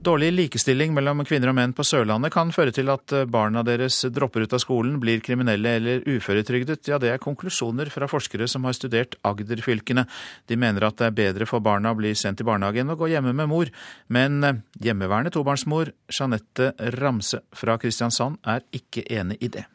Dårlig 0.00 0.30
likestilling 0.32 0.94
mellom 0.96 1.18
kvinner 1.28 1.50
og 1.50 1.56
menn 1.58 1.74
på 1.76 1.84
Sørlandet 1.84 2.32
kan 2.32 2.48
føre 2.56 2.72
til 2.72 2.88
at 2.88 3.12
barna 3.28 3.60
deres 3.66 3.98
dropper 4.08 4.46
ut 4.46 4.54
av 4.56 4.62
skolen, 4.62 4.94
blir 4.96 5.20
kriminelle 5.20 5.74
eller 5.76 6.06
uføretrygdet. 6.08 6.88
Ja, 6.88 6.96
det 6.96 7.10
er 7.12 7.20
konklusjoner 7.20 7.90
fra 7.92 8.08
forskere 8.08 8.46
som 8.48 8.64
har 8.64 8.72
studert 8.78 9.18
Agder-fylkene. 9.28 10.06
De 10.48 10.56
mener 10.56 10.86
at 10.88 10.96
det 10.96 11.10
er 11.10 11.18
bedre 11.18 11.48
for 11.50 11.60
barna 11.60 11.92
å 11.92 11.98
bli 11.98 12.14
sendt 12.16 12.40
i 12.40 12.46
barnehagen 12.48 12.88
enn 12.88 12.94
å 12.94 12.96
gå 12.96 13.10
hjemme 13.12 13.34
med 13.36 13.50
mor. 13.52 13.68
Men 14.08 14.40
eh, 14.40 14.62
hjemmeværende 14.80 15.34
tobarnsmor 15.36 15.92
Jeanette 16.08 16.72
Ramse 16.96 17.42
fra 17.52 17.76
Kristiansand 17.76 18.40
er 18.48 18.64
ikke 18.80 19.04
enig 19.04 19.36
i 19.44 19.52
det. 19.52 19.66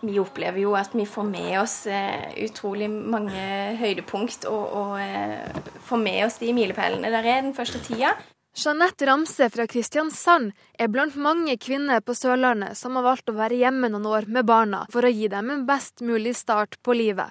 Vi 0.00 0.18
opplever 0.18 0.62
jo 0.62 0.74
at 0.78 0.94
vi 0.96 1.04
får 1.06 1.26
med 1.28 1.54
oss 1.60 1.76
eh, 1.86 2.32
utrolig 2.46 2.88
mange 2.90 3.42
høydepunkt, 3.80 4.46
og, 4.48 4.64
og 4.80 4.94
eh, 5.02 5.62
får 5.86 6.00
med 6.00 6.24
oss 6.26 6.40
de 6.40 6.52
milepælene 6.56 7.12
der 7.12 7.26
er 7.26 7.42
den 7.44 7.56
første 7.56 7.82
tida. 7.84 8.14
Jeanette 8.56 9.06
Ramse 9.06 9.46
fra 9.52 9.66
Kristiansand 9.70 10.50
er 10.74 10.88
blant 10.90 11.14
mange 11.14 11.54
kvinner 11.60 12.00
på 12.02 12.16
Sørlandet 12.18 12.78
som 12.80 12.96
har 12.98 13.06
valgt 13.06 13.30
å 13.30 13.36
være 13.36 13.60
hjemme 13.60 13.92
noen 13.92 14.08
år 14.10 14.26
med 14.26 14.48
barna 14.48 14.86
for 14.90 15.06
å 15.06 15.12
gi 15.12 15.28
dem 15.30 15.52
en 15.54 15.62
best 15.68 16.02
mulig 16.02 16.34
start 16.40 16.80
på 16.82 16.96
livet. 16.98 17.30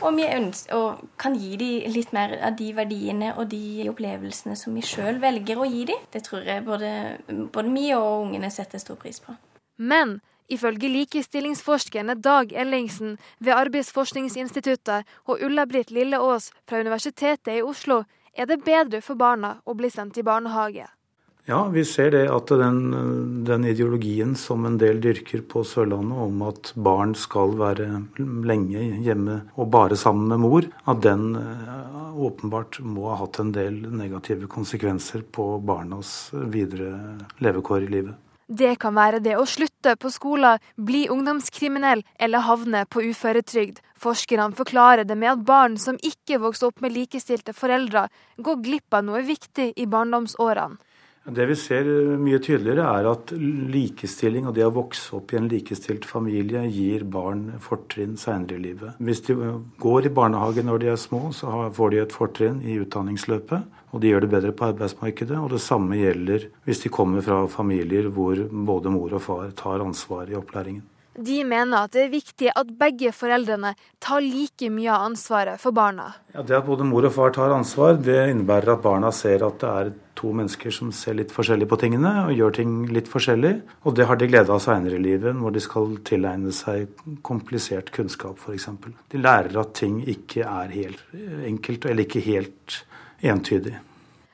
Og 0.00 0.16
vi 0.16 0.24
ønsker, 0.24 0.76
og 0.76 1.04
kan 1.20 1.36
gi 1.36 1.56
dem 1.60 1.92
litt 1.92 2.14
mer 2.16 2.36
av 2.40 2.56
de 2.56 2.70
verdiene 2.76 3.34
og 3.36 3.50
de 3.52 3.88
opplevelsene 3.90 4.56
som 4.56 4.74
vi 4.76 4.84
sjøl 4.86 5.20
velger 5.20 5.60
å 5.60 5.68
gi 5.68 5.84
dem. 5.92 6.08
Det 6.12 6.24
tror 6.26 6.46
jeg 6.48 6.64
både, 6.64 6.90
både 7.52 7.74
vi 7.74 7.90
og 7.96 8.26
ungene 8.26 8.50
setter 8.52 8.80
stor 8.82 9.00
pris 9.00 9.20
på. 9.24 9.36
Men 9.76 10.20
Ifølge 10.50 10.88
likestillingsforskerne 10.90 12.16
Dag 12.18 12.52
Ellingsen 12.52 13.18
ved 13.38 13.54
Arbeidsforskningsinstituttet 13.54 15.06
og 15.30 15.44
Ulla-Britt 15.46 15.92
Lilleås 15.94 16.50
fra 16.66 16.80
Universitetet 16.82 17.52
i 17.54 17.62
Oslo 17.62 18.00
er 18.34 18.50
det 18.50 18.64
bedre 18.66 18.98
for 18.98 19.14
barna 19.14 19.60
å 19.62 19.76
bli 19.78 19.90
sendt 19.94 20.18
i 20.18 20.26
barnehage. 20.26 20.88
Ja, 21.50 21.64
vi 21.68 21.82
ser 21.84 22.12
det 22.14 22.28
at 22.30 22.50
den, 22.54 22.76
den, 23.42 23.64
ideologien 23.66 24.36
som 24.38 24.68
en 24.68 24.76
del 24.78 25.00
dyrker 25.02 25.40
på 25.50 25.64
Sørlandet 25.66 26.20
om 26.22 26.42
at 26.46 26.70
barn 26.78 27.16
skal 27.18 27.56
være 27.58 27.88
lenge 28.46 28.84
hjemme 29.02 29.40
og 29.58 29.72
bare 29.74 29.98
sammen 29.98 30.28
med 30.30 30.44
mor, 30.44 30.68
at 30.86 31.00
den 31.02 31.32
eh, 31.40 31.96
åpenbart 32.14 32.78
må 32.86 33.08
ha 33.10 33.16
hatt 33.24 33.40
en 33.42 33.50
del 33.56 33.80
negative 33.90 34.46
konsekvenser 34.52 35.24
på 35.26 35.56
barnas 35.66 36.30
videre 36.52 37.16
levekår 37.42 37.88
i 37.88 37.90
livet. 37.96 38.20
Det 38.46 38.76
kan 38.82 38.94
være 38.94 39.18
det 39.22 39.34
å 39.38 39.46
slutte 39.46 39.96
på 39.98 40.10
skolen, 40.10 40.62
bli 40.74 41.04
ungdomskriminell 41.10 42.04
eller 42.18 42.46
havne 42.46 42.84
på 42.90 43.02
uføretrygd. 43.10 43.80
Forskerne 43.98 44.52
forklarer 44.58 45.06
det 45.06 45.18
med 45.18 45.32
at 45.32 45.42
barn 45.46 45.76
som 45.82 45.98
ikke 45.98 46.38
vokser 46.42 46.70
opp 46.70 46.78
med 46.82 46.94
likestilte 46.94 47.54
foreldre, 47.54 48.06
går 48.38 48.62
glipp 48.62 48.98
av 48.98 49.06
noe 49.06 49.24
viktig 49.26 49.72
i 49.74 49.88
barndomsårene. 49.90 50.78
Det 51.30 51.46
vi 51.46 51.56
ser 51.58 51.88
mye 52.20 52.40
tydeligere, 52.42 52.86
er 52.98 53.08
at 53.10 53.32
likestilling 53.36 54.48
og 54.50 54.54
det 54.56 54.66
å 54.66 54.72
vokse 54.74 55.14
opp 55.18 55.34
i 55.34 55.38
en 55.38 55.48
likestilt 55.50 56.06
familie 56.08 56.64
gir 56.68 57.04
barn 57.08 57.46
fortrinn 57.62 58.16
seinere 58.20 58.58
i 58.58 58.64
livet. 58.64 58.98
Hvis 58.98 59.22
de 59.28 59.36
går 59.82 60.08
i 60.08 60.14
barnehage 60.14 60.64
når 60.66 60.82
de 60.82 60.92
er 60.92 61.00
små, 61.00 61.28
så 61.36 61.68
får 61.76 61.94
de 61.94 62.02
et 62.02 62.16
fortrinn 62.16 62.62
i 62.66 62.78
utdanningsløpet. 62.82 63.76
Og 63.90 64.02
de 64.02 64.12
gjør 64.12 64.24
det 64.24 64.30
bedre 64.30 64.54
på 64.54 64.68
arbeidsmarkedet. 64.70 65.38
Og 65.38 65.50
det 65.54 65.62
samme 65.64 65.98
gjelder 65.98 66.46
hvis 66.66 66.84
de 66.84 66.94
kommer 66.94 67.24
fra 67.26 67.42
familier 67.50 68.10
hvor 68.14 68.38
både 68.50 68.92
mor 68.94 69.18
og 69.18 69.24
far 69.24 69.50
tar 69.58 69.82
ansvar 69.82 70.30
i 70.30 70.38
opplæringen. 70.38 70.86
De 71.20 71.40
mener 71.44 71.84
at 71.84 71.92
det 71.92 72.06
er 72.06 72.12
viktig 72.12 72.52
at 72.56 72.68
begge 72.80 73.10
foreldrene 73.12 73.74
tar 74.00 74.22
like 74.24 74.70
mye 74.72 74.88
av 74.88 75.10
ansvaret 75.10 75.60
for 75.60 75.76
barna. 75.76 76.14
Ja, 76.32 76.44
det 76.46 76.56
at 76.56 76.68
både 76.68 76.86
mor 76.88 77.04
og 77.04 77.12
far 77.12 77.34
tar 77.36 77.52
ansvar, 77.52 77.98
det 78.00 78.30
innebærer 78.30 78.72
at 78.74 78.84
barna 78.84 79.10
ser 79.12 79.44
at 79.44 79.58
det 79.60 79.72
er 79.82 79.90
to 80.20 80.32
mennesker 80.36 80.72
som 80.72 80.92
ser 80.96 81.18
litt 81.18 81.34
forskjellig 81.34 81.68
på 81.68 81.78
tingene 81.80 82.12
og 82.22 82.32
gjør 82.36 82.56
ting 82.60 82.72
litt 82.92 83.10
forskjellig. 83.12 83.52
Og 83.84 83.98
det 83.98 84.08
har 84.08 84.20
de 84.20 84.30
glede 84.32 84.54
av 84.54 84.62
seinere 84.64 84.96
i 84.96 85.04
livet, 85.04 85.36
når 85.36 85.56
de 85.56 85.64
skal 85.64 85.94
tilegne 86.08 86.54
seg 86.56 86.88
komplisert 87.26 87.92
kunnskap 87.92 88.40
f.eks. 88.40 88.70
De 89.12 89.20
lærer 89.20 89.60
at 89.60 89.76
ting 89.76 90.00
ikke 90.08 90.48
er 90.48 90.72
helt 90.72 91.04
enkelt, 91.52 91.84
eller 91.84 92.08
ikke 92.08 92.24
helt 92.24 92.82
entydig. 93.20 93.76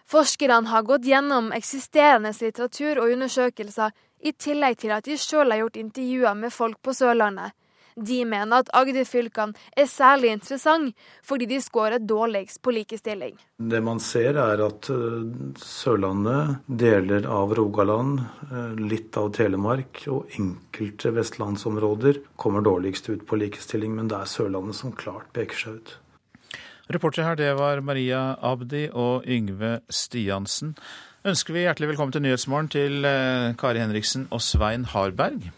Forskerne 0.07 0.71
har 0.71 0.85
gått 0.87 1.07
gjennom 1.11 1.49
eksisterende 1.55 2.31
litteratur 2.39 3.01
og 3.03 3.11
undersøkelser 3.11 3.91
i 4.27 4.35
tillegg 4.35 4.81
til 4.83 4.97
at 4.97 5.07
de 5.07 5.19
sjøl 5.21 5.53
har 5.53 5.63
gjort 5.65 5.79
intervjuer 5.81 6.35
med 6.39 6.55
folk 6.55 6.83
på 6.83 6.95
Sørlandet. 6.97 7.55
De 7.97 8.19
mener 8.29 8.61
at 8.61 8.69
Agder-fylkene 8.77 9.57
er 9.73 9.87
særlig 9.89 10.35
interessante 10.35 10.93
fordi 11.25 11.47
de 11.49 11.61
skårer 11.65 12.03
dårligst 12.05 12.61
på 12.61 12.75
likestilling. 12.77 13.39
Det 13.57 13.81
man 13.81 14.03
ser 14.05 14.37
er 14.37 14.61
at 14.67 14.91
eh, 14.93 15.23
Sørlandet, 15.57 16.59
deler 16.69 17.25
av 17.33 17.55
Rogaland, 17.57 18.21
eh, 18.51 18.75
litt 18.77 19.17
av 19.17 19.31
Telemark 19.39 20.03
og 20.13 20.37
enkelte 20.37 21.15
vestlandsområder 21.17 22.21
kommer 22.37 22.67
dårligst 22.67 23.09
ut 23.09 23.25
på 23.25 23.41
likestilling, 23.41 23.97
men 23.97 24.13
det 24.13 24.21
er 24.21 24.29
Sørlandet 24.35 24.77
som 24.77 24.93
klart 24.93 25.33
peker 25.33 25.63
seg 25.63 25.81
ut. 25.81 25.97
Reportere 26.93 27.31
her, 27.31 27.41
det 27.41 27.55
var 27.59 27.81
Maria 27.83 28.37
Abdi 28.45 28.91
og 28.93 29.25
Yngve 29.25 29.79
Stiansen 29.89 30.77
ønsker 31.27 31.57
vi 31.57 31.65
hjertelig 31.65 31.91
velkommen 31.91 32.15
til 32.15 32.23
Nyhetsmorgen 32.23 32.69
til 32.71 33.07
eh, 33.07 33.53
Kari 33.59 33.81
Henriksen 33.83 34.29
og 34.31 34.43
Svein 34.45 34.85
Harberg. 34.93 35.49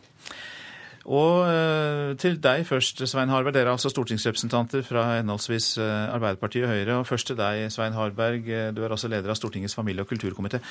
Og 1.09 1.49
eh, 1.49 2.13
til 2.21 2.39
deg 2.45 2.65
først, 2.69 3.03
Svein 3.09 3.33
Harberg. 3.33 3.53
Dere 3.57 3.69
er 3.69 3.75
altså 3.75 3.93
stortingsrepresentanter 3.93 4.85
fra 4.87 5.05
henholdsvis 5.19 5.75
eh, 5.83 6.15
Arbeiderpartiet 6.15 6.65
og 6.65 6.73
Høyre. 6.73 6.97
Og 7.01 7.09
først 7.09 7.29
til 7.29 7.37
deg, 7.39 7.67
Svein 7.73 7.97
Harberg. 7.97 8.49
Du 8.77 8.81
er 8.85 8.95
også 8.95 9.11
leder 9.13 9.33
av 9.33 9.37
Stortingets 9.37 9.77
familie- 9.77 10.07
og 10.07 10.13
kulturkomité. 10.13 10.63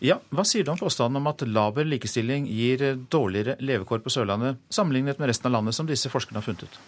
Ja, 0.00 0.16
Hva 0.32 0.46
sier 0.48 0.64
du 0.64 0.72
om 0.72 0.80
påstanden 0.80 1.20
om 1.20 1.28
at 1.28 1.44
laber 1.44 1.84
likestilling 1.84 2.46
gir 2.48 2.86
dårligere 3.12 3.58
levekår 3.60 4.00
på 4.00 4.12
Sørlandet 4.14 4.56
sammenlignet 4.72 5.20
med 5.20 5.28
resten 5.28 5.50
av 5.50 5.58
landet, 5.58 5.76
som 5.76 5.88
disse 5.88 6.08
forskerne 6.08 6.40
har 6.40 6.46
funnet 6.46 6.64
ut? 6.64 6.80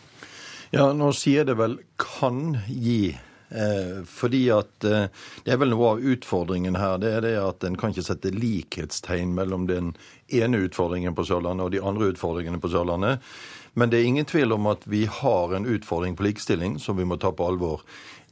Ja, 0.73 0.89
nå 0.97 1.11
sier 1.13 1.45
det 1.45 1.59
vel 1.61 1.77
kan 2.01 2.57
gi 2.65 3.13
fordi 4.09 4.47
at 4.55 4.85
eh, 4.85 5.09
Det 5.45 5.53
er 5.53 5.59
vel 5.61 5.73
noe 5.75 5.95
av 5.95 6.05
utfordringen 6.13 6.79
her. 6.81 6.99
Det 7.03 7.11
er 7.13 7.25
det 7.25 7.35
at 7.41 7.65
en 7.67 7.77
kan 7.77 7.93
ikke 7.93 8.07
sette 8.07 8.33
likhetstegn 8.33 9.35
mellom 9.37 9.67
den 9.69 9.93
ene 10.33 10.65
utfordringen 10.67 11.17
på 11.17 11.27
Sørlandet 11.29 11.67
og 11.67 11.75
de 11.75 11.83
andre 11.83 12.13
utfordringene 12.15 12.61
på 12.63 12.71
Sørlandet. 12.73 13.21
Men 13.75 13.91
det 13.91 14.01
er 14.01 14.09
ingen 14.09 14.29
tvil 14.29 14.53
om 14.53 14.69
at 14.69 14.85
vi 14.89 15.07
har 15.09 15.55
en 15.57 15.69
utfordring 15.69 16.17
på 16.17 16.27
likestilling 16.29 16.79
som 16.81 16.97
vi 16.97 17.09
må 17.09 17.17
ta 17.21 17.33
på 17.33 17.47
alvor. 17.49 17.85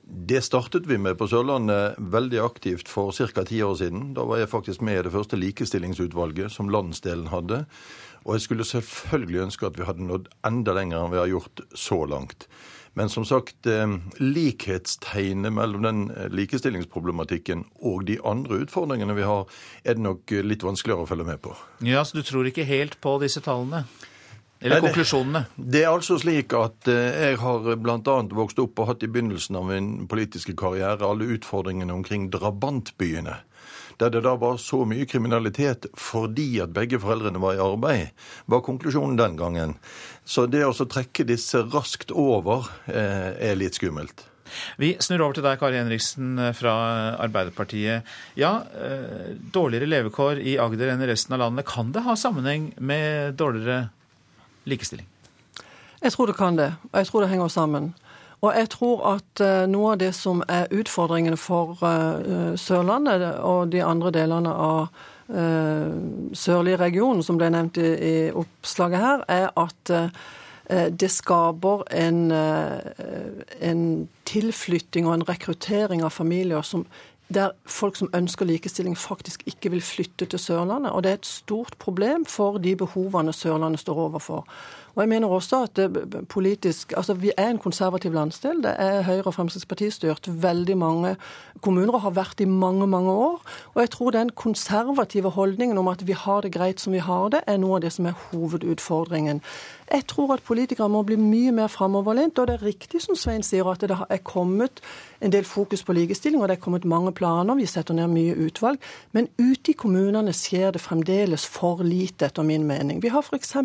Det 0.05 0.41
startet 0.43 0.89
vi 0.91 0.99
med 0.99 1.17
på 1.21 1.29
Sørlandet 1.31 2.01
veldig 2.13 2.41
aktivt 2.43 2.89
for 2.91 3.13
ca. 3.13 3.45
ti 3.45 3.63
år 3.63 3.77
siden. 3.79 4.13
Da 4.15 4.25
var 4.27 4.41
jeg 4.41 4.51
faktisk 4.51 4.81
med 4.81 4.99
i 4.99 5.05
det 5.07 5.15
første 5.15 5.39
likestillingsutvalget 5.39 6.53
som 6.53 6.69
landsdelen 6.73 7.31
hadde. 7.31 7.65
Og 8.27 8.35
jeg 8.37 8.45
skulle 8.45 8.67
selvfølgelig 8.69 9.45
ønske 9.47 9.67
at 9.67 9.79
vi 9.79 9.87
hadde 9.87 10.05
nådd 10.05 10.29
enda 10.45 10.75
lenger 10.77 11.05
enn 11.05 11.15
vi 11.15 11.23
har 11.23 11.31
gjort 11.31 11.63
så 11.73 12.05
langt. 12.05 12.49
Men 12.99 13.09
som 13.09 13.25
sagt, 13.25 13.67
eh, 13.67 13.87
likhetstegnet 14.19 15.53
mellom 15.53 15.83
den 15.83 16.01
eh, 16.11 16.29
likestillingsproblematikken 16.35 17.65
og 17.87 18.05
de 18.09 18.19
andre 18.27 18.65
utfordringene 18.65 19.15
vi 19.15 19.27
har, 19.29 19.47
er 19.85 19.99
det 19.99 20.05
nok 20.05 20.33
eh, 20.35 20.43
litt 20.47 20.67
vanskeligere 20.67 21.07
å 21.07 21.11
følge 21.11 21.29
med 21.29 21.43
på. 21.45 21.55
Ja, 21.87 22.03
Så 22.05 22.19
du 22.19 22.25
tror 22.27 22.49
ikke 22.51 22.67
helt 22.67 22.99
på 23.01 23.15
disse 23.23 23.43
tallene? 23.45 23.85
Eller 24.61 24.83
Nei, 24.83 24.91
konklusjonene? 24.91 25.45
Det, 25.55 25.69
det 25.73 25.85
er 25.85 25.93
altså 25.95 26.19
slik 26.21 26.53
at 26.53 26.85
jeg 26.85 27.39
har 27.41 27.69
bl.a. 27.81 28.17
vokst 28.37 28.59
opp 28.61 28.83
og 28.83 28.91
hatt 28.91 29.07
i 29.07 29.09
begynnelsen 29.09 29.57
av 29.57 29.71
min 29.71 30.09
politiske 30.11 30.53
karriere 30.53 31.07
alle 31.07 31.31
utfordringene 31.39 31.95
omkring 31.95 32.27
drabantbyene 32.35 33.39
der 34.01 34.15
det 34.15 34.25
da 34.25 34.35
var 34.41 34.59
så 34.63 34.83
mye 34.89 35.07
kriminalitet 35.09 35.87
fordi 35.99 36.49
at 36.65 36.73
begge 36.77 37.01
foreldrene 37.03 37.43
var 37.43 37.59
i 37.59 37.63
arbeid, 37.65 38.17
var 38.51 38.65
konklusjonen 38.67 39.19
den 39.21 39.37
gangen. 39.41 39.77
Så 40.25 40.47
det 40.51 40.65
å 40.67 40.73
trekke 40.73 41.29
disse 41.29 41.63
raskt 41.69 42.13
over 42.13 42.69
eh, 42.89 43.37
er 43.51 43.61
litt 43.61 43.79
skummelt. 43.79 44.27
Vi 44.81 44.95
snur 45.03 45.23
over 45.25 45.37
til 45.39 45.47
deg, 45.47 45.61
Kari 45.61 45.79
Henriksen 45.79 46.41
fra 46.59 46.75
Arbeiderpartiet. 47.23 48.07
Ja, 48.39 48.57
eh, 48.75 49.33
dårligere 49.55 49.89
levekår 49.91 50.43
i 50.43 50.57
Agder 50.63 50.95
enn 50.95 51.05
i 51.05 51.11
resten 51.11 51.37
av 51.37 51.45
landet. 51.45 51.69
Kan 51.71 51.93
det 51.95 52.05
ha 52.07 52.17
sammenheng 52.19 52.73
med 52.79 53.39
dårligere 53.39 53.91
likestilling? 54.71 55.07
Jeg 56.01 56.15
tror 56.15 56.31
det 56.31 56.39
kan 56.39 56.57
det, 56.57 56.73
og 56.91 56.97
jeg 56.97 57.11
tror 57.11 57.25
det 57.25 57.33
henger 57.35 57.53
sammen. 57.53 57.93
Og 58.41 58.57
jeg 58.57 58.71
tror 58.73 59.03
at 59.17 59.43
uh, 59.45 59.69
noe 59.69 59.95
av 59.95 60.01
det 60.01 60.13
som 60.17 60.41
er 60.49 60.71
utfordringen 60.73 61.37
for 61.41 61.77
uh, 61.85 62.57
Sørlandet 62.57 63.25
og 63.45 63.73
de 63.75 63.83
andre 63.85 64.13
delene 64.17 64.53
av 64.55 64.87
uh, 65.29 65.91
sørlige 66.33 66.81
regionen, 66.81 67.23
som 67.27 67.41
ble 67.41 67.51
nevnt 67.53 67.81
i, 67.81 67.91
i 67.91 68.15
oppslaget 68.33 69.05
her, 69.05 69.27
er 69.29 69.51
at 69.61 69.97
det 70.71 71.09
skaper 71.11 71.81
en, 71.99 72.31
en, 72.31 73.81
tilflytting 74.31 75.09
og 75.09 75.17
en 75.17 75.25
rekruttering 75.27 76.05
av 76.07 76.13
familier 76.15 76.63
som, 76.63 76.85
der 77.27 77.57
folk 77.67 77.99
som 77.99 78.13
ønsker 78.15 78.47
likestilling, 78.47 78.95
faktisk 78.95 79.43
ikke 79.51 79.73
vil 79.75 79.83
flytte 79.83 80.29
til 80.31 80.39
Sørlandet. 80.39 80.93
Og 80.95 81.03
det 81.03 81.11
er 81.11 81.19
et 81.19 81.27
stort 81.27 81.75
problem 81.83 82.23
for 82.23 82.63
de 82.63 82.77
behovene 82.79 83.35
Sørlandet 83.35 83.83
står 83.83 83.99
overfor. 84.07 84.47
Og 84.95 85.03
jeg 85.03 85.09
mener 85.09 85.29
også 85.29 85.63
at 85.63 85.77
det 85.77 86.29
politisk 86.29 86.93
Altså, 86.97 87.15
vi 87.15 87.33
er 87.37 87.49
en 87.51 87.59
konservativ 87.59 88.13
landsdel. 88.13 88.63
Det 88.63 88.75
er 88.79 89.03
Høyre 89.03 89.27
og 89.31 89.35
Fremskrittspartiet 89.35 89.93
styrt 89.93 90.29
veldig 90.43 90.77
mange 90.79 91.17
kommuner 91.61 91.95
og 91.95 92.01
har 92.01 92.11
vært 92.17 92.41
i 92.41 92.45
mange, 92.45 92.87
mange 92.87 93.11
år. 93.11 93.43
Og 93.75 93.81
jeg 93.81 93.91
tror 93.91 94.11
den 94.11 94.31
konservative 94.31 95.31
holdningen 95.31 95.79
om 95.79 95.89
at 95.89 96.07
vi 96.07 96.13
har 96.13 96.41
det 96.41 96.53
greit 96.53 96.81
som 96.81 96.93
vi 96.93 96.99
har 96.99 97.29
det, 97.29 97.41
er 97.47 97.57
noe 97.57 97.79
av 97.79 97.85
det 97.85 97.93
som 97.93 98.07
er 98.07 98.19
hovedutfordringen. 98.31 99.43
Jeg 99.91 100.05
tror 100.07 100.37
at 100.37 100.43
politikere 100.47 100.89
må 100.89 101.01
bli 101.03 101.17
mye 101.19 101.51
mer 101.53 101.67
framoverlent. 101.67 102.39
Og 102.39 102.47
det 102.47 102.55
er 102.55 102.67
riktig 102.67 103.01
som 103.03 103.17
Svein 103.19 103.43
sier, 103.43 103.67
at 103.67 103.83
det 103.83 103.91
er 103.91 104.21
kommet 104.23 104.79
en 105.21 105.33
del 105.35 105.45
fokus 105.45 105.83
på 105.83 105.97
likestilling, 105.97 106.43
og 106.43 106.49
det 106.49 106.59
er 106.59 106.63
kommet 106.63 106.87
mange 106.87 107.13
planer. 107.13 107.59
Vi 107.59 107.67
setter 107.67 107.97
ned 107.99 108.13
mye 108.13 108.37
utvalg. 108.39 108.79
Men 109.13 109.27
ute 109.41 109.73
i 109.73 109.79
kommunene 109.79 110.35
skjer 110.37 110.77
det 110.77 110.85
fremdeles 110.85 111.47
for 111.51 111.83
lite, 111.83 112.31
etter 112.31 112.47
min 112.47 112.69
mening. 112.69 113.03
Vi 113.03 113.11
har 113.11 113.27
f.eks. 113.27 113.57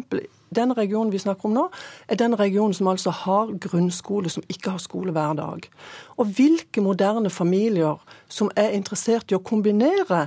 Den 0.56 0.74
regionen 0.78 1.12
vi 1.14 1.22
snakker 1.22 1.46
om 1.50 1.56
nå, 1.60 1.68
er 2.10 2.18
den 2.18 2.40
regionen 2.40 2.74
som 2.74 2.88
altså 2.88 3.14
har 3.14 3.54
grunnskole 3.62 4.32
som 4.32 4.44
ikke 4.50 4.76
har 4.76 4.82
skole 4.82 5.14
hver 5.14 5.38
dag. 5.38 5.70
Og 6.18 6.34
hvilke 6.38 6.82
moderne 6.82 7.30
familier 7.30 8.02
som 8.30 8.50
er 8.56 8.74
interessert 8.74 9.30
i 9.30 9.38
å 9.38 9.44
kombinere 9.46 10.26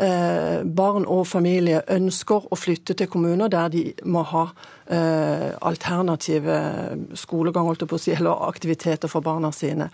barn 0.00 1.04
og 1.04 1.26
familie, 1.28 1.82
ønsker 1.92 2.46
å 2.48 2.56
flytte 2.56 2.94
til 2.96 3.08
kommuner 3.10 3.50
der 3.52 3.68
de 3.72 3.82
må 4.08 4.22
ha 4.30 4.46
eh, 4.88 5.50
alternative 5.60 6.56
skolegang 7.20 7.68
holdt 7.68 7.84
på 7.88 7.98
å 7.98 8.00
si, 8.00 8.14
eller 8.16 8.46
aktiviteter 8.48 9.12
for 9.12 9.24
barna 9.24 9.52
sine. 9.52 9.90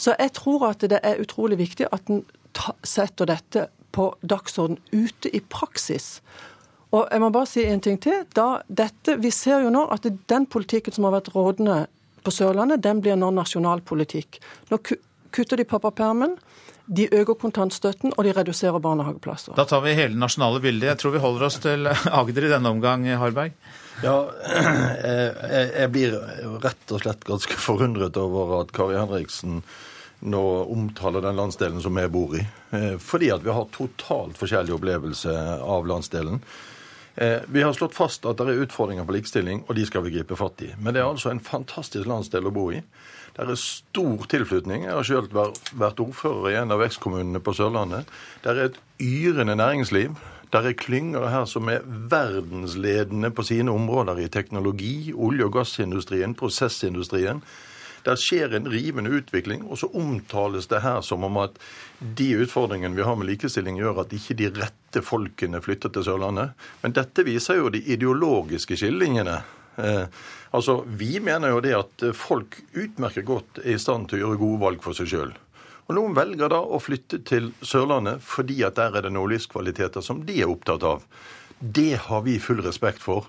Så 0.00 0.14
jeg 0.16 0.32
tror 0.38 0.70
at 0.70 0.86
det 0.88 1.02
er 1.04 1.20
utrolig 1.20 1.60
viktig 1.60 1.90
at 1.92 2.08
en 2.08 2.24
setter 2.82 3.28
dette 3.30 3.68
på 3.92 4.08
dagsorden 4.22 4.78
ute 4.92 5.30
i 5.34 5.42
praksis. 5.42 6.20
Og 6.90 7.06
jeg 7.06 7.22
må 7.22 7.30
bare 7.30 7.46
si 7.46 7.64
en 7.66 7.82
ting 7.82 7.98
til. 8.02 8.24
Da, 8.34 8.62
dette, 8.66 9.16
vi 9.22 9.30
ser 9.34 9.64
jo 9.64 9.70
nå 9.74 9.86
at 9.94 10.08
den 10.30 10.46
politikken 10.50 10.94
som 10.94 11.06
har 11.06 11.18
vært 11.18 11.32
rådende 11.34 11.84
på 12.24 12.32
Sørlandet, 12.34 12.82
den 12.84 13.00
blir 13.02 13.18
nå 13.18 13.30
nasjonalpolitikk. 13.34 14.40
Nå 14.70 14.80
kutter 14.82 15.60
de 15.60 15.66
pappapermen. 15.68 16.36
De 16.90 17.06
øker 17.14 17.36
kontantstøtten, 17.38 18.14
og 18.16 18.26
de 18.26 18.32
reduserer 18.34 18.82
barnehageplasser. 18.82 19.54
Da 19.54 19.66
tar 19.70 19.84
vi 19.84 19.94
hele 19.94 20.18
nasjonale 20.18 20.58
bildet. 20.62 20.88
Jeg 20.88 20.98
tror 21.02 21.14
vi 21.14 21.22
holder 21.22 21.46
oss 21.46 21.60
til 21.62 21.86
Agder 21.90 22.48
i 22.48 22.50
denne 22.50 22.72
omgang, 22.74 23.06
Harberg. 23.20 23.54
Ja, 24.02 24.16
jeg 25.80 25.92
blir 25.94 26.16
rett 26.64 26.94
og 26.94 27.04
slett 27.04 27.22
ganske 27.28 27.58
forundret 27.60 28.18
over 28.18 28.56
at 28.62 28.74
Kari 28.74 28.98
Henriksen 28.98 29.60
nå 30.20 30.42
omtaler 30.72 31.24
den 31.24 31.38
landsdelen 31.38 31.80
som 31.80 31.96
jeg 31.96 32.12
bor 32.12 32.34
i. 32.36 32.42
Eh, 32.76 32.96
fordi 33.00 33.30
at 33.32 33.44
vi 33.44 33.54
har 33.54 33.70
totalt 33.72 34.40
forskjellig 34.40 34.74
opplevelse 34.76 35.36
av 35.64 35.88
landsdelen. 35.88 36.42
Eh, 37.14 37.38
vi 37.48 37.62
har 37.62 37.72
slått 37.76 37.96
fast 37.96 38.26
at 38.28 38.40
det 38.40 38.52
er 38.52 38.66
utfordringer 38.66 39.06
på 39.08 39.16
likestilling, 39.16 39.64
og 39.66 39.76
de 39.76 39.86
skal 39.88 40.04
vi 40.04 40.14
gripe 40.14 40.36
fatt 40.38 40.66
i. 40.66 40.70
Men 40.78 40.94
det 40.94 41.02
er 41.02 41.08
altså 41.08 41.32
en 41.32 41.42
fantastisk 41.44 42.08
landsdel 42.08 42.50
å 42.50 42.54
bo 42.54 42.68
i. 42.74 42.82
Det 43.40 43.54
er 43.54 43.56
stor 43.56 44.26
tilflytning. 44.28 44.82
Jeg 44.84 44.92
har 44.92 45.06
selv 45.08 45.32
vært 45.80 46.00
ordfører 46.02 46.50
i 46.50 46.58
en 46.60 46.74
av 46.74 46.82
vekstkommunene 46.82 47.40
på 47.40 47.54
Sørlandet. 47.56 48.08
Det 48.44 48.52
er 48.52 48.58
et 48.66 48.76
yrende 49.00 49.54
næringsliv. 49.56 50.12
Det 50.52 50.60
er 50.60 50.76
klynger 50.76 51.24
her 51.32 51.46
som 51.48 51.70
er 51.72 51.86
verdensledende 51.86 53.30
på 53.32 53.44
sine 53.48 53.72
områder 53.72 54.18
i 54.20 54.28
teknologi, 54.28 55.14
olje- 55.14 55.46
og 55.46 55.54
gassindustrien, 55.56 56.34
prosessindustrien. 56.36 57.40
Det 58.04 58.16
skjer 58.20 58.56
en 58.56 58.68
rivende 58.68 59.12
utvikling, 59.16 59.64
og 59.70 59.80
så 59.80 59.88
omtales 59.96 60.68
det 60.68 60.82
her 60.84 61.00
som 61.00 61.24
om 61.24 61.38
at 61.40 61.56
de 62.00 62.28
utfordringene 62.44 62.96
vi 62.96 63.06
har 63.08 63.16
med 63.16 63.30
likestilling, 63.30 63.80
gjør 63.80 64.02
at 64.04 64.12
ikke 64.16 64.36
de 64.36 64.50
rette 64.58 65.04
folkene 65.04 65.62
flytter 65.64 65.92
til 65.94 66.04
Sørlandet. 66.10 66.52
Men 66.82 66.96
dette 66.96 67.24
viser 67.24 67.60
jo 67.60 67.72
de 67.72 67.80
ideologiske 67.88 68.76
skillingene. 68.76 69.38
Eh, 69.80 70.24
altså, 70.56 70.80
Vi 70.86 71.20
mener 71.24 71.54
jo 71.54 71.62
det 71.64 71.76
at 71.78 72.04
folk 72.16 72.60
utmerket 72.72 73.28
godt 73.28 73.62
er 73.64 73.74
i 73.74 73.80
stand 73.82 74.10
til 74.10 74.20
å 74.20 74.24
gjøre 74.24 74.42
gode 74.42 74.62
valg 74.64 74.84
for 74.84 74.96
seg 74.96 75.10
sjøl. 75.12 75.34
Og 75.90 75.96
Noen 75.96 76.14
velger 76.14 76.52
da 76.52 76.60
å 76.62 76.78
flytte 76.78 77.18
til 77.26 77.50
Sørlandet 77.66 78.22
fordi 78.22 78.60
at 78.62 78.76
der 78.78 78.94
er 78.94 79.08
det 79.08 79.14
noen 79.14 79.32
livskvaliteter 79.32 80.04
som 80.06 80.20
de 80.26 80.36
er 80.38 80.52
opptatt 80.52 80.86
av. 80.86 81.02
Det 81.58 81.96
har 82.06 82.22
vi 82.22 82.38
full 82.38 82.62
respekt 82.62 83.02
for. 83.02 83.26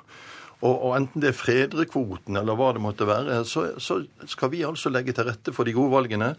Og, 0.62 0.76
og, 0.76 0.92
enten 0.94 1.24
det 1.24 1.32
er 1.32 1.40
fedrekvoten 1.40 2.38
eller 2.38 2.58
hva 2.58 2.70
det 2.76 2.84
måtte 2.84 3.08
være, 3.10 3.40
så, 3.50 3.72
så, 3.82 4.04
skal 4.30 4.52
vi 4.54 4.62
altså 4.68 4.92
legge 4.94 5.16
til 5.18 5.26
rette 5.26 5.54
for 5.58 5.66
de 5.66 5.74
gode 5.74 5.90
valgene. 5.96 6.36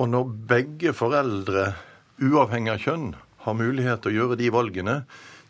Og 0.00 0.08
når 0.08 0.32
begge 0.48 0.94
foreldre, 0.96 1.68
uavhengig 2.24 2.72
av 2.72 2.80
kjønn, 2.80 3.10
har 3.44 3.58
mulighet 3.58 4.00
til 4.02 4.14
å 4.14 4.16
gjøre 4.16 4.38
de 4.40 4.48
valgene, 4.54 4.96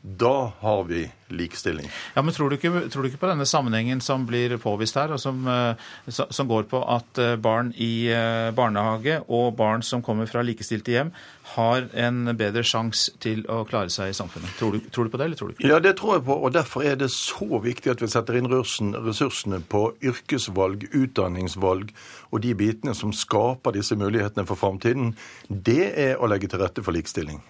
da 0.07 0.53
har 0.61 0.85
vi 0.85 1.11
likestilling. 1.29 1.89
Ja, 2.15 2.23
men 2.23 2.35
tror 2.35 2.51
du, 2.51 2.55
ikke, 2.57 2.71
tror 2.91 3.03
du 3.03 3.09
ikke, 3.09 3.19
på 3.19 3.27
denne 3.27 3.47
sammenhengen 3.49 3.99
som 4.05 4.23
blir 4.29 4.55
påvist 4.63 4.95
her, 4.95 5.11
og 5.11 5.19
som, 5.19 5.41
eh, 5.51 5.89
som, 6.07 6.47
går 6.47 6.69
på 6.71 6.79
at 6.95 7.19
eh, 7.19 7.33
barn 7.43 7.73
i 7.75 8.07
eh, 8.15 8.53
barnehage 8.55 9.19
og 9.27 9.57
barn 9.59 9.83
som 9.83 10.05
kommer 10.07 10.31
fra 10.31 10.45
likestilte 10.47 10.95
hjem, 10.95 11.11
har 11.57 11.89
en 11.99 12.37
bedre 12.39 12.63
sjanse 12.67 13.17
til 13.23 13.43
å 13.51 13.65
klare 13.67 13.91
seg 13.91 14.13
i 14.13 14.15
samfunnet? 14.15 14.55
Tror 14.61 14.77
du, 14.77 14.87
tror 14.95 15.09
du, 15.09 15.11
på 15.11 15.19
det, 15.19 15.27
eller 15.27 15.41
tror 15.41 15.51
du 15.51 15.57
ikke? 15.57 15.67
Ja, 15.73 15.81
det 15.83 15.97
tror 15.99 16.21
jeg 16.21 16.27
på, 16.29 16.39
og 16.39 16.55
derfor 16.55 16.87
er 16.87 17.03
det 17.03 17.11
så 17.15 17.59
viktig 17.67 17.97
at 17.97 18.07
vi 18.07 18.13
setter 18.13 18.39
inn 18.39 18.51
ressursene 18.53 19.59
på 19.59 19.89
yrkesvalg, 20.07 20.87
utdanningsvalg 20.95 21.91
og 22.31 22.47
de 22.47 22.55
bitene 22.55 22.95
som 22.95 23.11
skaper 23.11 23.75
disse 23.75 23.99
mulighetene 23.99 24.47
for 24.47 24.63
framtiden. 24.63 25.17
Det 25.51 25.91
er 25.91 26.17
å 26.23 26.31
legge 26.31 26.55
til 26.55 26.63
rette 26.63 26.87
for 26.87 26.95
likestilling. 26.95 27.43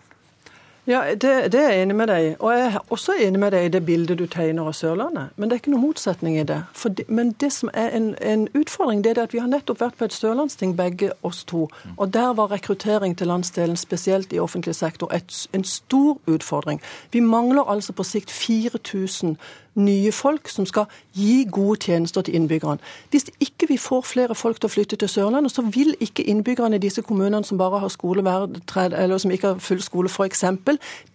Ja, 0.86 1.14
det, 1.14 1.52
det, 1.52 1.60
er 1.60 1.70
jeg 1.72 1.82
enig 1.82 1.96
med 1.96 2.06
deg 2.06 2.24
i. 2.24 2.34
Og 2.38 2.52
jeg 2.54 2.66
er 2.66 2.92
også 2.94 3.16
enig 3.18 3.40
med 3.42 3.50
deg 3.50 3.64
i 3.66 3.70
det 3.74 3.80
bildet 3.86 4.20
du 4.20 4.26
tegner 4.30 4.68
av 4.70 4.74
Sørlandet. 4.78 5.32
Men 5.34 5.50
det 5.50 5.56
er 5.56 5.62
ikke 5.62 5.72
noen 5.72 5.82
motsetning 5.82 6.36
i 6.38 6.44
det. 6.46 6.60
det 6.98 7.08
men 7.08 7.32
det 7.42 7.50
som 7.52 7.70
er 7.74 7.90
en, 7.96 8.12
en, 8.22 8.46
utfordring, 8.54 9.02
det 9.04 9.16
er 9.16 9.22
at 9.24 9.34
vi 9.34 9.42
har 9.42 9.50
nettopp 9.50 9.80
vært 9.82 9.98
på 9.98 10.06
et 10.06 10.14
sørlandsting, 10.14 10.76
begge 10.78 11.10
oss 11.26 11.42
to. 11.44 11.66
Og 11.96 12.14
der 12.14 12.32
var 12.38 12.52
rekruttering 12.54 13.18
til 13.18 13.26
landsdelen, 13.26 13.76
spesielt 13.76 14.32
i 14.32 14.38
offentlig 14.38 14.74
sektor, 14.74 15.10
et, 15.14 15.48
en 15.52 15.64
stor 15.64 16.20
utfordring. 16.26 16.80
Vi 17.10 17.20
mangler 17.20 17.66
altså 17.66 17.92
på 17.92 18.06
sikt 18.06 18.30
4000 18.30 19.36
nye 19.76 20.12
folk 20.12 20.48
som 20.48 20.66
skal 20.66 20.86
gi 21.16 21.44
gode 21.52 21.78
tjenester 21.86 22.24
til 22.26 22.34
innbyggerne. 22.34 22.78
Hvis 23.10 23.28
ikke 23.40 23.68
vi 23.68 23.76
får 23.76 24.00
flere 24.08 24.34
folk 24.34 24.60
til 24.60 24.68
å 24.68 24.72
flytte 24.72 24.96
til 24.96 25.08
Sørlandet, 25.08 25.52
så 25.52 25.62
vil 25.62 25.94
ikke 26.00 26.24
innbyggerne 26.24 26.76
i 26.76 26.82
disse 26.82 27.02
kommunene 27.02 27.44
som 27.44 27.58
bare 27.58 27.80
har 27.82 27.92
skoleverd, 27.92 28.60
eller 28.76 29.18
som 29.18 29.30
ikke 29.30 29.54
har 29.54 29.62
full 29.62 29.82
skole 29.82 30.08
f.eks., 30.08 30.44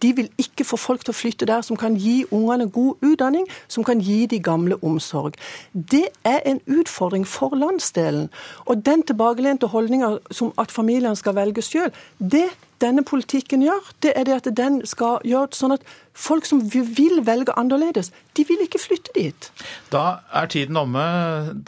de 0.02 0.12
vil 0.16 0.30
ikke 0.38 0.64
få 0.64 0.76
folk 0.76 1.04
til 1.04 1.14
å 1.14 1.18
flytte 1.18 1.46
der 1.46 1.62
som 1.66 1.76
kan 1.76 1.96
gi 1.98 2.24
ungene 2.30 2.70
god 2.70 3.02
utdanning, 3.02 3.46
som 3.68 3.84
kan 3.84 4.00
gi 4.00 4.26
de 4.26 4.38
gamle 4.38 4.78
omsorg. 4.82 5.38
Det 5.72 6.06
er 6.24 6.40
en 6.46 6.60
utfordring 6.66 7.26
for 7.28 7.56
landsdelen. 7.56 8.28
Og 8.66 8.86
den 8.86 9.02
tilbakelente 9.02 9.66
holdninga 9.66 10.16
som 10.30 10.52
at 10.58 10.70
familiene 10.70 11.16
skal 11.16 11.36
velge 11.36 11.62
sjøl, 11.62 11.90
det 12.18 12.48
denne 12.82 13.04
politikken 13.06 13.62
gjør, 13.64 13.90
det 14.04 14.12
er 14.18 14.26
det 14.28 14.38
at 14.40 14.48
den 14.58 14.80
skal 14.88 15.22
gjøre 15.26 15.54
sånn 15.56 15.76
at 15.76 15.84
folk 16.18 16.46
som 16.48 16.60
vil 16.72 17.22
velge 17.26 17.54
annerledes, 17.58 18.10
de 18.36 18.44
vil 18.48 18.64
ikke 18.64 18.80
flytte 18.82 19.14
dit. 19.16 19.50
Da 19.92 20.22
er 20.34 20.50
tiden 20.52 20.78
omme, 20.80 21.04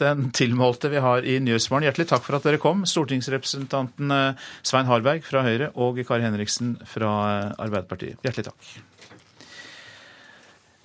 den 0.01 0.31
tilmålte 0.37 0.91
vi 0.93 1.03
har 1.05 1.27
i 1.27 1.39
Nyhetsmorgen. 1.43 1.87
Hjertelig 1.89 2.11
takk 2.11 2.27
for 2.27 2.39
at 2.39 2.49
dere 2.49 2.61
kom, 2.63 2.85
stortingsrepresentanten 2.89 4.15
eh, 4.15 4.49
Svein 4.67 4.91
Harberg 4.91 5.25
fra 5.27 5.45
Høyre 5.47 5.71
og 5.75 6.03
Kari 6.05 6.27
Henriksen 6.27 6.77
fra 6.89 7.15
eh, 7.29 7.55
Arbeiderpartiet. 7.63 8.21
Hjertelig 8.27 8.51
takk. 8.51 8.75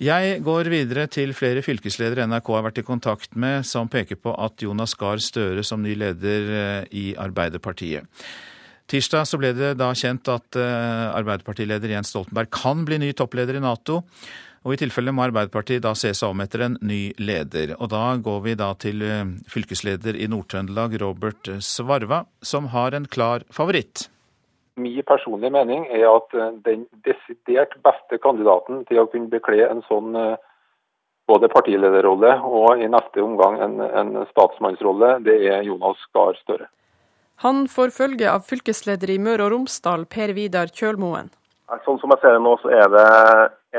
Jeg 0.00 0.38
går 0.40 0.70
videre 0.72 1.04
til 1.12 1.34
flere 1.36 1.60
fylkesledere 1.60 2.24
NRK 2.24 2.46
har 2.54 2.62
vært 2.64 2.78
i 2.80 2.84
kontakt 2.86 3.34
med, 3.36 3.66
som 3.68 3.90
peker 3.92 4.16
på 4.16 4.32
at 4.32 4.62
Jonas 4.64 4.94
Gahr 4.96 5.20
Støre 5.20 5.60
som 5.66 5.82
ny 5.84 5.92
leder 5.92 6.54
eh, 6.56 6.86
i 6.96 7.10
Arbeiderpartiet. 7.20 8.08
Tirsdag 8.90 9.26
så 9.28 9.38
ble 9.38 9.52
det 9.54 9.76
da 9.78 9.92
kjent 9.94 10.26
at 10.32 10.56
eh, 10.58 11.08
Arbeiderpartileder 11.14 11.92
Jens 11.92 12.10
Stoltenberg 12.10 12.50
kan 12.50 12.80
bli 12.88 12.96
ny 12.98 13.12
toppleder 13.14 13.54
i 13.54 13.62
Nato. 13.62 14.00
Og 14.66 14.74
I 14.74 14.78
tilfelle 14.80 15.12
må 15.14 15.22
Arbeiderpartiet 15.28 15.84
da 15.84 15.92
se 15.94 16.10
seg 16.10 16.32
om 16.32 16.42
etter 16.42 16.64
en 16.66 16.74
ny 16.82 17.12
leder. 17.22 17.76
Og 17.78 17.86
Da 17.92 18.16
går 18.18 18.40
vi 18.48 18.56
da 18.58 18.72
til 18.74 19.04
eh, 19.06 19.22
fylkesleder 19.52 20.18
i 20.18 20.26
Nord-Trøndelag, 20.32 20.96
Robert 21.04 21.52
Svarva, 21.62 22.24
som 22.42 22.66
har 22.74 22.98
en 22.98 23.06
klar 23.06 23.46
favoritt. 23.54 24.08
Min 24.80 24.98
personlige 25.06 25.54
mening 25.54 25.86
er 25.86 26.08
at 26.10 26.34
eh, 26.34 26.50
den 26.66 26.82
desidert 27.06 27.78
beste 27.86 28.18
kandidaten 28.18 28.82
til 28.90 29.04
å 29.04 29.06
kunne 29.14 29.30
bekle 29.30 29.70
en 29.70 29.86
sånn 29.86 30.18
både 31.30 31.46
partilederrolle 31.54 32.34
og 32.42 32.82
i 32.82 32.90
neste 32.90 33.22
omgang 33.22 33.62
en, 33.62 33.78
en 33.78 34.12
statsmannsrolle, 34.32 35.20
det 35.22 35.38
er 35.46 35.62
Jonas 35.62 36.02
Gahr 36.10 36.34
Støre. 36.42 36.66
Han 37.42 37.68
får 37.68 37.88
følge 37.96 38.28
av 38.28 38.42
fylkesleder 38.44 39.10
i 39.14 39.14
Møre 39.16 39.46
og 39.46 39.54
Romsdal, 39.54 40.02
Per 40.12 40.34
Vidar 40.36 40.68
Kjølmoen. 40.76 41.30
Sånn 41.86 42.00
som 42.02 42.12
jeg 42.12 42.20
ser 42.20 42.34
det 42.36 42.40
nå, 42.44 42.50
så 42.60 42.72
er 42.76 42.90
det, 42.92 43.04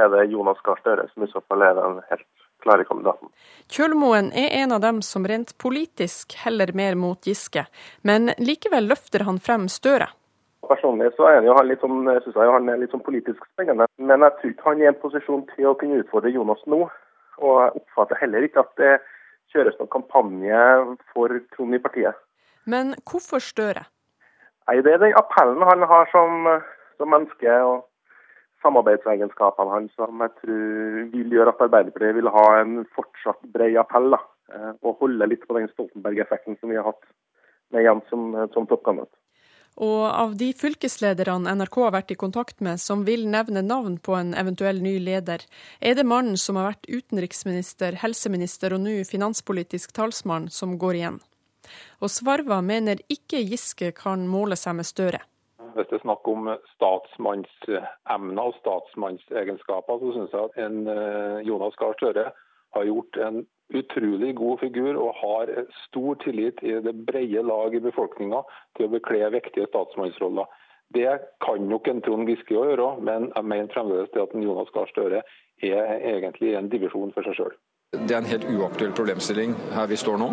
er 0.01 0.07
det 0.09 0.23
Jonas 0.31 0.63
Gahr 0.65 0.79
Støre 0.81 1.05
som 1.11 1.27
i 1.27 1.29
så 1.29 1.43
fall 1.45 1.61
er 1.67 1.75
den 1.77 1.99
helt 2.09 2.25
klare 2.65 2.87
kandidaten. 2.89 3.29
Kjølmoen 3.69 4.31
er 4.33 4.55
en 4.63 4.73
av 4.73 4.81
dem 4.81 5.03
som 5.05 5.27
rent 5.29 5.53
politisk 5.61 6.33
heller 6.41 6.73
mer 6.73 6.97
mot 6.97 7.29
Giske, 7.29 7.67
men 8.01 8.31
likevel 8.41 8.89
løfter 8.89 9.27
han 9.29 9.37
frem 9.37 9.69
Støre. 9.69 10.09
Personlig 10.65 11.11
så 11.13 11.29
er 11.29 11.37
han 11.37 11.51
jo 11.51 11.59
litt 11.67 11.85
sånn, 11.85 12.01
synes 12.07 12.41
jeg 12.41 12.55
han 12.55 12.73
er 12.73 12.81
litt 12.81 12.97
sånn 12.97 13.05
politisk 13.05 13.45
spennende, 13.51 13.85
men 14.01 14.25
jeg 14.25 14.37
tror 14.39 14.55
ikke 14.55 14.69
han 14.71 14.81
er 14.81 14.87
i 14.87 14.91
en 14.95 14.99
posisjon 15.05 15.45
til 15.53 15.69
å 15.69 15.77
kunne 15.77 16.01
utfordre 16.01 16.33
Jonas 16.33 16.65
nå. 16.65 16.81
Og 17.45 17.61
jeg 17.61 17.77
oppfatter 17.83 18.23
heller 18.25 18.49
ikke 18.49 18.65
at 18.65 18.73
det 18.81 18.97
kjøres 19.53 19.77
noen 19.77 19.93
kampanje 19.99 20.65
for 21.13 21.37
Trond 21.53 21.77
i 21.77 21.83
partiet. 21.85 22.17
Men 22.65 22.93
hvorfor 23.09 23.41
Støre? 23.41 23.85
Nei, 24.67 24.81
Det 24.81 24.93
er 24.93 25.01
den 25.01 25.17
appellen 25.17 25.63
han 25.65 25.81
har 25.89 26.09
som, 26.11 26.45
som 26.97 27.09
menneske, 27.09 27.55
og 27.65 27.87
samarbeidsegenskapene 28.61 29.73
hans 29.73 29.95
som 29.97 30.21
jeg 30.21 30.35
tror 30.41 31.07
vil 31.15 31.33
gjøre 31.37 31.53
at 31.55 31.63
Arbeiderpartiet 31.65 32.17
vil 32.19 32.29
ha 32.29 32.45
en 32.59 32.83
fortsatt 32.95 33.41
bred 33.55 33.79
appell. 33.81 34.13
Da, 34.13 34.21
eh, 34.53 34.69
og 34.85 35.01
holde 35.01 35.29
litt 35.31 35.47
på 35.47 35.57
den 35.57 35.67
Stoltenberg-effekten 35.73 36.59
som 36.59 36.69
vi 36.69 36.77
har 36.77 36.87
hatt 36.91 37.09
med 37.73 37.87
Jens 37.87 38.07
som, 38.11 38.35
som 38.53 38.69
toppkandidat. 38.69 39.11
Og 39.81 40.03
av 40.03 40.33
de 40.35 40.49
fylkeslederne 40.51 41.53
NRK 41.55 41.77
har 41.79 41.93
vært 41.95 42.11
i 42.11 42.19
kontakt 42.19 42.59
med 42.59 42.81
som 42.83 43.05
vil 43.07 43.23
nevne 43.31 43.63
navn 43.63 43.95
på 44.03 44.17
en 44.17 44.33
eventuell 44.37 44.81
ny 44.83 44.97
leder, 44.99 45.45
er 45.79 45.95
det 45.95 46.05
mannen 46.05 46.35
som 46.37 46.59
har 46.59 46.73
vært 46.73 46.91
utenriksminister, 46.91 47.95
helseminister 48.03 48.75
og 48.75 48.83
nå 48.83 48.99
finanspolitisk 49.07 49.95
talsmann, 49.95 50.49
som 50.51 50.75
går 50.77 50.99
igjen 50.99 51.21
og 52.01 52.11
Svarva 52.11 52.61
mener 52.65 53.01
ikke 53.11 53.43
Giske 53.45 53.91
kan 53.97 54.27
måle 54.29 54.57
seg 54.59 54.79
med 54.79 54.87
Støre. 54.89 55.21
Hvis 55.75 55.87
det 55.87 55.99
er 55.99 56.03
snakk 56.03 56.27
om 56.27 56.49
statsmannsemner 56.73 58.43
og 58.43 58.57
statsmannsegenskaper, 58.59 60.01
så 60.01 60.13
syns 60.15 60.33
jeg 60.35 60.49
at 60.49 60.57
en 60.65 60.79
eh, 60.91 61.37
Jonas 61.47 61.77
Gahr 61.79 61.95
Støre 61.99 62.31
har 62.75 62.87
gjort 62.87 63.19
en 63.23 63.45
utrolig 63.71 64.33
god 64.35 64.59
figur 64.59 64.99
og 64.99 65.15
har 65.21 65.51
stor 65.85 66.19
tillit 66.23 66.59
i 66.63 66.75
det 66.83 66.95
brede 67.07 67.43
lag 67.47 67.75
i 67.75 67.83
befolkninga 67.83 68.43
til 68.77 68.87
å 68.87 68.93
bekle 68.97 69.31
viktige 69.37 69.69
statsmannsroller. 69.71 70.49
Det 70.91 71.11
kan 71.45 71.69
nok 71.71 71.87
en 71.87 72.01
Trond 72.03 72.27
Giske 72.27 72.57
gjøre, 72.57 72.97
men 72.99 73.29
jeg 73.31 73.47
mener 73.47 73.71
fremdeles 73.71 74.11
at 74.11 74.35
en 74.35 74.43
Jonas 74.43 74.71
Gahr 74.75 74.91
Støre 74.91 75.21
er 75.63 75.91
egentlig 76.01 76.55
en 76.57 76.71
divisjon 76.71 77.13
for 77.15 77.27
seg 77.27 77.37
sjøl. 77.37 77.55
Det 77.91 78.13
er 78.15 78.21
en 78.21 78.29
helt 78.29 78.45
uaktuell 78.47 78.93
problemstilling 78.95 79.51
her 79.75 79.87
vi 79.91 79.97
står 79.99 80.15
nå. 80.21 80.29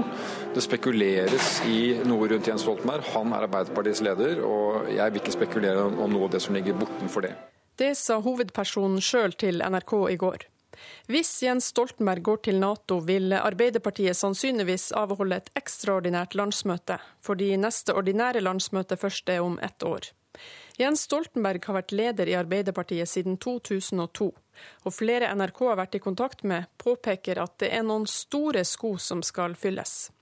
Det 0.54 0.62
spekuleres 0.62 1.56
i 1.66 1.96
noe 2.06 2.28
rundt 2.30 2.46
Jens 2.46 2.62
Stoltenberg. 2.62 3.02
Han 3.16 3.32
er 3.34 3.48
Arbeiderpartiets 3.48 4.02
leder, 4.06 4.38
og 4.46 4.86
jeg 4.94 5.10
vil 5.10 5.18
ikke 5.18 5.34
spekulere 5.34 5.88
om 5.88 6.14
noe 6.14 6.28
av 6.28 6.36
det 6.36 6.40
som 6.44 6.54
ligger 6.54 6.78
bortenfor 6.78 7.26
det. 7.26 7.32
Det 7.78 7.90
sa 7.98 8.20
hovedpersonen 8.22 9.02
sjøl 9.02 9.34
til 9.42 9.58
NRK 9.58 9.94
i 10.14 10.16
går. 10.22 10.46
Hvis 11.10 11.32
Jens 11.42 11.72
Stoltenberg 11.72 12.22
går 12.30 12.42
til 12.46 12.60
Nato, 12.62 13.00
vil 13.02 13.34
Arbeiderpartiet 13.34 14.14
sannsynligvis 14.14 14.92
avholde 14.94 15.40
et 15.42 15.50
ekstraordinært 15.58 16.38
landsmøte, 16.38 17.00
fordi 17.18 17.56
neste 17.58 17.96
ordinære 17.98 18.44
landsmøte 18.44 19.00
først 19.02 19.34
er 19.34 19.42
om 19.42 19.58
ett 19.66 19.82
år. 19.82 20.12
Jens 20.78 21.02
Stoltenberg 21.08 21.64
har 21.66 21.74
vært 21.74 21.92
leder 21.92 22.28
i 22.30 22.36
Arbeiderpartiet 22.38 23.10
siden 23.10 23.34
2002, 23.42 24.28
og 24.86 24.94
flere 24.94 25.32
NRK 25.34 25.64
har 25.66 25.80
vært 25.80 25.96
i 25.98 26.00
kontakt 26.04 26.44
med, 26.46 26.68
påpeker 26.78 27.40
at 27.42 27.56
det 27.58 27.72
er 27.74 27.82
noen 27.82 28.06
store 28.06 28.62
sko 28.62 28.92
som 29.02 29.24
skal 29.26 29.56
fylles. 29.58 30.12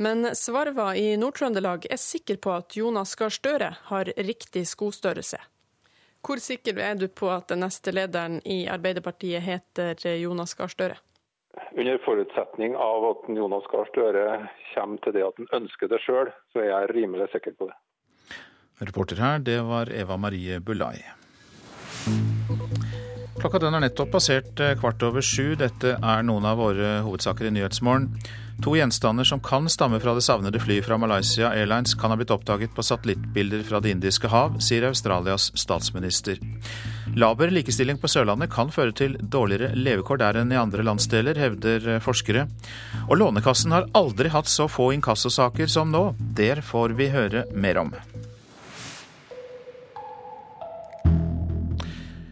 Men 0.00 0.30
Svarva 0.32 0.94
i 0.96 1.18
Nord-Trøndelag 1.20 1.84
er 1.92 2.00
sikker 2.00 2.40
på 2.40 2.54
at 2.54 2.78
Jonas 2.80 3.12
Gahr 3.20 3.34
Støre 3.34 3.74
har 3.90 4.12
riktig 4.16 4.64
skostørrelse. 4.70 5.42
Hvor 6.24 6.40
sikker 6.40 6.80
er 6.80 6.96
du 6.96 7.04
på 7.08 7.28
at 7.32 7.52
den 7.52 7.60
neste 7.60 7.92
lederen 7.92 8.40
i 8.48 8.62
Arbeiderpartiet 8.72 9.44
heter 9.44 10.00
Jonas 10.16 10.56
Gahr 10.56 10.72
Støre? 10.72 10.96
Under 11.76 12.00
forutsetning 12.06 12.72
av 12.72 13.04
at 13.10 13.28
Jonas 13.36 13.68
Gahr 13.68 13.88
Støre 13.92 14.26
kommer 14.72 15.04
til 15.04 15.18
det 15.18 15.28
at 15.28 15.44
han 15.44 15.52
ønsker 15.60 15.92
det 15.92 16.00
sjøl, 16.08 16.32
så 16.52 16.64
er 16.64 16.72
jeg 16.72 16.92
rimelig 16.96 17.28
sikker 17.36 17.60
på 17.60 17.68
det. 17.68 17.76
Reporter 18.80 19.20
her, 19.20 19.38
det 19.44 19.60
var 19.68 19.92
Eva 19.92 20.16
Marie 20.16 20.60
Bulai. 20.60 20.96
Klokka 23.40 23.60
den 23.62 23.76
er 23.76 23.80
nettopp 23.86 24.10
passert 24.12 24.60
eh, 24.60 24.74
kvart 24.76 25.00
over 25.06 25.24
sju. 25.24 25.54
Dette 25.56 25.94
er 25.96 26.24
noen 26.28 26.44
av 26.44 26.58
våre 26.60 26.98
hovedsaker 27.06 27.48
i 27.48 27.52
Nyhetsmorgen. 27.56 28.10
To 28.60 28.74
gjenstander 28.76 29.24
som 29.24 29.40
kan 29.40 29.68
stamme 29.72 29.96
fra 30.02 30.12
det 30.16 30.24
savnede 30.26 30.60
flyet 30.60 30.84
fra 30.84 30.98
Malaysia 31.00 31.48
Airlines, 31.48 31.94
kan 31.96 32.12
ha 32.12 32.18
blitt 32.20 32.34
oppdaget 32.34 32.74
på 32.76 32.84
satellittbilder 32.84 33.62
fra 33.64 33.80
Det 33.80 33.94
indiske 33.94 34.28
hav, 34.28 34.58
sier 34.60 34.84
Australias 34.90 35.48
statsminister. 35.56 36.36
Laber 37.16 37.48
likestilling 37.50 37.96
på 37.96 38.10
Sørlandet 38.12 38.52
kan 38.52 38.68
føre 38.68 38.92
til 38.92 39.16
dårligere 39.16 39.72
levekår 39.72 40.20
der 40.20 40.42
enn 40.42 40.52
i 40.52 40.60
andre 40.60 40.84
landsdeler, 40.84 41.40
hevder 41.40 41.96
forskere. 42.04 42.44
Og 43.08 43.16
Lånekassen 43.22 43.72
har 43.72 43.88
aldri 43.96 44.28
hatt 44.28 44.52
så 44.52 44.68
få 44.68 44.92
inkassosaker 44.98 45.66
som 45.66 45.88
nå. 45.96 46.10
Der 46.36 46.60
får 46.60 46.98
vi 47.00 47.08
høre 47.16 47.48
mer 47.56 47.80
om. 47.80 47.94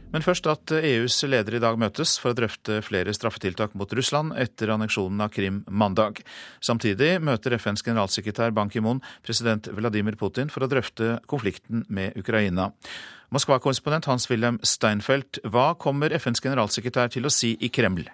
Men 0.09 0.25
først 0.25 0.47
at 0.49 0.73
EUs 0.73 1.19
ledere 1.29 1.59
i 1.59 1.61
dag 1.61 1.77
møtes 1.81 2.15
for 2.21 2.33
å 2.33 2.37
drøfte 2.39 2.79
flere 2.87 3.13
straffetiltak 3.13 3.75
mot 3.77 3.91
Russland 3.93 4.33
etter 4.41 4.73
anneksjonen 4.73 5.21
av 5.21 5.33
Krim 5.35 5.59
mandag. 5.69 6.23
Samtidig 6.65 7.19
møter 7.21 7.59
FNs 7.59 7.85
generalsekretær 7.85 8.55
Ban 8.57 8.73
Ki-moon 8.73 9.03
president 9.27 9.69
Vladimir 9.77 10.17
Putin 10.17 10.49
for 10.53 10.65
å 10.65 10.71
drøfte 10.71 11.19
konflikten 11.29 11.85
med 11.93 12.17
Ukraina. 12.17 12.71
Moskva-korrespondent 13.37 14.09
Hans-Wilhelm 14.09 14.57
Steinfeld, 14.65 15.43
hva 15.45 15.75
kommer 15.77 16.15
FNs 16.17 16.41
generalsekretær 16.41 17.13
til 17.13 17.29
å 17.29 17.35
si 17.35 17.53
i 17.61 17.69
Kreml? 17.69 18.07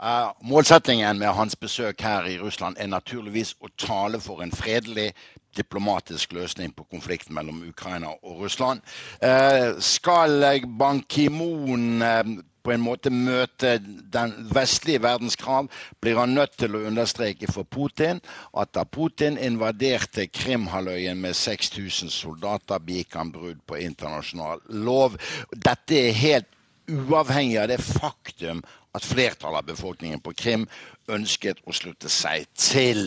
Uh, 0.00 0.32
målsettingen 0.40 1.20
med 1.20 1.36
hans 1.36 1.54
besøk 1.56 2.00
her 2.02 2.24
i 2.28 2.38
Russland 2.40 2.80
er 2.80 2.88
naturligvis 2.88 3.52
å 3.60 3.68
tale 3.76 4.18
for 4.24 4.40
en 4.42 4.52
fredelig, 4.56 5.12
diplomatisk 5.56 6.32
løsning 6.36 6.74
på 6.76 6.86
konflikten 6.90 7.34
mellom 7.34 7.62
Ukraina 7.68 8.14
og 8.22 8.44
Russland. 8.44 8.82
Uh, 9.22 9.80
skal 9.82 10.44
Ban 10.78 11.02
Ki-moon 11.08 12.02
uh, 12.02 12.34
på 12.64 12.72
en 12.72 12.80
måte 12.80 13.12
møte 13.12 13.76
den 14.12 14.32
vestlige 14.54 15.02
verdens 15.04 15.36
krav, 15.36 15.68
blir 16.00 16.16
han 16.16 16.32
nødt 16.36 16.56
til 16.60 16.76
å 16.76 16.84
understreke 16.88 17.50
for 17.52 17.68
Putin 17.68 18.22
at 18.56 18.72
da 18.76 18.86
Putin 18.88 19.36
invaderte 19.36 20.26
Krimhalvøya 20.32 21.12
med 21.18 21.36
6000 21.36 22.12
soldater, 22.12 22.80
begikk 22.80 23.18
han 23.20 23.34
brudd 23.34 23.60
på 23.68 23.82
internasjonal 23.84 24.64
lov. 24.86 25.18
Dette 25.52 26.00
er 26.06 26.16
helt 26.16 26.50
uavhengig 26.88 27.60
av 27.60 27.68
det 27.72 27.80
faktum 27.84 28.64
at 28.94 29.04
flertallet 29.04 29.58
av 29.58 29.66
befolkningen 29.66 30.20
på 30.22 30.32
Krim 30.38 30.66
ønsket 31.10 31.60
å 31.68 31.74
slutte 31.74 32.08
seg 32.08 32.46
til 32.56 33.00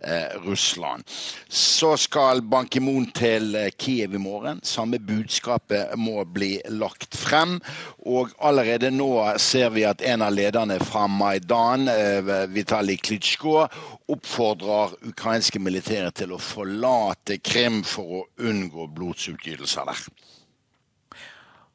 eh, 0.00 0.32
Russland. 0.42 1.04
Så 1.46 1.92
skal 2.00 2.42
Ban 2.50 2.66
Ki-moon 2.66 3.06
til 3.14 3.54
eh, 3.58 3.70
Kiev 3.78 4.16
i 4.16 4.22
morgen. 4.22 4.62
Samme 4.66 4.98
budskapet 4.98 5.94
må 6.00 6.24
bli 6.24 6.56
lagt 6.72 7.14
frem. 7.18 7.58
Og 8.08 8.32
allerede 8.42 8.90
nå 8.94 9.10
ser 9.42 9.70
vi 9.76 9.86
at 9.86 10.02
en 10.02 10.24
av 10.26 10.34
lederne 10.34 10.80
fra 10.82 11.06
Maidan, 11.10 11.88
eh, 11.92 12.34
Vitalij 12.50 13.02
Klitsjko, 13.04 13.58
oppfordrer 14.14 14.96
ukrainske 15.12 15.62
militære 15.62 16.10
til 16.22 16.34
å 16.34 16.42
forlate 16.42 17.38
Krim 17.44 17.82
for 17.86 18.22
å 18.22 18.26
unngå 18.48 18.88
blodsutgytelser 18.96 19.92
der. 19.92 20.08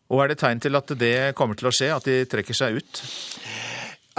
Og 0.09 0.23
er 0.23 0.31
det 0.31 0.39
tegn 0.41 0.61
til 0.63 0.77
at 0.79 0.93
det 0.97 1.35
kommer 1.37 1.57
til 1.57 1.69
å 1.69 1.73
skje, 1.75 1.91
at 1.93 2.07
de 2.09 2.23
trekker 2.29 2.57
seg 2.57 2.79
ut? 2.81 3.01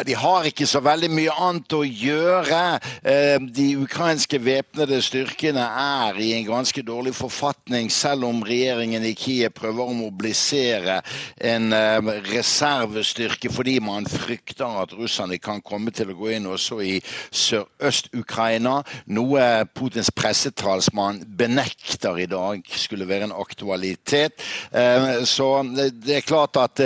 De 0.07 0.15
har 0.17 0.47
ikke 0.49 0.67
så 0.69 0.81
veldig 0.85 1.11
mye 1.13 1.35
annet 1.45 1.75
å 1.77 1.83
gjøre. 1.85 2.61
Eh, 3.03 3.37
de 3.53 3.67
ukrainske 3.81 4.41
væpnede 4.43 5.01
styrkene 5.05 5.65
er 5.65 6.21
i 6.21 6.33
en 6.39 6.47
ganske 6.49 6.83
dårlig 6.87 7.13
forfatning, 7.19 7.91
selv 7.93 8.29
om 8.29 8.43
regjeringen 8.47 9.05
i 9.07 9.13
Kiev 9.19 9.55
prøver 9.59 9.91
å 9.91 9.97
mobilisere 9.97 11.01
en 11.37 11.75
eh, 11.77 12.11
reservestyrke 12.31 13.53
fordi 13.53 13.79
man 13.85 14.09
frykter 14.11 14.81
at 14.83 14.95
russerne 14.97 15.41
kan 15.43 15.63
komme 15.65 15.93
til 15.95 16.13
å 16.13 16.19
gå 16.19 16.33
inn 16.37 16.49
også 16.51 16.81
i 16.85 16.97
sørøst-Ukraina, 17.03 18.81
noe 19.13 19.47
Putins 19.77 20.13
pressetalsmann 20.17 21.23
benekter 21.39 22.21
i 22.21 22.29
dag 22.31 22.65
skulle 22.73 23.09
være 23.09 23.31
en 23.31 23.37
aktualitet. 23.37 24.41
Eh, 24.73 25.25
så 25.29 25.53
det 25.67 26.21
er 26.21 26.29
klart 26.29 26.61
at 26.61 26.85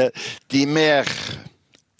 de 0.50 0.66
mer 0.66 1.08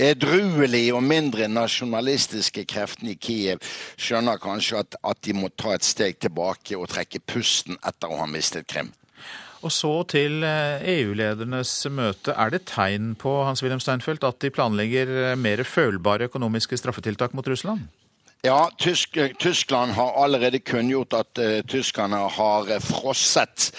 edruelige 0.01 0.95
og 0.97 1.05
mindre 1.07 1.49
nasjonalistiske 1.51 2.65
kreftene 2.71 3.15
i 3.15 3.19
Kiev 3.21 3.63
skjønner 3.97 4.41
kanskje 4.43 4.83
at, 4.83 4.99
at, 5.03 5.21
de 5.25 5.37
må 5.37 5.51
ta 5.55 5.75
et 5.77 5.87
steg 5.87 6.19
tilbake 6.23 6.79
og 6.79 6.91
trekke 6.93 7.23
pusten 7.27 7.79
etter 7.87 8.11
å 8.11 8.21
ha 8.23 8.29
mistet 8.31 8.69
Krim. 8.71 8.93
Og 9.65 9.73
så 9.73 9.93
til 10.11 10.45
EU-ledernes 10.45 11.71
eh, 11.87 11.89
e 11.89 11.95
møte. 11.97 12.35
Er 12.37 12.53
det 12.53 12.67
tegn 12.69 13.15
på 13.17 13.33
Hans 13.47 13.65
Wilhelm 13.65 13.81
Steinfeld, 13.81 14.27
at 14.27 14.43
de 14.45 14.53
planlegger 14.53 15.13
eh, 15.31 15.37
mer 15.41 15.65
følbare 15.65 16.29
økonomiske 16.29 16.77
straffetiltak 16.83 17.33
mot 17.33 17.49
Russland? 17.49 17.89
Ja, 18.47 18.71
Tysk, 18.79 19.19
Tyskland 19.39 19.93
har 19.93 20.23
allerede 20.25 20.59
kunngjort 20.59 21.15
at 21.17 21.39
uh, 21.41 21.63
tyskerne 21.65 22.19
har 22.29 22.67
uh, 22.69 22.77
frosset 22.77 23.71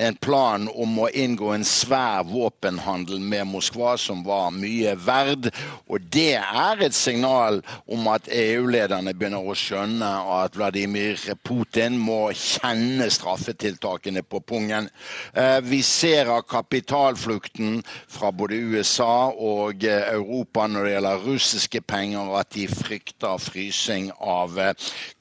en 0.00 0.16
plan 0.16 0.64
om 0.72 0.94
å 0.96 1.10
inngå 1.12 1.50
en 1.52 1.66
svær 1.68 2.24
våpenhandel 2.30 3.20
med 3.20 3.44
Moskva 3.50 3.98
som 4.00 4.22
var 4.24 4.48
mye 4.56 4.94
verd. 4.96 5.50
Og 5.92 6.06
det 6.08 6.38
er 6.40 6.80
et 6.86 6.96
signal 6.96 7.60
om 7.84 8.08
at 8.08 8.30
EU-lederne 8.32 9.12
begynner 9.12 9.44
å 9.44 9.52
skjønne 9.60 10.08
at 10.38 10.56
Vladimir 10.56 11.20
Putin 11.44 12.00
må 12.00 12.32
kjenne 12.32 13.10
straffetiltakene 13.12 14.24
på 14.24 14.40
pungen. 14.40 14.88
Uh, 15.36 15.60
vi 15.68 15.82
ser 15.84 16.32
av 16.32 16.46
kapitalflukten 16.48 17.82
fra 18.08 18.32
både 18.32 18.62
USA 18.72 19.28
og 19.36 19.84
Europa 19.84 20.64
når 20.64 20.88
det 20.88 20.96
gjelder 20.96 21.28
russiske 21.28 21.84
penger, 21.92 22.34
at 22.40 22.56
de 22.56 22.66
frykter 22.72 23.46
frysing 23.52 24.13
av 24.20 24.58
eh, 24.58 24.74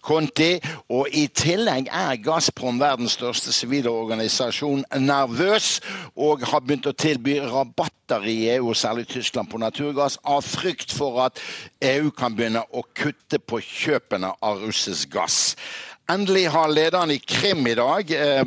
Conti. 0.03 0.57
Og 0.93 1.09
i 1.15 1.25
tillegg 1.27 1.89
er 1.91 2.19
Gazprom, 2.23 2.81
verdens 2.81 3.17
største 3.17 3.53
sivile 3.55 3.91
organisasjon, 3.91 4.85
nervøs 4.99 5.77
og 6.15 6.45
har 6.49 6.65
begynt 6.65 6.89
å 6.89 6.95
tilby 6.97 7.39
rabatter 7.41 8.27
i 8.29 8.37
EU, 8.57 8.73
særlig 8.77 9.07
Tyskland, 9.11 9.49
på 9.51 9.61
naturgass, 9.61 10.19
av 10.23 10.43
frykt 10.45 10.93
for 10.93 11.23
at 11.25 11.41
EU 11.83 12.11
kan 12.15 12.35
begynne 12.35 12.65
å 12.71 12.85
kutte 12.95 13.39
på 13.39 13.61
kjøpene 13.63 14.33
av 14.43 14.61
russisk 14.65 15.13
gass. 15.15 15.55
Endelig 16.11 16.49
har 16.51 16.67
lederne 16.67 17.15
i 17.15 17.19
Krim 17.23 17.63
i 17.67 17.75
dag, 17.79 18.11
eh, 18.11 18.43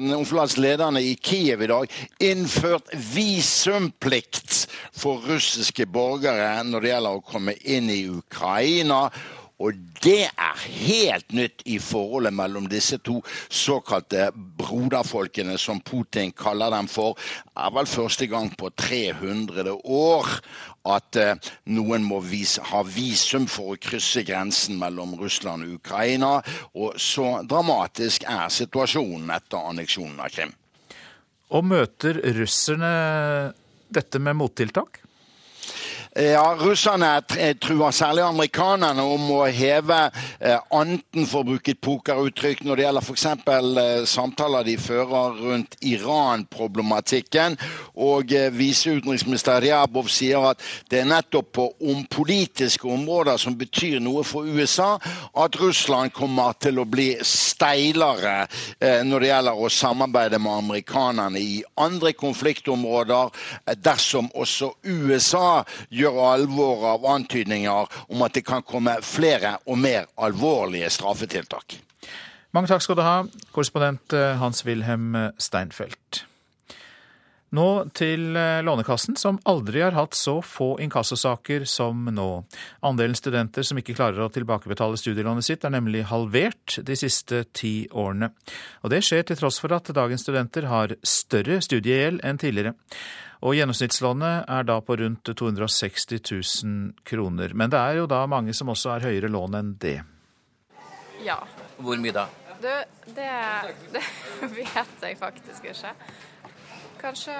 lederne 0.57 1.01
i 1.01 1.15
Kiev 1.17 1.63
i 1.63 1.67
dag, 1.67 1.89
innført 2.21 2.91
visumplikt 2.93 4.67
for 4.93 5.25
russiske 5.25 5.87
borgere 5.87 6.63
når 6.65 6.81
det 6.81 6.91
gjelder 6.91 7.17
å 7.17 7.25
komme 7.25 7.55
inn 7.65 7.89
i 7.89 8.03
Ukraina. 8.13 9.11
Og 9.57 9.77
det 10.05 10.27
er 10.29 10.65
helt 10.69 11.33
nytt 11.33 11.63
i 11.65 11.79
forholdet 11.81 12.35
mellom 12.37 12.67
disse 12.69 12.99
to 13.01 13.23
såkalte 13.49 14.29
broderfolkene, 14.35 15.57
som 15.59 15.81
Putin 15.81 16.35
kaller 16.37 16.75
dem 16.75 16.91
for. 16.93 17.17
Det 17.17 17.65
er 17.65 17.73
vel 17.79 17.89
første 17.89 18.29
gang 18.29 18.51
på 18.59 18.69
300 18.77 19.73
år 19.85 20.29
at 20.93 21.19
eh, 21.19 21.49
noen 21.73 22.05
må 22.05 22.21
vise, 22.21 22.61
ha 22.69 22.83
visum 22.85 23.49
for 23.51 23.73
å 23.73 23.81
krysse 23.81 24.27
grensen 24.29 24.77
mellom 24.79 25.17
Russland 25.19 25.65
og 25.65 25.79
Ukraina. 25.81 26.37
Og 26.77 27.01
så 27.01 27.41
dramatisk 27.49 28.29
er 28.29 28.53
situasjonen 28.53 29.33
etter 29.35 29.73
anneksjonen 29.73 30.21
av 30.21 30.37
Krim. 30.37 30.53
Og 31.57 31.65
møter 31.65 32.21
russerne 32.37 32.93
dette 33.89 34.21
med 34.21 34.37
mottiltak? 34.37 35.06
Ja, 36.17 36.55
Russerne 36.57 37.21
truer 37.61 37.93
særlig 37.93 38.23
amerikanerne 38.25 39.03
om 39.05 39.27
å 39.35 39.43
heve 39.53 39.99
eh, 40.41 40.57
anten, 40.73 41.27
for 41.29 41.43
å 41.43 41.49
bruke 41.51 41.75
et 41.75 41.81
pokeruttrykk, 41.85 42.63
når 42.65 42.79
det 42.79 42.87
gjelder 42.87 43.05
f.eks. 43.05 43.27
Eh, 43.27 44.07
samtaler 44.09 44.65
de 44.65 44.79
fører 44.81 45.37
rundt 45.37 45.77
Iran-problematikken. 45.85 47.59
Og 48.01 48.33
eh, 48.33 48.49
viseutenriksminister 48.49 49.61
Ryabov 49.61 50.09
sier 50.09 50.47
at 50.55 50.65
det 50.89 51.03
er 51.03 51.11
nettopp 51.11 51.51
på 51.59 51.67
om 51.85 52.01
politiske 52.09 52.89
områder 52.89 53.37
som 53.43 53.59
betyr 53.61 53.99
noe 54.01 54.25
for 54.25 54.49
USA, 54.49 54.95
at 55.37 55.61
Russland 55.61 56.17
kommer 56.17 56.57
til 56.57 56.81
å 56.81 56.89
bli 56.89 57.11
steilere 57.21 58.39
eh, 58.81 59.05
når 59.05 59.21
det 59.27 59.31
gjelder 59.35 59.61
å 59.61 59.73
samarbeide 59.83 60.41
med 60.41 60.63
amerikanerne 60.65 61.45
i 61.45 61.61
andre 61.77 62.17
konfliktområder, 62.17 63.37
eh, 63.67 63.77
dersom 63.85 64.33
også 64.33 64.73
USA 64.81 65.61
gjør 65.93 66.06
gjør 66.07 66.23
alvor 66.31 66.87
av 66.95 67.09
antydninger 67.17 67.99
om 68.09 68.25
at 68.27 68.39
det 68.39 68.47
kan 68.47 68.65
komme 68.67 68.97
flere 69.05 69.59
og 69.67 69.83
mer 69.83 70.09
alvorlige 70.17 70.91
straffetiltak. 70.95 71.81
Mange 72.57 72.71
takk 72.71 72.85
skal 72.85 72.97
du 72.97 73.05
ha, 73.05 73.19
korrespondent 73.53 74.17
eh, 74.17 74.39
Hans-Wilhelm 74.41 75.19
Steinfeld. 75.43 76.25
Nå 77.55 77.67
til 77.95 78.35
eh, 78.37 78.63
Lånekassen, 78.67 79.15
som 79.19 79.39
aldri 79.47 79.81
har 79.85 79.95
hatt 79.95 80.17
så 80.19 80.41
få 80.43 80.75
inkassosaker 80.83 81.67
som 81.71 82.09
nå. 82.11 82.31
Andelen 82.87 83.15
studenter 83.19 83.67
som 83.67 83.79
ikke 83.79 83.95
klarer 83.97 84.25
å 84.25 84.31
tilbakebetale 84.35 84.99
studielånet 84.99 85.47
sitt, 85.47 85.65
er 85.65 85.75
nemlig 85.77 86.07
halvert 86.11 86.81
de 86.87 86.97
siste 86.99 87.45
ti 87.57 87.87
årene. 87.93 88.33
Og 88.83 88.91
det 88.93 89.05
skjer 89.07 89.29
til 89.29 89.39
tross 89.39 89.61
for 89.63 89.77
at 89.77 89.93
dagens 89.95 90.27
studenter 90.27 90.67
har 90.73 90.97
større 91.07 91.61
studiegjeld 91.65 92.25
enn 92.27 92.43
tidligere. 92.43 92.75
Og 93.47 93.55
gjennomsnittslånet 93.55 94.49
er 94.51 94.65
da 94.67 94.81
på 94.83 94.97
rundt 94.99 95.29
260 95.39 96.19
000 96.65 97.05
kroner. 97.07 97.53
Men 97.55 97.71
det 97.71 97.79
er 97.79 98.01
jo 98.01 98.09
da 98.11 98.25
mange 98.27 98.55
som 98.57 98.73
også 98.73 98.97
har 98.97 99.07
høyere 99.07 99.31
lån 99.31 99.55
enn 99.55 99.69
det. 99.79 100.01
Ja. 101.23 101.39
Hvor 101.79 102.01
mye 102.03 102.15
da? 102.17 102.25
Du, 102.59 102.71
det, 103.15 103.29
det 103.93 104.03
vet 104.57 105.05
jeg 105.05 105.19
faktisk 105.21 105.69
ikke. 105.71 105.93
Kanskje 106.99 107.37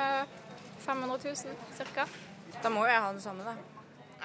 500 0.85 1.19
000 1.25 1.91
ca. 1.95 2.07
Da 2.63 2.71
må 2.71 2.85
jeg 2.87 3.03
ha 3.03 3.11
det 3.17 3.25
samme, 3.25 3.43
da. 3.43 3.57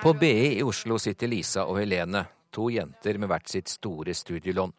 På 0.02 0.14
BI 0.14 0.60
i 0.60 0.64
Oslo 0.64 1.00
sitter 1.02 1.32
Lisa 1.32 1.66
og 1.66 1.80
Helene, 1.82 2.24
to 2.54 2.70
jenter 2.70 3.18
med 3.18 3.32
hvert 3.32 3.50
sitt 3.50 3.72
store 3.72 4.14
studielån. 4.14 4.74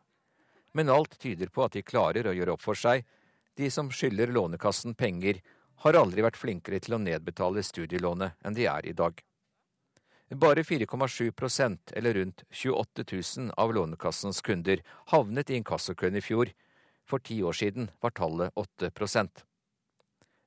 Men 0.78 0.92
alt 0.92 1.18
tyder 1.18 1.50
på 1.52 1.66
at 1.66 1.74
de 1.74 1.82
klarer 1.82 2.30
å 2.30 2.36
gjøre 2.36 2.54
opp 2.54 2.62
for 2.62 2.78
seg, 2.78 3.02
de 3.58 3.68
som 3.70 3.90
skylder 3.92 4.32
Lånekassen 4.32 4.94
penger 4.94 5.42
har 5.82 5.98
aldri 5.98 6.22
vært 6.22 6.38
flinkere 6.38 6.80
til 6.82 6.96
å 6.96 7.02
nedbetale 7.02 7.62
studielånet 7.66 8.38
enn 8.46 8.56
de 8.56 8.66
er 8.70 8.86
i 8.86 8.94
dag. 8.96 9.18
Bare 10.32 10.62
4,7% 10.64 11.92
eller 11.92 12.14
rundt 12.14 12.44
28 12.50 13.04
000 13.12 13.50
av 13.56 13.74
Lånekassens 13.74 14.40
kunder 14.40 14.80
havnet 15.12 15.50
i 15.50 15.58
inkassokøen 15.60 16.16
i 16.16 16.24
fjor. 16.24 16.52
For 17.04 17.20
ti 17.20 17.42
år 17.42 17.52
siden 17.58 17.90
var 18.00 18.14
tallet 18.16 18.54
8% 18.56 19.42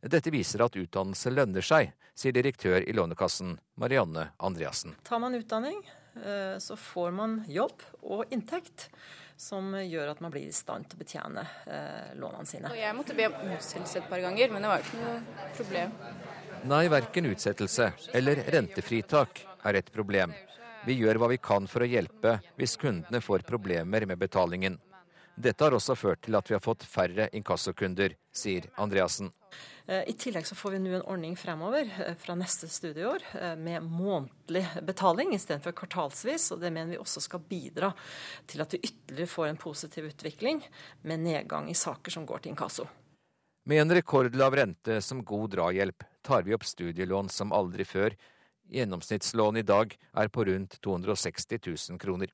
Dette 0.05 0.31
viser 0.33 0.63
at 0.65 0.77
utdannelse 0.77 1.33
lønner 1.33 1.65
seg, 1.65 1.91
sier 2.15 2.33
direktør 2.33 2.81
i 2.81 2.93
Lånekassen, 2.93 3.57
Marianne 3.81 4.29
Andreassen. 4.37 4.95
Tar 5.03 5.19
man 5.19 5.35
utdanning, 5.35 5.81
så 6.63 6.77
får 6.79 7.11
man 7.11 7.39
jobb 7.51 7.81
og 8.07 8.31
inntekt 8.33 8.89
som 9.37 9.73
gjør 9.75 10.13
at 10.13 10.21
man 10.23 10.31
blir 10.31 10.47
i 10.47 10.55
stand 10.55 10.87
til 10.87 10.97
å 10.97 11.03
betjene 11.03 11.43
eh, 11.67 12.15
lånene 12.19 12.47
sine. 12.47 12.71
Jeg 12.77 12.95
måtte 12.95 13.15
be 13.17 13.27
om 13.27 13.51
utsettelse 13.57 13.99
et 13.99 14.09
par 14.09 14.23
ganger, 14.23 14.53
men 14.53 14.63
det 14.63 14.71
var 14.71 14.81
jo 14.81 14.87
ikke 14.87 15.01
noe 15.01 15.49
problem. 15.57 15.95
Nei, 16.65 16.83
verken 16.89 17.29
utsettelse 17.29 17.91
eller 18.15 18.41
rentefritak 18.55 19.43
er 19.67 19.81
et 19.81 19.91
problem. 19.93 20.33
Vi 20.85 20.95
gjør 21.01 21.19
hva 21.19 21.29
vi 21.33 21.41
kan 21.41 21.67
for 21.69 21.83
å 21.83 21.89
hjelpe 21.89 22.37
hvis 22.59 22.77
kundene 22.79 23.21
får 23.21 23.45
problemer 23.47 24.05
med 24.07 24.21
betalingen. 24.21 24.79
Dette 25.35 25.65
har 25.65 25.75
også 25.75 25.97
ført 25.99 26.21
til 26.23 26.35
at 26.37 26.47
vi 26.49 26.55
har 26.55 26.63
fått 26.63 26.85
færre 26.87 27.27
inkassokunder, 27.35 28.15
sier 28.31 28.69
Andreassen. 28.79 29.33
Eh, 29.85 30.07
I 30.09 30.13
tillegg 30.17 30.47
så 30.47 30.55
får 30.57 30.75
vi 30.75 30.79
nå 30.81 30.93
en 30.95 31.03
ordning 31.05 31.35
fremover 31.37 31.89
eh, 32.01 32.15
fra 32.17 32.33
neste 32.39 32.69
studieår 32.71 33.23
eh, 33.37 33.55
med 33.59 33.85
månedlig 33.85 34.63
betaling 34.87 35.35
istedenfor 35.35 35.75
kvartalsvis. 35.77 36.49
og 36.55 36.63
Det 36.63 36.71
mener 36.71 36.95
vi 36.95 37.01
også 37.01 37.21
skal 37.21 37.43
bidra 37.43 37.91
til 38.47 38.63
at 38.63 38.73
vi 38.73 38.81
ytterligere 38.81 39.33
får 39.33 39.49
en 39.51 39.59
positiv 39.61 40.07
utvikling 40.09 40.63
med 41.03 41.25
nedgang 41.27 41.69
i 41.69 41.77
saker 41.77 42.15
som 42.15 42.25
går 42.25 42.45
til 42.45 42.55
inkasso. 42.55 42.87
Med 43.65 43.81
en 43.81 43.93
rekordlav 43.97 44.55
rente 44.55 45.01
som 45.01 45.23
god 45.25 45.51
drahjelp 45.57 46.05
tar 46.25 46.45
vi 46.45 46.55
opp 46.55 46.65
studielån 46.65 47.29
som 47.33 47.53
aldri 47.53 47.85
før. 47.85 48.15
Gjennomsnittslån 48.73 49.61
i 49.61 49.65
dag 49.65 49.93
er 49.93 50.29
på 50.33 50.45
rundt 50.47 50.79
260 50.81 51.59
000 51.91 52.01
kroner. 52.01 52.33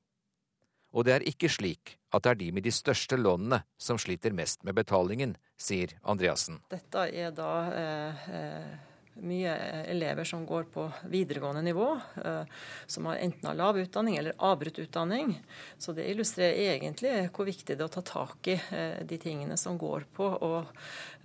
Og 0.92 1.08
det 1.08 1.16
er 1.16 1.26
ikke 1.28 1.50
slik 1.52 1.96
at 2.12 2.24
det 2.24 2.34
er 2.34 2.40
de 2.42 2.52
med 2.52 2.66
de 2.66 2.72
største 2.74 3.16
lånene 3.16 3.62
som 3.80 4.00
sliter 4.00 4.34
mest 4.36 4.64
med 4.64 4.76
betalingen, 4.76 5.36
sier 5.56 5.96
Andreassen. 6.04 6.60
Dette 6.72 7.08
er 7.08 7.32
da 7.36 7.52
eh, 7.72 8.32
eh 8.38 8.88
mye 9.20 9.52
elever 9.92 10.24
som 10.24 10.46
går 10.46 10.64
på 10.72 10.86
videregående 11.12 11.62
nivå, 11.62 12.00
eh, 12.24 12.44
som 12.86 13.06
har 13.06 13.16
enten 13.20 13.48
har 13.48 13.54
lav 13.54 13.78
utdanning 13.78 14.16
eller 14.16 14.32
avbrutt 14.38 14.78
utdanning. 14.78 15.34
Så 15.78 15.92
det 15.92 16.08
illustrerer 16.10 16.76
egentlig 16.76 17.12
hvor 17.34 17.46
viktig 17.48 17.76
det 17.76 17.84
er 17.84 17.90
å 17.90 17.92
ta 17.92 18.04
tak 18.08 18.48
i 18.48 18.56
eh, 18.56 19.02
de 19.04 19.18
tingene 19.20 19.56
som 19.60 19.76
går 19.78 20.06
på 20.16 20.28
og 20.32 20.64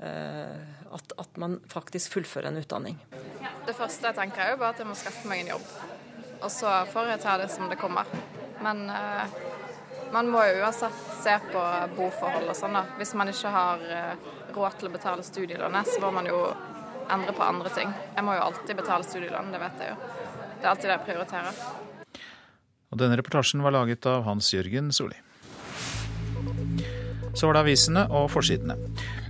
eh, 0.03 0.57
at, 0.91 1.15
at, 1.17 1.37
man 1.37 1.59
faktisk 1.69 2.17
fullfører 2.17 2.51
en 2.51 2.59
utdanning. 2.59 2.99
Det 3.67 3.75
første 3.77 4.09
jeg 4.09 4.19
tenker 4.19 4.43
er 4.43 4.55
jo 4.55 4.61
bare 4.63 4.75
at 4.75 4.83
jeg 4.83 4.89
må 4.89 4.97
skaffe 4.97 5.27
meg 5.29 5.45
en 5.45 5.55
jobb. 5.55 5.71
Og 6.37 6.51
så 6.53 6.73
får 6.91 7.13
jeg 7.13 7.23
ta 7.23 7.37
det 7.39 7.49
som 7.53 7.71
det 7.71 7.79
kommer. 7.79 8.09
Men 8.61 8.89
eh, 8.91 9.37
man 10.13 10.29
må 10.31 10.43
jo 10.47 10.61
uansett 10.61 10.95
se 11.23 11.35
på 11.51 11.63
boforhold 11.97 12.51
og 12.51 12.57
sånn, 12.57 12.77
da. 12.77 12.83
Hvis 12.99 13.13
man 13.17 13.31
ikke 13.31 13.51
har 13.53 13.83
eh, 13.91 14.29
råd 14.55 14.79
til 14.79 14.89
å 14.89 14.93
betale 14.93 15.25
studielånet, 15.25 15.91
så 15.93 16.01
må 16.03 16.11
man 16.15 16.29
jo 16.29 16.41
endre 17.11 17.35
på 17.35 17.43
andre 17.45 17.71
ting. 17.75 17.91
Jeg 18.15 18.25
må 18.27 18.35
jo 18.37 18.45
alltid 18.47 18.79
betale 18.79 19.07
studielån, 19.07 19.51
det 19.53 19.61
vet 19.63 19.83
jeg 19.83 19.93
jo. 19.93 19.99
Det 20.57 20.65
er 20.65 20.71
alltid 20.71 20.89
det 20.89 20.95
jeg 20.95 21.05
prioriterer. 21.07 21.61
Og 22.87 22.99
denne 23.01 23.17
reportasjen 23.19 23.63
var 23.63 23.75
laget 23.75 24.07
av 24.09 24.23
Hans 24.27 24.49
Jørgen 24.53 24.93
Solli. 24.95 25.19
Så 27.37 27.45
var 27.45 27.57
det 27.57 27.65
avisene 27.67 28.07
og 28.17 28.31
forsidene. 28.33 28.77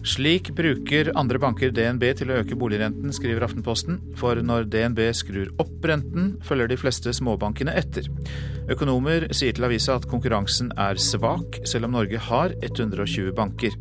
Slik 0.07 0.53
bruker 0.55 1.09
andre 1.19 1.39
banker 1.41 1.73
DNB 1.75 2.03
til 2.15 2.29
å 2.31 2.37
øke 2.39 2.55
boligrenten, 2.55 3.11
skriver 3.11 3.43
Aftenposten. 3.43 3.97
For 4.15 4.39
når 4.39 4.69
DNB 4.71 5.01
skrur 5.11 5.51
opp 5.59 5.83
renten, 5.89 6.37
følger 6.47 6.71
de 6.71 6.77
fleste 6.79 7.11
småbankene 7.17 7.75
etter. 7.75 8.07
Økonomer 8.71 9.27
sier 9.35 9.57
til 9.57 9.67
avisa 9.67 9.97
at 9.99 10.07
konkurransen 10.07 10.71
er 10.79 11.01
svak, 11.01 11.59
selv 11.67 11.89
om 11.89 11.97
Norge 11.99 12.21
har 12.29 12.55
120 12.61 13.35
banker. 13.35 13.75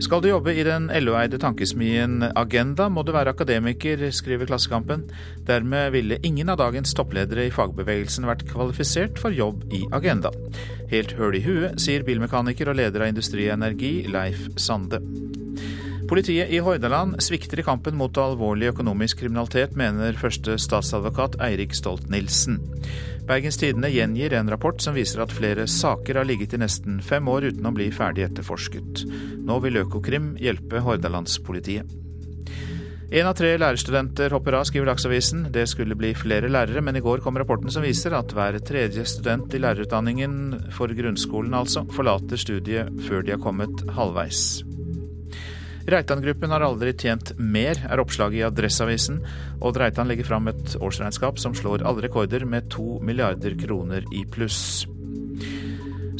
Skal 0.00 0.22
du 0.24 0.30
jobbe 0.30 0.54
i 0.56 0.62
den 0.64 0.86
LO-eide 1.04 1.36
tankesmien 1.40 2.22
Agenda, 2.32 2.86
må 2.88 3.02
du 3.04 3.12
være 3.12 3.34
akademiker, 3.34 4.06
skriver 4.16 4.48
Klassekampen. 4.48 5.02
Dermed 5.44 5.92
ville 5.92 6.16
ingen 6.24 6.48
av 6.48 6.56
dagens 6.62 6.94
toppledere 6.96 7.44
i 7.44 7.52
fagbevegelsen 7.52 8.24
vært 8.24 8.46
kvalifisert 8.48 9.20
for 9.20 9.36
jobb 9.36 9.66
i 9.76 9.82
Agenda. 9.92 10.32
Helt 10.88 11.12
høl 11.18 11.36
i 11.36 11.44
huet, 11.44 11.76
sier 11.84 12.06
bilmekaniker 12.08 12.72
og 12.72 12.80
leder 12.80 13.04
av 13.04 13.12
Industri 13.12 13.50
Energi, 13.52 13.92
Leif 14.08 14.48
Sande. 14.56 15.02
Politiet 16.10 16.48
i 16.50 16.58
Hordaland 16.64 17.20
svikter 17.22 17.60
i 17.60 17.66
kampen 17.68 17.94
mot 18.00 18.16
alvorlig 18.18 18.72
økonomisk 18.72 19.20
kriminalitet, 19.20 19.76
mener 19.78 20.16
første 20.18 20.56
statsadvokat 20.58 21.36
Eirik 21.44 21.76
Stolt-Nielsen. 21.76 22.56
Bergens 23.30 23.60
Tidende 23.60 23.86
gjengir 23.94 24.32
en 24.34 24.50
rapport 24.50 24.80
som 24.82 24.96
viser 24.96 25.20
at 25.22 25.30
flere 25.30 25.68
saker 25.70 26.18
har 26.18 26.26
ligget 26.26 26.56
i 26.56 26.58
nesten 26.58 26.96
fem 26.98 27.28
år 27.30 27.44
uten 27.52 27.68
å 27.68 27.70
bli 27.76 27.86
ferdig 27.94 28.24
etterforsket. 28.26 29.04
Nå 29.46 29.58
vil 29.62 29.78
Økokrim 29.84 30.32
hjelpe 30.42 30.82
Hordalandspolitiet. 30.82 31.92
En 33.10 33.28
av 33.30 33.36
tre 33.38 33.52
lærerstudenter 33.58 34.34
hopper 34.34 34.56
av, 34.58 34.66
skriver 34.66 34.90
Dagsavisen. 34.90 35.46
Det 35.54 35.64
skulle 35.70 35.98
bli 35.98 36.10
flere 36.14 36.50
lærere, 36.50 36.82
men 36.82 36.98
i 36.98 37.04
går 37.06 37.22
kom 37.22 37.38
rapporten 37.38 37.70
som 37.70 37.86
viser 37.86 38.14
at 38.18 38.34
hver 38.34 38.58
tredje 38.66 39.06
student 39.06 39.54
i 39.54 39.62
lærerutdanningen, 39.62 40.74
for 40.74 40.90
grunnskolen 40.94 41.54
altså, 41.54 41.86
forlater 41.94 42.38
studiet 42.38 42.90
før 43.06 43.22
de 43.26 43.34
har 43.36 43.42
kommet 43.42 43.86
halvveis. 43.94 44.64
Reitan-gruppen 45.90 46.52
har 46.54 46.62
aldri 46.64 46.92
tjent 46.94 47.32
mer, 47.38 47.78
er 47.90 48.00
oppslaget 48.02 48.40
i 48.40 48.44
Adresseavisen. 48.46 49.20
Odd 49.60 49.80
Reitan 49.80 50.08
legger 50.10 50.28
fram 50.28 50.50
et 50.50 50.76
årsregnskap 50.78 51.40
som 51.42 51.56
slår 51.56 51.84
alle 51.86 52.06
rekorder 52.06 52.46
med 52.48 52.70
to 52.72 53.00
milliarder 53.04 53.56
kroner 53.58 54.06
i 54.14 54.24
pluss. 54.30 54.86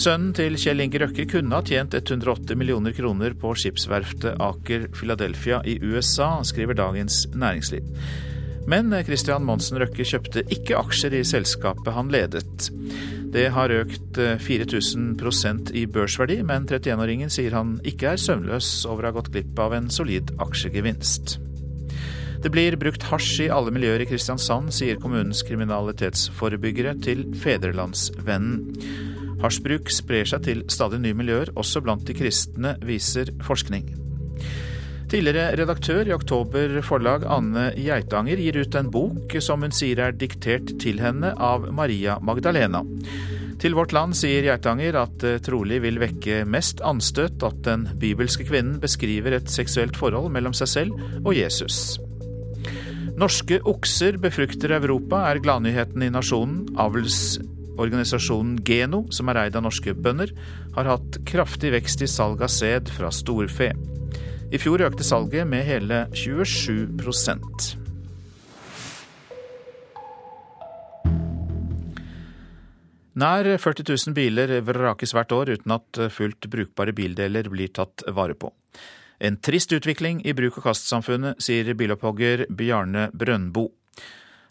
Sønnen 0.00 0.32
til 0.32 0.56
Kjell 0.56 0.80
Inge 0.80 1.02
Røkke 1.02 1.26
kunne 1.28 1.58
ha 1.58 1.60
tjent 1.66 1.92
108 1.98 2.56
millioner 2.56 2.94
kroner 2.96 3.34
på 3.36 3.52
skipsverftet 3.52 4.38
Aker 4.40 4.86
Philadelphia 4.96 5.60
i 5.68 5.76
USA, 5.84 6.38
skriver 6.46 6.78
Dagens 6.78 7.26
Næringsliv. 7.34 7.84
Men 8.70 8.94
Christian 9.02 9.42
Monsen 9.42 9.80
Røkke 9.82 10.04
kjøpte 10.06 10.44
ikke 10.54 10.78
aksjer 10.78 11.16
i 11.18 11.24
selskapet 11.26 11.90
han 11.96 12.10
ledet. 12.12 12.68
Det 13.34 13.48
har 13.54 13.72
økt 13.74 14.18
4000 14.18 15.18
eh, 15.18 15.70
i 15.82 15.84
børsverdi, 15.90 16.40
men 16.46 16.66
31-åringen 16.66 17.30
sier 17.30 17.54
han 17.54 17.76
ikke 17.86 18.12
er 18.12 18.20
søvnløs 18.22 18.68
over 18.90 19.06
å 19.06 19.10
ha 19.10 19.16
gått 19.18 19.30
glipp 19.34 19.58
av 19.62 19.74
en 19.74 19.90
solid 19.90 20.30
aksjegevinst. 20.42 21.38
Det 22.40 22.50
blir 22.50 22.78
brukt 22.80 23.04
hasj 23.10 23.44
i 23.44 23.50
alle 23.52 23.74
miljøer 23.74 24.02
i 24.02 24.08
Kristiansand, 24.08 24.72
sier 24.72 24.98
kommunens 25.02 25.42
kriminalitetsforebyggere 25.46 26.94
til 27.04 27.26
Fedrelandsvennen. 27.42 28.62
Hasjbruk 29.42 29.92
sprer 29.92 30.30
seg 30.30 30.46
til 30.46 30.62
stadig 30.72 31.02
nye 31.04 31.16
miljøer, 31.16 31.52
også 31.60 31.82
blant 31.84 32.06
de 32.08 32.16
kristne, 32.16 32.78
viser 32.86 33.34
forskning. 33.44 33.99
Tidligere 35.10 35.56
redaktør 35.58 36.06
i 36.06 36.12
Oktober 36.14 36.76
forlag 36.86 37.24
Anne 37.26 37.72
Geitanger 37.74 38.38
gir 38.38 38.60
ut 38.62 38.76
en 38.78 38.90
bok 38.94 39.32
som 39.42 39.64
hun 39.66 39.74
sier 39.74 39.98
er 40.04 40.14
diktert 40.14 40.70
til 40.78 41.02
henne 41.02 41.32
av 41.34 41.66
Maria 41.74 42.20
Magdalena. 42.22 42.84
Til 43.58 43.74
Vårt 43.74 43.90
Land 43.90 44.14
sier 44.14 44.46
Geitanger 44.46 45.00
at 45.02 45.16
det 45.18 45.40
trolig 45.48 45.80
vil 45.82 45.98
vekke 45.98 46.44
mest 46.46 46.78
anstøt 46.86 47.42
at 47.42 47.58
den 47.66 47.88
bibelske 47.98 48.46
kvinnen 48.46 48.78
beskriver 48.78 49.34
et 49.34 49.50
seksuelt 49.50 49.98
forhold 49.98 50.30
mellom 50.30 50.54
seg 50.54 50.70
selv 50.76 51.02
og 51.24 51.34
Jesus. 51.34 51.98
Norske 53.18 53.58
okser 53.66 54.14
befrukter 54.22 54.78
Europa, 54.78 55.26
er 55.26 55.42
gladnyheten 55.42 56.06
i 56.06 56.14
nasjonen. 56.14 56.68
Avlsorganisasjonen 56.78 58.60
Geno, 58.62 59.08
som 59.10 59.28
er 59.28 59.42
eid 59.42 59.58
av 59.58 59.66
norske 59.66 59.92
bønder, 59.92 60.30
har 60.78 60.94
hatt 60.94 61.24
kraftig 61.26 61.74
vekst 61.74 62.06
i 62.06 62.08
salg 62.08 62.46
av 62.46 62.54
sæd 62.54 62.94
fra 62.94 63.10
storfe. 63.10 63.74
I 64.50 64.58
fjor 64.58 64.82
økte 64.82 65.04
salget 65.06 65.46
med 65.46 65.62
hele 65.62 66.08
27 66.10 66.98
Nær 73.20 73.46
40 73.62 73.86
000 73.86 74.16
biler 74.16 74.56
vrakes 74.66 75.14
hvert 75.14 75.36
år 75.36 75.54
uten 75.54 75.76
at 75.76 76.02
fullt 76.10 76.50
brukbare 76.50 76.94
bildeler 76.96 77.46
blir 77.52 77.70
tatt 77.70 78.02
vare 78.10 78.34
på. 78.34 78.50
En 79.22 79.38
trist 79.38 79.70
utvikling 79.76 80.26
i 80.26 80.34
bruk- 80.34 80.58
og 80.58 80.66
kastsamfunnet, 80.66 81.38
sier 81.38 81.70
bilopphogger 81.78 82.48
Bjarne 82.50 83.10
Brøndbo. 83.14 83.68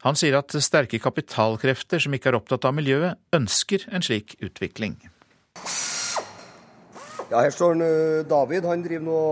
Han 0.08 0.16
sier 0.16 0.40
at 0.40 0.56
sterke 0.64 1.02
kapitalkrefter 1.04 2.00
som 2.00 2.14
ikke 2.16 2.32
er 2.32 2.40
opptatt 2.40 2.64
av 2.64 2.78
miljøet, 2.78 3.20
ønsker 3.36 3.90
en 3.92 4.06
slik 4.06 4.38
utvikling. 4.40 5.02
Ja, 7.30 7.42
Her 7.42 7.52
står 7.52 7.82
eh, 7.84 8.28
David. 8.30 8.64
Han 8.70 8.86
driver 8.86 9.06
nå 9.06 9.24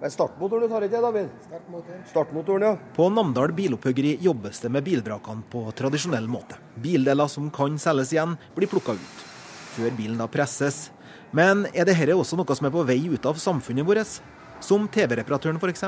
med 0.00 0.12
startmotoren, 0.12 0.62
du 0.62 0.68
tar 0.68 0.84
ikke 0.86 0.96
det, 0.96 1.02
David? 1.02 1.30
Startmotoren. 1.46 2.04
Startmotoren, 2.10 2.62
ja. 2.62 2.76
På 2.94 3.08
Namdal 3.10 3.52
bilopphuggeri 3.52 4.16
jobbes 4.22 4.60
det 4.60 4.70
med 4.72 4.86
bilvrakene 4.86 5.42
på 5.50 5.64
tradisjonell 5.78 6.28
måte. 6.30 6.58
Bildeler 6.78 7.30
som 7.30 7.50
kan 7.50 7.78
selges 7.78 8.12
igjen, 8.14 8.36
blir 8.54 8.70
plukka 8.70 8.94
ut. 8.94 9.26
Før 9.74 9.94
bilen 9.98 10.18
da 10.20 10.28
presses. 10.30 10.88
Men 11.34 11.66
er 11.74 11.88
dette 11.88 12.14
også 12.14 12.38
noe 12.38 12.56
som 12.56 12.68
er 12.68 12.74
på 12.74 12.86
vei 12.88 13.00
ut 13.10 13.26
av 13.26 13.40
samfunnet 13.42 13.86
vårt? 13.86 14.18
Som 14.64 14.88
TV-reparatøren 14.90 15.58
f.eks.? 15.60 15.84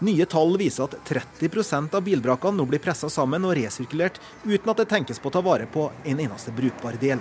Nye 0.00 0.24
tall 0.24 0.56
viser 0.56 0.88
at 0.88 0.96
30% 1.08 1.94
av 1.96 2.04
bilvrakene 2.04 2.56
nå 2.56 2.64
blir 2.68 2.80
pressa 2.80 3.10
sammen 3.12 3.44
og 3.44 3.52
resirkulert, 3.58 4.16
uten 4.46 4.72
at 4.72 4.80
det 4.80 4.88
tenkes 4.88 5.20
på 5.20 5.28
å 5.28 5.34
ta 5.36 5.44
vare 5.44 5.68
på 5.68 5.90
en 6.08 6.24
eneste 6.24 6.54
brukbar 6.56 6.96
del. 7.00 7.20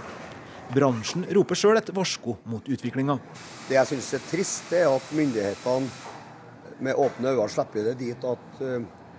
Bransjen 0.69 1.25
roper 1.33 1.57
sjøl 1.57 1.79
et 1.79 1.89
varsko 1.95 2.35
mot 2.49 2.67
utviklinga. 2.69 3.15
Det 3.65 3.73
jeg 3.73 3.89
syns 3.89 4.13
er 4.13 4.25
trist, 4.29 4.71
er 4.77 4.85
at 4.91 5.11
myndighetene 5.17 5.89
med 6.85 6.99
åpne 7.01 7.33
øyne 7.33 7.49
slipper 7.49 7.87
det 7.89 7.95
dit 7.99 8.25
at 8.29 8.59
uh, 8.61 8.75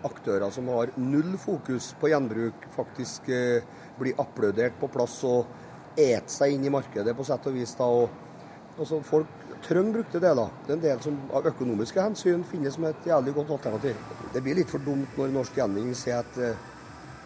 aktører 0.07 0.53
som 0.55 0.69
har 0.71 0.93
null 0.97 1.35
fokus 1.43 1.91
på 2.01 2.13
gjenbruk, 2.13 2.69
faktisk 2.77 3.27
uh, 3.35 3.67
blir 3.99 4.21
applaudert 4.23 4.79
på 4.81 4.89
plass 4.95 5.19
og 5.29 5.99
et 5.99 6.31
seg 6.31 6.55
inn 6.55 6.69
i 6.69 6.73
markedet 6.73 7.17
på 7.19 7.27
sett 7.27 7.49
og 7.51 7.57
vis. 7.59 7.75
da, 7.77 7.89
og 7.91 8.79
altså, 8.79 9.01
Folk 9.05 9.33
trenger 9.67 9.99
brukte 9.99 10.23
deler. 10.23 10.53
Det 10.67 10.73
er 10.73 10.79
en 10.79 10.85
del 10.85 11.03
som 11.03 11.19
av 11.35 11.49
økonomiske 11.51 12.01
hensyn 12.01 12.47
finnes 12.49 12.79
som 12.79 12.87
et 12.89 13.11
jævlig 13.11 13.35
godt 13.41 13.57
alternativ. 13.59 13.99
Det 14.33 14.45
blir 14.45 14.61
litt 14.63 14.71
for 14.71 14.87
dumt 14.87 15.19
når 15.19 15.35
Norsk 15.35 15.59
Gjenvinning 15.59 15.99
sier 15.99 16.23
at 16.23 16.39
uh, 16.39 16.55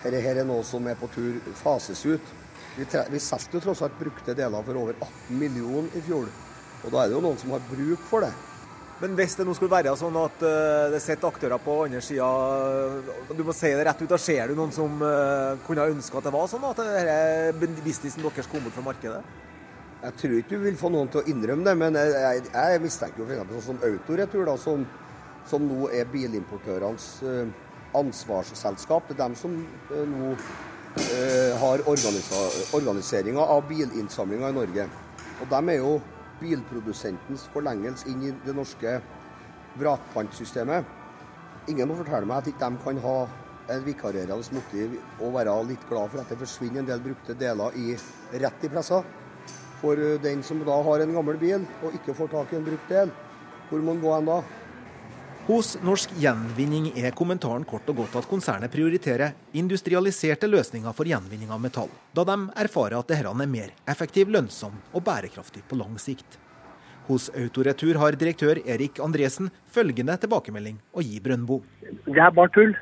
her, 0.07 0.17
her 0.17 0.41
er 0.41 0.49
noe 0.49 0.65
som 0.65 0.89
er 0.89 0.97
på 0.97 1.13
tur 1.13 1.37
fases 1.61 2.07
ut. 2.09 2.35
Vi, 2.75 2.87
vi 3.11 3.21
solgte 3.23 3.61
tross 3.63 3.83
alt 3.87 3.95
brukte 3.99 4.35
deler 4.35 4.65
for 4.67 4.81
over 4.81 4.97
18 4.99 5.39
millioner 5.39 5.95
i 5.95 6.03
fjor. 6.03 6.27
Og 6.85 6.91
da 6.91 7.05
er 7.05 7.11
det 7.11 7.17
jo 7.17 7.23
noen 7.25 7.39
som 7.41 7.55
har 7.55 7.63
bruk 7.69 8.03
for 8.09 8.27
det. 8.27 8.33
Men 9.01 9.17
hvis 9.19 9.35
det 9.37 9.47
nå 9.47 9.55
skulle 9.57 9.75
være 9.75 9.95
sånn 9.99 10.17
at 10.19 10.43
uh, 10.47 10.91
det 10.93 11.01
sitter 11.03 11.29
aktører 11.29 11.63
på 11.63 11.77
andre 11.85 12.03
sida, 12.05 12.27
du 13.35 13.43
må 13.47 13.55
si 13.55 13.73
det 13.75 13.87
rett 13.89 14.03
ut, 14.05 14.11
da 14.11 14.19
ser 14.23 14.51
du 14.51 14.59
noen 14.59 14.75
som 14.75 15.03
uh, 15.03 15.55
kunne 15.67 15.87
ønske 15.93 16.19
at 16.19 16.29
det 16.29 16.35
var 16.35 16.51
sånn 16.51 16.67
at 16.69 16.83
denne 16.83 17.83
businessen 17.83 18.23
deres 18.23 18.51
kom 18.51 18.63
bort 18.65 18.77
fra 18.77 18.87
markedet? 18.87 19.23
Jeg 20.05 20.19
tror 20.21 20.37
ikke 20.39 20.59
du 20.59 20.67
vil 20.67 20.79
få 20.79 20.91
noen 20.93 21.11
til 21.11 21.23
å 21.23 21.27
innrømme 21.33 21.67
det, 21.67 21.75
men 21.81 21.99
jeg, 21.99 22.15
jeg, 22.23 22.45
jeg 22.53 22.85
mistenker 22.85 23.25
jo 23.25 23.29
f.eks. 23.29 23.51
sånn 23.55 23.67
som 23.71 23.89
Autoretur, 23.89 24.45
da, 24.47 24.57
som, 24.61 24.87
som, 25.49 25.67
nå 25.67 25.89
er 25.95 26.11
bilimportørenes 26.13 27.09
uh, 27.27 27.67
ansvarsselskap. 27.99 29.11
Det 29.11 29.19
er 29.19 29.25
dem 29.25 29.37
som 29.39 29.59
nå 29.59 30.35
Eh, 30.35 30.74
har 31.61 31.83
organiseringa 31.89 33.41
av 33.41 33.69
bilinnsamlinga 33.69 34.49
i 34.49 34.57
Norge. 34.57 34.89
Og 35.43 35.49
de 35.51 35.61
er 35.73 35.81
jo 35.81 35.95
bilprodusentens 36.41 37.47
forlengelse 37.53 38.09
inn 38.11 38.23
i 38.29 38.35
det 38.45 38.55
norske 38.57 38.99
vrakpantsystemet. 39.79 40.85
Ingen 41.73 41.89
må 41.89 41.97
fortelle 41.99 42.29
meg 42.29 42.43
at 42.43 42.51
ikke 42.53 42.71
de 42.71 42.83
kan 42.85 43.03
ha 43.07 43.19
en 43.75 43.85
vikarierende 43.85 44.55
motiv 44.55 44.99
og 45.19 45.37
være 45.39 45.55
litt 45.71 45.85
glad 45.89 46.11
for 46.13 46.21
at 46.21 46.31
det 46.31 46.41
forsvinner 46.41 46.83
en 46.83 46.91
del 46.91 47.05
brukte 47.05 47.37
deler 47.41 47.77
i, 47.81 47.95
rett 48.43 48.67
i 48.67 48.71
pressa. 48.73 49.01
For 49.81 50.01
eh, 50.01 50.19
den 50.23 50.43
som 50.45 50.61
da 50.65 50.77
har 50.85 51.05
en 51.05 51.15
gammel 51.17 51.41
bil 51.41 51.65
og 51.83 51.97
ikke 51.97 52.17
får 52.17 52.33
tak 52.35 52.53
i 52.53 52.61
en 52.61 52.67
brukt 52.67 52.93
del, 52.93 53.13
hvor 53.71 53.81
må 53.81 53.95
han 53.95 54.05
gå 54.05 54.13
hen 54.15 54.29
da? 54.29 54.39
Hos 55.45 55.75
Norsk 55.85 56.09
Gjenvinning 56.17 56.87
er 56.97 57.13
kommentaren 57.13 57.67
kort 57.69 57.91
og 57.93 57.99
godt 57.99 58.15
at 58.17 58.29
konsernet 58.31 58.73
prioriterer 58.73 59.35
industrialiserte 59.53 60.49
løsninger 60.49 60.95
for 60.97 61.05
gjenvinning 61.05 61.51
av 61.53 61.61
metall, 61.61 61.91
da 62.17 62.25
de 62.25 62.37
erfarer 62.63 62.97
at 62.97 63.11
dette 63.13 63.29
er 63.29 63.51
mer 63.53 63.75
effektiv, 63.85 64.33
lønnsom 64.33 64.79
og 64.95 65.05
bærekraftig 65.05 65.61
på 65.69 65.77
lang 65.77 65.99
sikt. 66.01 66.39
Hos 67.11 67.29
Autoretur 67.37 68.01
har 68.01 68.17
direktør 68.17 68.63
Erik 68.65 68.97
Andresen 69.05 69.53
følgende 69.69 70.17
tilbakemelding 70.23 70.81
å 70.97 71.05
gi 71.05 71.21
Brøndbo. 71.21 71.61
Det 72.09 72.25
er 72.25 72.33
bare 72.33 72.55
tull. 72.57 72.73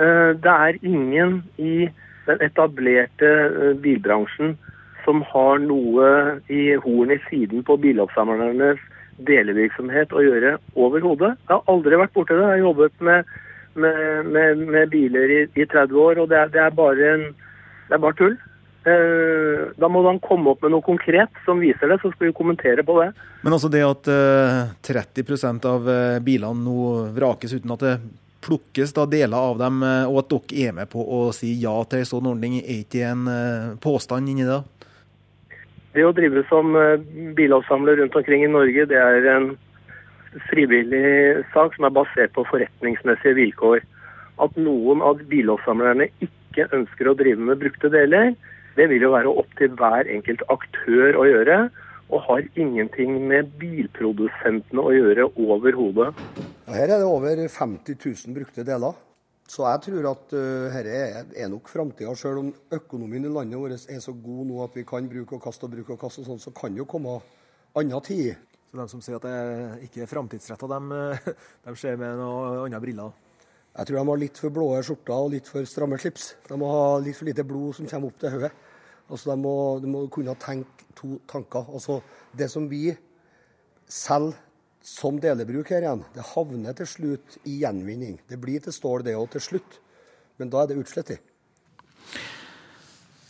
Eh, 0.00 0.32
det 0.40 0.56
er 0.56 0.80
ingen 0.80 1.42
i 1.60 1.90
den 2.24 2.44
etablerte 2.48 3.34
eh, 3.44 3.76
bilbransjen 3.84 4.56
som 5.04 5.20
har 5.34 5.60
noe 5.60 6.40
i 6.48 6.70
horn 6.80 7.12
i 7.12 7.20
siden 7.28 7.60
på 7.60 7.76
biloppsamlernes 7.84 8.80
delevirksomhet 9.18 10.12
å 10.12 10.24
gjøre 10.24 10.56
overhodet. 10.74 11.36
Jeg 11.46 11.54
har 11.54 11.72
aldri 11.72 12.00
vært 12.00 12.14
borti 12.16 12.34
det. 12.34 12.42
Jeg 12.42 12.54
har 12.56 12.64
jobbet 12.64 13.06
med, 13.08 13.30
med, 13.74 14.02
med, 14.34 14.66
med 14.74 14.92
biler 14.92 15.32
i, 15.38 15.40
i, 15.54 15.64
30 15.64 16.02
år, 16.02 16.20
og 16.22 16.28
det 16.32 16.42
er, 16.42 16.52
det 16.52 16.62
er, 16.66 16.76
bare, 16.76 17.14
en, 17.14 17.24
det 17.88 17.96
er 17.96 18.02
bare 18.02 18.18
tull. 18.18 18.36
Eh, 18.86 19.64
da 19.80 19.90
må 19.90 20.04
han 20.06 20.20
komme 20.22 20.52
opp 20.52 20.62
med 20.62 20.76
noe 20.76 20.84
konkret 20.86 21.40
som 21.46 21.62
viser 21.62 21.90
det, 21.90 21.98
så 22.02 22.12
skal 22.12 22.28
vi 22.28 22.36
kommentere 22.36 22.84
på 22.86 23.00
det. 23.00 23.08
Men 23.42 23.56
altså 23.56 23.72
det 23.72 23.82
at 23.86 24.12
eh, 24.12 24.60
30 24.86 25.66
av 25.66 25.90
eh, 25.90 26.20
bilene 26.22 26.62
nå 26.62 27.10
vrakes 27.16 27.56
uten 27.56 27.74
at 27.74 27.82
det 27.82 27.96
plukkes 28.46 28.94
da 28.94 29.06
deler 29.10 29.36
av 29.50 29.58
dem, 29.58 29.82
eh, 29.82 30.04
og 30.06 30.22
at 30.22 30.30
dere 30.30 30.68
er 30.68 30.78
med 30.78 30.90
på 30.92 31.02
å 31.02 31.20
si 31.34 31.56
ja 31.62 31.74
til 31.88 32.04
en 32.04 32.10
sånn 32.12 32.30
ordning, 32.30 32.60
er 32.62 32.84
ikke 32.84 33.02
en 33.10 33.26
eh, 33.32 33.74
påstand 33.82 34.30
inni 34.30 34.46
det? 34.46 34.62
Det 35.96 36.04
å 36.04 36.12
drive 36.12 36.42
som 36.50 36.74
bilavsamler 37.38 37.96
rundt 38.02 38.16
omkring 38.18 38.42
i 38.44 38.50
Norge, 38.52 38.84
det 38.90 38.98
er 39.00 39.28
en 39.32 39.46
frivillig 40.50 41.44
sak 41.54 41.72
som 41.76 41.86
er 41.88 41.94
basert 41.96 42.34
på 42.36 42.44
forretningsmessige 42.50 43.38
vilkår. 43.38 43.80
At 44.44 44.58
noen 44.60 45.00
av 45.00 45.22
bilavsamlerne 45.30 46.10
ikke 46.20 46.68
ønsker 46.76 47.08
å 47.08 47.16
drive 47.16 47.48
med 47.48 47.62
brukte 47.62 47.88
deler, 47.92 48.34
det 48.76 48.90
vil 48.90 49.06
jo 49.06 49.14
være 49.14 49.32
opp 49.40 49.56
til 49.56 49.72
hver 49.78 50.08
enkelt 50.12 50.44
aktør 50.52 51.16
å 51.16 51.24
gjøre, 51.30 51.58
og 52.12 52.22
har 52.28 52.44
ingenting 52.60 53.16
med 53.32 53.48
bilprodusentene 53.58 54.84
å 54.84 54.92
gjøre 54.94 55.30
overhodet. 55.32 56.12
Her 56.68 56.92
er 56.92 57.00
det 57.00 57.08
over 57.08 57.40
50 57.40 57.96
000 58.04 58.36
brukte 58.36 58.66
deler. 58.68 58.94
Så 59.46 59.62
jeg 59.62 59.82
tror 59.84 60.08
at 60.10 60.32
uh, 60.34 60.76
er 60.76 61.48
nok 61.48 61.68
framtida. 61.70 62.14
Selv 62.18 62.42
om 62.42 62.50
økonomien 62.74 63.24
i 63.24 63.30
landet 63.30 63.60
vårt 63.60 63.86
er 63.88 64.00
så 64.02 64.12
god 64.12 64.46
nå 64.48 64.62
at 64.64 64.74
vi 64.74 64.84
kan 64.86 65.06
bruke 65.08 65.38
og 65.38 65.42
kaste 65.42 65.68
og 65.68 65.76
bruke 65.76 65.94
og 65.94 66.00
kaste, 66.00 66.24
og 66.24 66.32
sånn, 66.32 66.42
så 66.42 66.50
kan 66.50 66.74
det 66.74 66.82
jo 66.82 66.88
komme 66.90 67.20
annen 67.78 68.02
tid. 68.02 68.34
Så 68.66 68.80
de 68.80 68.88
som 68.90 69.04
sier 69.04 69.20
at 69.20 69.26
det 69.28 69.86
ikke 69.86 70.02
er 70.02 70.10
framtidsretta, 70.10 70.66
de, 70.66 70.98
de 71.68 71.76
ser 71.78 72.00
med 72.00 72.18
noen 72.18 72.66
andre 72.66 72.82
briller? 72.82 73.14
Jeg 73.76 73.88
tror 73.88 73.98
de 73.98 74.08
har 74.08 74.20
litt 74.22 74.38
for 74.40 74.56
blå 74.56 74.66
skjorter 74.80 75.14
og 75.14 75.34
litt 75.34 75.48
for 75.52 75.68
stramme 75.68 75.98
slips. 76.00 76.30
De 76.48 76.56
må 76.58 76.70
ha 76.72 76.84
litt 77.04 77.18
for 77.18 77.28
lite 77.28 77.44
blod 77.46 77.76
som 77.76 77.88
kommer 77.90 78.10
opp 78.10 78.22
til 78.22 78.32
hodet. 78.32 78.50
Altså, 79.06 79.30
de, 79.30 79.36
må, 79.38 79.52
de 79.82 79.90
må 79.92 80.00
kunne 80.10 80.34
tenke 80.42 80.88
to 80.96 81.18
tanker. 81.30 81.68
Altså, 81.70 82.00
det 82.34 82.48
som 82.50 82.66
vi 82.70 82.88
selger 83.86 84.34
som 84.86 85.18
delebruk 85.18 85.72
her 85.74 85.82
igjen, 85.82 86.04
det 86.14 86.24
havner 86.30 86.76
til 86.78 86.86
slutt 86.86 87.38
i 87.44 87.58
gjenvinning. 87.64 88.20
Det 88.30 88.38
blir 88.38 88.62
til 88.62 88.74
stål, 88.74 89.02
det 89.06 89.16
òg, 89.18 89.28
til 89.34 89.42
slutt. 89.42 89.80
Men 90.38 90.52
da 90.52 90.62
er 90.62 90.70
det 90.70 90.78
utslett 90.78 91.16
i. 91.16 91.18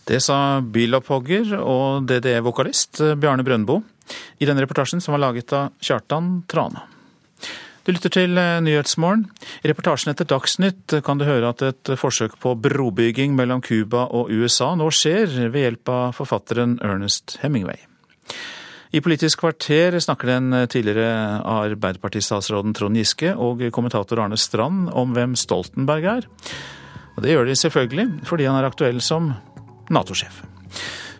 Det 0.06 0.20
sa 0.22 0.60
bilopphogger 0.60 1.56
og 1.58 2.04
DDE-vokalist 2.06 3.00
Bjarne 3.18 3.46
Brøndbo 3.46 3.80
i 4.38 4.46
denne 4.46 4.62
reportasjen 4.62 5.02
som 5.02 5.16
var 5.16 5.24
laget 5.24 5.54
av 5.56 5.72
Kjartan 5.82 6.44
Trane. 6.50 6.84
Du 7.86 7.92
lytter 7.94 8.10
til 8.10 8.38
eh, 8.38 8.60
Nyhetsmorgen. 8.66 9.24
I 9.62 9.70
reportasjen 9.70 10.12
etter 10.12 10.26
Dagsnytt 10.28 10.98
kan 11.06 11.18
du 11.18 11.26
høre 11.26 11.52
at 11.54 11.62
et 11.62 11.92
forsøk 11.98 12.34
på 12.42 12.56
brobygging 12.58 13.34
mellom 13.38 13.62
Cuba 13.62 14.08
og 14.10 14.30
USA 14.34 14.72
nå 14.78 14.90
skjer 14.94 15.30
ved 15.48 15.62
hjelp 15.62 15.94
av 15.94 16.16
forfatteren 16.18 16.80
Ernest 16.82 17.38
Hemingway. 17.42 17.86
I 18.96 19.00
Politisk 19.04 19.42
kvarter 19.42 19.98
snakker 20.00 20.30
den 20.30 20.54
tidligere 20.72 21.42
Arbeiderpartistatsråden 21.44 22.72
Trond 22.72 22.96
Giske 22.96 23.34
og 23.36 23.60
kommentator 23.74 24.22
Arne 24.22 24.38
Strand 24.40 24.88
om 24.96 25.12
hvem 25.12 25.34
Stoltenberg 25.36 26.06
er. 26.14 26.28
Og 27.16 27.24
det 27.24 27.34
gjør 27.34 27.50
de 27.50 27.56
selvfølgelig 27.60 28.06
fordi 28.28 28.46
han 28.48 28.56
er 28.56 28.68
aktuell 28.68 29.02
som 29.04 29.34
Nato-sjef. 29.92 30.40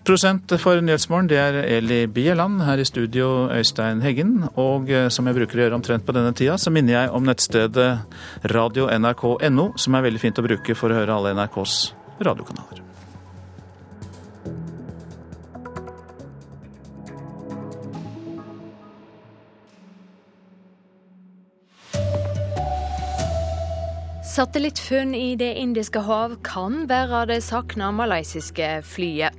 Produsent 0.07 0.55
for 0.63 0.81
Nyhetsmorgen 0.81 1.29
det 1.29 1.39
er 1.43 1.61
Eli 1.67 2.05
Bieland. 2.07 2.63
Her 2.63 2.81
i 2.81 2.89
studio 2.89 3.51
Øystein 3.51 4.01
Heggen. 4.01 4.37
Og 4.55 4.89
eh, 4.89 5.11
som 5.11 5.27
jeg 5.27 5.37
bruker 5.37 5.59
å 5.59 5.65
gjøre 5.67 5.81
omtrent 5.81 6.07
på 6.07 6.15
denne 6.17 6.33
tida, 6.33 6.57
så 6.63 6.73
minner 6.73 7.01
jeg 7.01 7.13
om 7.13 7.27
nettstedet 7.27 7.91
radio.nrk.no, 8.55 9.73
som 9.77 9.99
er 9.99 10.07
veldig 10.07 10.23
fint 10.23 10.39
å 10.39 10.47
bruke 10.47 10.79
for 10.79 10.95
å 10.95 11.03
høre 11.03 11.19
alle 11.19 11.37
NRKs 11.37 11.81
radiokanaler. 12.23 12.87
Satellittfunn 24.37 25.15
i 25.17 25.31
Det 25.41 25.55
indiske 25.57 26.03
hav 26.05 26.35
kan 26.45 26.83
være 26.91 27.23
det 27.31 27.39
savna 27.41 27.87
malaysiske 27.97 28.67
flyet. 28.85 29.33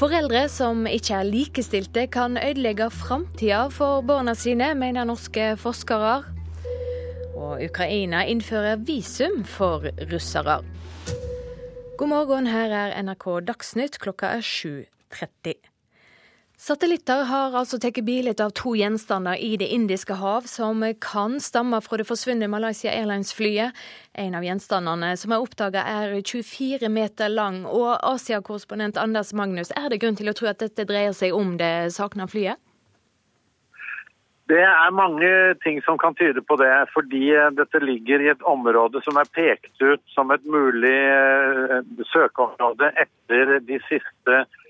Foreldre 0.00 0.46
som 0.48 0.86
ikke 0.88 1.18
er 1.18 1.28
likestilte, 1.28 2.06
kan 2.08 2.40
ødelegge 2.40 2.86
framtida 2.88 3.66
for 3.68 4.00
barna 4.08 4.32
sine, 4.32 4.70
mener 4.72 5.04
norske 5.04 5.50
forskere. 5.60 6.14
Og 7.36 7.60
Ukraina 7.68 8.24
innfører 8.24 8.80
visum 8.88 9.44
for 9.44 9.84
russere. 10.14 10.62
God 12.00 12.14
morgen, 12.14 12.48
her 12.48 12.72
er 12.72 12.96
NRK 13.02 13.28
Dagsnytt. 13.52 14.00
Klokka 14.00 14.38
er 14.38 14.48
7.30. 14.48 15.67
Satellitter 16.58 17.20
har 17.22 17.54
altså 17.54 17.78
tatt 17.78 18.00
bilde 18.02 18.32
av 18.42 18.50
to 18.58 18.72
gjenstander 18.74 19.38
i 19.38 19.52
Det 19.60 19.68
indiske 19.76 20.16
hav 20.18 20.48
som 20.50 20.82
kan 20.98 21.36
stamme 21.38 21.78
fra 21.84 22.00
det 22.00 22.06
forsvunne 22.08 22.48
Malaysia 22.50 22.90
Airlines-flyet. 22.90 23.78
En 24.18 24.34
av 24.34 24.42
gjenstandene 24.42 25.12
som 25.20 25.36
er 25.36 25.44
oppdaga 25.44 25.86
er 25.86 26.16
24 26.18 26.90
meter 26.90 27.30
lang. 27.30 27.62
Og 27.62 27.94
Asia-korrespondent 28.02 28.98
Anders 28.98 29.30
Magnus, 29.30 29.70
er 29.70 29.86
det 29.86 30.00
grunn 30.02 30.18
til 30.18 30.32
å 30.32 30.34
tro 30.34 30.50
at 30.50 30.58
dette 30.58 30.88
dreier 30.90 31.14
seg 31.14 31.30
om 31.30 31.54
det 31.62 31.92
savna 31.94 32.26
flyet? 32.26 32.58
Det 34.50 34.58
er 34.64 34.90
mange 34.96 35.30
ting 35.62 35.78
som 35.86 35.94
kan 36.00 36.18
tyde 36.18 36.42
på 36.42 36.56
det, 36.58 36.74
fordi 36.90 37.26
dette 37.54 37.86
ligger 37.86 38.24
i 38.24 38.32
et 38.34 38.42
område 38.42 38.98
som 39.06 39.20
er 39.20 39.30
pekt 39.30 39.76
ut 39.78 40.02
som 40.10 40.34
et 40.34 40.42
mulig 40.42 40.96
eh, 41.06 41.82
søkeområde 42.10 42.96
etter 42.96 43.60
de 43.62 43.78
siste 43.86 44.42
Eh, 44.42 44.67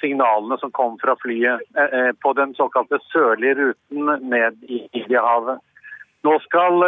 signalene 0.00 0.58
som 0.58 0.70
kom 0.70 0.98
fra 0.98 1.16
flyet 1.22 1.62
eh, 1.76 1.98
eh, 1.98 2.12
på 2.22 2.32
den 2.38 2.54
såkalte 2.54 2.98
sørlige 3.12 3.54
ruten 3.54 4.30
ned 4.30 4.58
i 4.62 4.82
Indiahavet. 4.92 5.62
Nå 6.22 6.36
skal 6.44 6.84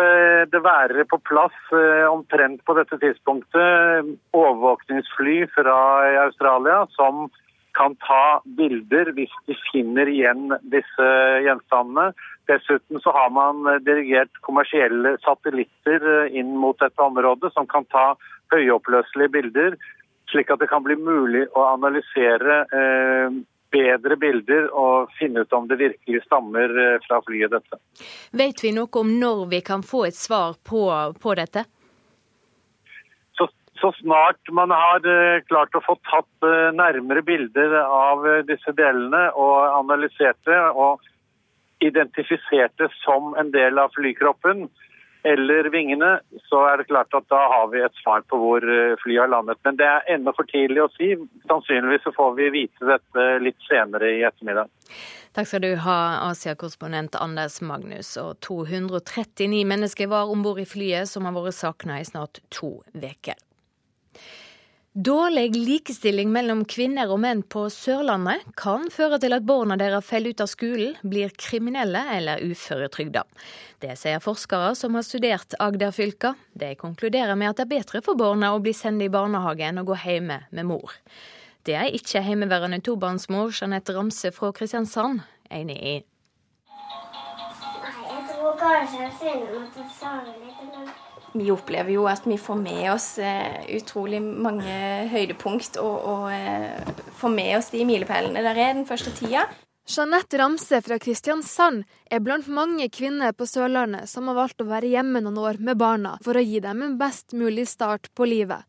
det 0.46 0.60
være 0.62 1.02
på 1.10 1.18
plass 1.26 1.56
omtrent 2.06 2.60
på 2.62 2.76
dette 2.78 2.94
tidspunktet 3.02 4.12
overvåkningsfly 4.30 5.40
fra 5.56 5.78
Australia 6.22 6.84
som 6.94 7.24
kan 7.74 7.96
ta 8.06 8.38
bilder 8.44 9.10
hvis 9.16 9.34
de 9.50 9.56
finner 9.72 10.06
igjen 10.12 10.54
disse 10.70 11.08
gjenstandene. 11.48 12.12
Dessuten 12.46 13.02
så 13.02 13.10
har 13.16 13.34
man 13.34 13.66
dirigert 13.82 14.30
kommersielle 14.46 15.16
satellitter 15.26 16.30
inn 16.30 16.54
mot 16.54 16.78
dette 16.78 17.02
området 17.02 17.50
som 17.56 17.66
kan 17.66 17.90
ta 17.90 18.12
høyoppløselige 18.54 19.34
bilder 19.34 19.78
slik 20.34 20.50
at 20.50 20.62
det 20.62 20.70
kan 20.70 20.82
bli 20.82 20.98
mulig 20.98 21.46
å 21.54 21.68
analysere 21.70 22.62
eh, 22.74 23.42
bedre 23.74 24.16
bilder 24.20 24.68
og 24.70 25.12
finne 25.18 25.44
ut 25.44 25.54
om 25.56 25.68
det 25.70 25.80
virkelig 25.80 26.24
stammer 26.26 26.74
eh, 26.84 26.98
fra 27.06 27.20
flyet 27.26 27.54
dette. 27.54 27.80
Vet 28.36 28.62
vi 28.64 28.74
noe 28.76 29.00
om 29.00 29.14
når 29.20 29.46
vi 29.54 29.62
kan 29.66 29.84
få 29.86 30.06
et 30.10 30.18
svar 30.18 30.58
på, 30.66 30.84
på 31.22 31.34
dette? 31.38 31.64
Så, 33.38 33.48
så, 33.80 33.90
snart 34.00 34.52
man 34.60 34.74
har 34.74 35.06
eh, 35.10 35.42
klart 35.48 35.74
å 35.74 35.82
få 35.86 35.98
tatt 36.10 36.48
eh, 36.48 36.70
nærmere 36.76 37.24
bilder 37.26 37.80
av 37.84 38.26
disse 38.50 38.76
delene 38.78 39.26
og 39.32 39.58
analysert 39.80 40.40
det 40.48 40.60
og 40.74 41.02
identifisert 41.84 42.72
det 42.80 42.88
som 43.02 43.34
en 43.40 43.50
del 43.52 43.78
av 43.82 43.92
flykroppen, 43.96 44.68
eller 45.24 45.70
vingene, 45.72 46.18
så 46.48 46.60
er 46.68 46.80
det 46.80 46.88
klart 46.90 47.14
at 47.16 47.24
da 47.32 47.40
har 47.48 47.68
vi 47.72 47.80
et 47.80 48.00
svar 48.02 48.24
på 48.28 48.36
hvor 48.40 48.64
eh, 48.68 48.96
flyet 49.00 49.22
har 49.24 49.30
landet. 49.32 49.60
Men 49.64 49.78
det 49.80 49.86
er 49.88 50.10
ennå 50.16 50.34
for 50.36 50.48
tidlig 50.50 50.82
å 50.84 50.90
si. 50.98 51.14
Sannsynligvis 51.48 52.04
så 52.04 52.12
får 52.12 52.34
vi 52.40 52.50
vite 52.52 52.90
dette 52.90 53.24
litt 53.40 53.60
senere 53.64 54.10
i 54.18 54.20
ettermiddag. 54.28 54.68
Takk 55.34 55.48
skal 55.50 55.64
du 55.64 55.72
ha, 55.82 55.96
Asia-korrespondent 56.28 57.16
Anders 57.18 57.56
Magnus. 57.64 58.12
Og 58.20 58.36
239 58.44 59.64
mennesker 59.66 60.12
var 60.12 60.30
om 60.30 60.44
bord 60.44 60.60
i 60.60 60.68
flyet, 60.68 61.08
som 61.10 61.24
har 61.26 61.34
vært 61.34 61.56
savna 61.56 61.98
i 61.98 62.06
snart 62.06 62.44
to 62.54 62.76
uker. 62.92 63.40
Dårlig 64.96 65.56
likestilling 65.56 66.28
mellom 66.30 66.60
kvinner 66.70 67.10
og 67.10 67.18
menn 67.18 67.40
på 67.50 67.64
Sørlandet 67.66 68.44
kan 68.54 68.84
føre 68.94 69.16
til 69.18 69.34
at 69.34 69.42
barna 69.42 69.74
deres 69.74 70.06
faller 70.06 70.30
ut 70.30 70.42
av 70.44 70.46
skolen, 70.46 70.92
blir 71.02 71.32
kriminelle 71.34 71.98
eller 72.14 72.38
uføretrygda. 72.46 73.24
Det 73.82 73.96
sier 73.98 74.22
forskere 74.22 74.68
som 74.78 74.94
har 74.94 75.02
studert 75.02 75.56
Agder-fylka. 75.58 76.36
De 76.54 76.68
konkluderer 76.78 77.34
med 77.34 77.50
at 77.50 77.58
det 77.58 77.64
er 77.64 77.72
bedre 77.72 78.02
for 78.06 78.14
barna 78.20 78.52
å 78.54 78.60
bli 78.62 78.70
sendt 78.70 79.02
i 79.02 79.10
barnehage 79.10 79.66
enn 79.66 79.82
å 79.82 79.84
gå 79.88 79.98
hjemme 79.98 80.36
med 80.54 80.68
mor. 80.68 80.94
Det 81.66 81.74
er 81.74 81.90
ikke 81.98 82.22
hjemmeværende 82.22 82.78
tobarnsmor 82.86 83.50
Jeanette 83.50 83.96
Ramse 83.98 84.30
fra 84.36 84.52
Kristiansand 84.54 85.24
enig 85.50 85.80
i. 85.80 85.96
Nei, 86.70 87.98
jeg 88.12 88.22
tror 88.30 88.54
kanskje 88.62 89.02
jeg 89.02 89.18
synd 89.18 89.58
at 89.58 89.82
jeg 89.82 89.90
sa 89.98 90.20
det 90.22 90.38
litt. 90.38 90.62
Men 90.70 90.86
vi 91.34 91.50
opplever 91.50 91.92
jo 91.94 92.06
at 92.10 92.26
vi 92.28 92.38
får 92.38 92.58
med 92.60 92.86
oss 92.92 93.08
eh, 93.18 93.64
utrolig 93.76 94.20
mange 94.22 94.74
høydepunkt, 95.10 95.78
og, 95.82 95.96
og 96.08 96.26
eh, 96.32 96.94
får 97.18 97.34
med 97.34 97.52
oss 97.58 97.72
de 97.74 97.84
milepælene 97.88 98.42
der 98.44 98.56
er 98.56 98.74
den 98.76 98.86
første 98.88 99.12
tida. 99.18 99.46
Jeanette 99.84 100.38
Ramse 100.40 100.78
fra 100.80 100.96
Kristiansand 100.96 101.82
er 102.08 102.22
blant 102.24 102.46
mange 102.48 102.86
kvinner 102.88 103.34
på 103.36 103.44
Sørlandet 103.44 104.08
som 104.08 104.30
har 104.30 104.38
valgt 104.38 104.62
å 104.64 104.68
være 104.70 104.88
hjemme 104.94 105.20
noen 105.20 105.42
år 105.42 105.58
med 105.60 105.76
barna 105.76 106.14
for 106.24 106.40
å 106.40 106.44
gi 106.44 106.62
dem 106.64 106.80
en 106.86 106.94
best 107.00 107.36
mulig 107.36 107.66
start 107.68 108.08
på 108.16 108.24
livet. 108.30 108.64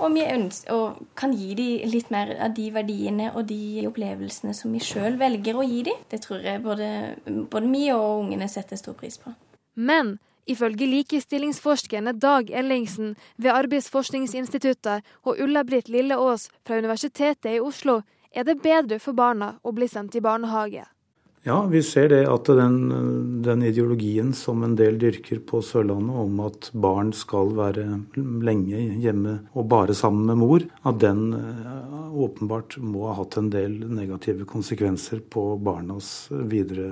Og 0.00 0.12
vi 0.12 0.24
ønsker, 0.26 0.74
og 0.74 1.14
kan 1.16 1.32
gi 1.32 1.54
dem 1.56 1.88
litt 1.88 2.10
mer 2.12 2.34
av 2.42 2.52
de 2.56 2.66
verdiene 2.74 3.30
og 3.32 3.46
de 3.48 3.86
opplevelsene 3.88 4.52
som 4.56 4.74
vi 4.74 4.82
sjøl 4.84 5.16
velger 5.20 5.56
å 5.56 5.64
gi 5.64 5.84
dem. 5.88 6.02
Det 6.10 6.20
tror 6.26 6.44
jeg 6.44 6.62
både, 6.64 6.90
både 7.24 7.70
vi 7.70 7.86
og 7.94 8.26
ungene 8.26 8.48
setter 8.50 8.80
stor 8.80 8.98
pris 8.98 9.16
på. 9.22 9.32
Men 9.80 10.18
Ifølge 10.50 10.86
likestillingsforskerne 10.90 12.16
Dag 12.18 12.48
Ellingsen 12.50 13.12
ved 13.36 13.52
Arbeidsforskningsinstituttet 13.54 15.06
og 15.22 15.38
Ulla-Britt 15.38 15.88
Lilleås 15.88 16.48
fra 16.66 16.80
Universitetet 16.80 17.52
i 17.54 17.60
Oslo 17.62 18.00
er 18.34 18.46
det 18.46 18.60
bedre 18.62 18.98
for 19.02 19.14
barna 19.14 19.56
å 19.62 19.72
bli 19.74 19.86
sendt 19.90 20.16
i 20.18 20.22
barnehage. 20.24 20.86
Ja, 21.46 21.62
vi 21.70 21.80
ser 21.86 22.10
det 22.12 22.24
at 22.28 22.50
den, 22.52 22.74
den, 23.42 23.62
ideologien 23.64 24.34
som 24.36 24.60
en 24.66 24.74
del 24.76 24.98
dyrker 25.00 25.38
på 25.48 25.62
Sørlandet 25.64 26.18
om 26.20 26.42
at 26.44 26.68
barn 26.76 27.14
skal 27.16 27.54
være 27.56 27.86
lenge 28.44 28.82
hjemme 29.00 29.38
og 29.54 29.70
bare 29.70 29.96
sammen 29.96 30.26
med 30.28 30.40
mor, 30.42 30.66
at 30.84 30.98
den 31.00 31.30
eh, 31.38 32.10
åpenbart 32.12 32.76
må 32.84 33.06
ha 33.08 33.14
hatt 33.22 33.38
en 33.40 33.48
del 33.54 33.78
negative 33.88 34.44
konsekvenser 34.50 35.22
på 35.32 35.54
barnas 35.64 36.28
videre 36.28 36.90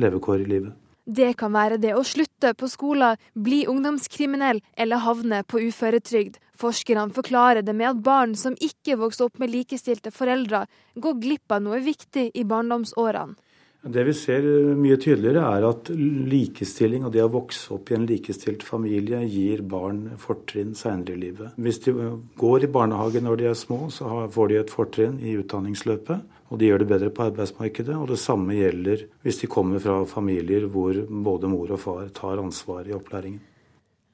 levekår 0.00 0.46
i 0.46 0.48
livet. 0.54 0.78
Det 1.10 1.32
kan 1.40 1.50
være 1.50 1.80
det 1.82 1.90
å 1.98 2.04
slutte 2.06 2.52
på 2.54 2.68
skolen, 2.70 3.18
bli 3.34 3.64
ungdomskriminell 3.66 4.60
eller 4.78 5.02
havne 5.02 5.40
på 5.42 5.58
uføretrygd. 5.66 6.36
Forskerne 6.60 7.08
forklarer 7.16 7.64
det 7.66 7.74
med 7.74 7.88
at 7.88 8.02
barn 8.06 8.36
som 8.38 8.54
ikke 8.54 8.98
vokser 9.00 9.26
opp 9.26 9.40
med 9.42 9.50
likestilte 9.50 10.12
foreldre, 10.14 10.66
går 10.94 11.18
glipp 11.24 11.56
av 11.56 11.64
noe 11.64 11.80
viktig 11.82 12.28
i 12.30 12.46
barndomsårene. 12.46 13.34
Det 13.80 14.02
vi 14.04 14.12
ser 14.12 14.44
mye 14.76 14.98
tydeligere, 15.00 15.40
er 15.56 15.64
at 15.64 15.88
likestilling 15.90 17.06
og 17.08 17.14
det 17.14 17.22
å 17.24 17.30
vokse 17.32 17.72
opp 17.72 17.88
i 17.90 17.96
en 17.96 18.04
likestilt 18.06 18.62
familie 18.62 19.22
gir 19.24 19.62
barn 19.64 20.02
fortrinn 20.20 20.74
senere 20.76 21.16
i 21.16 21.22
livet. 21.22 21.56
Hvis 21.56 21.80
de 21.86 21.94
går 22.38 22.66
i 22.68 22.70
barnehage 22.74 23.24
når 23.24 23.40
de 23.40 23.48
er 23.48 23.56
små, 23.56 23.86
så 23.88 24.28
får 24.30 24.52
de 24.52 24.60
et 24.60 24.74
fortrinn 24.74 25.16
i 25.24 25.32
utdanningsløpet 25.40 26.36
og 26.50 26.58
de 26.58 26.66
gjør 26.66 26.82
det 26.82 26.88
bedre 26.90 27.12
på 27.14 27.28
arbeidsmarkedet. 27.30 27.94
Og 27.94 28.10
det 28.10 28.18
samme 28.18 28.56
gjelder 28.58 29.06
hvis 29.22 29.38
de 29.42 29.50
kommer 29.50 29.82
fra 29.82 30.02
familier 30.10 30.66
hvor 30.70 30.98
både 31.08 31.50
mor 31.50 31.70
og 31.76 31.80
far 31.82 32.10
tar 32.16 32.42
ansvar 32.42 32.90
i 32.90 32.96
opplæringen. 32.96 33.40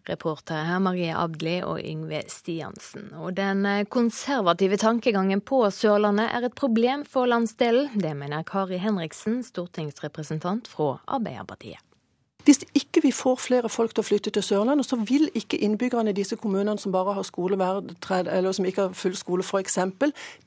Reporter 0.06 0.62
her 0.68 0.78
Marie 0.78 1.10
Abdli 1.10 1.56
og 1.66 1.80
Yngve 1.82 2.20
Stiansen. 2.30 3.08
Og 3.18 3.34
den 3.34 3.66
konservative 3.90 4.78
tankegangen 4.78 5.42
på 5.42 5.64
Sørlandet 5.74 6.28
er 6.30 6.46
et 6.46 6.54
problem 6.54 7.02
for 7.08 7.26
landsdelen. 7.26 7.90
Det 7.98 8.14
mener 8.14 8.46
Kari 8.46 8.78
Henriksen, 8.78 9.40
stortingsrepresentant 9.42 10.70
fra 10.70 11.00
Arbeiderpartiet. 11.08 11.85
Hvis 12.46 12.60
ikke 12.74 13.02
vi 13.02 13.10
får 13.10 13.36
flere 13.42 13.68
folk 13.68 13.90
til 13.90 14.04
å 14.04 14.06
flytte 14.06 14.30
til 14.30 14.44
Sørlandet, 14.46 14.86
så 14.86 14.96
vil 15.02 15.24
ikke 15.34 15.58
innbyggerne 15.66 16.12
i 16.12 16.14
disse 16.14 16.36
kommunene 16.38 16.78
som 16.78 16.92
bare 16.94 17.16
har 17.16 17.26
skole 17.26 17.58
eller 17.58 18.52
som 18.54 18.68
ikke 18.70 18.84
har 18.84 18.94
full 18.94 19.16
skole 19.18 19.42
f.eks., 19.42 19.78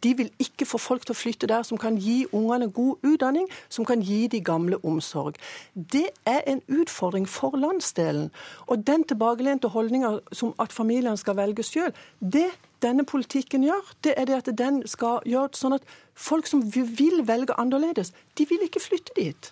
de 0.04 0.14
vil 0.16 0.30
ikke 0.40 0.66
få 0.66 0.80
folk 0.80 1.04
til 1.04 1.12
å 1.12 1.20
flytte 1.20 1.50
der 1.52 1.68
som 1.68 1.78
kan 1.78 2.00
gi 2.00 2.24
ungene 2.32 2.70
god 2.72 3.04
utdanning, 3.04 3.52
som 3.68 3.84
kan 3.86 4.00
gi 4.00 4.28
de 4.32 4.40
gamle 4.40 4.80
omsorg. 4.80 5.36
Det 5.76 6.08
er 6.24 6.40
en 6.48 6.64
utfordring 6.70 7.28
for 7.28 7.60
landsdelen. 7.60 8.32
Og 8.72 8.88
den 8.88 9.04
tilbakelente 9.04 9.68
holdninga 9.68 10.20
som 10.32 10.56
at 10.56 10.72
familiene 10.72 11.20
skal 11.20 11.36
velge 11.36 11.68
sjøl, 11.68 11.92
det 12.24 12.48
denne 12.80 13.04
politikken 13.04 13.68
gjør, 13.68 13.96
det 14.08 14.16
er 14.16 14.32
det 14.32 14.40
at 14.40 14.58
den 14.58 14.86
skal 14.88 15.20
gjøre 15.28 15.52
sånn 15.52 15.76
at 15.76 15.96
folk 16.16 16.48
som 16.48 16.64
vil 16.64 17.26
velge 17.28 17.60
annerledes, 17.60 18.16
de 18.40 18.48
vil 18.48 18.64
ikke 18.64 18.88
flytte 18.88 19.20
dit. 19.20 19.52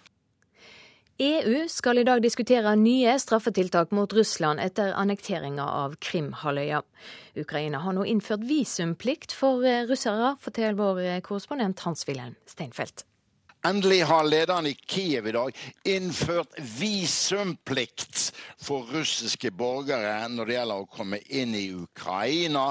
EU 1.20 1.64
skal 1.70 1.98
i 1.98 2.04
dag 2.06 2.20
diskutere 2.22 2.76
nye 2.78 3.16
straffetiltak 3.18 3.90
mot 3.98 4.12
Russland 4.14 4.62
etter 4.62 4.92
annekteringa 4.94 5.64
av 5.66 5.96
Krimhalvøya. 5.98 6.84
Ukraina 7.42 7.80
har 7.82 7.96
nå 7.98 8.04
innført 8.06 8.44
visumplikt 8.46 9.34
for 9.34 9.66
eh, 9.66 9.88
russere, 9.90 10.36
forteller 10.44 10.78
vår 10.78 11.02
eh, 11.02 11.22
korrespondent 11.26 11.82
Hans-Wilhelm 11.88 12.36
Steinfeld. 12.46 13.02
Endelig 13.66 14.04
har 14.06 14.30
lederen 14.30 14.70
i 14.70 14.76
Kiev 14.78 15.26
i 15.26 15.34
dag 15.34 15.58
innført 15.90 16.54
visumplikt 16.78 18.28
for 18.62 18.86
russiske 18.94 19.50
borgere 19.58 20.20
når 20.30 20.46
det 20.46 20.60
gjelder 20.60 20.86
å 20.86 20.92
komme 21.00 21.24
inn 21.34 21.58
i 21.58 21.72
Ukraina. 21.74 22.70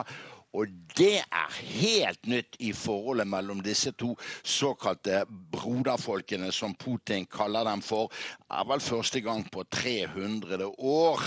Og 0.56 0.72
det 0.96 1.20
er 1.20 1.56
helt 1.80 2.26
nytt 2.30 2.56
i 2.64 2.72
forholdet 2.76 3.28
mellom 3.28 3.60
disse 3.64 3.92
to 4.00 4.14
såkalte 4.40 5.24
broderfolkene, 5.52 6.48
som 6.52 6.74
Putin 6.74 7.26
kaller 7.28 7.66
dem 7.68 7.82
for. 7.84 8.08
Det 8.40 8.56
er 8.60 8.68
vel 8.70 8.84
første 8.84 9.20
gang 9.20 9.44
på 9.52 9.66
300 9.68 10.70
år 10.78 11.24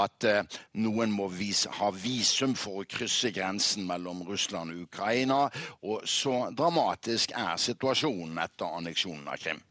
at 0.00 0.26
eh, 0.28 0.58
noen 0.78 1.10
må 1.10 1.26
vise, 1.34 1.70
ha 1.80 1.90
visum 1.90 2.54
for 2.58 2.82
å 2.82 2.86
krysse 2.86 3.32
grensen 3.34 3.88
mellom 3.88 4.22
Russland 4.28 4.74
og 4.74 4.84
Ukraina. 4.86 5.40
Og 5.82 6.06
så 6.06 6.44
dramatisk 6.54 7.34
er 7.34 7.58
situasjonen 7.58 8.38
etter 8.44 8.78
anneksjonen 8.78 9.26
av 9.26 9.42
Krim. 9.42 9.64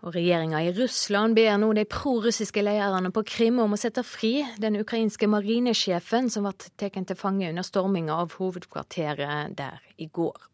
Og 0.00 0.14
Regjeringa 0.16 0.62
i 0.64 0.72
Russland 0.72 1.36
ber 1.36 1.58
nå 1.60 1.74
de 1.76 1.84
prorussiske 1.84 2.62
lederne 2.64 3.10
på 3.12 3.24
Krim 3.28 3.58
om 3.60 3.76
å 3.76 3.80
sette 3.80 4.04
fri 4.06 4.38
den 4.62 4.78
ukrainske 4.80 5.28
marinesjefen 5.28 6.30
som 6.32 6.48
ble 6.48 6.54
tatt 6.56 6.96
til 6.96 7.18
fange 7.20 7.50
under 7.50 7.66
storminga 7.66 8.16
av 8.22 8.38
hovedkvarteret 8.40 9.58
der 9.58 9.82
i 10.00 10.08
går. 10.08 10.49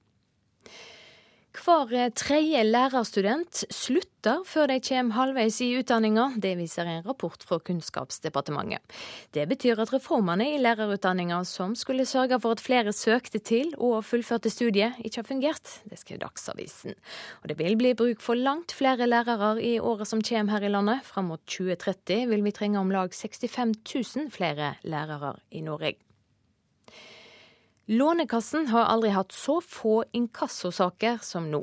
Hver 1.56 2.10
tredje 2.12 2.60
lærerstudent 2.66 3.62
slutter 3.72 4.42
før 4.44 4.68
de 4.68 4.76
kommer 4.84 5.16
halvveis 5.16 5.56
i 5.64 5.70
utdanninga. 5.78 6.26
Det 6.36 6.52
viser 6.58 6.86
en 6.86 7.02
rapport 7.06 7.42
fra 7.48 7.58
Kunnskapsdepartementet. 7.58 8.84
Det 9.32 9.46
betyr 9.48 9.80
at 9.80 9.92
reformene 9.94 10.50
i 10.52 10.60
lærerutdanninga 10.60 11.40
som 11.48 11.74
skulle 11.74 12.06
sørge 12.06 12.38
for 12.42 12.54
at 12.54 12.62
flere 12.62 12.92
søkte 12.92 13.40
til 13.40 13.72
og 13.78 14.04
fullførte 14.04 14.52
studiet, 14.52 15.00
ikke 15.00 15.22
har 15.22 15.28
fungert. 15.30 15.74
Det 15.88 15.98
skriver 15.98 16.26
Dagsavisen. 16.26 16.94
Og 17.42 17.48
det 17.48 17.58
vil 17.58 17.76
bli 17.80 17.94
bruk 17.96 18.20
for 18.20 18.36
langt 18.36 18.76
flere 18.76 19.08
lærere 19.08 19.56
i 19.62 19.78
året 19.80 20.08
som 20.08 20.22
kommer 20.22 20.58
her 20.58 20.68
i 20.68 20.72
landet. 20.72 21.04
Fram 21.08 21.32
mot 21.32 21.40
2030 21.48 22.28
vil 22.30 22.44
vi 22.44 22.52
trenge 22.52 22.78
om 22.78 22.92
lag 22.92 23.14
65 23.14 23.78
000 24.16 24.30
flere 24.30 24.74
lærere 24.84 25.38
i 25.50 25.64
Norge. 25.64 25.96
Lånekassen 27.86 28.66
har 28.66 28.84
aldri 28.84 29.12
hatt 29.14 29.32
så 29.32 29.60
få 29.60 30.04
inkassosaker 30.12 31.18
som 31.22 31.50
nå. 31.50 31.62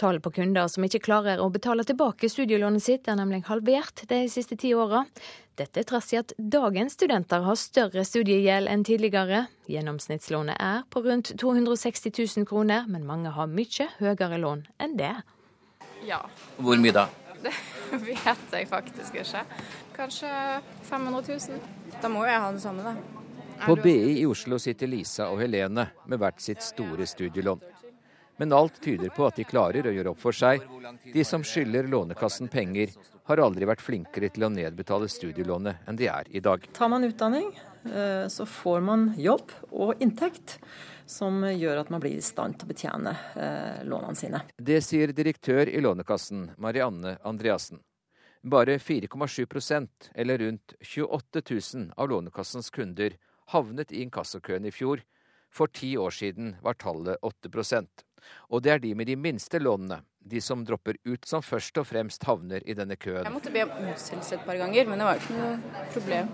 Tallet 0.00 0.22
på 0.24 0.30
kunder 0.32 0.70
som 0.72 0.86
ikke 0.86 1.02
klarer 1.04 1.42
å 1.44 1.50
betale 1.52 1.84
tilbake 1.84 2.30
studielånet 2.32 2.80
sitt, 2.80 3.08
er 3.08 3.18
nemlig 3.20 3.42
halvert 3.50 4.06
de 4.08 4.22
siste 4.32 4.56
ti 4.56 4.70
åra. 4.72 5.02
Dette 5.60 5.84
trass 5.84 6.08
i 6.14 6.20
at 6.22 6.32
dagens 6.40 6.96
studenter 6.96 7.44
har 7.44 7.60
større 7.60 8.06
studiegjeld 8.08 8.72
enn 8.72 8.86
tidligere. 8.88 9.42
Gjennomsnittslånet 9.68 10.56
er 10.56 10.80
på 10.88 11.04
rundt 11.04 11.34
260 11.36 12.16
000 12.16 12.48
kroner, 12.48 12.88
men 12.88 13.04
mange 13.04 13.36
har 13.36 13.52
mye 13.52 13.90
høyere 14.00 14.40
lån 14.40 14.64
enn 14.80 14.96
det. 14.96 15.12
Ja. 16.08 16.24
Hvor 16.56 16.80
mye 16.80 16.96
da? 16.96 17.10
Det 17.90 17.98
vet 18.06 18.52
jeg 18.54 18.68
faktisk 18.70 19.20
ikke. 19.20 19.44
Kanskje 19.96 20.28
500 20.88 21.24
000. 21.28 21.64
Da 22.00 22.08
må 22.08 22.24
jeg 22.24 22.40
ha 22.40 22.52
det 22.54 22.62
samme, 22.62 22.84
da. 22.86 23.19
På 23.66 23.76
BI 23.76 24.20
i 24.20 24.26
Oslo 24.26 24.58
sitter 24.58 24.86
Lisa 24.86 25.28
og 25.30 25.40
Helene 25.42 25.86
med 26.08 26.20
hvert 26.20 26.40
sitt 26.40 26.62
store 26.64 27.06
studielån. 27.06 27.60
Men 28.40 28.52
alt 28.56 28.78
tyder 28.80 29.12
på 29.12 29.26
at 29.28 29.36
de 29.36 29.44
klarer 29.44 29.84
å 29.84 29.92
gjøre 29.92 30.14
opp 30.14 30.20
for 30.22 30.32
seg. 30.32 30.62
De 31.12 31.24
som 31.28 31.42
skylder 31.44 31.90
Lånekassen 31.92 32.48
penger, 32.48 32.94
har 33.28 33.42
aldri 33.44 33.68
vært 33.68 33.84
flinkere 33.84 34.30
til 34.32 34.46
å 34.46 34.50
nedbetale 34.50 35.10
studielånet 35.12 35.84
enn 35.88 35.98
de 36.00 36.08
er 36.08 36.30
i 36.32 36.40
dag. 36.40 36.64
Tar 36.72 36.88
man 36.88 37.04
utdanning, 37.04 37.52
eh, 37.84 38.24
så 38.32 38.46
får 38.48 38.80
man 38.80 39.04
jobb 39.20 39.52
og 39.70 40.00
inntekt 40.00 40.56
som 41.06 41.44
gjør 41.44 41.82
at 41.82 41.92
man 41.92 42.00
blir 42.00 42.16
i 42.16 42.24
stand 42.24 42.56
til 42.56 42.66
å 42.66 42.72
betjene 42.72 43.14
eh, 43.36 43.84
lånene 43.84 44.16
sine. 44.16 44.42
Det 44.56 44.80
sier 44.86 45.12
direktør 45.12 45.68
i 45.68 45.84
Lånekassen, 45.84 46.52
Marianne 46.56 47.18
Andreassen. 47.22 47.82
Bare 48.42 48.78
4,7% 48.80 50.14
eller 50.14 50.38
rundt 50.38 50.74
28 50.80 51.42
000 51.74 51.90
av 51.96 52.08
Lånekassens 52.08 52.70
kunder 52.72 53.18
havnet 53.54 53.92
i 53.92 54.04
inkassokøen 54.04 54.68
i 54.68 54.74
fjor. 54.74 55.02
For 55.50 55.70
ti 55.74 55.96
år 55.98 56.14
siden 56.14 56.54
var 56.62 56.78
tallet 56.78 57.18
8% 57.26 58.04
Og 58.50 58.62
det 58.62 58.70
er 58.70 58.78
de 58.78 58.94
med 58.94 59.08
de 59.08 59.16
minste 59.16 59.58
lånene, 59.58 60.02
de 60.20 60.40
som 60.44 60.62
dropper 60.64 60.98
ut, 61.08 61.24
som 61.26 61.42
først 61.42 61.80
og 61.80 61.86
fremst 61.88 62.24
havner 62.28 62.62
i 62.68 62.76
denne 62.76 62.96
køen. 63.00 63.24
Jeg 63.24 63.32
måtte 63.32 63.52
be 63.54 63.64
om 63.64 63.88
utsettelse 63.90 64.36
et 64.36 64.44
par 64.46 64.60
ganger, 64.60 64.86
men 64.86 65.00
det 65.00 65.08
var 65.08 65.22
ikke 65.22 65.38
noe 65.38 65.84
problem. 65.94 66.28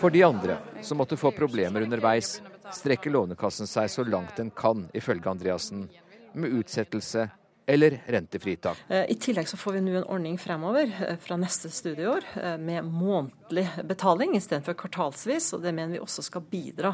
For 0.00 0.14
de 0.14 0.22
andre, 0.24 0.58
som 0.80 1.02
måtte 1.02 1.18
få 1.20 1.34
problemer 1.34 1.84
underveis, 1.84 2.38
strekker 2.72 3.12
Lånekassen 3.12 3.68
seg 3.68 3.90
så 3.90 4.06
langt 4.06 4.38
den 4.38 4.54
kan, 4.54 4.86
ifølge 4.94 5.34
Andreassen, 5.34 5.88
med 6.34 6.54
utsettelse 6.62 7.28
eller 7.66 8.02
rentefritak. 8.06 8.78
Eh, 8.88 9.10
I 9.10 9.14
tillegg 9.14 9.48
så 9.48 9.56
får 9.56 9.72
vi 9.72 9.80
nå 9.80 9.94
en 9.96 10.04
ordning 10.04 10.36
fremover 10.38 10.90
eh, 11.08 11.16
fra 11.20 11.36
neste 11.40 11.70
studieår 11.72 12.24
eh, 12.42 12.56
med 12.60 12.84
månedlig 12.84 13.66
betaling 13.84 14.36
istedenfor 14.36 14.76
kvartalsvis. 14.84 15.52
og 15.56 15.62
Det 15.64 15.72
mener 15.72 15.96
vi 15.96 16.02
også 16.02 16.22
skal 16.26 16.44
bidra 16.50 16.92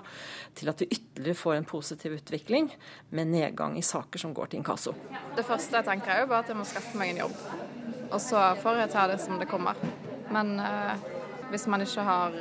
til 0.54 0.70
at 0.70 0.82
vi 0.82 0.90
ytterligere 0.90 1.38
får 1.38 1.56
en 1.56 1.68
positiv 1.68 2.14
utvikling 2.20 2.70
med 3.10 3.32
nedgang 3.32 3.78
i 3.78 3.82
saker 3.82 4.22
som 4.22 4.34
går 4.34 4.52
til 4.52 4.62
inkasso. 4.62 4.94
Det 5.36 5.46
første 5.46 5.80
jeg 5.80 5.88
tenker 5.88 6.14
er 6.14 6.22
jo 6.24 6.30
bare 6.30 6.44
at 6.46 6.52
jeg 6.52 6.60
må 6.60 6.68
skaffe 6.68 6.98
meg 6.98 7.14
en 7.14 7.24
jobb. 7.24 7.40
Og 8.10 8.20
så 8.22 8.44
får 8.62 8.84
jeg 8.84 8.92
ta 8.94 9.08
det 9.10 9.18
som 9.22 9.42
det 9.42 9.50
kommer. 9.50 9.78
Men 10.30 10.54
eh, 10.62 11.08
hvis 11.50 11.66
man 11.66 11.82
ikke 11.82 12.06
har 12.06 12.36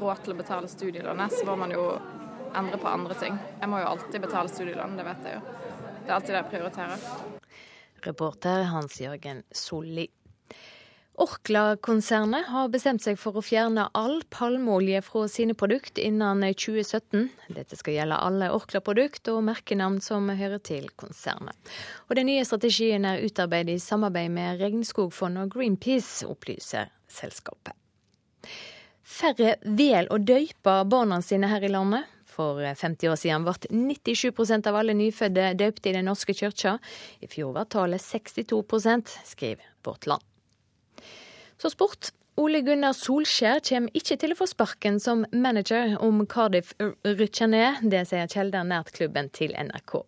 råd 0.00 0.24
til 0.24 0.34
å 0.34 0.40
betale 0.40 0.70
studielånet, 0.70 1.38
så 1.38 1.46
må 1.46 1.54
man 1.60 1.70
jo 1.70 1.84
endre 2.58 2.80
på 2.80 2.90
andre 2.90 3.14
ting. 3.20 3.38
Jeg 3.60 3.70
må 3.70 3.78
jo 3.78 3.92
alltid 3.92 4.26
betale 4.26 4.50
studielån, 4.50 4.98
det 4.98 5.06
vet 5.06 5.30
jeg 5.30 5.38
jo. 5.38 5.54
Det 6.02 6.10
er 6.10 6.16
alltid 6.18 6.34
det 6.34 6.40
jeg 6.40 6.50
prioriterer. 6.50 7.40
Reporter 8.06 8.66
Hans-Jørgen 8.70 9.42
Solli. 9.54 10.08
Orkla-konsernet 11.20 12.46
har 12.48 12.70
bestemt 12.72 13.02
seg 13.04 13.18
for 13.20 13.36
å 13.36 13.42
fjerne 13.44 13.84
all 13.98 14.22
palmeolje 14.32 15.02
fra 15.04 15.26
sine 15.28 15.52
produkter 15.58 16.00
innen 16.06 16.40
2017. 16.40 17.26
Dette 17.52 17.76
skal 17.76 17.98
gjelde 17.98 18.20
alle 18.24 18.48
Orkla-produkt 18.56 19.28
og 19.30 19.42
merkenavn 19.50 20.00
som 20.00 20.30
hører 20.32 20.62
til 20.64 20.88
konsernet. 20.96 21.54
Og 22.08 22.16
Den 22.16 22.30
nye 22.32 22.46
strategien 22.48 23.04
er 23.04 23.20
utarbeidet 23.26 23.76
i 23.76 23.84
samarbeid 23.84 24.32
med 24.32 24.64
Regnskogfondet 24.64 25.44
og 25.44 25.54
Greenpeace, 25.58 26.24
opplyser 26.26 26.88
selskapet. 27.12 27.76
Færre 29.02 29.58
vel 29.62 30.08
å 30.08 30.16
døype 30.16 30.78
barna 30.88 31.20
sine 31.20 31.50
her 31.52 31.62
i 31.66 31.70
landet. 31.70 32.08
For 32.32 32.62
50 32.64 33.12
år 33.12 33.20
siden 33.20 33.44
ble 33.44 33.54
97% 33.68 34.68
av 34.70 34.80
alle 34.80 34.96
nyfødte 34.96 35.52
døpt 35.60 35.86
i 35.86 35.94
Den 35.98 36.08
norske 36.08 36.34
kirka. 36.36 36.78
I 37.20 37.28
fjor 37.28 37.52
var 37.58 37.68
tallet 37.72 38.00
62 38.00 39.20
skriver 39.34 39.64
Vårt 39.84 40.06
Land. 40.06 40.24
Så 41.58 41.70
sport. 41.70 42.12
Ole 42.40 42.62
Gunnar 42.64 42.94
Solskjær 42.96 43.58
kommer 43.66 43.92
ikke 43.98 44.16
til 44.16 44.32
å 44.32 44.36
få 44.38 44.46
sparken 44.48 44.96
som 45.02 45.26
manager 45.36 45.98
om 46.00 46.22
Cardiff 46.26 46.70
rykker 47.04 47.50
ned. 47.52 47.82
Det 47.92 48.06
sier 48.08 48.30
kilder 48.32 48.64
nært 48.64 48.94
klubben 48.96 49.28
til 49.36 49.52
NRK. 49.52 49.98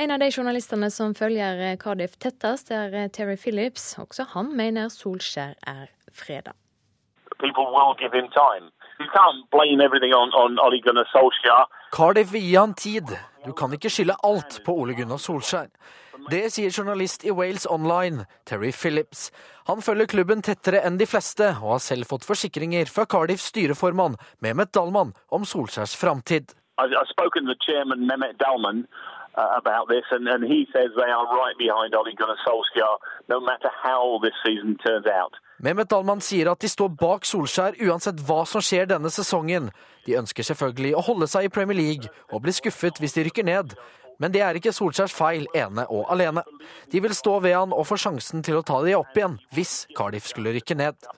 En 0.00 0.14
av 0.14 0.22
de 0.22 0.30
journalistene 0.32 0.88
som 0.90 1.12
følger 1.14 1.76
Cardiff 1.82 2.16
tettest, 2.16 2.72
er 2.72 3.12
Terry 3.12 3.36
Phillips. 3.36 3.90
Også 4.00 4.24
han 4.32 4.54
mener 4.56 4.88
Solskjær 4.88 5.60
er 5.68 5.92
freda. 6.08 6.56
People 7.38 7.68
will 7.70 7.94
give 8.00 8.16
him 8.16 8.32
time. 8.32 8.72
Cardiff 11.94 12.32
vil 12.34 12.42
gi 12.42 12.56
han 12.56 12.74
tid. 12.74 13.14
Du 13.46 13.52
kan 13.56 13.72
ikke 13.72 13.90
skylde 13.92 14.18
alt 14.26 14.60
på 14.66 14.74
Ole 14.82 14.96
Gunnar 14.98 15.20
Solskjær. 15.22 15.70
Det 16.28 16.42
sier 16.52 16.74
journalist 16.74 17.24
i 17.24 17.32
Wales 17.32 17.66
Online, 17.70 18.26
Terry 18.44 18.72
Phillips. 18.74 19.30
Han 19.70 19.80
følger 19.84 20.10
klubben 20.10 20.42
tettere 20.42 20.82
enn 20.84 20.98
de 21.00 21.06
fleste, 21.06 21.54
og 21.62 21.76
har 21.76 21.84
selv 21.84 22.10
fått 22.10 22.26
forsikringer 22.26 22.90
fra 22.90 23.06
Cardiffs 23.06 23.48
styreformann 23.52 24.18
Mehmet 24.44 24.74
Dalman 24.74 25.14
om 25.30 25.46
Solskjærs 25.46 25.94
framtid. 25.96 26.52
Uh, 29.38 29.54
about 29.56 29.86
this, 29.88 30.02
and, 30.10 30.26
and 30.26 30.42
he 30.42 30.66
says 30.74 30.90
they 30.96 31.10
are 31.10 31.26
right 31.30 31.56
behind 31.58 31.94
Ole 31.94 32.12
Gunnar 32.18 32.38
Solskjaer, 32.44 32.96
no 33.28 33.38
matter 33.38 33.70
how 33.70 34.18
this 34.20 34.34
season 34.44 34.76
turns 34.84 35.06
out. 35.06 35.30
Mehmet 35.58 35.90
Dalman 35.90 36.20
sier 36.22 36.46
at 36.52 36.62
de 36.62 36.68
står 36.70 36.92
bak 37.00 37.24
Solskjær 37.26 37.74
uansett 37.82 38.20
hva 38.28 38.44
som 38.46 38.62
skjer 38.62 38.86
denne 38.92 39.10
sesongen. 39.10 39.72
De 40.06 40.14
ønsker 40.20 40.46
selvfølgelig 40.46 40.92
å 40.94 41.02
holde 41.02 41.26
seg 41.30 41.48
i 41.48 41.50
Premier 41.50 41.78
League 41.78 42.10
og 42.30 42.44
bli 42.44 42.54
skuffet 42.54 43.00
hvis 43.02 43.16
de 43.16 43.24
rykker 43.26 43.46
ned. 43.48 43.74
Men 44.22 44.34
det 44.34 44.44
er 44.46 44.58
ikke 44.58 44.74
Solskjærs 44.74 45.14
feil 45.14 45.48
ene 45.58 45.82
og 45.90 46.06
alene. 46.14 46.44
De 46.92 47.02
vil 47.02 47.14
stå 47.14 47.40
ved 47.42 47.56
han 47.56 47.74
og 47.74 47.88
få 47.90 47.98
sjansen 47.98 48.44
til 48.46 48.60
å 48.60 48.64
ta 48.66 48.78
de 48.86 48.94
opp 48.98 49.18
igjen 49.18 49.34
hvis 49.54 49.80
Cardiff 49.98 50.30
skulle 50.30 50.54
rykke 50.54 50.78
ned. 50.78 51.10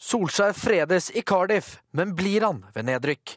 Solskjær 0.00 0.56
fredes 0.56 1.10
i 1.16 1.22
Cardiff, 1.26 1.78
men 1.96 2.14
blir 2.18 2.46
han 2.46 2.64
ved 2.74 2.88
nedrykk? 2.88 3.36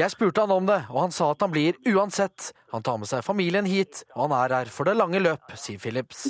Jeg 0.00 0.12
spurte 0.14 0.44
han 0.46 0.54
om 0.54 0.68
det, 0.68 0.78
og 0.88 1.02
han 1.04 1.12
sa 1.14 1.30
at 1.34 1.42
han 1.44 1.52
blir 1.52 1.76
uansett. 1.92 2.50
Han 2.72 2.84
tar 2.86 2.96
med 3.02 3.10
seg 3.10 3.24
familien 3.26 3.68
hit, 3.68 4.04
og 4.14 4.26
han 4.26 4.36
er 4.38 4.56
her 4.60 4.72
for 4.72 4.88
det 4.88 4.96
lange 4.96 5.20
løp, 5.20 5.52
sier 5.58 5.80
Phillips. 5.82 6.24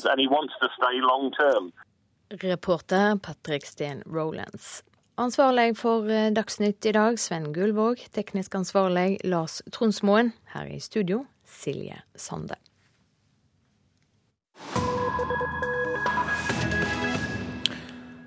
Reporter 2.43 3.19
Patrick 3.23 3.66
Steen 3.66 4.03
Rolands. 4.07 4.83
Ansvarlig 5.16 5.77
for 5.78 6.11
eh, 6.12 6.28
Dagsnytt 6.35 6.85
i 6.85 6.93
dag, 6.93 7.16
Sven 7.20 7.53
Gullvåg. 7.55 8.03
Teknisk 8.12 8.59
ansvarlig, 8.59 9.16
Lars 9.24 9.62
Tronsmoen. 9.73 10.35
Her 10.53 10.69
i 10.69 10.81
studio, 10.81 11.24
Silje 11.47 12.03
Sande. 12.20 12.59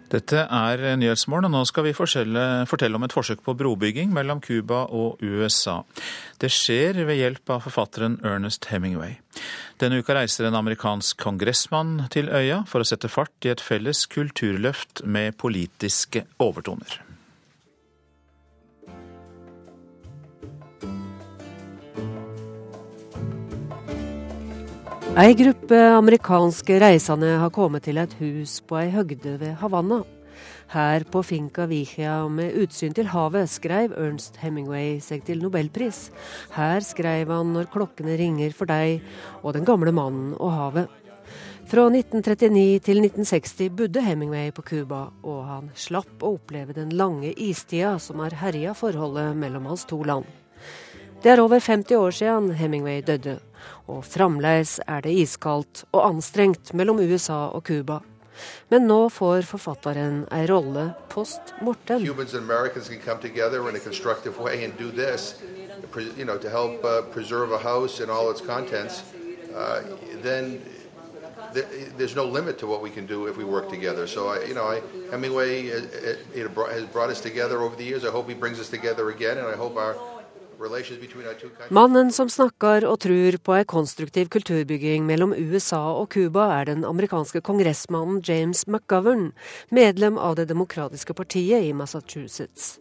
Dette 0.09 0.41
er 0.41 0.81
Nyhetsmorgen, 0.97 1.45
og 1.51 1.53
nå 1.53 1.65
skal 1.69 1.85
vi 1.85 1.93
fortelle 1.93 2.97
om 2.97 3.05
et 3.05 3.13
forsøk 3.13 3.43
på 3.45 3.53
brobygging 3.59 4.09
mellom 4.15 4.41
Cuba 4.41 4.87
og 4.89 5.21
USA. 5.21 5.83
Det 6.41 6.49
skjer 6.53 7.03
ved 7.05 7.19
hjelp 7.19 7.53
av 7.53 7.67
forfatteren 7.67 8.17
Ernest 8.25 8.71
Hemingway. 8.71 9.19
Denne 9.79 10.01
uka 10.01 10.17
reiser 10.17 10.49
en 10.49 10.57
amerikansk 10.57 11.21
kongressmann 11.21 12.07
til 12.13 12.31
øya 12.33 12.63
for 12.69 12.81
å 12.81 12.89
sette 12.89 13.11
fart 13.11 13.45
i 13.45 13.53
et 13.53 13.61
felles 13.61 14.07
kulturløft 14.09 15.05
med 15.05 15.37
politiske 15.37 16.25
overtoner. 16.41 17.08
Ei 25.17 25.33
gruppe 25.33 25.77
amerikanske 25.97 26.75
reisende 26.83 27.31
har 27.41 27.49
kommet 27.49 27.87
til 27.87 27.97
et 27.97 28.11
hus 28.19 28.59
på 28.61 28.77
ei 28.77 28.91
høgde 28.93 29.39
ved 29.41 29.55
Havanna. 29.57 30.03
Her 30.69 31.01
på 31.09 31.23
Finca 31.25 31.65
Vigia 31.65 32.27
med 32.29 32.53
utsyn 32.61 32.93
til 32.93 33.09
havet 33.09 33.49
skrev 33.49 33.95
Ernst 33.97 34.37
Hemingway 34.37 34.99
seg 35.01 35.23
til 35.25 35.41
nobelpris. 35.41 36.11
Her 36.53 36.85
skrev 36.85 37.33
han 37.33 37.53
'Når 37.53 37.71
klokkene 37.73 38.17
ringer 38.21 38.53
for 38.53 38.65
deg' 38.65 39.01
og 39.43 39.53
'Den 39.53 39.65
gamle 39.65 39.91
mannen 39.91 40.35
og 40.39 40.51
havet'. 40.51 40.89
Fra 41.65 41.89
1939 41.89 42.79
til 42.79 43.01
1960 43.01 43.69
bodde 43.69 44.01
Hemingway 44.01 44.51
på 44.51 44.61
Cuba, 44.61 45.09
og 45.23 45.45
han 45.45 45.71
slapp 45.75 46.23
å 46.23 46.37
oppleve 46.37 46.73
den 46.73 46.89
lange 46.89 47.33
istida 47.33 47.99
som 47.99 48.19
har 48.19 48.29
herja 48.29 48.73
forholdet 48.73 49.35
mellom 49.35 49.65
hans 49.65 49.85
to 49.85 50.03
land. 50.03 50.25
Det 51.23 51.31
er 51.31 51.41
over 51.41 51.59
50 51.59 51.95
år 51.95 52.11
siden 52.11 52.51
Hemingway 52.55 53.01
døde, 53.01 53.39
og 53.89 54.05
fremdeles 54.05 54.77
er 54.85 55.01
det 55.05 55.15
iskaldt 55.23 55.83
og 55.89 56.05
anstrengt 56.05 56.73
mellom 56.77 57.01
USA 57.01 57.47
og 57.49 57.65
Cuba. 57.67 57.99
Men 58.71 58.85
nå 58.87 58.99
får 59.11 59.43
forfatteren 59.49 60.21
ei 60.31 60.45
rolle 60.47 60.93
post 61.11 61.53
mortem. 61.65 62.05
Uh, 69.49 69.81
there's 71.97 72.15
no 72.15 72.23
limit 72.23 72.59
to 72.59 72.67
what 72.67 72.81
we 72.81 72.89
can 72.89 73.05
do 73.05 73.27
if 73.27 73.35
we 73.35 73.43
work 73.43 73.69
together. 73.69 74.05
So, 74.07 74.27
I, 74.27 74.45
you 74.45 74.53
know, 74.53 74.65
I, 74.65 74.81
Hemingway 75.11 75.65
it, 75.65 76.19
it 76.35 76.51
has 76.51 76.83
brought 76.85 77.09
us 77.09 77.19
together 77.19 77.61
over 77.61 77.75
the 77.75 77.83
years. 77.83 78.05
I 78.05 78.11
hope 78.11 78.27
he 78.29 78.35
brings 78.35 78.59
us 78.59 78.69
together 78.69 79.09
again, 79.09 79.37
and 79.37 79.47
I 79.47 79.55
hope 79.55 79.75
our 79.75 79.95
Mannen 81.69 82.09
som 82.11 82.27
snakker 82.27 82.83
og 82.83 82.97
tror 83.05 83.37
på 83.39 83.53
ei 83.55 83.63
konstruktiv 83.63 84.27
kulturbygging 84.33 85.05
mellom 85.07 85.31
USA 85.31 85.79
og 85.95 86.09
Cuba, 86.11 86.49
er 86.57 86.65
den 86.67 86.81
amerikanske 86.83 87.39
kongressmannen 87.47 88.19
James 88.27 88.65
McGovern, 88.67 89.29
medlem 89.71 90.17
av 90.19 90.35
Det 90.35 90.49
demokratiske 90.49 91.15
partiet 91.15 91.63
i 91.63 91.71
Massachusetts. 91.71 92.79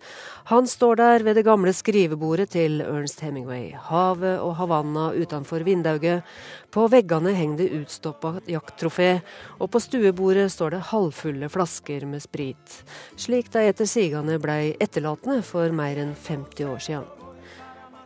Han 0.51 0.67
står 0.67 0.99
der 0.99 1.23
ved 1.23 1.39
det 1.39 1.45
gamle 1.47 1.71
skrivebordet 1.73 2.49
til 2.57 2.81
Ernst 2.83 3.23
Hemingway, 3.23 3.71
havet 3.91 4.41
og 4.43 4.57
Havanna 4.59 5.13
utenfor 5.15 5.63
vinduet. 5.63 6.27
På 6.75 6.89
veggene 6.91 7.37
henger 7.37 7.63
det 7.63 7.71
utstoppa 7.79 8.41
jakttrofé, 8.49 9.21
og 9.61 9.71
på 9.71 9.83
stuebordet 9.85 10.49
står 10.51 10.75
det 10.75 10.89
halvfulle 10.91 11.53
flasker 11.53 12.09
med 12.11 12.27
sprit, 12.27 12.83
slik 13.15 13.53
de 13.55 13.69
etter 13.71 13.87
sigende 13.87 14.41
blei 14.43 14.75
etterlatne 14.83 15.45
for 15.47 15.71
mer 15.71 16.03
enn 16.03 16.17
50 16.19 16.75
år 16.75 16.85
siden. 16.89 17.18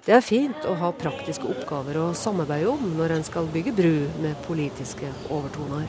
Det 0.02 0.16
er 0.16 0.24
fint 0.26 0.64
å 0.66 0.72
ha 0.80 0.88
praktiske 0.98 1.46
oppgaver 1.46 1.94
å 2.02 2.08
samarbeide 2.18 2.72
om 2.72 2.96
når 2.98 3.12
en 3.14 3.22
skal 3.22 3.46
bygge 3.54 3.70
bru 3.76 4.08
med 4.18 4.40
politiske 4.42 5.06
overtoner. 5.30 5.84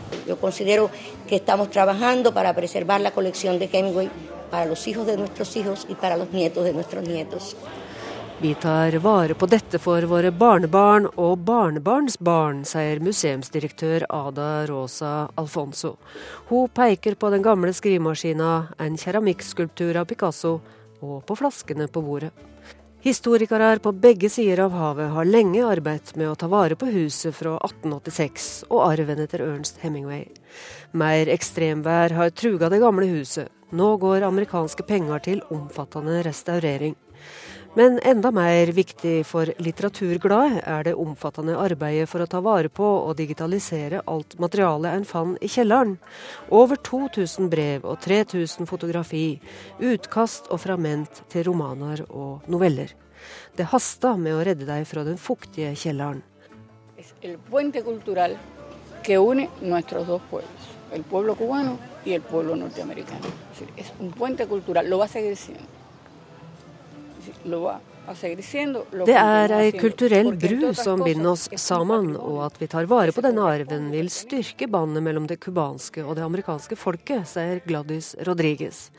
Vi 8.43 8.53
tar 8.53 8.99
vare 9.01 9.33
på 9.33 9.49
dette 9.49 9.81
for 9.81 10.05
våre 10.13 10.29
barnebarn 10.29 11.09
og 11.17 11.41
barnebarnsbarn, 11.49 12.61
sier 12.69 13.01
museumsdirektør 13.01 14.05
Ada 14.13 14.67
Rosa 14.69 15.15
Alfonso. 15.41 15.95
Hun 16.53 16.69
peker 16.69 17.17
på 17.17 17.33
den 17.33 17.41
gamle 17.41 17.73
skrivemaskina, 17.73 18.55
en 18.77 18.93
keramikkskulptur 18.93 19.97
av 19.97 20.09
Picasso 20.13 20.59
og 21.01 21.21
på 21.25 21.41
flaskene 21.41 21.89
på 21.89 22.05
bordet. 22.05 22.52
Historikere 23.03 23.79
på 23.83 23.91
begge 23.91 24.29
sider 24.31 24.61
av 24.63 24.71
havet 24.79 25.09
har 25.11 25.27
lenge 25.27 25.59
arbeidet 25.67 26.13
med 26.15 26.29
å 26.31 26.37
ta 26.39 26.47
vare 26.47 26.77
på 26.79 26.87
huset 26.87 27.35
fra 27.35 27.57
1886 27.57 28.45
og 28.69 28.79
arven 28.85 29.19
etter 29.19 29.43
Ernst 29.43 29.81
Hemingway. 29.83 30.29
Mer 30.95 31.27
ekstremvær 31.33 32.15
har 32.15 32.31
truga 32.31 32.69
det 32.71 32.79
gamle 32.79 33.09
huset. 33.11 33.51
Nå 33.75 33.89
går 33.99 34.23
amerikanske 34.23 34.87
penger 34.87 35.19
til 35.25 35.43
omfattende 35.51 36.21
restaurering. 36.23 36.95
Men 37.73 37.95
enda 38.05 38.29
mer 38.29 38.69
viktig 38.69 39.23
for 39.25 39.49
litteraturglade 39.65 40.59
er 40.61 40.83
det 40.85 40.91
omfattende 40.93 41.55
arbeidet 41.57 42.05
for 42.11 42.21
å 42.21 42.27
ta 42.29 42.37
vare 42.45 42.69
på 42.69 42.85
og 42.85 43.15
digitalisere 43.17 44.03
alt 44.13 44.35
materialet 44.37 44.93
en 44.93 45.07
fant 45.09 45.41
i 45.41 45.49
kjelleren. 45.49 45.95
Over 46.53 46.77
2000 46.85 47.49
brev 47.49 47.89
og 47.89 47.97
3000 48.05 48.69
fotografi, 48.69 49.39
utkast 49.81 50.53
og 50.53 50.61
fragment 50.61 51.23
til 51.33 51.47
romaner 51.49 52.05
og 52.11 52.45
noveller. 52.45 52.93
Det 53.57 53.65
hasta 53.73 54.13
med 54.21 54.37
å 54.37 54.45
redde 54.45 54.69
deg 54.69 54.85
fra 54.85 55.01
den 55.09 55.17
fuktige 55.17 55.73
kjelleren. 55.73 56.21
El 57.25 57.39
puente 57.49 57.81
cultural 57.81 58.37
que 59.01 59.17
une 59.17 59.49
nuestros 59.61 60.05
dos 60.05 60.21
pueblos, 60.29 60.73
el 60.93 61.01
pueblo 61.01 61.33
cubano 61.33 61.79
y 62.05 62.13
el 62.13 62.21
pueblo 62.21 62.55
norteamericano. 62.55 63.33
Es 63.77 63.91
un 63.99 64.11
puente 64.11 64.45
cultural, 64.45 64.87
lo 64.87 64.99
va 64.99 65.05
a 65.05 65.07
seguir 65.07 65.35
siendo. 65.35 65.72
Det 69.05 69.15
er 69.15 69.53
ei 69.55 69.71
kulturell 69.75 70.33
bru 70.35 70.73
som 70.75 71.03
binder 71.05 71.29
oss 71.31 71.45
sammen, 71.61 72.15
og 72.19 72.41
at 72.49 72.57
vi 72.59 72.67
tar 72.71 72.87
vare 72.91 73.15
på 73.15 73.23
denne 73.23 73.45
arven 73.47 73.91
vil 73.93 74.09
styrke 74.11 74.67
båndet 74.67 75.05
mellom 75.05 75.27
det 75.29 75.39
cubanske 75.43 76.03
og 76.03 76.17
det 76.19 76.25
amerikanske 76.25 76.75
folket, 76.79 77.27
sier 77.31 77.63
Gladys 77.67 78.13
Rodriguez. 78.27 78.89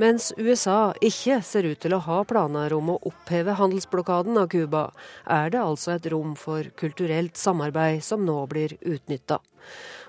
Mens 0.00 0.30
USA 0.38 0.94
ikke 1.04 1.40
ser 1.44 1.68
ut 1.68 1.80
til 1.84 1.92
å 1.92 2.00
ha 2.06 2.22
planer 2.24 2.72
om 2.72 2.94
å 2.94 3.00
oppheve 3.08 3.56
handelsblokaden 3.58 4.40
av 4.40 4.48
Cuba, 4.52 4.86
er 5.28 5.52
det 5.52 5.60
altså 5.60 5.96
et 5.96 6.08
rom 6.12 6.32
for 6.36 6.68
kulturelt 6.80 7.36
samarbeid 7.36 8.00
som 8.04 8.24
nå 8.24 8.38
blir 8.52 8.76
utnytta. 8.80 9.40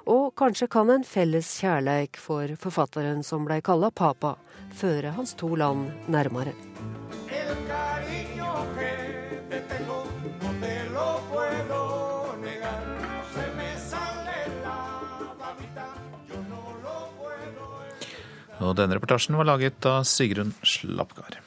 Og 0.07 0.33
kanskje 0.39 0.67
kan 0.71 0.91
en 0.91 1.03
felles 1.07 1.51
kjærleik 1.59 2.19
for 2.19 2.55
forfatteren 2.59 3.23
som 3.27 3.47
blei 3.47 3.61
kalla 3.63 3.91
papa, 3.91 4.35
føre 4.75 5.15
hans 5.15 5.35
to 5.39 5.51
land 5.59 5.91
nærmere. 6.11 6.55
Og 18.63 18.77
denne 18.79 18.95
reportasjen 18.97 19.35
var 19.37 19.49
laget 19.49 19.85
av 19.89 20.05
Sigrun 20.07 20.53
Slapgard. 20.63 21.39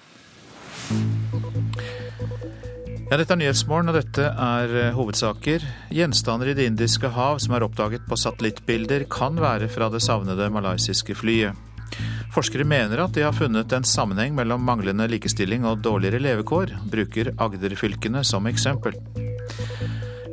Ja, 3.07 3.15
dette 3.21 3.37
er 3.37 3.39
Nyhetsmorgen, 3.39 3.93
og 3.93 3.97
dette 4.01 4.25
er 4.29 4.73
eh, 4.75 4.95
hovedsaker. 4.97 5.63
Gjenstander 5.95 6.51
i 6.51 6.57
Det 6.59 6.67
indiske 6.67 7.13
hav 7.15 7.39
som 7.43 7.55
er 7.55 7.63
oppdaget 7.63 8.03
på 8.11 8.19
satellittbilder, 8.19 9.07
kan 9.11 9.39
være 9.39 9.69
fra 9.71 9.87
det 9.93 10.03
savnede 10.03 10.49
malaysiske 10.51 11.15
flyet. 11.15 11.55
Forskere 12.35 12.67
mener 12.69 13.01
at 13.01 13.15
de 13.15 13.23
har 13.23 13.33
funnet 13.33 13.71
en 13.73 13.87
sammenheng 13.87 14.35
mellom 14.37 14.67
manglende 14.67 15.07
likestilling 15.09 15.65
og 15.65 15.85
dårligere 15.87 16.19
levekår, 16.21 16.75
bruker 16.91 17.31
Agder-fylkene 17.39 18.25
som 18.27 18.51
eksempel. 18.51 18.99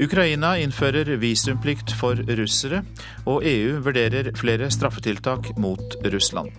Ukraina 0.04 0.56
innfører 0.60 1.16
visumplikt 1.22 1.94
for 1.96 2.20
russere, 2.38 2.82
og 3.30 3.46
EU 3.48 3.78
vurderer 3.86 4.32
flere 4.36 4.68
straffetiltak 4.74 5.54
mot 5.62 5.96
Russland. 6.12 6.52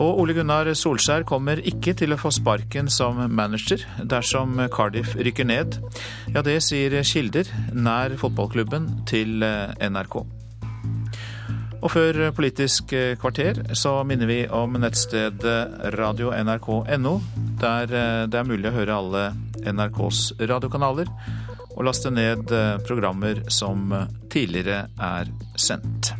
Og 0.00 0.20
Ole 0.22 0.34
Gunnar 0.36 0.70
Solskjær 0.78 1.24
kommer 1.28 1.60
ikke 1.68 1.94
til 1.98 2.14
å 2.14 2.20
få 2.20 2.30
sparken 2.32 2.88
som 2.90 3.18
manager 3.34 3.82
dersom 4.08 4.56
Cardiff 4.72 5.16
rykker 5.18 5.48
ned. 5.48 5.76
Ja, 6.32 6.40
det 6.44 6.60
sier 6.64 6.94
kilder 7.04 7.50
nær 7.74 8.16
fotballklubben 8.20 8.88
til 9.08 9.42
NRK. 9.42 10.22
Og 11.82 11.90
før 11.90 12.28
Politisk 12.36 12.94
kvarter 13.18 13.58
så 13.74 13.98
minner 14.06 14.30
vi 14.30 14.40
om 14.46 14.78
nettstedet 14.78 15.92
radio.nrk.no, 15.98 17.14
der 17.60 17.96
det 18.30 18.38
er 18.38 18.48
mulig 18.48 18.70
å 18.70 18.76
høre 18.76 19.00
alle 19.02 19.24
NRKs 19.66 20.28
radiokanaler 20.46 21.10
og 21.72 21.86
laste 21.88 22.12
ned 22.12 22.52
programmer 22.86 23.44
som 23.52 23.90
tidligere 24.32 24.86
er 25.00 25.32
sendt. 25.56 26.12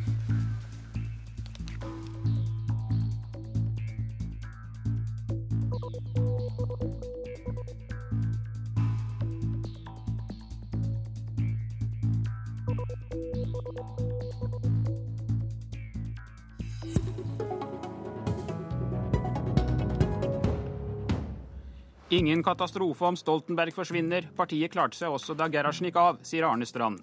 Ingen 22.12 22.42
katastrofe 22.44 23.04
om 23.04 23.16
Stoltenberg 23.16 23.72
forsvinner. 23.72 24.26
Partiet 24.36 24.74
klarte 24.74 24.98
seg 24.98 25.14
også 25.16 25.32
da 25.32 25.46
Gerhardsen 25.48 25.86
gikk 25.88 25.96
av, 25.96 26.18
sier 26.20 26.44
Arne 26.44 26.66
Strand. 26.68 26.98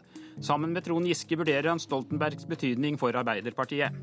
Sammen 0.45 0.69
med 0.69 0.85
Trond 0.85 1.09
Giske 1.09 1.33
vurderer 1.33 1.71
han 1.71 1.81
Stoltenbergs 1.81 2.45
betydning 2.45 2.93
for 3.01 3.17
Arbeiderpartiet. 3.17 3.97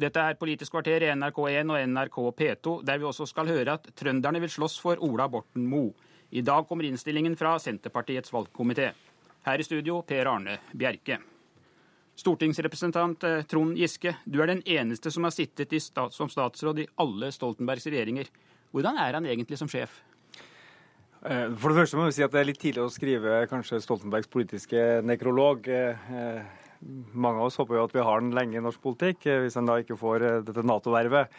Dette 0.00 0.24
er 0.24 0.40
Politisk 0.40 0.72
kvarter 0.72 1.04
i 1.04 1.12
NRK1 1.12 1.74
og 1.74 1.84
NRK 1.92 2.18
P2, 2.40 2.74
der 2.88 3.04
vi 3.04 3.08
også 3.10 3.28
skal 3.28 3.52
høre 3.52 3.76
at 3.76 3.92
trønderne 3.92 4.40
vil 4.40 4.54
slåss 4.56 4.80
for 4.80 5.04
Ola 5.04 5.28
Borten 5.28 5.68
Moe. 5.68 5.92
I 6.32 6.40
dag 6.40 6.64
kommer 6.64 6.88
innstillingen 6.88 7.36
fra 7.36 7.58
Senterpartiets 7.60 8.32
valgkomité. 8.32 8.88
Her 9.44 9.60
i 9.60 9.68
studio 9.68 10.00
Per 10.00 10.32
Arne 10.32 10.56
Bjerke. 10.72 11.20
Stortingsrepresentant 12.16 13.24
eh, 13.28 13.42
Trond 13.44 13.76
Giske, 13.76 14.16
du 14.24 14.40
er 14.40 14.48
den 14.48 14.64
eneste 14.64 15.12
som 15.12 15.28
har 15.28 15.36
sittet 15.36 15.76
stat 15.84 16.16
som 16.16 16.32
statsråd 16.32 16.80
i 16.80 16.90
alle 17.04 17.28
Stoltenbergs 17.28 17.84
regjeringer. 17.92 18.32
Hvordan 18.74 19.00
er 19.02 19.18
han 19.18 19.28
egentlig 19.28 19.58
som 19.60 19.70
sjef? 19.70 20.00
Eh, 21.26 21.52
for 21.58 21.72
det 21.72 21.80
første 21.80 21.98
må 21.98 22.06
vi 22.08 22.16
si 22.18 22.24
at 22.26 22.32
det 22.34 22.42
er 22.42 22.48
litt 22.50 22.62
tidlig 22.62 22.84
å 22.84 22.92
skrive 22.92 23.42
kanskje 23.50 23.82
Stoltenbergs 23.84 24.30
politiske 24.32 25.02
nekrolog. 25.06 25.68
Eh, 25.68 26.40
mange 27.12 27.40
av 27.40 27.50
oss 27.50 27.60
håper 27.60 27.78
jo 27.78 27.86
at 27.88 27.94
vi 27.96 28.04
har 28.04 28.22
den 28.22 28.34
lenge 28.36 28.58
i 28.58 28.64
norsk 28.64 28.82
politikk, 28.84 29.28
hvis 29.44 29.56
han 29.58 29.68
da 29.68 29.78
ikke 29.80 29.98
får 29.98 30.26
dette 30.46 30.66
Nato-vervet. 30.66 31.32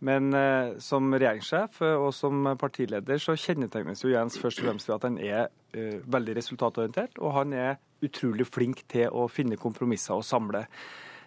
Men 0.00 0.32
eh, 0.32 0.78
som 0.80 1.12
regjeringssjef 1.12 1.82
og 1.84 2.08
som 2.16 2.48
partileder 2.60 3.20
så 3.20 3.36
kjennetegnes 3.36 4.00
jo 4.00 4.14
Jens 4.14 4.38
først 4.40 4.62
og 4.62 4.70
fremst 4.70 4.88
ved 4.88 4.96
at 4.96 5.06
han 5.06 5.18
er 5.20 5.42
eh, 5.76 6.00
veldig 6.08 6.38
resultatorientert, 6.38 7.20
og 7.20 7.34
han 7.36 7.52
er 7.52 7.76
utrolig 8.04 8.46
flink 8.48 8.86
til 8.88 9.12
å 9.12 9.26
finne 9.28 9.60
kompromisser 9.60 10.16
og 10.16 10.24
samle. 10.24 10.64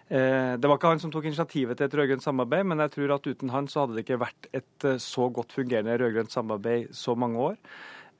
Eh, 0.08 0.54
det 0.60 0.68
var 0.68 0.76
ikke 0.76 0.92
han 0.92 1.02
som 1.02 1.12
tok 1.14 1.30
initiativet 1.30 1.78
til 1.78 1.88
et 1.88 1.96
rød-grønt 1.98 2.24
samarbeid, 2.24 2.66
men 2.68 2.82
jeg 2.84 2.94
tror 2.96 3.16
at 3.16 3.28
uten 3.30 3.52
han 3.54 3.68
så 3.70 3.84
hadde 3.84 3.96
det 3.96 4.04
ikke 4.04 4.22
vært 4.22 4.48
et 4.52 4.88
eh, 4.88 5.00
så 5.02 5.28
godt 5.32 5.56
fungerende 5.56 5.96
rød-grønt 6.00 6.34
samarbeid 6.34 6.92
så 6.96 7.16
mange 7.16 7.40
år. 7.50 7.60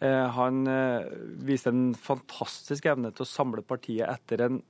Eh, 0.04 0.26
han 0.38 0.64
viste 1.44 1.72
en 1.72 1.92
fantastisk 1.94 2.88
evne 2.90 3.12
til 3.14 3.26
å 3.26 3.30
samle 3.30 3.64
partiet 3.66 4.08
etter 4.08 4.46
en 4.48 4.62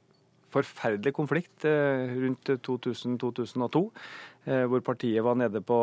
forferdelig 0.55 1.11
konflikt 1.17 1.65
rundt 1.67 2.51
2000-2002. 2.63 3.89
Eh, 4.45 4.65
hvor 4.69 4.83
partiet 4.85 5.25
var 5.25 5.39
nede 5.41 5.63
på 5.65 5.79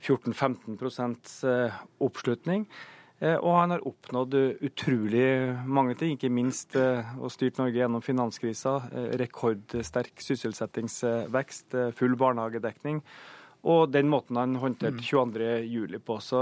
14-15 0.00 0.78
eh, 1.50 1.78
oppslutning. 2.00 2.68
Eh, 3.20 3.36
og 3.36 3.56
han 3.58 3.74
har 3.74 3.86
oppnådd 3.86 4.36
utrolig 4.64 5.26
mange 5.68 5.96
ting, 6.00 6.16
ikke 6.16 6.32
minst 6.32 6.76
og 6.76 7.28
styrt 7.32 7.60
Norge 7.60 7.76
gjennom 7.76 8.04
finanskrisa. 8.04 8.78
Rekordsterk 9.20 10.24
sysselsettingsvekst, 10.24 11.76
full 11.98 12.16
barnehagedekning. 12.20 13.02
Og 13.68 13.90
den 13.92 14.08
måten 14.08 14.38
han 14.40 14.56
håndterte 14.56 15.04
22.07 15.04 15.98
mm. 15.98 16.00
på. 16.06 16.16
Så 16.24 16.40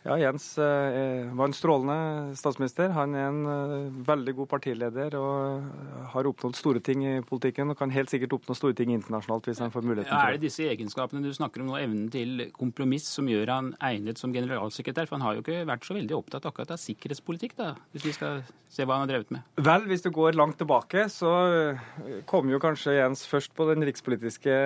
ja, 0.00 0.14
Jens 0.16 0.44
eh, 0.58 1.28
var 1.36 1.50
en 1.50 1.52
strålende 1.52 2.36
statsminister. 2.38 2.88
Han 2.96 3.12
er 3.12 3.26
en 3.28 3.40
eh, 3.52 3.98
veldig 4.06 4.32
god 4.38 4.48
partileder 4.48 5.12
og 5.18 5.66
har 6.14 6.28
oppnådd 6.30 6.56
store 6.56 6.80
ting 6.80 7.02
i 7.04 7.18
politikken. 7.26 7.68
Og 7.68 7.76
kan 7.76 7.92
helt 7.92 8.08
sikkert 8.08 8.32
oppnå 8.38 8.56
store 8.56 8.76
ting 8.78 8.94
internasjonalt 8.94 9.50
hvis 9.50 9.60
han 9.60 9.74
får 9.74 9.84
muligheten 9.84 10.14
ja, 10.14 10.22
Er 10.30 10.38
det 10.38 10.46
disse 10.46 10.64
egenskapene 10.72 11.20
du 11.20 11.28
snakker 11.36 11.60
om 11.60 11.68
nå, 11.68 11.76
evnen 11.82 12.08
til 12.12 12.46
kompromiss, 12.56 13.10
som 13.12 13.28
gjør 13.28 13.52
han 13.52 13.68
egnet 13.90 14.20
som 14.20 14.32
generalsekretær? 14.32 15.10
For 15.10 15.18
han 15.18 15.26
har 15.26 15.36
jo 15.36 15.44
ikke 15.44 15.66
vært 15.68 15.84
så 15.84 15.98
veldig 15.98 16.16
opptatt 16.16 16.48
akkurat 16.48 16.72
av 16.72 16.80
sikkerhetspolitikk, 16.80 17.58
da, 17.60 17.74
hvis 17.92 18.08
vi 18.08 18.16
skal 18.16 18.40
se 18.72 18.86
hva 18.86 18.96
han 18.96 19.04
har 19.04 19.12
drevet 19.12 19.36
med? 19.36 19.44
Vel, 19.60 19.84
hvis 19.90 20.06
du 20.06 20.08
går 20.16 20.38
langt 20.38 20.56
tilbake, 20.62 21.04
så 21.12 21.34
eh, 21.50 22.24
kom 22.30 22.48
jo 22.48 22.62
kanskje 22.62 22.96
Jens 22.96 23.26
først 23.28 23.52
på 23.58 23.68
den 23.68 23.84
rikspolitiske 23.84 24.56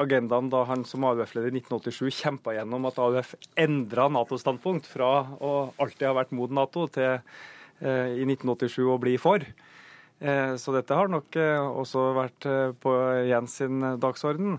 agendaen 0.00 0.48
da 0.48 0.64
han 0.70 0.88
som 0.88 1.04
AUF-leder 1.04 1.52
i 1.52 1.60
1987 1.60 2.22
kjempa 2.22 2.56
gjennom 2.56 2.88
at 2.88 3.04
AUF 3.04 3.36
endra 3.60 4.08
Nato-standpunkt 4.14 4.88
fra 4.88 5.10
å 5.42 5.52
alltid 5.80 6.08
ha 6.08 6.16
vært 6.16 6.34
mot 6.36 6.52
Nato 6.54 6.86
til 6.92 7.18
eh, 7.18 8.14
i 8.14 8.24
1987 8.26 8.80
å 8.86 8.98
bli 9.02 9.16
for. 9.20 9.44
Eh, 9.44 10.54
så 10.60 10.74
dette 10.74 10.96
har 10.96 11.10
nok 11.12 11.36
eh, 11.40 11.60
også 11.60 12.08
vært 12.16 12.48
på 12.82 12.96
Jens 13.28 13.60
sin 13.62 13.84
dagsorden. 14.02 14.58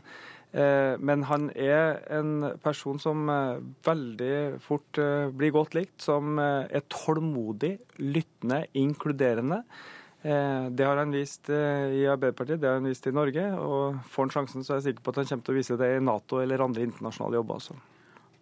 Men 0.56 1.26
han 1.28 1.50
er 1.60 1.98
en 2.16 2.54
person 2.64 2.96
som 2.96 3.26
veldig 3.84 4.62
fort 4.64 5.00
blir 5.36 5.52
godt 5.52 5.74
likt, 5.76 5.98
som 6.00 6.40
er 6.40 6.86
tålmodig, 6.88 7.74
lyttende, 8.00 8.62
inkluderende. 8.80 9.58
Det 10.24 10.88
har 10.88 11.02
han 11.02 11.12
vist 11.12 11.52
i 11.52 12.06
Arbeiderpartiet, 12.08 12.62
det 12.64 12.72
har 12.72 12.80
han 12.80 12.88
vist 12.88 13.12
i 13.12 13.14
Norge. 13.18 13.44
Og 13.60 14.00
får 14.14 14.30
han 14.30 14.34
sjansen, 14.38 14.64
så 14.64 14.78
er 14.78 14.80
jeg 14.80 14.94
sikker 14.94 15.04
på 15.04 15.12
at 15.12 15.20
han 15.26 15.30
kommer 15.34 15.50
til 15.50 15.58
å 15.58 15.60
vise 15.60 15.80
det 15.84 15.92
i 15.98 16.00
Nato 16.08 16.40
eller 16.40 16.64
andre 16.70 16.88
internasjonale 16.88 17.42
jobber 17.42 17.60
også. 17.60 17.76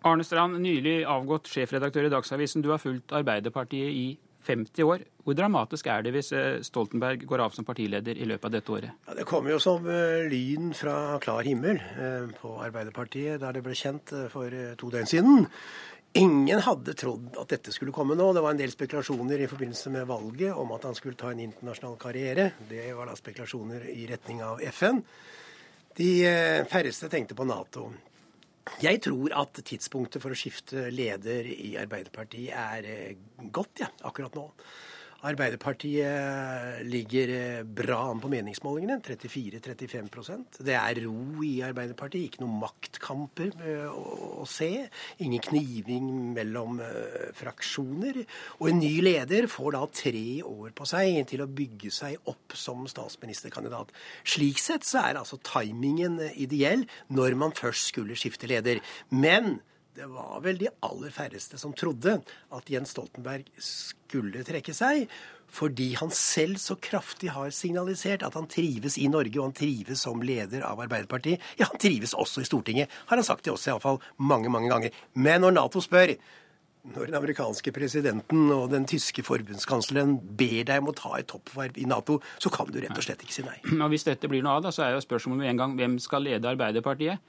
Arne 0.03 0.23
Strand, 0.27 0.59
nylig 0.59 1.01
avgått 1.07 1.47
sjefredaktør 1.47 2.09
i 2.09 2.11
Dagsavisen. 2.11 2.63
Du 2.63 2.73
har 2.73 2.81
fulgt 2.81 3.13
Arbeiderpartiet 3.15 3.91
i 3.95 4.07
50 4.43 4.84
år. 4.84 5.05
Hvor 5.23 5.38
dramatisk 5.39 5.88
er 5.88 6.03
det 6.03 6.11
hvis 6.17 6.34
eh, 6.35 6.59
Stoltenberg 6.65 7.23
går 7.30 7.45
av 7.45 7.55
som 7.55 7.63
partileder 7.63 8.19
i 8.19 8.27
løpet 8.27 8.49
av 8.49 8.53
dette 8.57 8.75
året? 8.75 8.99
Ja, 9.07 9.15
det 9.15 9.27
kommer 9.30 9.53
jo 9.53 9.61
som 9.63 9.88
eh, 9.88 10.25
lyn 10.27 10.73
fra 10.75 11.15
klar 11.23 11.47
himmel 11.47 11.80
eh, 11.80 12.27
på 12.41 12.57
Arbeiderpartiet 12.65 13.39
der 13.39 13.55
det 13.55 13.63
ble 13.63 13.77
kjent 13.80 14.11
for 14.34 14.59
to 14.80 14.91
døgn 14.91 15.09
siden. 15.09 15.47
Ingen 16.19 16.59
hadde 16.61 16.93
trodd 16.99 17.39
at 17.41 17.55
dette 17.55 17.71
skulle 17.73 17.95
komme 17.95 18.19
nå. 18.19 18.27
Det 18.35 18.43
var 18.43 18.53
en 18.53 18.59
del 18.59 18.75
spekulasjoner 18.75 19.39
i 19.39 19.49
forbindelse 19.49 19.95
med 19.95 20.09
valget 20.11 20.59
om 20.59 20.75
at 20.75 20.84
han 20.85 20.99
skulle 20.99 21.17
ta 21.17 21.31
en 21.31 21.41
internasjonal 21.47 21.95
karriere. 22.01 22.51
Det 22.69 22.91
var 22.93 23.09
da 23.09 23.15
spekulasjoner 23.17 23.88
i 23.95 24.03
retning 24.11 24.43
av 24.45 24.61
FN. 24.75 24.99
De 25.97 26.11
færreste 26.69 27.09
tenkte 27.09 27.38
på 27.38 27.47
Nato. 27.49 27.88
Jeg 28.84 29.02
tror 29.03 29.34
at 29.35 29.60
tidspunktet 29.68 30.23
for 30.23 30.31
å 30.31 30.38
skifte 30.38 30.88
leder 30.94 31.48
i 31.52 31.73
Arbeiderpartiet 31.80 32.56
er 32.56 32.88
eh, 32.88 33.23
godt 33.52 33.84
ja, 33.84 33.90
akkurat 34.07 34.35
nå. 34.40 34.45
Arbeiderpartiet 35.23 36.83
ligger 36.83 37.29
eh, 37.31 37.63
bra 37.63 37.99
an 38.09 38.19
på 38.19 38.27
meningsmålingene. 38.31 38.97
34-35% 39.05 40.59
Det 40.67 40.75
er 40.75 40.99
ro 41.05 41.43
i 41.47 41.53
Arbeiderpartiet. 41.63 42.27
Ikke 42.27 42.43
noen 42.43 42.59
maktkamper 42.59 43.53
eh, 43.63 43.87
å, 43.87 44.43
se. 44.49 44.69
Ingen 45.23 45.43
kniving 45.47 46.09
mellom 46.35 46.81
uh, 46.83 47.31
fraksjoner. 47.37 48.19
Og 48.59 48.69
en 48.73 48.81
ny 48.83 48.91
leder 49.05 49.47
får 49.51 49.77
da 49.77 49.83
tre 49.95 50.27
år 50.43 50.75
på 50.75 50.87
seg 50.91 51.21
til 51.31 51.45
å 51.45 51.51
bygge 51.61 51.93
seg 51.95 52.31
opp 52.31 52.57
som 52.59 52.83
statsministerkandidat. 52.91 53.93
Slik 54.27 54.59
sett 54.59 54.83
så 54.87 55.05
er 55.05 55.21
altså 55.21 55.39
timingen 55.47 56.19
ideell 56.33 56.83
når 57.15 57.39
man 57.39 57.55
først 57.55 57.93
skulle 57.93 58.19
skifte 58.19 58.51
leder. 58.51 58.83
Men 59.15 59.61
det 59.95 60.07
var 60.10 60.41
vel 60.41 60.57
de 60.57 60.70
aller 60.86 61.14
færreste 61.14 61.60
som 61.61 61.74
trodde 61.78 62.15
at 62.57 62.70
Jens 62.72 62.95
Stoltenberg 62.95 63.45
skulle 63.61 64.41
trekke 64.45 64.74
seg, 64.74 65.06
fordi 65.53 65.91
han 65.99 66.10
selv 66.18 66.57
så 66.61 66.80
kraftig 66.82 67.30
har 67.36 67.52
signalisert 67.53 68.26
at 68.26 68.34
han 68.34 68.49
trives 68.49 68.98
i 68.98 69.06
Norge, 69.11 69.36
og 69.38 69.52
han 69.52 69.57
trives 69.60 70.02
som 70.07 70.24
leder 70.26 70.65
av 70.65 70.82
Arbeiderpartiet. 70.82 71.44
Ja, 71.60 71.68
han 71.70 71.82
trives 71.82 72.15
også 72.18 72.41
i 72.41 72.48
Stortinget, 72.49 72.94
har 73.11 73.22
han 73.22 73.28
sagt 73.28 73.45
til 73.45 73.53
oss 73.53 73.68
iallfall 73.70 74.02
mange, 74.18 74.49
mange 74.49 74.72
ganger. 74.74 74.98
Men 75.14 75.45
når 75.45 75.53
Nato 75.60 75.84
spør, 75.84 76.15
når 76.84 77.11
den 77.11 77.20
amerikanske 77.22 77.72
presidenten 77.72 78.49
og 78.52 78.74
den 78.74 78.90
tyske 78.90 79.24
forbundskansleren 79.24 80.18
ber 80.41 80.65
deg 80.72 80.82
om 80.82 80.90
å 80.90 80.98
ta 80.98 81.14
et 81.20 81.30
toppverv 81.30 81.78
i 81.80 81.86
Nato, 81.88 82.18
så 82.41 82.49
kan 82.52 82.74
du 82.74 82.82
rett 82.82 82.98
og 82.98 83.06
slett 83.06 83.22
ikke 83.24 83.38
si 83.38 83.45
nei. 83.45 83.60
Og 83.78 83.94
Hvis 83.94 84.10
dette 84.10 84.28
blir 84.32 84.41
noe 84.44 84.57
av, 84.57 84.65
da, 84.65 84.74
så 84.74 84.88
er 84.88 84.98
jo 84.98 85.06
spørsmålet 85.06 85.45
med 85.45 85.53
en 85.53 85.61
gang 85.61 85.78
hvem 85.78 86.02
skal 86.02 86.26
lede 86.26 86.49
Arbeiderpartiet? 86.49 87.22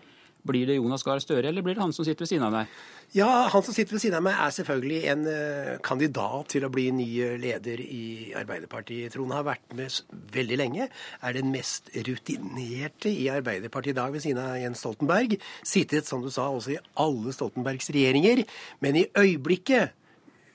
Blir 0.44 0.68
det 0.68 0.76
Jonas 0.76 1.04
Gahr 1.06 1.22
Støre, 1.24 1.48
eller 1.48 1.64
blir 1.64 1.76
det 1.76 1.82
han 1.82 1.94
som 1.96 2.04
sitter 2.04 2.26
ved 2.26 2.30
siden 2.30 2.44
av 2.44 2.52
deg? 2.58 2.76
Ja, 3.14 3.48
Han 3.52 3.62
som 3.62 3.74
sitter 3.76 3.96
ved 3.96 4.02
siden 4.02 4.18
av 4.18 4.24
meg, 4.26 4.36
er 4.36 4.52
selvfølgelig 4.56 5.00
en 5.12 5.24
uh, 5.28 5.72
kandidat 5.86 6.50
til 6.52 6.66
å 6.66 6.70
bli 6.72 6.88
ny 6.92 7.08
leder 7.40 7.80
i 7.80 8.32
Arbeiderpartiet. 8.36 9.14
Trond 9.14 9.32
har 9.32 9.46
vært 9.46 9.76
med 9.78 9.98
veldig 10.34 10.60
lenge. 10.60 10.88
Er 11.22 11.36
den 11.36 11.52
mest 11.54 11.88
rutinerte 11.94 13.12
i 13.12 13.28
Arbeiderpartiet 13.32 13.94
i 13.94 14.00
dag 14.00 14.12
ved 14.12 14.24
siden 14.24 14.42
av 14.42 14.60
Jens 14.60 14.84
Stoltenberg. 14.84 15.38
Sittet, 15.64 16.08
som 16.08 16.24
du 16.24 16.30
sa, 16.34 16.50
også 16.50 16.76
i 16.76 16.80
alle 17.00 17.34
Stoltenbergs 17.36 17.92
regjeringer. 17.94 18.44
Men 18.84 19.00
i 19.00 19.08
øyeblikket 19.16 19.94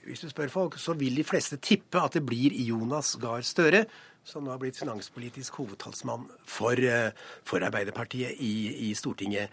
hvis 0.09 0.23
du 0.25 0.29
spør 0.31 0.49
folk, 0.49 0.77
så 0.81 0.95
vil 0.97 1.19
de 1.19 1.23
fleste 1.27 1.59
tippe 1.61 2.01
at 2.01 2.15
det 2.17 2.23
blir 2.25 2.55
Jonas 2.65 3.11
Gahr 3.21 3.43
Støre, 3.45 3.83
som 4.29 4.45
nå 4.45 4.53
har 4.53 4.61
blitt 4.61 4.79
finanspolitisk 4.79 5.59
hovedtalsmann 5.59 6.27
for, 6.47 6.79
uh, 6.79 7.11
for 7.47 7.65
Arbeiderpartiet 7.65 8.39
i, 8.39 8.89
i 8.89 8.95
Stortinget. 8.97 9.49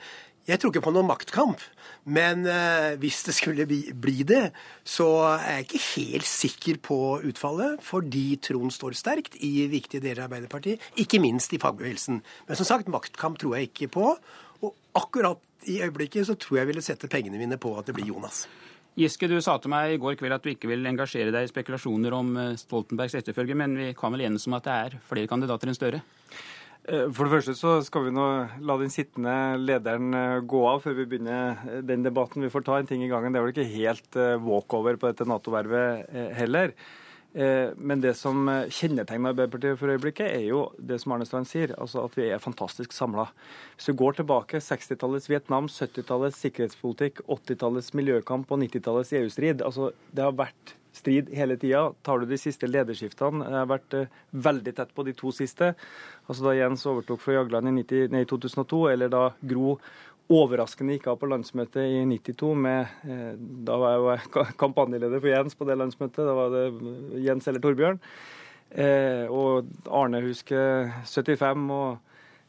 Jeg 0.47 0.61
tror 0.63 0.71
ikke 0.71 0.85
på 0.85 0.93
noen 0.95 1.09
maktkamp, 1.09 1.63
men 2.15 2.45
eh, 2.47 2.93
hvis 3.03 3.25
det 3.27 3.33
skulle 3.35 3.65
bli, 3.67 3.81
bli, 3.91 4.21
det, 4.23 4.53
så 4.87 5.09
er 5.33 5.57
jeg 5.57 5.65
ikke 5.65 5.81
helt 5.87 6.29
sikker 6.31 6.79
på 6.87 6.99
utfallet, 7.27 7.81
fordi 7.83 8.37
Trond 8.47 8.71
står 8.71 8.95
sterkt 8.95 9.35
i 9.43 9.67
viktige 9.73 10.05
deler 10.05 10.23
av 10.23 10.29
Arbeiderpartiet, 10.29 10.85
ikke 11.03 11.19
minst 11.25 11.51
i 11.51 11.59
fagbevegelsen. 11.59 12.21
Men 12.47 12.61
som 12.61 12.69
sagt, 12.69 12.93
maktkamp 12.95 13.41
tror 13.43 13.57
jeg 13.59 13.73
ikke 13.73 13.91
på. 13.99 14.13
Og 14.63 14.71
akkurat 14.95 15.43
i 15.67 15.81
øyeblikket 15.83 16.31
så 16.31 16.39
tror 16.39 16.61
jeg 16.61 16.71
ville 16.71 16.85
sette 16.85 17.11
pengene 17.11 17.43
mine 17.43 17.59
på 17.59 17.75
at 17.81 17.91
det 17.91 17.99
blir 17.99 18.15
Jonas. 18.15 18.45
Giske, 18.97 19.29
du 19.29 19.37
sa 19.45 19.59
til 19.61 19.69
meg 19.69 19.93
i 19.93 19.99
går 20.01 20.15
kveld 20.17 20.33
at 20.33 20.45
du 20.45 20.49
ikke 20.55 20.71
vil 20.71 20.89
engasjere 20.89 21.33
deg 21.35 21.45
i 21.45 21.51
spekulasjoner 21.51 22.15
om 22.17 22.31
eh, 22.41 22.55
Stoltenbergs 22.57 23.19
etterfølger, 23.19 23.59
men 23.61 23.75
vi 23.77 23.91
kan 23.97 24.15
vel 24.15 24.25
enes 24.25 24.47
om 24.49 24.57
at 24.57 24.65
det 24.65 24.77
er 24.87 24.95
flere 25.11 25.29
kandidater 25.29 25.69
enn 25.69 25.77
Støre? 25.77 26.01
Eh, 26.89 27.03
for 27.13 27.27
det 27.27 27.35
første 27.35 27.53
så 27.59 27.75
skal 27.85 28.07
vi 28.07 28.15
nå 28.17 28.25
la 28.65 28.79
den 28.81 28.95
sittende 28.95 29.35
lederen 29.61 30.17
eh, 30.17 30.39
gå 30.49 30.63
av 30.71 30.81
før 30.87 30.97
vi 31.03 31.09
begynner 31.11 31.83
den 31.85 32.09
debatten. 32.09 32.47
Vi 32.47 32.53
får 32.55 32.65
ta 32.65 32.79
en 32.81 32.89
ting 32.89 33.05
i 33.05 33.11
gangen. 33.13 33.37
Det 33.37 33.43
er 33.43 33.45
vel 33.45 33.53
ikke 33.53 33.75
helt 33.75 34.21
walkover 34.47 34.97
på 34.97 35.13
dette 35.13 35.29
Nato-vervet 35.29 36.33
heller. 36.41 36.73
Men 37.37 38.01
det 38.01 38.15
som 38.17 38.47
kjennetegner 38.73 39.35
Arbeiderpartiet 39.35 39.77
for 39.77 39.93
øyeblikket, 39.93 40.31
er 40.39 40.47
jo 40.47 40.63
det 40.81 40.97
som 41.03 41.13
Arne 41.13 41.27
Strand 41.29 41.49
sier, 41.51 41.75
altså 41.77 42.07
at 42.07 42.17
vi 42.17 42.31
er 42.33 42.41
fantastisk 42.41 42.95
samla. 42.97 43.27
Hvis 43.75 43.91
du 43.91 43.99
går 44.01 44.17
tilbake 44.23 44.63
60-tallets 44.65 45.29
Vietnam, 45.29 45.69
70-tallets 45.69 46.41
sikkerhetspolitikk, 46.47 47.21
80-tallets 47.29 47.93
miljøkamp 47.99 48.49
og 48.49 48.63
90-tallets 48.65 49.13
EU-strid. 49.21 49.61
altså 49.67 49.91
Det 50.17 50.25
har 50.25 50.39
vært 50.39 50.77
strid 50.97 51.31
hele 51.37 51.57
tida. 51.61 51.91
Tar 52.03 52.21
du 52.21 52.29
de 52.31 52.39
siste 52.41 52.69
lederskiftene, 52.71 53.45
jeg 53.45 53.59
har 53.59 53.71
vært 53.71 53.97
eh, 53.97 54.19
veldig 54.33 54.75
tett 54.79 54.95
på 54.97 55.05
de 55.07 55.15
to 55.17 55.33
siste. 55.35 55.75
Altså 56.27 56.49
Da 56.49 56.57
Jens 56.57 56.87
overtok 56.89 57.23
fra 57.23 57.39
Jagland 57.39 57.71
i, 57.71 57.77
90, 57.83 58.13
nei, 58.15 58.25
2002, 58.29 58.83
eller 58.95 59.13
da 59.13 59.25
Gro 59.47 59.77
overraskende 60.33 60.97
gikk 60.97 61.11
av 61.13 61.21
på 61.21 61.29
landsmøtet 61.31 61.85
i 61.85 62.01
92 62.09 62.55
med 62.59 62.97
eh, 63.07 63.37
Da 63.37 63.77
var 63.79 64.17
jeg 64.17 64.49
kampanjeleder 64.63 65.23
for 65.23 65.31
Jens 65.31 65.59
på 65.59 65.69
det 65.69 65.79
landsmøtet. 65.79 66.25
Da 66.27 66.35
var 66.37 66.51
det 66.55 66.65
Jens 67.27 67.47
eller 67.47 67.63
Torbjørn. 67.63 68.01
Eh, 68.71 69.25
og 69.31 69.71
Arne 69.95 70.25
husker 70.25 70.91
75 71.07 71.71
og 71.77 72.03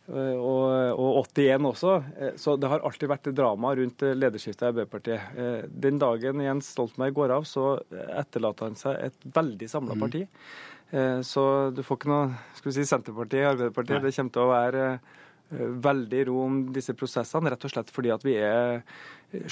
Eh, 0.07 0.37
og, 0.39 0.95
og 0.95 1.25
81 1.35 1.67
også. 1.67 1.93
Så 2.39 2.55
det 2.55 2.69
har 2.71 2.83
alltid 2.85 3.11
vært 3.11 3.29
drama 3.35 3.73
rundt 3.75 4.05
lederskiftet 4.15 4.63
i 4.63 4.69
Arbeiderpartiet. 4.69 5.67
Den 5.67 5.99
dagen 5.99 6.43
Jens 6.45 6.71
Stoltenberg 6.71 7.15
går 7.17 7.35
av, 7.35 7.47
så 7.49 7.75
etterlater 7.91 8.69
han 8.69 8.79
seg 8.79 9.01
et 9.09 9.29
veldig 9.35 9.67
samla 9.67 9.97
mm. 9.97 10.05
parti. 10.05 10.23
Så 11.27 11.43
du 11.75 11.81
får 11.83 11.97
ikke 11.99 12.09
noe 12.13 12.27
skal 12.55 12.69
vi 12.69 12.75
si, 12.77 12.87
Senterpartiet 12.87 13.41
i 13.41 13.49
Arbeiderpartiet. 13.49 13.99
Nei. 13.99 14.07
Det 14.07 14.15
kommer 14.15 14.37
til 14.37 14.45
å 14.45 14.53
være 14.53 14.85
veldig 15.49 16.25
ro 16.27 16.41
om 16.43 16.57
disse 16.75 16.95
prosessene, 16.97 17.53
rett 17.53 17.63
og 17.63 17.71
slett 17.71 17.93
fordi 17.93 18.11
at 18.11 18.25
vi 18.25 18.35
er 18.41 18.81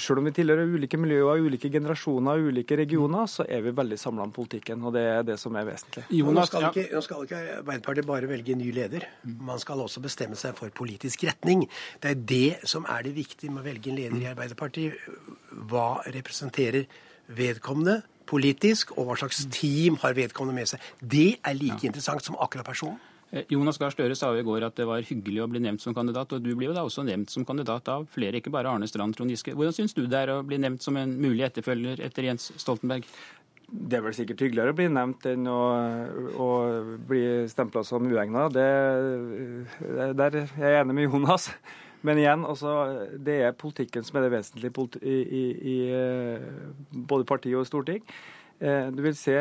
selv 0.00 0.22
om 0.22 0.24
vi 0.24 0.32
tilhører 0.32 0.70
ulike 0.72 0.96
miljøer, 0.96 1.42
ulike 1.44 1.68
generasjoner 1.72 2.40
og 2.40 2.48
ulike 2.48 2.78
regioner, 2.80 3.26
så 3.28 3.44
er 3.44 3.60
vi 3.66 3.74
veldig 3.76 3.98
samla 4.00 4.24
om 4.24 4.32
politikken. 4.32 4.80
Og 4.88 4.94
det 4.96 5.02
er 5.10 5.26
det 5.28 5.36
som 5.40 5.56
er 5.60 5.66
vesentlig. 5.68 6.06
Jonas, 6.16 6.38
nå, 6.38 6.46
skal 6.48 6.68
ikke, 6.70 6.86
nå 6.94 7.02
skal 7.04 7.26
ikke 7.26 7.40
Arbeiderpartiet 7.58 8.08
bare 8.08 8.30
velge 8.30 8.56
ny 8.56 8.70
leder. 8.72 9.04
Man 9.24 9.60
skal 9.60 9.82
også 9.84 10.00
bestemme 10.04 10.38
seg 10.40 10.56
for 10.56 10.72
politisk 10.72 11.26
retning. 11.28 11.66
Det 12.00 12.14
er 12.14 12.22
det 12.32 12.70
som 12.72 12.88
er 12.88 13.04
det 13.04 13.12
viktige 13.18 13.52
med 13.52 13.66
å 13.66 13.68
velge 13.68 13.92
en 13.92 14.00
leder 14.00 14.22
i 14.22 14.30
Arbeiderpartiet. 14.32 15.10
Hva 15.68 15.88
representerer 16.08 16.88
vedkommende 17.36 18.00
politisk, 18.26 18.96
og 18.96 19.10
hva 19.10 19.18
slags 19.20 19.44
team 19.54 20.00
har 20.02 20.16
vedkommende 20.16 20.56
med 20.56 20.72
seg. 20.72 20.88
Det 20.98 21.36
er 21.44 21.54
like 21.58 21.84
ja. 21.84 21.90
interessant 21.92 22.24
som 22.24 22.38
akkurat 22.40 22.66
personen. 22.66 22.96
Eh, 23.30 23.42
Jonas 23.50 23.78
Gahr 23.78 23.90
Støre 23.90 24.14
sa 24.18 24.30
jo 24.32 24.42
i 24.42 24.46
går 24.46 24.68
at 24.68 24.76
det 24.78 24.86
var 24.86 25.02
hyggelig 25.06 25.42
å 25.42 25.48
bli 25.50 25.62
nevnt 25.62 25.82
som 25.82 25.94
kandidat, 25.96 26.32
og 26.32 26.44
du 26.44 26.52
blir 26.54 26.70
jo 26.70 26.76
da 26.76 26.84
også 26.86 27.04
nevnt 27.06 27.32
som 27.32 27.46
kandidat 27.48 27.88
av 27.90 28.06
flere, 28.12 28.38
ikke 28.38 28.52
bare 28.54 28.70
Arne 28.70 28.86
Strand 28.90 29.16
Trond 29.16 29.32
Giske. 29.34 29.54
Hvordan 29.56 29.74
syns 29.74 29.96
du 29.96 30.04
det 30.06 30.20
er 30.20 30.36
å 30.36 30.44
bli 30.46 30.60
nevnt 30.62 30.84
som 30.84 30.98
en 31.00 31.16
mulig 31.18 31.46
etterfølger 31.48 32.04
etter 32.06 32.30
Jens 32.30 32.52
Stoltenberg? 32.60 33.08
Det 33.66 33.98
er 33.98 34.04
vel 34.04 34.14
sikkert 34.14 34.44
hyggeligere 34.44 34.70
å 34.70 34.78
bli 34.78 34.86
nevnt 34.94 35.26
enn 35.26 35.48
å, 35.50 35.62
å 36.38 36.50
bli 37.08 37.24
stempla 37.50 37.82
som 37.86 38.06
uegna. 38.06 38.46
Der 38.54 40.28
er 40.28 40.38
jeg 40.38 40.84
enig 40.84 40.94
med 40.94 41.08
Jonas. 41.08 41.50
Men 42.06 42.20
igjen, 42.20 42.44
altså, 42.46 42.70
det 43.18 43.40
er 43.42 43.56
politikken 43.58 44.04
som 44.06 44.20
er 44.20 44.28
det 44.28 44.36
vesentlige 44.36 45.00
i, 45.00 45.16
i, 45.16 45.42
i 45.72 45.76
eh, 45.90 46.44
både 46.92 47.26
parti 47.26 47.50
og 47.58 47.66
storting. 47.66 48.04
Eh, 48.60 48.92
du 48.94 49.02
vil 49.02 49.16
se 49.18 49.34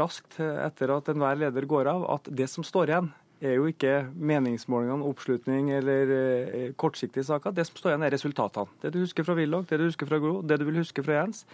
raskt 0.00 0.40
etter 0.40 0.96
at 0.96 1.12
enhver 1.12 1.38
leder 1.44 1.68
går 1.70 1.92
av, 1.92 2.08
at 2.16 2.26
det 2.34 2.48
som 2.50 2.66
står 2.66 2.90
igjen, 2.90 3.12
er 3.40 3.54
jo 3.58 3.68
ikke 3.70 3.92
meningsmålingene, 4.14 5.06
oppslutning 5.06 5.70
eller 5.76 6.12
eh, 6.14 6.70
kortsiktige 6.76 7.24
saker. 7.24 7.54
Det 7.54 7.66
som 7.68 7.78
står 7.78 7.92
igjen, 7.92 8.06
er 8.06 8.14
resultatene. 8.14 8.78
Det 8.82 8.92
du 8.94 9.00
husker 9.02 9.26
fra 9.26 9.36
Willoch, 9.38 9.66
det 9.70 9.78
du 9.78 9.86
husker 9.86 10.10
fra 10.10 10.18
Gro, 10.22 10.40
det 10.42 10.58
du 10.60 10.66
vil 10.68 10.80
huske 10.82 11.04
fra 11.06 11.20
Jens, 11.20 11.44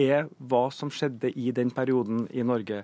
er 0.00 0.28
hva 0.38 0.66
som 0.74 0.90
skjedde 0.92 1.34
i 1.36 1.52
den 1.54 1.70
perioden 1.74 2.26
i 2.32 2.46
Norge. 2.46 2.82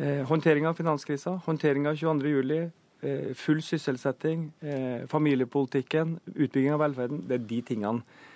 Eh, 0.00 0.22
håndtering 0.28 0.66
av 0.68 0.78
finanskrisa, 0.80 1.36
håndtering 1.46 1.86
av 1.90 2.00
22.07, 2.00 2.70
eh, 3.02 3.32
full 3.38 3.62
sysselsetting, 3.62 4.50
eh, 4.62 5.06
familiepolitikken, 5.12 6.18
utbygging 6.34 6.72
av 6.72 6.86
velferden. 6.86 7.26
Det 7.28 7.40
er 7.40 7.48
de 7.48 7.62
tingene 7.62 8.02
Eh, 8.02 8.31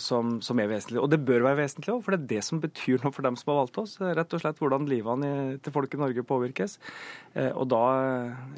som, 0.00 0.38
som, 0.40 0.60
er 0.62 0.70
vesentlig. 0.70 1.00
Og 1.02 1.10
det 1.12 1.18
bør 1.28 1.42
være 1.44 1.58
vesentlig 1.58 1.92
òg, 1.92 1.98
for 2.04 2.14
det 2.14 2.22
er 2.22 2.28
det 2.30 2.44
som 2.46 2.62
betyr 2.62 3.02
noe 3.04 3.12
for 3.12 3.26
dem 3.26 3.36
som 3.36 3.50
har 3.52 3.58
valgt 3.58 3.80
oss. 3.82 3.98
Rett 4.00 4.36
og 4.36 4.40
slett 4.40 4.60
hvordan 4.62 4.86
livene 4.88 5.58
til 5.60 5.74
folk 5.74 5.92
i 5.94 6.00
Norge 6.00 6.24
påvirkes. 6.24 6.78
Eh, 7.34 7.50
og 7.52 7.68
da 7.70 7.82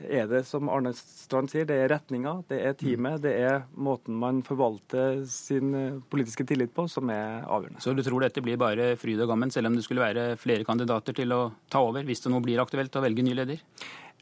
er 0.06 0.30
det, 0.30 0.44
som 0.48 0.70
Arne 0.72 0.94
Strand 0.96 1.50
sier, 1.52 1.66
det 1.68 1.76
er 1.82 1.90
retninga, 1.92 2.38
det 2.48 2.60
er 2.64 2.76
teamet, 2.78 3.20
det 3.24 3.34
er 3.42 3.66
måten 3.74 4.16
man 4.22 4.40
forvalter 4.46 5.22
sin 5.28 5.74
eh, 5.76 6.00
politiske 6.12 6.46
tillit 6.48 6.74
på, 6.76 6.86
som 6.90 7.10
er 7.12 7.42
avgjørende. 7.44 7.82
Så 7.84 7.96
du 7.96 8.04
tror 8.06 8.24
dette 8.24 8.44
blir 8.44 8.60
bare 8.60 8.92
fryd 9.00 9.20
og 9.24 9.32
gammen, 9.34 9.52
selv 9.54 9.70
om 9.70 9.78
det 9.78 9.84
skulle 9.86 10.04
være 10.04 10.32
flere 10.40 10.66
kandidater 10.68 11.16
til 11.18 11.34
å 11.34 11.42
ta 11.72 11.82
over, 11.84 12.06
hvis 12.08 12.24
det 12.24 12.32
nå 12.32 12.42
blir 12.44 12.62
aktuelt 12.62 12.96
å 12.96 13.04
velge 13.04 13.26
ny 13.26 13.36
leder? 13.36 13.62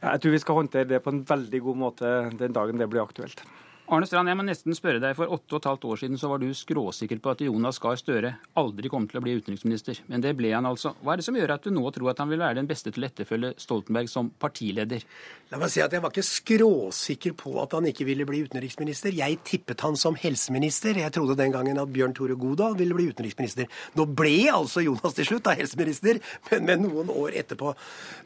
Jeg 0.01 0.21
tror 0.23 0.33
vi 0.33 0.41
skal 0.41 0.57
håndtere 0.63 0.89
det 0.89 1.03
på 1.05 1.13
en 1.13 1.25
veldig 1.29 1.61
god 1.67 1.77
måte 1.77 2.13
den 2.41 2.55
dagen 2.57 2.81
det 2.81 2.89
blir 2.89 3.05
aktuelt. 3.05 3.43
Arne 3.91 4.07
Strand, 4.07 4.31
jeg 4.31 4.39
må 4.39 4.45
nesten 4.47 4.75
spørre 4.79 5.01
deg. 5.03 5.17
For 5.19 5.33
åtte 5.35 5.57
og 5.57 5.59
et 5.59 5.67
halvt 5.67 5.85
år 5.91 5.99
siden 5.99 6.19
så 6.21 6.29
var 6.31 6.39
du 6.39 6.47
skråsikker 6.55 7.19
på 7.19 7.33
at 7.33 7.41
Jonas 7.43 7.81
Gahr 7.83 7.97
Støre 7.99 8.29
aldri 8.61 8.87
kom 8.93 9.09
til 9.11 9.19
å 9.19 9.23
bli 9.25 9.33
utenriksminister. 9.41 9.99
Men 10.07 10.23
det 10.23 10.31
ble 10.39 10.53
han 10.55 10.69
altså. 10.69 10.93
Hva 11.03 11.17
er 11.17 11.19
det 11.19 11.25
som 11.27 11.35
gjør 11.35 11.57
at 11.57 11.65
du 11.67 11.73
nå 11.75 11.83
tror 11.91 12.13
at 12.13 12.21
han 12.23 12.31
vil 12.31 12.39
være 12.39 12.61
den 12.61 12.69
beste 12.71 12.93
til 12.95 13.03
å 13.03 13.09
etterfølge 13.09 13.57
Stoltenberg 13.59 14.11
som 14.13 14.29
partileder? 14.31 15.03
La 15.51 15.59
meg 15.59 15.73
si 15.75 15.83
at 15.83 15.97
Jeg 15.97 16.05
var 16.05 16.15
ikke 16.15 16.23
skråsikker 16.29 17.35
på 17.41 17.57
at 17.65 17.75
han 17.75 17.89
ikke 17.91 18.07
ville 18.07 18.27
bli 18.29 18.45
utenriksminister. 18.47 19.17
Jeg 19.17 19.41
tippet 19.49 19.83
han 19.83 19.99
som 19.99 20.15
helseminister. 20.23 21.01
Jeg 21.03 21.15
trodde 21.17 21.35
den 21.41 21.57
gangen 21.57 21.81
at 21.83 21.91
Bjørn 21.91 22.15
Tore 22.15 22.37
Godal 22.39 22.77
ville 22.79 22.95
bli 22.95 23.09
utenriksminister. 23.11 23.67
Nå 23.99 24.07
ble 24.07 24.37
altså 24.53 24.85
Jonas 24.87 25.19
til 25.19 25.27
slutt 25.33 25.49
da 25.49 25.57
helseminister, 25.59 26.21
men, 26.53 26.63
men 26.69 26.87
noen 26.87 27.11
år 27.11 27.41
etterpå. 27.43 27.75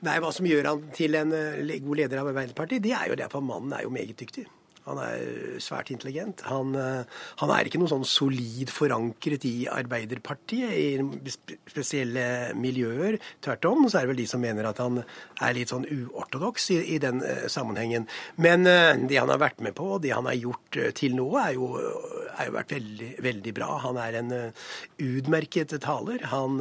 Nei, 0.04 0.18
Hva 0.20 0.34
som 0.36 0.44
gjør 0.50 0.68
han 0.74 0.84
til 0.92 1.16
en 1.22 1.32
eh, 1.32 1.80
god 1.88 2.02
leder 2.02 2.20
av 2.20 2.28
Arbeiderpartiet, 2.34 2.84
det 2.84 2.92
er 2.98 3.14
jo 3.14 3.18
derfor 3.24 3.40
mannen 3.48 3.72
er 3.72 3.88
jo 3.88 3.94
meget 3.96 4.20
dyktig. 4.20 4.44
Han 4.84 4.98
er 5.00 5.60
svært 5.64 5.88
intelligent. 5.94 6.42
Han, 6.50 6.74
eh, 6.76 7.20
han, 7.40 7.52
er 7.54 7.68
ikke 7.68 7.80
noe 7.80 7.88
sånn 7.88 8.04
solid 8.04 8.68
forankret 8.72 9.46
i 9.48 9.54
Arbeiderpartiet, 9.72 10.74
i 10.76 11.32
spesielle 11.70 12.26
miljøer. 12.58 13.16
Tvert 13.44 13.64
om 13.70 13.86
så 13.88 14.00
er 14.00 14.04
det 14.04 14.12
vel 14.12 14.20
de 14.20 14.28
som 14.28 14.44
mener 14.44 14.68
at 14.68 14.82
han 14.84 15.00
er 15.00 15.56
litt 15.56 15.72
sånn 15.72 15.86
uortodoks 15.88 16.68
i, 16.76 16.80
i 16.96 17.00
den 17.00 17.22
uh, 17.24 17.46
sammenhengen. 17.48 18.04
Men 18.36 18.68
uh, 18.68 18.92
det 19.00 19.22
han 19.22 19.32
har 19.32 19.40
vært 19.40 19.64
med 19.64 19.76
på, 19.78 19.96
det 20.04 20.12
han 20.12 20.28
har 20.28 20.36
gjort 20.36 20.80
til 20.98 21.16
nå, 21.16 21.30
er 21.40 21.56
jo, 21.56 21.70
er 22.34 22.50
jo 22.50 22.56
vært 22.58 22.76
veldig, 22.76 23.10
veldig 23.24 23.56
bra. 23.56 23.70
Han 23.86 24.00
er 24.04 24.20
en 24.20 24.32
utmerket 25.00 25.72
taler. 25.80 26.26
Han 26.28 26.58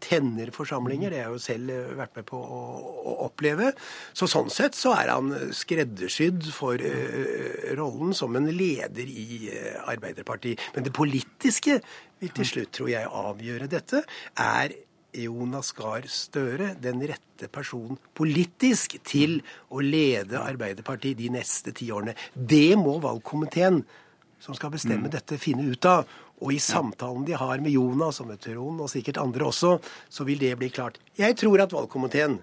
tenner 0.00 0.52
forsamlinger. 0.54 1.12
Det 1.12 1.20
har 1.20 1.28
jeg 1.28 1.36
jo 1.36 1.44
selv 1.44 1.96
vært 1.98 2.16
med 2.20 2.28
på 2.28 2.40
å, 2.40 2.62
å, 3.02 3.16
oppleve. 3.26 3.72
Så 4.16 4.28
sånn 4.30 4.48
sett 4.54 4.78
så 4.78 4.94
er 4.96 5.10
han 5.12 5.32
skreddersydd 5.56 6.46
for 6.54 6.80
rollen 7.78 8.14
som 8.16 8.36
en 8.38 8.48
leder 8.52 9.08
i 9.10 9.50
eh, 9.52 9.76
Arbeiderpartiet. 9.88 10.62
Men 10.74 10.86
det 10.86 10.94
politiske 10.96 11.80
vil 12.20 12.34
til 12.36 12.48
slutt, 12.48 12.72
tror 12.78 12.90
jeg, 12.92 13.08
avgjøre 13.10 13.70
dette. 13.70 14.02
Er 14.40 14.74
Jonas 15.16 15.72
Gahr 15.76 16.04
Støre 16.10 16.74
den 16.80 17.00
rette 17.08 17.48
personen 17.52 17.98
politisk 18.16 18.98
til 19.06 19.38
å 19.72 19.80
lede 19.84 20.40
Arbeiderpartiet 20.40 21.18
de 21.18 21.30
neste 21.36 21.74
ti 21.76 21.90
årene? 21.92 22.16
Det 22.34 22.76
må 22.80 22.98
valgkomiteen 23.04 23.82
som 24.42 24.56
skal 24.56 24.72
bestemme 24.74 25.08
mm. 25.08 25.14
dette, 25.14 25.40
finne 25.40 25.64
ut 25.66 25.88
av. 25.88 26.06
Og 26.44 26.52
i 26.52 26.60
samtalen 26.60 27.24
de 27.24 27.36
har 27.38 27.62
med 27.64 27.72
Jonas 27.72 28.20
og 28.20 28.28
med 28.30 28.42
Trond 28.44 28.82
og 28.84 28.90
sikkert 28.92 29.22
andre 29.22 29.48
også, 29.48 29.78
så 30.12 30.26
vil 30.28 30.42
det 30.42 30.52
bli 30.60 30.68
klart. 30.68 31.00
Jeg 31.16 31.38
tror 31.40 31.64
at 31.64 31.72
valgkomiteen 31.72 32.36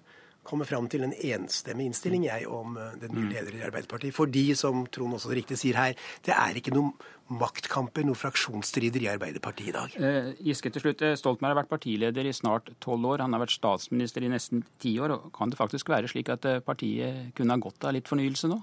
kommer 0.44 0.68
fram 0.68 0.90
til 0.92 1.06
en 1.06 1.16
enstemmig 1.16 1.90
innstilling 1.90 2.28
jeg, 2.28 2.48
om 2.52 2.78
eh, 2.78 2.96
den 3.02 3.16
nye 3.16 3.28
mm. 3.28 3.34
leder 3.34 3.58
i 3.58 3.66
Arbeiderpartiet. 3.68 4.16
Fordi, 4.16 4.46
som 4.60 4.86
Trond 4.94 5.18
også 5.18 5.34
riktig 5.36 5.60
sier 5.62 5.80
her, 5.80 5.98
det 6.26 6.36
er 6.36 6.60
ikke 6.60 6.76
noen 6.76 6.94
maktkamper, 7.32 8.04
noen 8.06 8.20
fraksjonsstrider 8.20 9.06
i 9.06 9.10
Arbeiderpartiet 9.14 9.72
i 9.72 9.76
dag. 9.76 9.96
Eh, 9.98 10.34
Giske 10.44 10.72
til 10.74 10.84
slutt. 10.84 11.04
Eh, 11.06 11.16
Stoltenberg 11.20 11.56
har 11.56 11.62
vært 11.64 11.72
partileder 11.72 12.28
i 12.28 12.36
snart 12.36 12.74
tolv 12.84 13.14
år. 13.14 13.24
Han 13.24 13.36
har 13.36 13.44
vært 13.46 13.56
statsminister 13.56 14.26
i 14.26 14.32
nesten 14.34 14.66
ti 14.84 14.96
år. 15.00 15.16
Kan 15.36 15.54
det 15.54 15.60
faktisk 15.60 15.92
være 15.94 16.12
slik 16.12 16.32
at 16.34 16.46
eh, 16.50 16.62
partiet 16.64 17.34
kunne 17.38 17.56
ha 17.56 17.64
godt 17.64 17.88
av 17.88 17.96
litt 17.96 18.12
fornyelse 18.12 18.52
nå? 18.52 18.60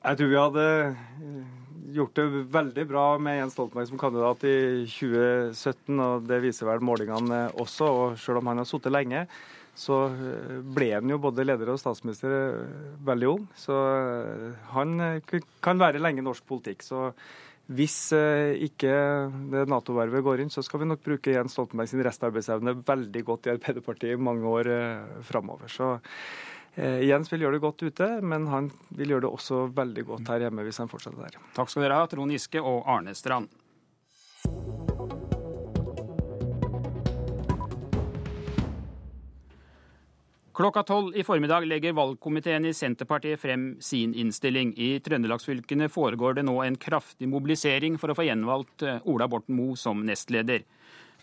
Jeg 0.00 0.16
tror 0.16 0.30
vi 0.30 0.38
hadde 0.40 0.66
gjort 1.92 2.14
det 2.16 2.44
veldig 2.54 2.84
bra 2.88 3.06
med 3.20 3.36
Jens 3.36 3.56
Stoltenberg 3.56 3.88
som 3.90 4.00
kandidat 4.00 4.44
i 4.48 4.58
2017, 4.88 6.00
og 6.00 6.28
det 6.28 6.38
viser 6.44 6.68
vel 6.70 6.84
målingene 6.84 7.42
også. 7.60 7.88
Og 7.88 8.20
selv 8.20 8.40
om 8.40 8.52
han 8.52 8.62
har 8.62 8.68
sittet 8.68 8.94
lenge, 8.94 9.26
så 9.78 9.98
eh, 10.10 10.56
ble 10.64 10.90
han 10.96 11.10
jo 11.10 11.20
både 11.22 11.46
leder 11.46 11.70
og 11.72 11.78
statsminister 11.80 12.34
eh, 12.34 12.80
veldig 13.06 13.28
ung. 13.30 13.46
Så 13.58 13.76
eh, 13.76 14.48
han 14.74 15.20
kan 15.62 15.80
være 15.80 16.02
lenge 16.02 16.22
i 16.22 16.26
norsk 16.26 16.46
politikk. 16.48 16.84
Så 16.84 17.10
hvis 17.70 18.10
ikke 18.10 18.92
det 19.52 19.60
Nato-vervet 19.70 20.24
går 20.26 20.40
inn, 20.42 20.48
så 20.50 20.62
skal 20.66 20.82
vi 20.82 20.88
nok 20.90 21.04
bruke 21.06 21.30
Jens 21.30 21.54
Stoltenberg 21.54 21.86
sin 21.86 22.02
restarbeidsevne 22.02 22.74
veldig 22.82 23.22
godt 23.28 23.46
i 23.46 23.52
Arbeiderpartiet 23.52 24.16
i 24.16 24.24
mange 24.26 24.42
år 24.50 24.70
framover. 25.28 25.70
Så 25.70 25.92
Jens 26.74 27.30
vil 27.30 27.44
gjøre 27.44 27.60
det 27.60 27.62
godt 27.62 27.84
ute, 27.86 28.08
men 28.26 28.50
han 28.50 28.72
vil 28.98 29.14
gjøre 29.14 29.28
det 29.28 29.30
også 29.30 29.62
veldig 29.76 30.06
godt 30.08 30.34
her 30.34 30.48
hjemme 30.48 30.66
hvis 30.66 30.82
han 30.82 30.90
fortsetter 30.90 31.22
der. 31.28 31.38
Takk 31.54 31.70
skal 31.70 31.86
dere 31.86 32.00
ha, 32.02 32.10
Trond 32.10 32.34
Giske 32.34 32.58
og 32.58 32.90
Arne 32.90 33.14
Strand. 33.14 33.54
Klokka 40.60 40.82
tolv 40.82 41.16
i 41.16 41.22
formiddag 41.24 41.64
legger 41.64 41.92
valgkomiteen 41.92 42.64
i 42.68 42.74
Senterpartiet 42.74 43.40
frem 43.40 43.62
sin 43.80 44.10
innstilling. 44.14 44.74
I 44.76 44.98
trøndelagsfylkene 45.00 45.86
foregår 45.88 46.34
det 46.36 46.42
nå 46.44 46.58
en 46.60 46.74
kraftig 46.76 47.30
mobilisering 47.32 47.96
for 47.96 48.12
å 48.12 48.16
få 48.18 48.26
gjenvalgt 48.26 48.84
eh, 48.84 48.98
Ola 49.08 49.24
Borten 49.32 49.56
Moe 49.56 49.78
som 49.80 50.02
nestleder. 50.04 50.66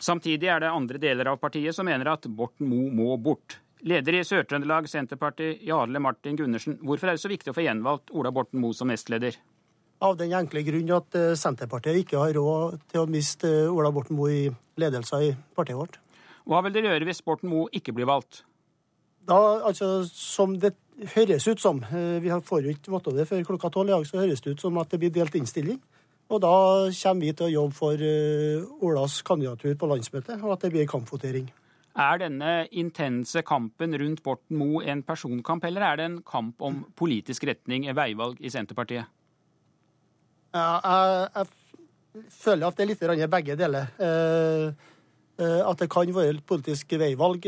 Samtidig 0.02 0.50
er 0.50 0.64
det 0.64 0.72
andre 0.74 0.98
deler 1.04 1.30
av 1.30 1.38
partiet 1.38 1.78
som 1.78 1.86
mener 1.86 2.10
at 2.16 2.26
Borten 2.26 2.66
Moe 2.66 2.90
må 2.90 3.14
bort. 3.22 3.60
Leder 3.86 4.18
i 4.18 4.24
Sør-Trøndelag 4.26 4.90
Senterparti, 4.90 5.52
Jarle 5.70 6.02
Martin 6.02 6.42
Gundersen, 6.42 6.80
hvorfor 6.82 7.14
er 7.14 7.20
det 7.22 7.26
så 7.28 7.30
viktig 7.36 7.54
å 7.54 7.60
få 7.60 7.68
gjenvalgt 7.68 8.10
Ola 8.18 8.34
Borten 8.34 8.66
Moe 8.66 8.74
som 8.74 8.90
nestleder? 8.90 9.38
Av 10.02 10.18
den 10.18 10.34
enkle 10.34 10.66
grunn 10.66 10.90
at 10.98 11.22
eh, 11.22 11.38
Senterpartiet 11.38 12.02
ikke 12.02 12.26
har 12.26 12.34
råd 12.42 12.82
til 12.90 13.06
å 13.06 13.08
miste 13.20 13.54
eh, 13.68 13.70
Ola 13.70 13.94
Borten 13.94 14.18
Moe 14.18 14.34
i 14.34 14.44
ledelsen 14.82 15.30
i 15.30 15.34
partiet 15.54 15.78
vårt. 15.78 16.02
Hva 16.50 16.66
vil 16.66 16.74
dere 16.74 16.96
gjøre 16.96 17.14
hvis 17.14 17.22
Borten 17.22 17.54
Moe 17.54 17.70
ikke 17.70 17.94
blir 17.94 18.10
valgt? 18.10 18.48
Da, 19.28 19.38
altså, 19.68 20.08
som 20.08 20.56
det 20.62 20.74
høres 21.14 21.48
ut 21.48 21.60
som, 21.60 21.84
eh, 21.84 22.20
vi 22.24 22.32
får 22.32 22.64
jo 22.64 22.74
ikke 22.74 22.94
vite 22.94 23.16
det 23.16 23.28
før 23.28 23.44
klokka 23.44 23.70
tolv 23.70 23.90
i 23.90 23.92
dag, 23.92 24.06
så 24.08 24.24
høres 24.24 24.42
det 24.42 24.56
ut 24.56 24.62
som 24.62 24.78
at 24.78 24.90
det 24.90 25.00
blir 25.00 25.12
delt 25.12 25.36
innstilling. 25.36 25.82
Og 26.30 26.42
da 26.42 26.92
kommer 26.92 27.24
vi 27.24 27.34
til 27.34 27.48
å 27.48 27.54
jobbe 27.54 27.76
for 27.76 27.96
uh, 27.96 28.84
Olas 28.84 29.22
kandidatur 29.24 29.78
på 29.80 29.88
landsmøtet, 29.88 30.42
og 30.44 30.58
at 30.58 30.66
det 30.66 30.74
blir 30.74 30.90
kampvotering. 30.90 31.46
Er 31.98 32.20
denne 32.20 32.68
intense 32.72 33.42
kampen 33.48 33.96
rundt 33.98 34.20
Borten 34.26 34.58
Moe 34.60 34.84
en 34.84 35.04
personkamp, 35.08 35.64
eller 35.64 35.82
er 35.82 35.96
det 35.98 36.06
en 36.06 36.18
kamp 36.28 36.62
om 36.62 36.82
politisk 37.00 37.48
retning, 37.48 37.88
veivalg 37.96 38.42
i 38.44 38.52
Senterpartiet? 38.52 39.08
Ja, 40.52 40.68
jeg, 40.84 41.30
jeg, 41.38 42.28
føler 42.34 42.68
at 42.68 42.76
det 42.76 42.84
er 42.84 42.92
litt 42.92 43.32
begge 43.32 43.56
deler. 43.56 43.88
Uh, 43.96 44.76
uh, 45.40 45.64
at 45.72 45.80
det 45.80 45.90
kan 45.90 46.12
være 46.12 46.36
et 46.36 46.46
politisk 46.48 46.92
veivalg 47.00 47.48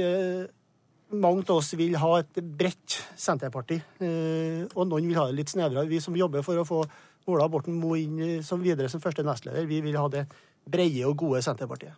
mange 1.12 1.46
av 1.48 1.60
oss 1.60 1.74
vil 1.78 1.98
ha 2.02 2.12
et 2.20 2.42
bredt 2.60 3.00
Senterparti, 3.20 3.80
eh, 4.02 4.66
og 4.76 4.90
noen 4.90 5.08
vil 5.10 5.18
ha 5.20 5.28
det 5.30 5.40
litt 5.40 5.54
snevrere. 5.54 5.90
Vi 5.90 6.02
som 6.04 6.18
jobber 6.18 6.46
for 6.46 6.60
å 6.60 6.68
få 6.68 6.84
Ola 7.30 7.48
Borten 7.50 7.78
Moe 7.78 8.00
inn 8.02 8.44
som 8.46 8.62
videre 8.62 8.90
som 8.90 9.02
første 9.02 9.26
nestleder, 9.26 9.68
vi 9.70 9.82
vil 9.86 9.98
ha 10.00 10.08
det 10.10 10.28
brede 10.70 11.08
og 11.10 11.18
gode 11.18 11.42
Senterpartiet. 11.46 11.98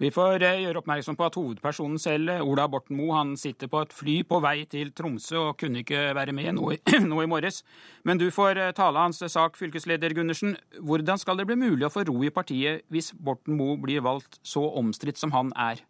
Vi 0.00 0.08
får 0.08 0.40
eh, 0.40 0.62
gjøre 0.62 0.80
oppmerksom 0.80 1.16
på 1.18 1.26
at 1.26 1.34
hovedpersonen 1.36 2.00
selv, 2.00 2.30
Ola 2.48 2.64
Borten 2.72 2.96
Moe, 2.96 3.12
han 3.18 3.34
sitter 3.36 3.68
på 3.68 3.82
et 3.84 3.92
fly 3.92 4.14
på 4.24 4.38
vei 4.40 4.62
til 4.64 4.94
Tromsø 4.96 5.36
og 5.50 5.58
kunne 5.60 5.82
ikke 5.82 6.14
være 6.16 6.32
med 6.32 6.54
nå 6.56 6.70
i, 6.72 6.78
nå 7.10 7.20
i 7.20 7.28
morges. 7.28 7.60
Men 8.08 8.16
du 8.20 8.30
får 8.32 8.56
eh, 8.56 8.72
tale 8.76 9.04
hans 9.04 9.20
sak, 9.20 9.60
fylkesleder 9.60 10.16
Gundersen. 10.16 10.56
Hvordan 10.80 11.20
skal 11.20 11.36
det 11.36 11.50
bli 11.50 11.60
mulig 11.60 11.84
å 11.84 11.92
få 11.92 12.06
ro 12.08 12.16
i 12.24 12.32
partiet 12.32 12.88
hvis 12.88 13.12
Borten 13.12 13.60
Moe 13.60 13.76
blir 13.82 14.00
valgt 14.06 14.40
så 14.40 14.64
omstridt 14.80 15.20
som 15.20 15.36
han 15.36 15.52
er? 15.52 15.84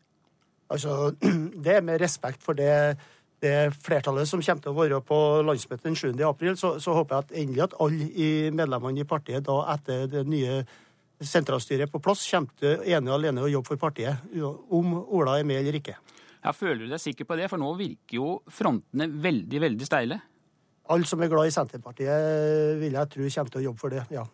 Altså, 0.71 1.15
det 1.65 1.79
er 1.79 1.87
med 1.87 2.01
respekt 2.03 2.45
for 2.45 2.59
det, 2.59 2.97
det, 3.43 3.55
flertallet 3.85 4.29
som 4.29 4.43
kommer 4.43 4.63
til 4.65 4.73
å 4.73 4.79
være 4.79 5.01
på 5.07 5.19
landsmøtet 5.47 5.89
den 5.89 5.99
7. 5.99 6.13
april, 6.29 6.55
så, 6.61 6.77
så 6.83 6.95
håper 6.97 7.17
jeg 7.17 7.27
at 7.27 7.35
endelig 7.43 7.67
at 7.67 7.77
alle 7.83 8.31
medlemmene 8.55 9.03
i 9.03 9.09
partiet 9.09 9.47
da 9.49 9.59
etter 9.75 10.07
det 10.11 10.25
nye 10.31 10.63
sentralstyret 11.21 11.91
på 11.93 12.01
plass 12.01 12.23
kommer 12.31 12.55
til 12.61 12.87
ene 12.89 13.11
og 13.11 13.19
alene 13.19 13.45
å 13.45 13.51
jobbe 13.51 13.75
for 13.75 13.83
partiet, 13.83 14.23
om 14.41 14.95
Ola 15.03 15.37
er 15.41 15.49
med 15.49 15.61
eller 15.61 15.81
ikke. 15.81 15.99
Ja, 16.41 16.55
Føler 16.57 16.87
du 16.87 16.93
deg 16.95 17.03
sikker 17.03 17.29
på 17.29 17.37
det? 17.37 17.51
For 17.53 17.61
nå 17.61 17.69
virker 17.77 18.17
jo 18.17 18.29
frontene 18.49 19.11
veldig, 19.21 19.61
veldig 19.61 19.89
steile. 19.89 20.21
Alle 20.91 21.07
som 21.07 21.21
er 21.23 21.29
glad 21.31 21.51
i 21.51 21.55
Senterpartiet, 21.55 22.79
vil 22.81 22.97
jeg 22.97 23.11
tro 23.13 23.29
kommer 23.35 23.53
til 23.53 23.61
å 23.61 23.67
jobbe 23.69 23.83
for 23.83 23.95
det, 23.95 24.07
ja. 24.15 24.25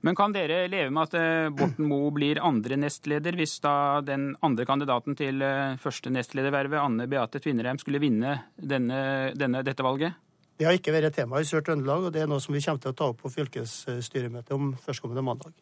Men 0.00 0.16
kan 0.16 0.32
dere 0.32 0.62
leve 0.72 0.88
med 0.94 1.10
at 1.10 1.16
eh, 1.18 1.50
Borten 1.52 1.84
Moe 1.88 2.08
blir 2.16 2.40
andre 2.40 2.78
nestleder, 2.80 3.36
hvis 3.36 3.58
da 3.60 4.00
den 4.04 4.30
andre 4.44 4.64
kandidaten 4.68 5.16
til 5.18 5.44
eh, 5.44 5.76
første 5.80 6.12
nestledervervet, 6.12 6.80
Anne 6.80 7.08
Beate 7.10 7.42
Tvinnereim, 7.42 7.80
skulle 7.80 8.00
vinne 8.00 8.38
denne, 8.56 9.00
denne, 9.36 9.60
dette 9.66 9.84
valget? 9.84 10.16
Det 10.56 10.68
har 10.68 10.76
ikke 10.76 10.94
vært 10.96 11.16
tema 11.16 11.40
i 11.40 11.48
Sør-Trøndelag, 11.48 12.08
og 12.08 12.14
det 12.16 12.24
er 12.24 12.32
noe 12.32 12.40
som 12.40 12.56
vi 12.56 12.64
kommer 12.64 12.80
til 12.80 12.94
å 12.94 12.96
ta 12.96 13.10
opp 13.12 13.20
på 13.20 13.32
fylkesstyremøtet 13.36 14.56
om 14.56 14.72
førstkommende 14.80 15.24
mandag. 15.24 15.52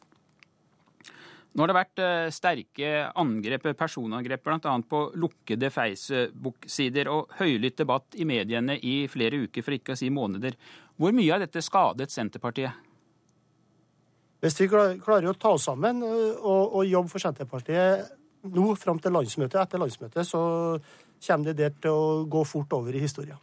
Nå 1.58 1.64
har 1.64 1.72
det 1.72 1.78
vært 1.80 2.00
eh, 2.04 2.30
sterke 2.30 2.88
angrep, 3.18 3.72
personangrep, 3.74 4.46
bl.a. 4.46 4.74
på 4.86 5.04
lukkede 5.18 5.74
Facebook-sider 5.74 7.10
og 7.10 7.34
høylytt 7.40 7.82
debatt 7.82 8.14
i 8.14 8.26
mediene 8.28 8.78
i 8.78 9.00
flere 9.10 9.42
uker, 9.48 9.66
for 9.66 9.74
ikke 9.74 9.96
å 9.96 9.98
si 9.98 10.14
måneder. 10.14 10.54
Hvor 10.94 11.16
mye 11.16 11.32
har 11.34 11.42
dette 11.42 11.64
skadet 11.64 12.14
Senterpartiet? 12.14 12.86
Hvis 14.38 14.60
vi 14.60 14.68
klarer 14.70 15.30
å 15.30 15.34
ta 15.34 15.54
oss 15.56 15.66
sammen 15.66 16.02
eh, 16.06 16.38
og, 16.38 16.78
og 16.78 16.86
jobbe 16.86 17.10
for 17.10 17.22
Senterpartiet 17.22 18.14
nå 18.48 18.70
fram 18.78 19.00
til 19.02 19.12
landsmøtet, 19.16 19.58
etter 19.60 19.82
landsmøtet, 19.82 20.26
så 20.26 20.40
kommer 21.26 21.50
det 21.50 21.56
der 21.58 21.74
til 21.82 21.90
å 21.94 22.04
gå 22.30 22.44
fort 22.46 22.72
over 22.76 22.94
i 22.94 23.02
historien. 23.02 23.38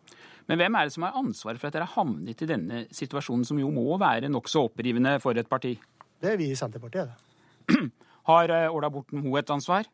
Men 0.47 0.61
hvem 0.61 0.77
er 0.77 0.87
det 0.87 0.93
som 0.93 1.03
har 1.07 1.17
ansvaret 1.19 1.59
for 1.59 1.67
at 1.67 1.75
dere 1.75 1.87
har 1.87 1.97
havnet 1.97 2.41
i 2.41 2.47
denne 2.49 2.85
situasjonen, 2.93 3.45
som 3.47 3.59
jo 3.59 3.71
må 3.73 3.97
være 4.01 4.29
nokså 4.31 4.67
opprivende 4.69 5.17
for 5.23 5.37
et 5.37 5.49
parti? 5.49 5.73
Det 6.21 6.31
er 6.31 6.39
vi 6.39 6.51
i 6.53 6.57
Senterpartiet, 6.57 7.11
det. 7.11 7.79
Har 8.29 8.49
eh, 8.49 8.73
Ola 8.73 8.89
Borten 8.93 9.21
Moe 9.21 9.41
et 9.41 9.51
ansvar? 9.53 9.89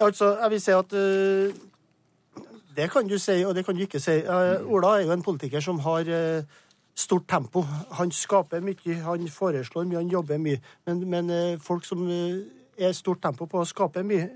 Altså, 0.00 0.32
jeg 0.40 0.50
vil 0.50 0.60
si 0.60 0.72
at 0.72 0.92
uh, 0.96 2.40
Det 2.76 2.88
kan 2.92 3.08
du 3.08 3.18
si, 3.20 3.36
og 3.44 3.54
det 3.54 3.64
kan 3.66 3.76
du 3.76 3.84
ikke 3.84 4.00
si. 4.00 4.18
Uh, 4.24 4.64
Ola 4.72 4.96
er 4.96 5.06
jo 5.06 5.12
en 5.12 5.22
politiker 5.24 5.60
som 5.64 5.80
har 5.84 6.08
uh, 6.08 6.60
stort 6.94 7.28
tempo. 7.28 7.64
Han 7.98 8.12
skaper 8.12 8.62
mye, 8.64 8.96
han 9.04 9.28
foreslår 9.32 9.86
mye, 9.86 10.00
han 10.00 10.10
jobber 10.12 10.40
mye. 10.42 10.60
Men, 10.86 11.04
men 11.10 11.30
eh, 11.34 11.60
folk 11.62 11.86
som 11.88 12.02
eh, 12.08 12.40
er 12.78 12.96
stort 12.96 13.22
tempo 13.22 13.48
på 13.50 13.60
å 13.60 13.68
skape 13.68 14.04
mye, 14.06 14.26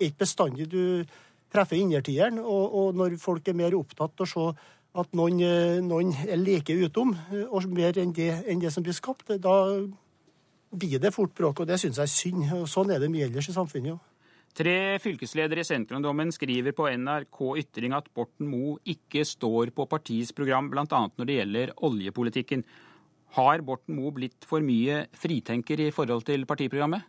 er 0.00 0.10
ikke 0.10 0.24
bestandig 0.24 0.68
du 0.70 1.04
treffer 1.52 1.80
innertieren. 1.80 2.38
Og, 2.42 2.76
og, 2.82 2.92
når 2.98 3.18
folk 3.20 3.48
er 3.48 3.58
mer 3.58 3.76
opptatt 3.78 4.22
av 4.22 4.26
å 4.26 4.30
se 4.30 4.46
at 5.00 5.16
noen, 5.18 5.40
eh, 5.46 5.80
noen 5.84 6.14
er 6.26 6.40
like 6.40 6.74
utom, 6.74 7.14
og 7.48 7.68
mer 7.70 7.98
enn 8.00 8.14
det, 8.16 8.30
enn 8.46 8.62
det 8.62 8.72
som 8.74 8.86
blir 8.86 8.96
skapt, 8.96 9.36
da 9.38 9.56
blir 10.70 11.02
det 11.02 11.14
fort 11.14 11.34
bråk. 11.34 11.62
Og 11.62 11.70
det 11.70 11.80
syns 11.82 11.98
jeg 11.98 12.06
er 12.06 12.14
synd. 12.14 12.46
Og 12.60 12.68
sånn 12.70 12.94
er 12.94 13.02
det 13.02 13.10
mye 13.12 13.28
ellers 13.30 13.50
i 13.50 13.56
samfunnet 13.56 13.96
òg. 13.96 14.09
Tre 14.56 14.98
fylkesledere 14.98 15.62
i 15.62 15.66
Senterungdommen 15.66 16.32
skriver 16.34 16.74
på 16.74 16.88
NRK 16.90 17.38
Ytring 17.62 17.94
at 17.94 18.08
Borten 18.14 18.48
Moe 18.50 18.80
ikke 18.88 19.22
står 19.26 19.70
på 19.74 19.86
partiets 19.90 20.34
program, 20.34 20.70
bl.a. 20.72 20.86
når 20.90 21.28
det 21.28 21.36
gjelder 21.36 21.74
oljepolitikken. 21.86 22.64
Har 23.38 23.62
Borten 23.62 23.94
Moe 23.94 24.10
blitt 24.16 24.46
for 24.48 24.64
mye 24.64 25.04
fritenker 25.14 25.86
i 25.86 25.90
forhold 25.94 26.26
til 26.26 26.48
partiprogrammet? 26.50 27.06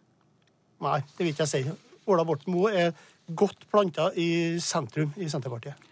Nei, 0.85 0.99
det 1.01 1.23
vil 1.23 1.34
ikke 1.34 1.47
jeg 1.47 1.53
si. 1.65 1.80
Ola 2.13 2.26
Borten 2.27 2.53
Moe 2.53 2.73
er 2.77 2.93
godt 3.38 3.65
planta 3.72 4.11
i 4.18 4.59
sentrum 4.61 5.15
i 5.18 5.30
Senterpartiet. 5.30 5.89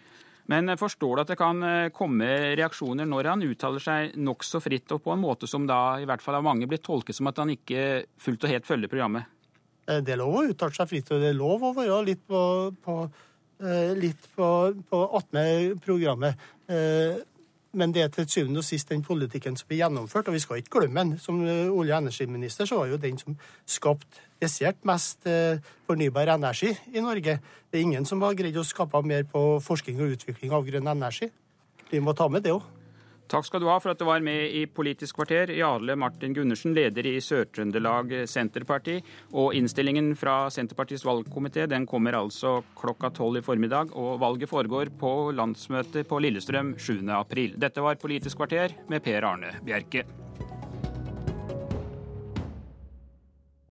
Men 0.50 0.70
forstår 0.78 1.14
du 1.14 1.22
at 1.22 1.30
det 1.30 1.38
kan 1.38 1.62
eh, 1.62 1.90
komme 1.94 2.26
reaksjoner 2.58 3.06
når 3.06 3.28
han 3.30 3.44
uttaler 3.46 3.82
seg 3.82 4.16
nokså 4.18 4.58
fritt, 4.62 4.90
og 4.90 5.02
på 5.04 5.14
en 5.14 5.22
måte 5.22 5.46
som 5.50 5.66
da 5.66 6.00
i 6.02 6.06
hvert 6.10 6.22
fall 6.24 6.40
av 6.40 6.46
mange 6.46 6.66
blir 6.70 6.82
tolket 6.82 7.18
som 7.18 7.30
at 7.30 7.38
han 7.38 7.52
ikke 7.54 8.06
fullt 8.18 8.46
og 8.46 8.54
helt 8.54 8.66
følger 8.66 8.90
programmet? 8.90 9.39
Eh, 9.90 10.02
det 10.04 10.14
er 10.14 10.20
lov 10.20 10.38
å 10.38 10.44
uttale 10.50 10.76
seg 10.76 10.90
fritt, 10.90 11.10
og 11.10 11.22
det 11.22 11.32
er 11.32 11.38
lov 11.38 11.66
å 11.66 11.74
være 11.76 11.98
litt 12.06 12.22
på, 12.28 12.42
på, 12.84 13.00
eh, 13.64 13.90
litt 13.98 14.30
på, 14.36 14.48
på 14.90 15.02
attmed 15.18 15.82
programmet. 15.84 16.48
Eh, 16.68 17.26
Men 17.72 17.92
det 17.94 18.00
er 18.02 18.08
til 18.10 18.24
syvende 18.26 18.58
og 18.58 18.64
sist 18.66 18.88
den 18.90 19.04
politikken 19.06 19.54
som 19.54 19.68
er 19.70 19.78
gjennomført, 19.84 20.26
og 20.26 20.34
vi 20.34 20.40
skal 20.42 20.58
ikke 20.58 20.80
glemme 20.80 21.04
den. 21.04 21.20
Som 21.22 21.36
olje- 21.38 21.94
og 21.94 22.02
energiminister 22.02 22.66
så 22.66 22.80
var 22.80 22.88
jo 22.90 22.96
den 22.98 23.14
som 23.16 23.36
skapte 23.62 24.24
desidert 24.42 24.82
mest 24.82 25.22
fornybar 25.86 26.32
energi 26.34 26.72
i 26.90 26.98
Norge. 26.98 27.38
Det 27.70 27.78
er 27.78 27.86
ingen 27.86 28.04
som 28.04 28.26
har 28.26 28.34
greid 28.34 28.58
å 28.58 28.66
skape 28.66 29.04
mer 29.06 29.22
på 29.22 29.62
forskning 29.62 30.02
og 30.02 30.16
utvikling 30.16 30.50
av 30.50 30.66
grønn 30.66 30.90
energi. 30.90 31.30
Vi 31.92 32.02
må 32.02 32.10
ta 32.10 32.26
med 32.26 32.42
det 32.42 32.56
òg. 32.58 32.79
Takk 33.30 33.46
skal 33.46 33.62
du 33.62 33.68
ha 33.70 33.76
for 33.78 33.92
at 33.92 34.00
du 34.00 34.08
var 34.08 34.22
med 34.26 34.50
i 34.58 34.64
Politisk 34.66 35.20
kvarter, 35.20 35.52
Jarle 35.54 35.94
Martin 35.94 36.34
Gundersen, 36.34 36.72
leder 36.74 37.06
i 37.06 37.12
Sør-Trøndelag 37.22 38.10
Senterparti. 38.26 38.96
Og 39.38 39.54
innstillingen 39.54 40.16
fra 40.18 40.48
Senterpartiets 40.50 41.06
valgkomité 41.06 41.68
den 41.70 41.86
kommer 41.86 42.18
altså 42.18 42.56
klokka 42.80 43.12
tolv 43.14 43.38
i 43.38 43.44
formiddag. 43.46 43.94
Og 43.94 44.18
valget 44.18 44.50
foregår 44.50 44.90
på 44.98 45.12
landsmøtet 45.38 46.10
på 46.10 46.18
Lillestrøm 46.26 46.74
7. 46.74 47.04
april. 47.14 47.54
Dette 47.54 47.86
var 47.86 48.02
Politisk 48.02 48.42
kvarter 48.42 48.74
med 48.90 49.06
Per 49.06 49.30
Arne 49.30 49.54
Bjerke. 49.62 50.08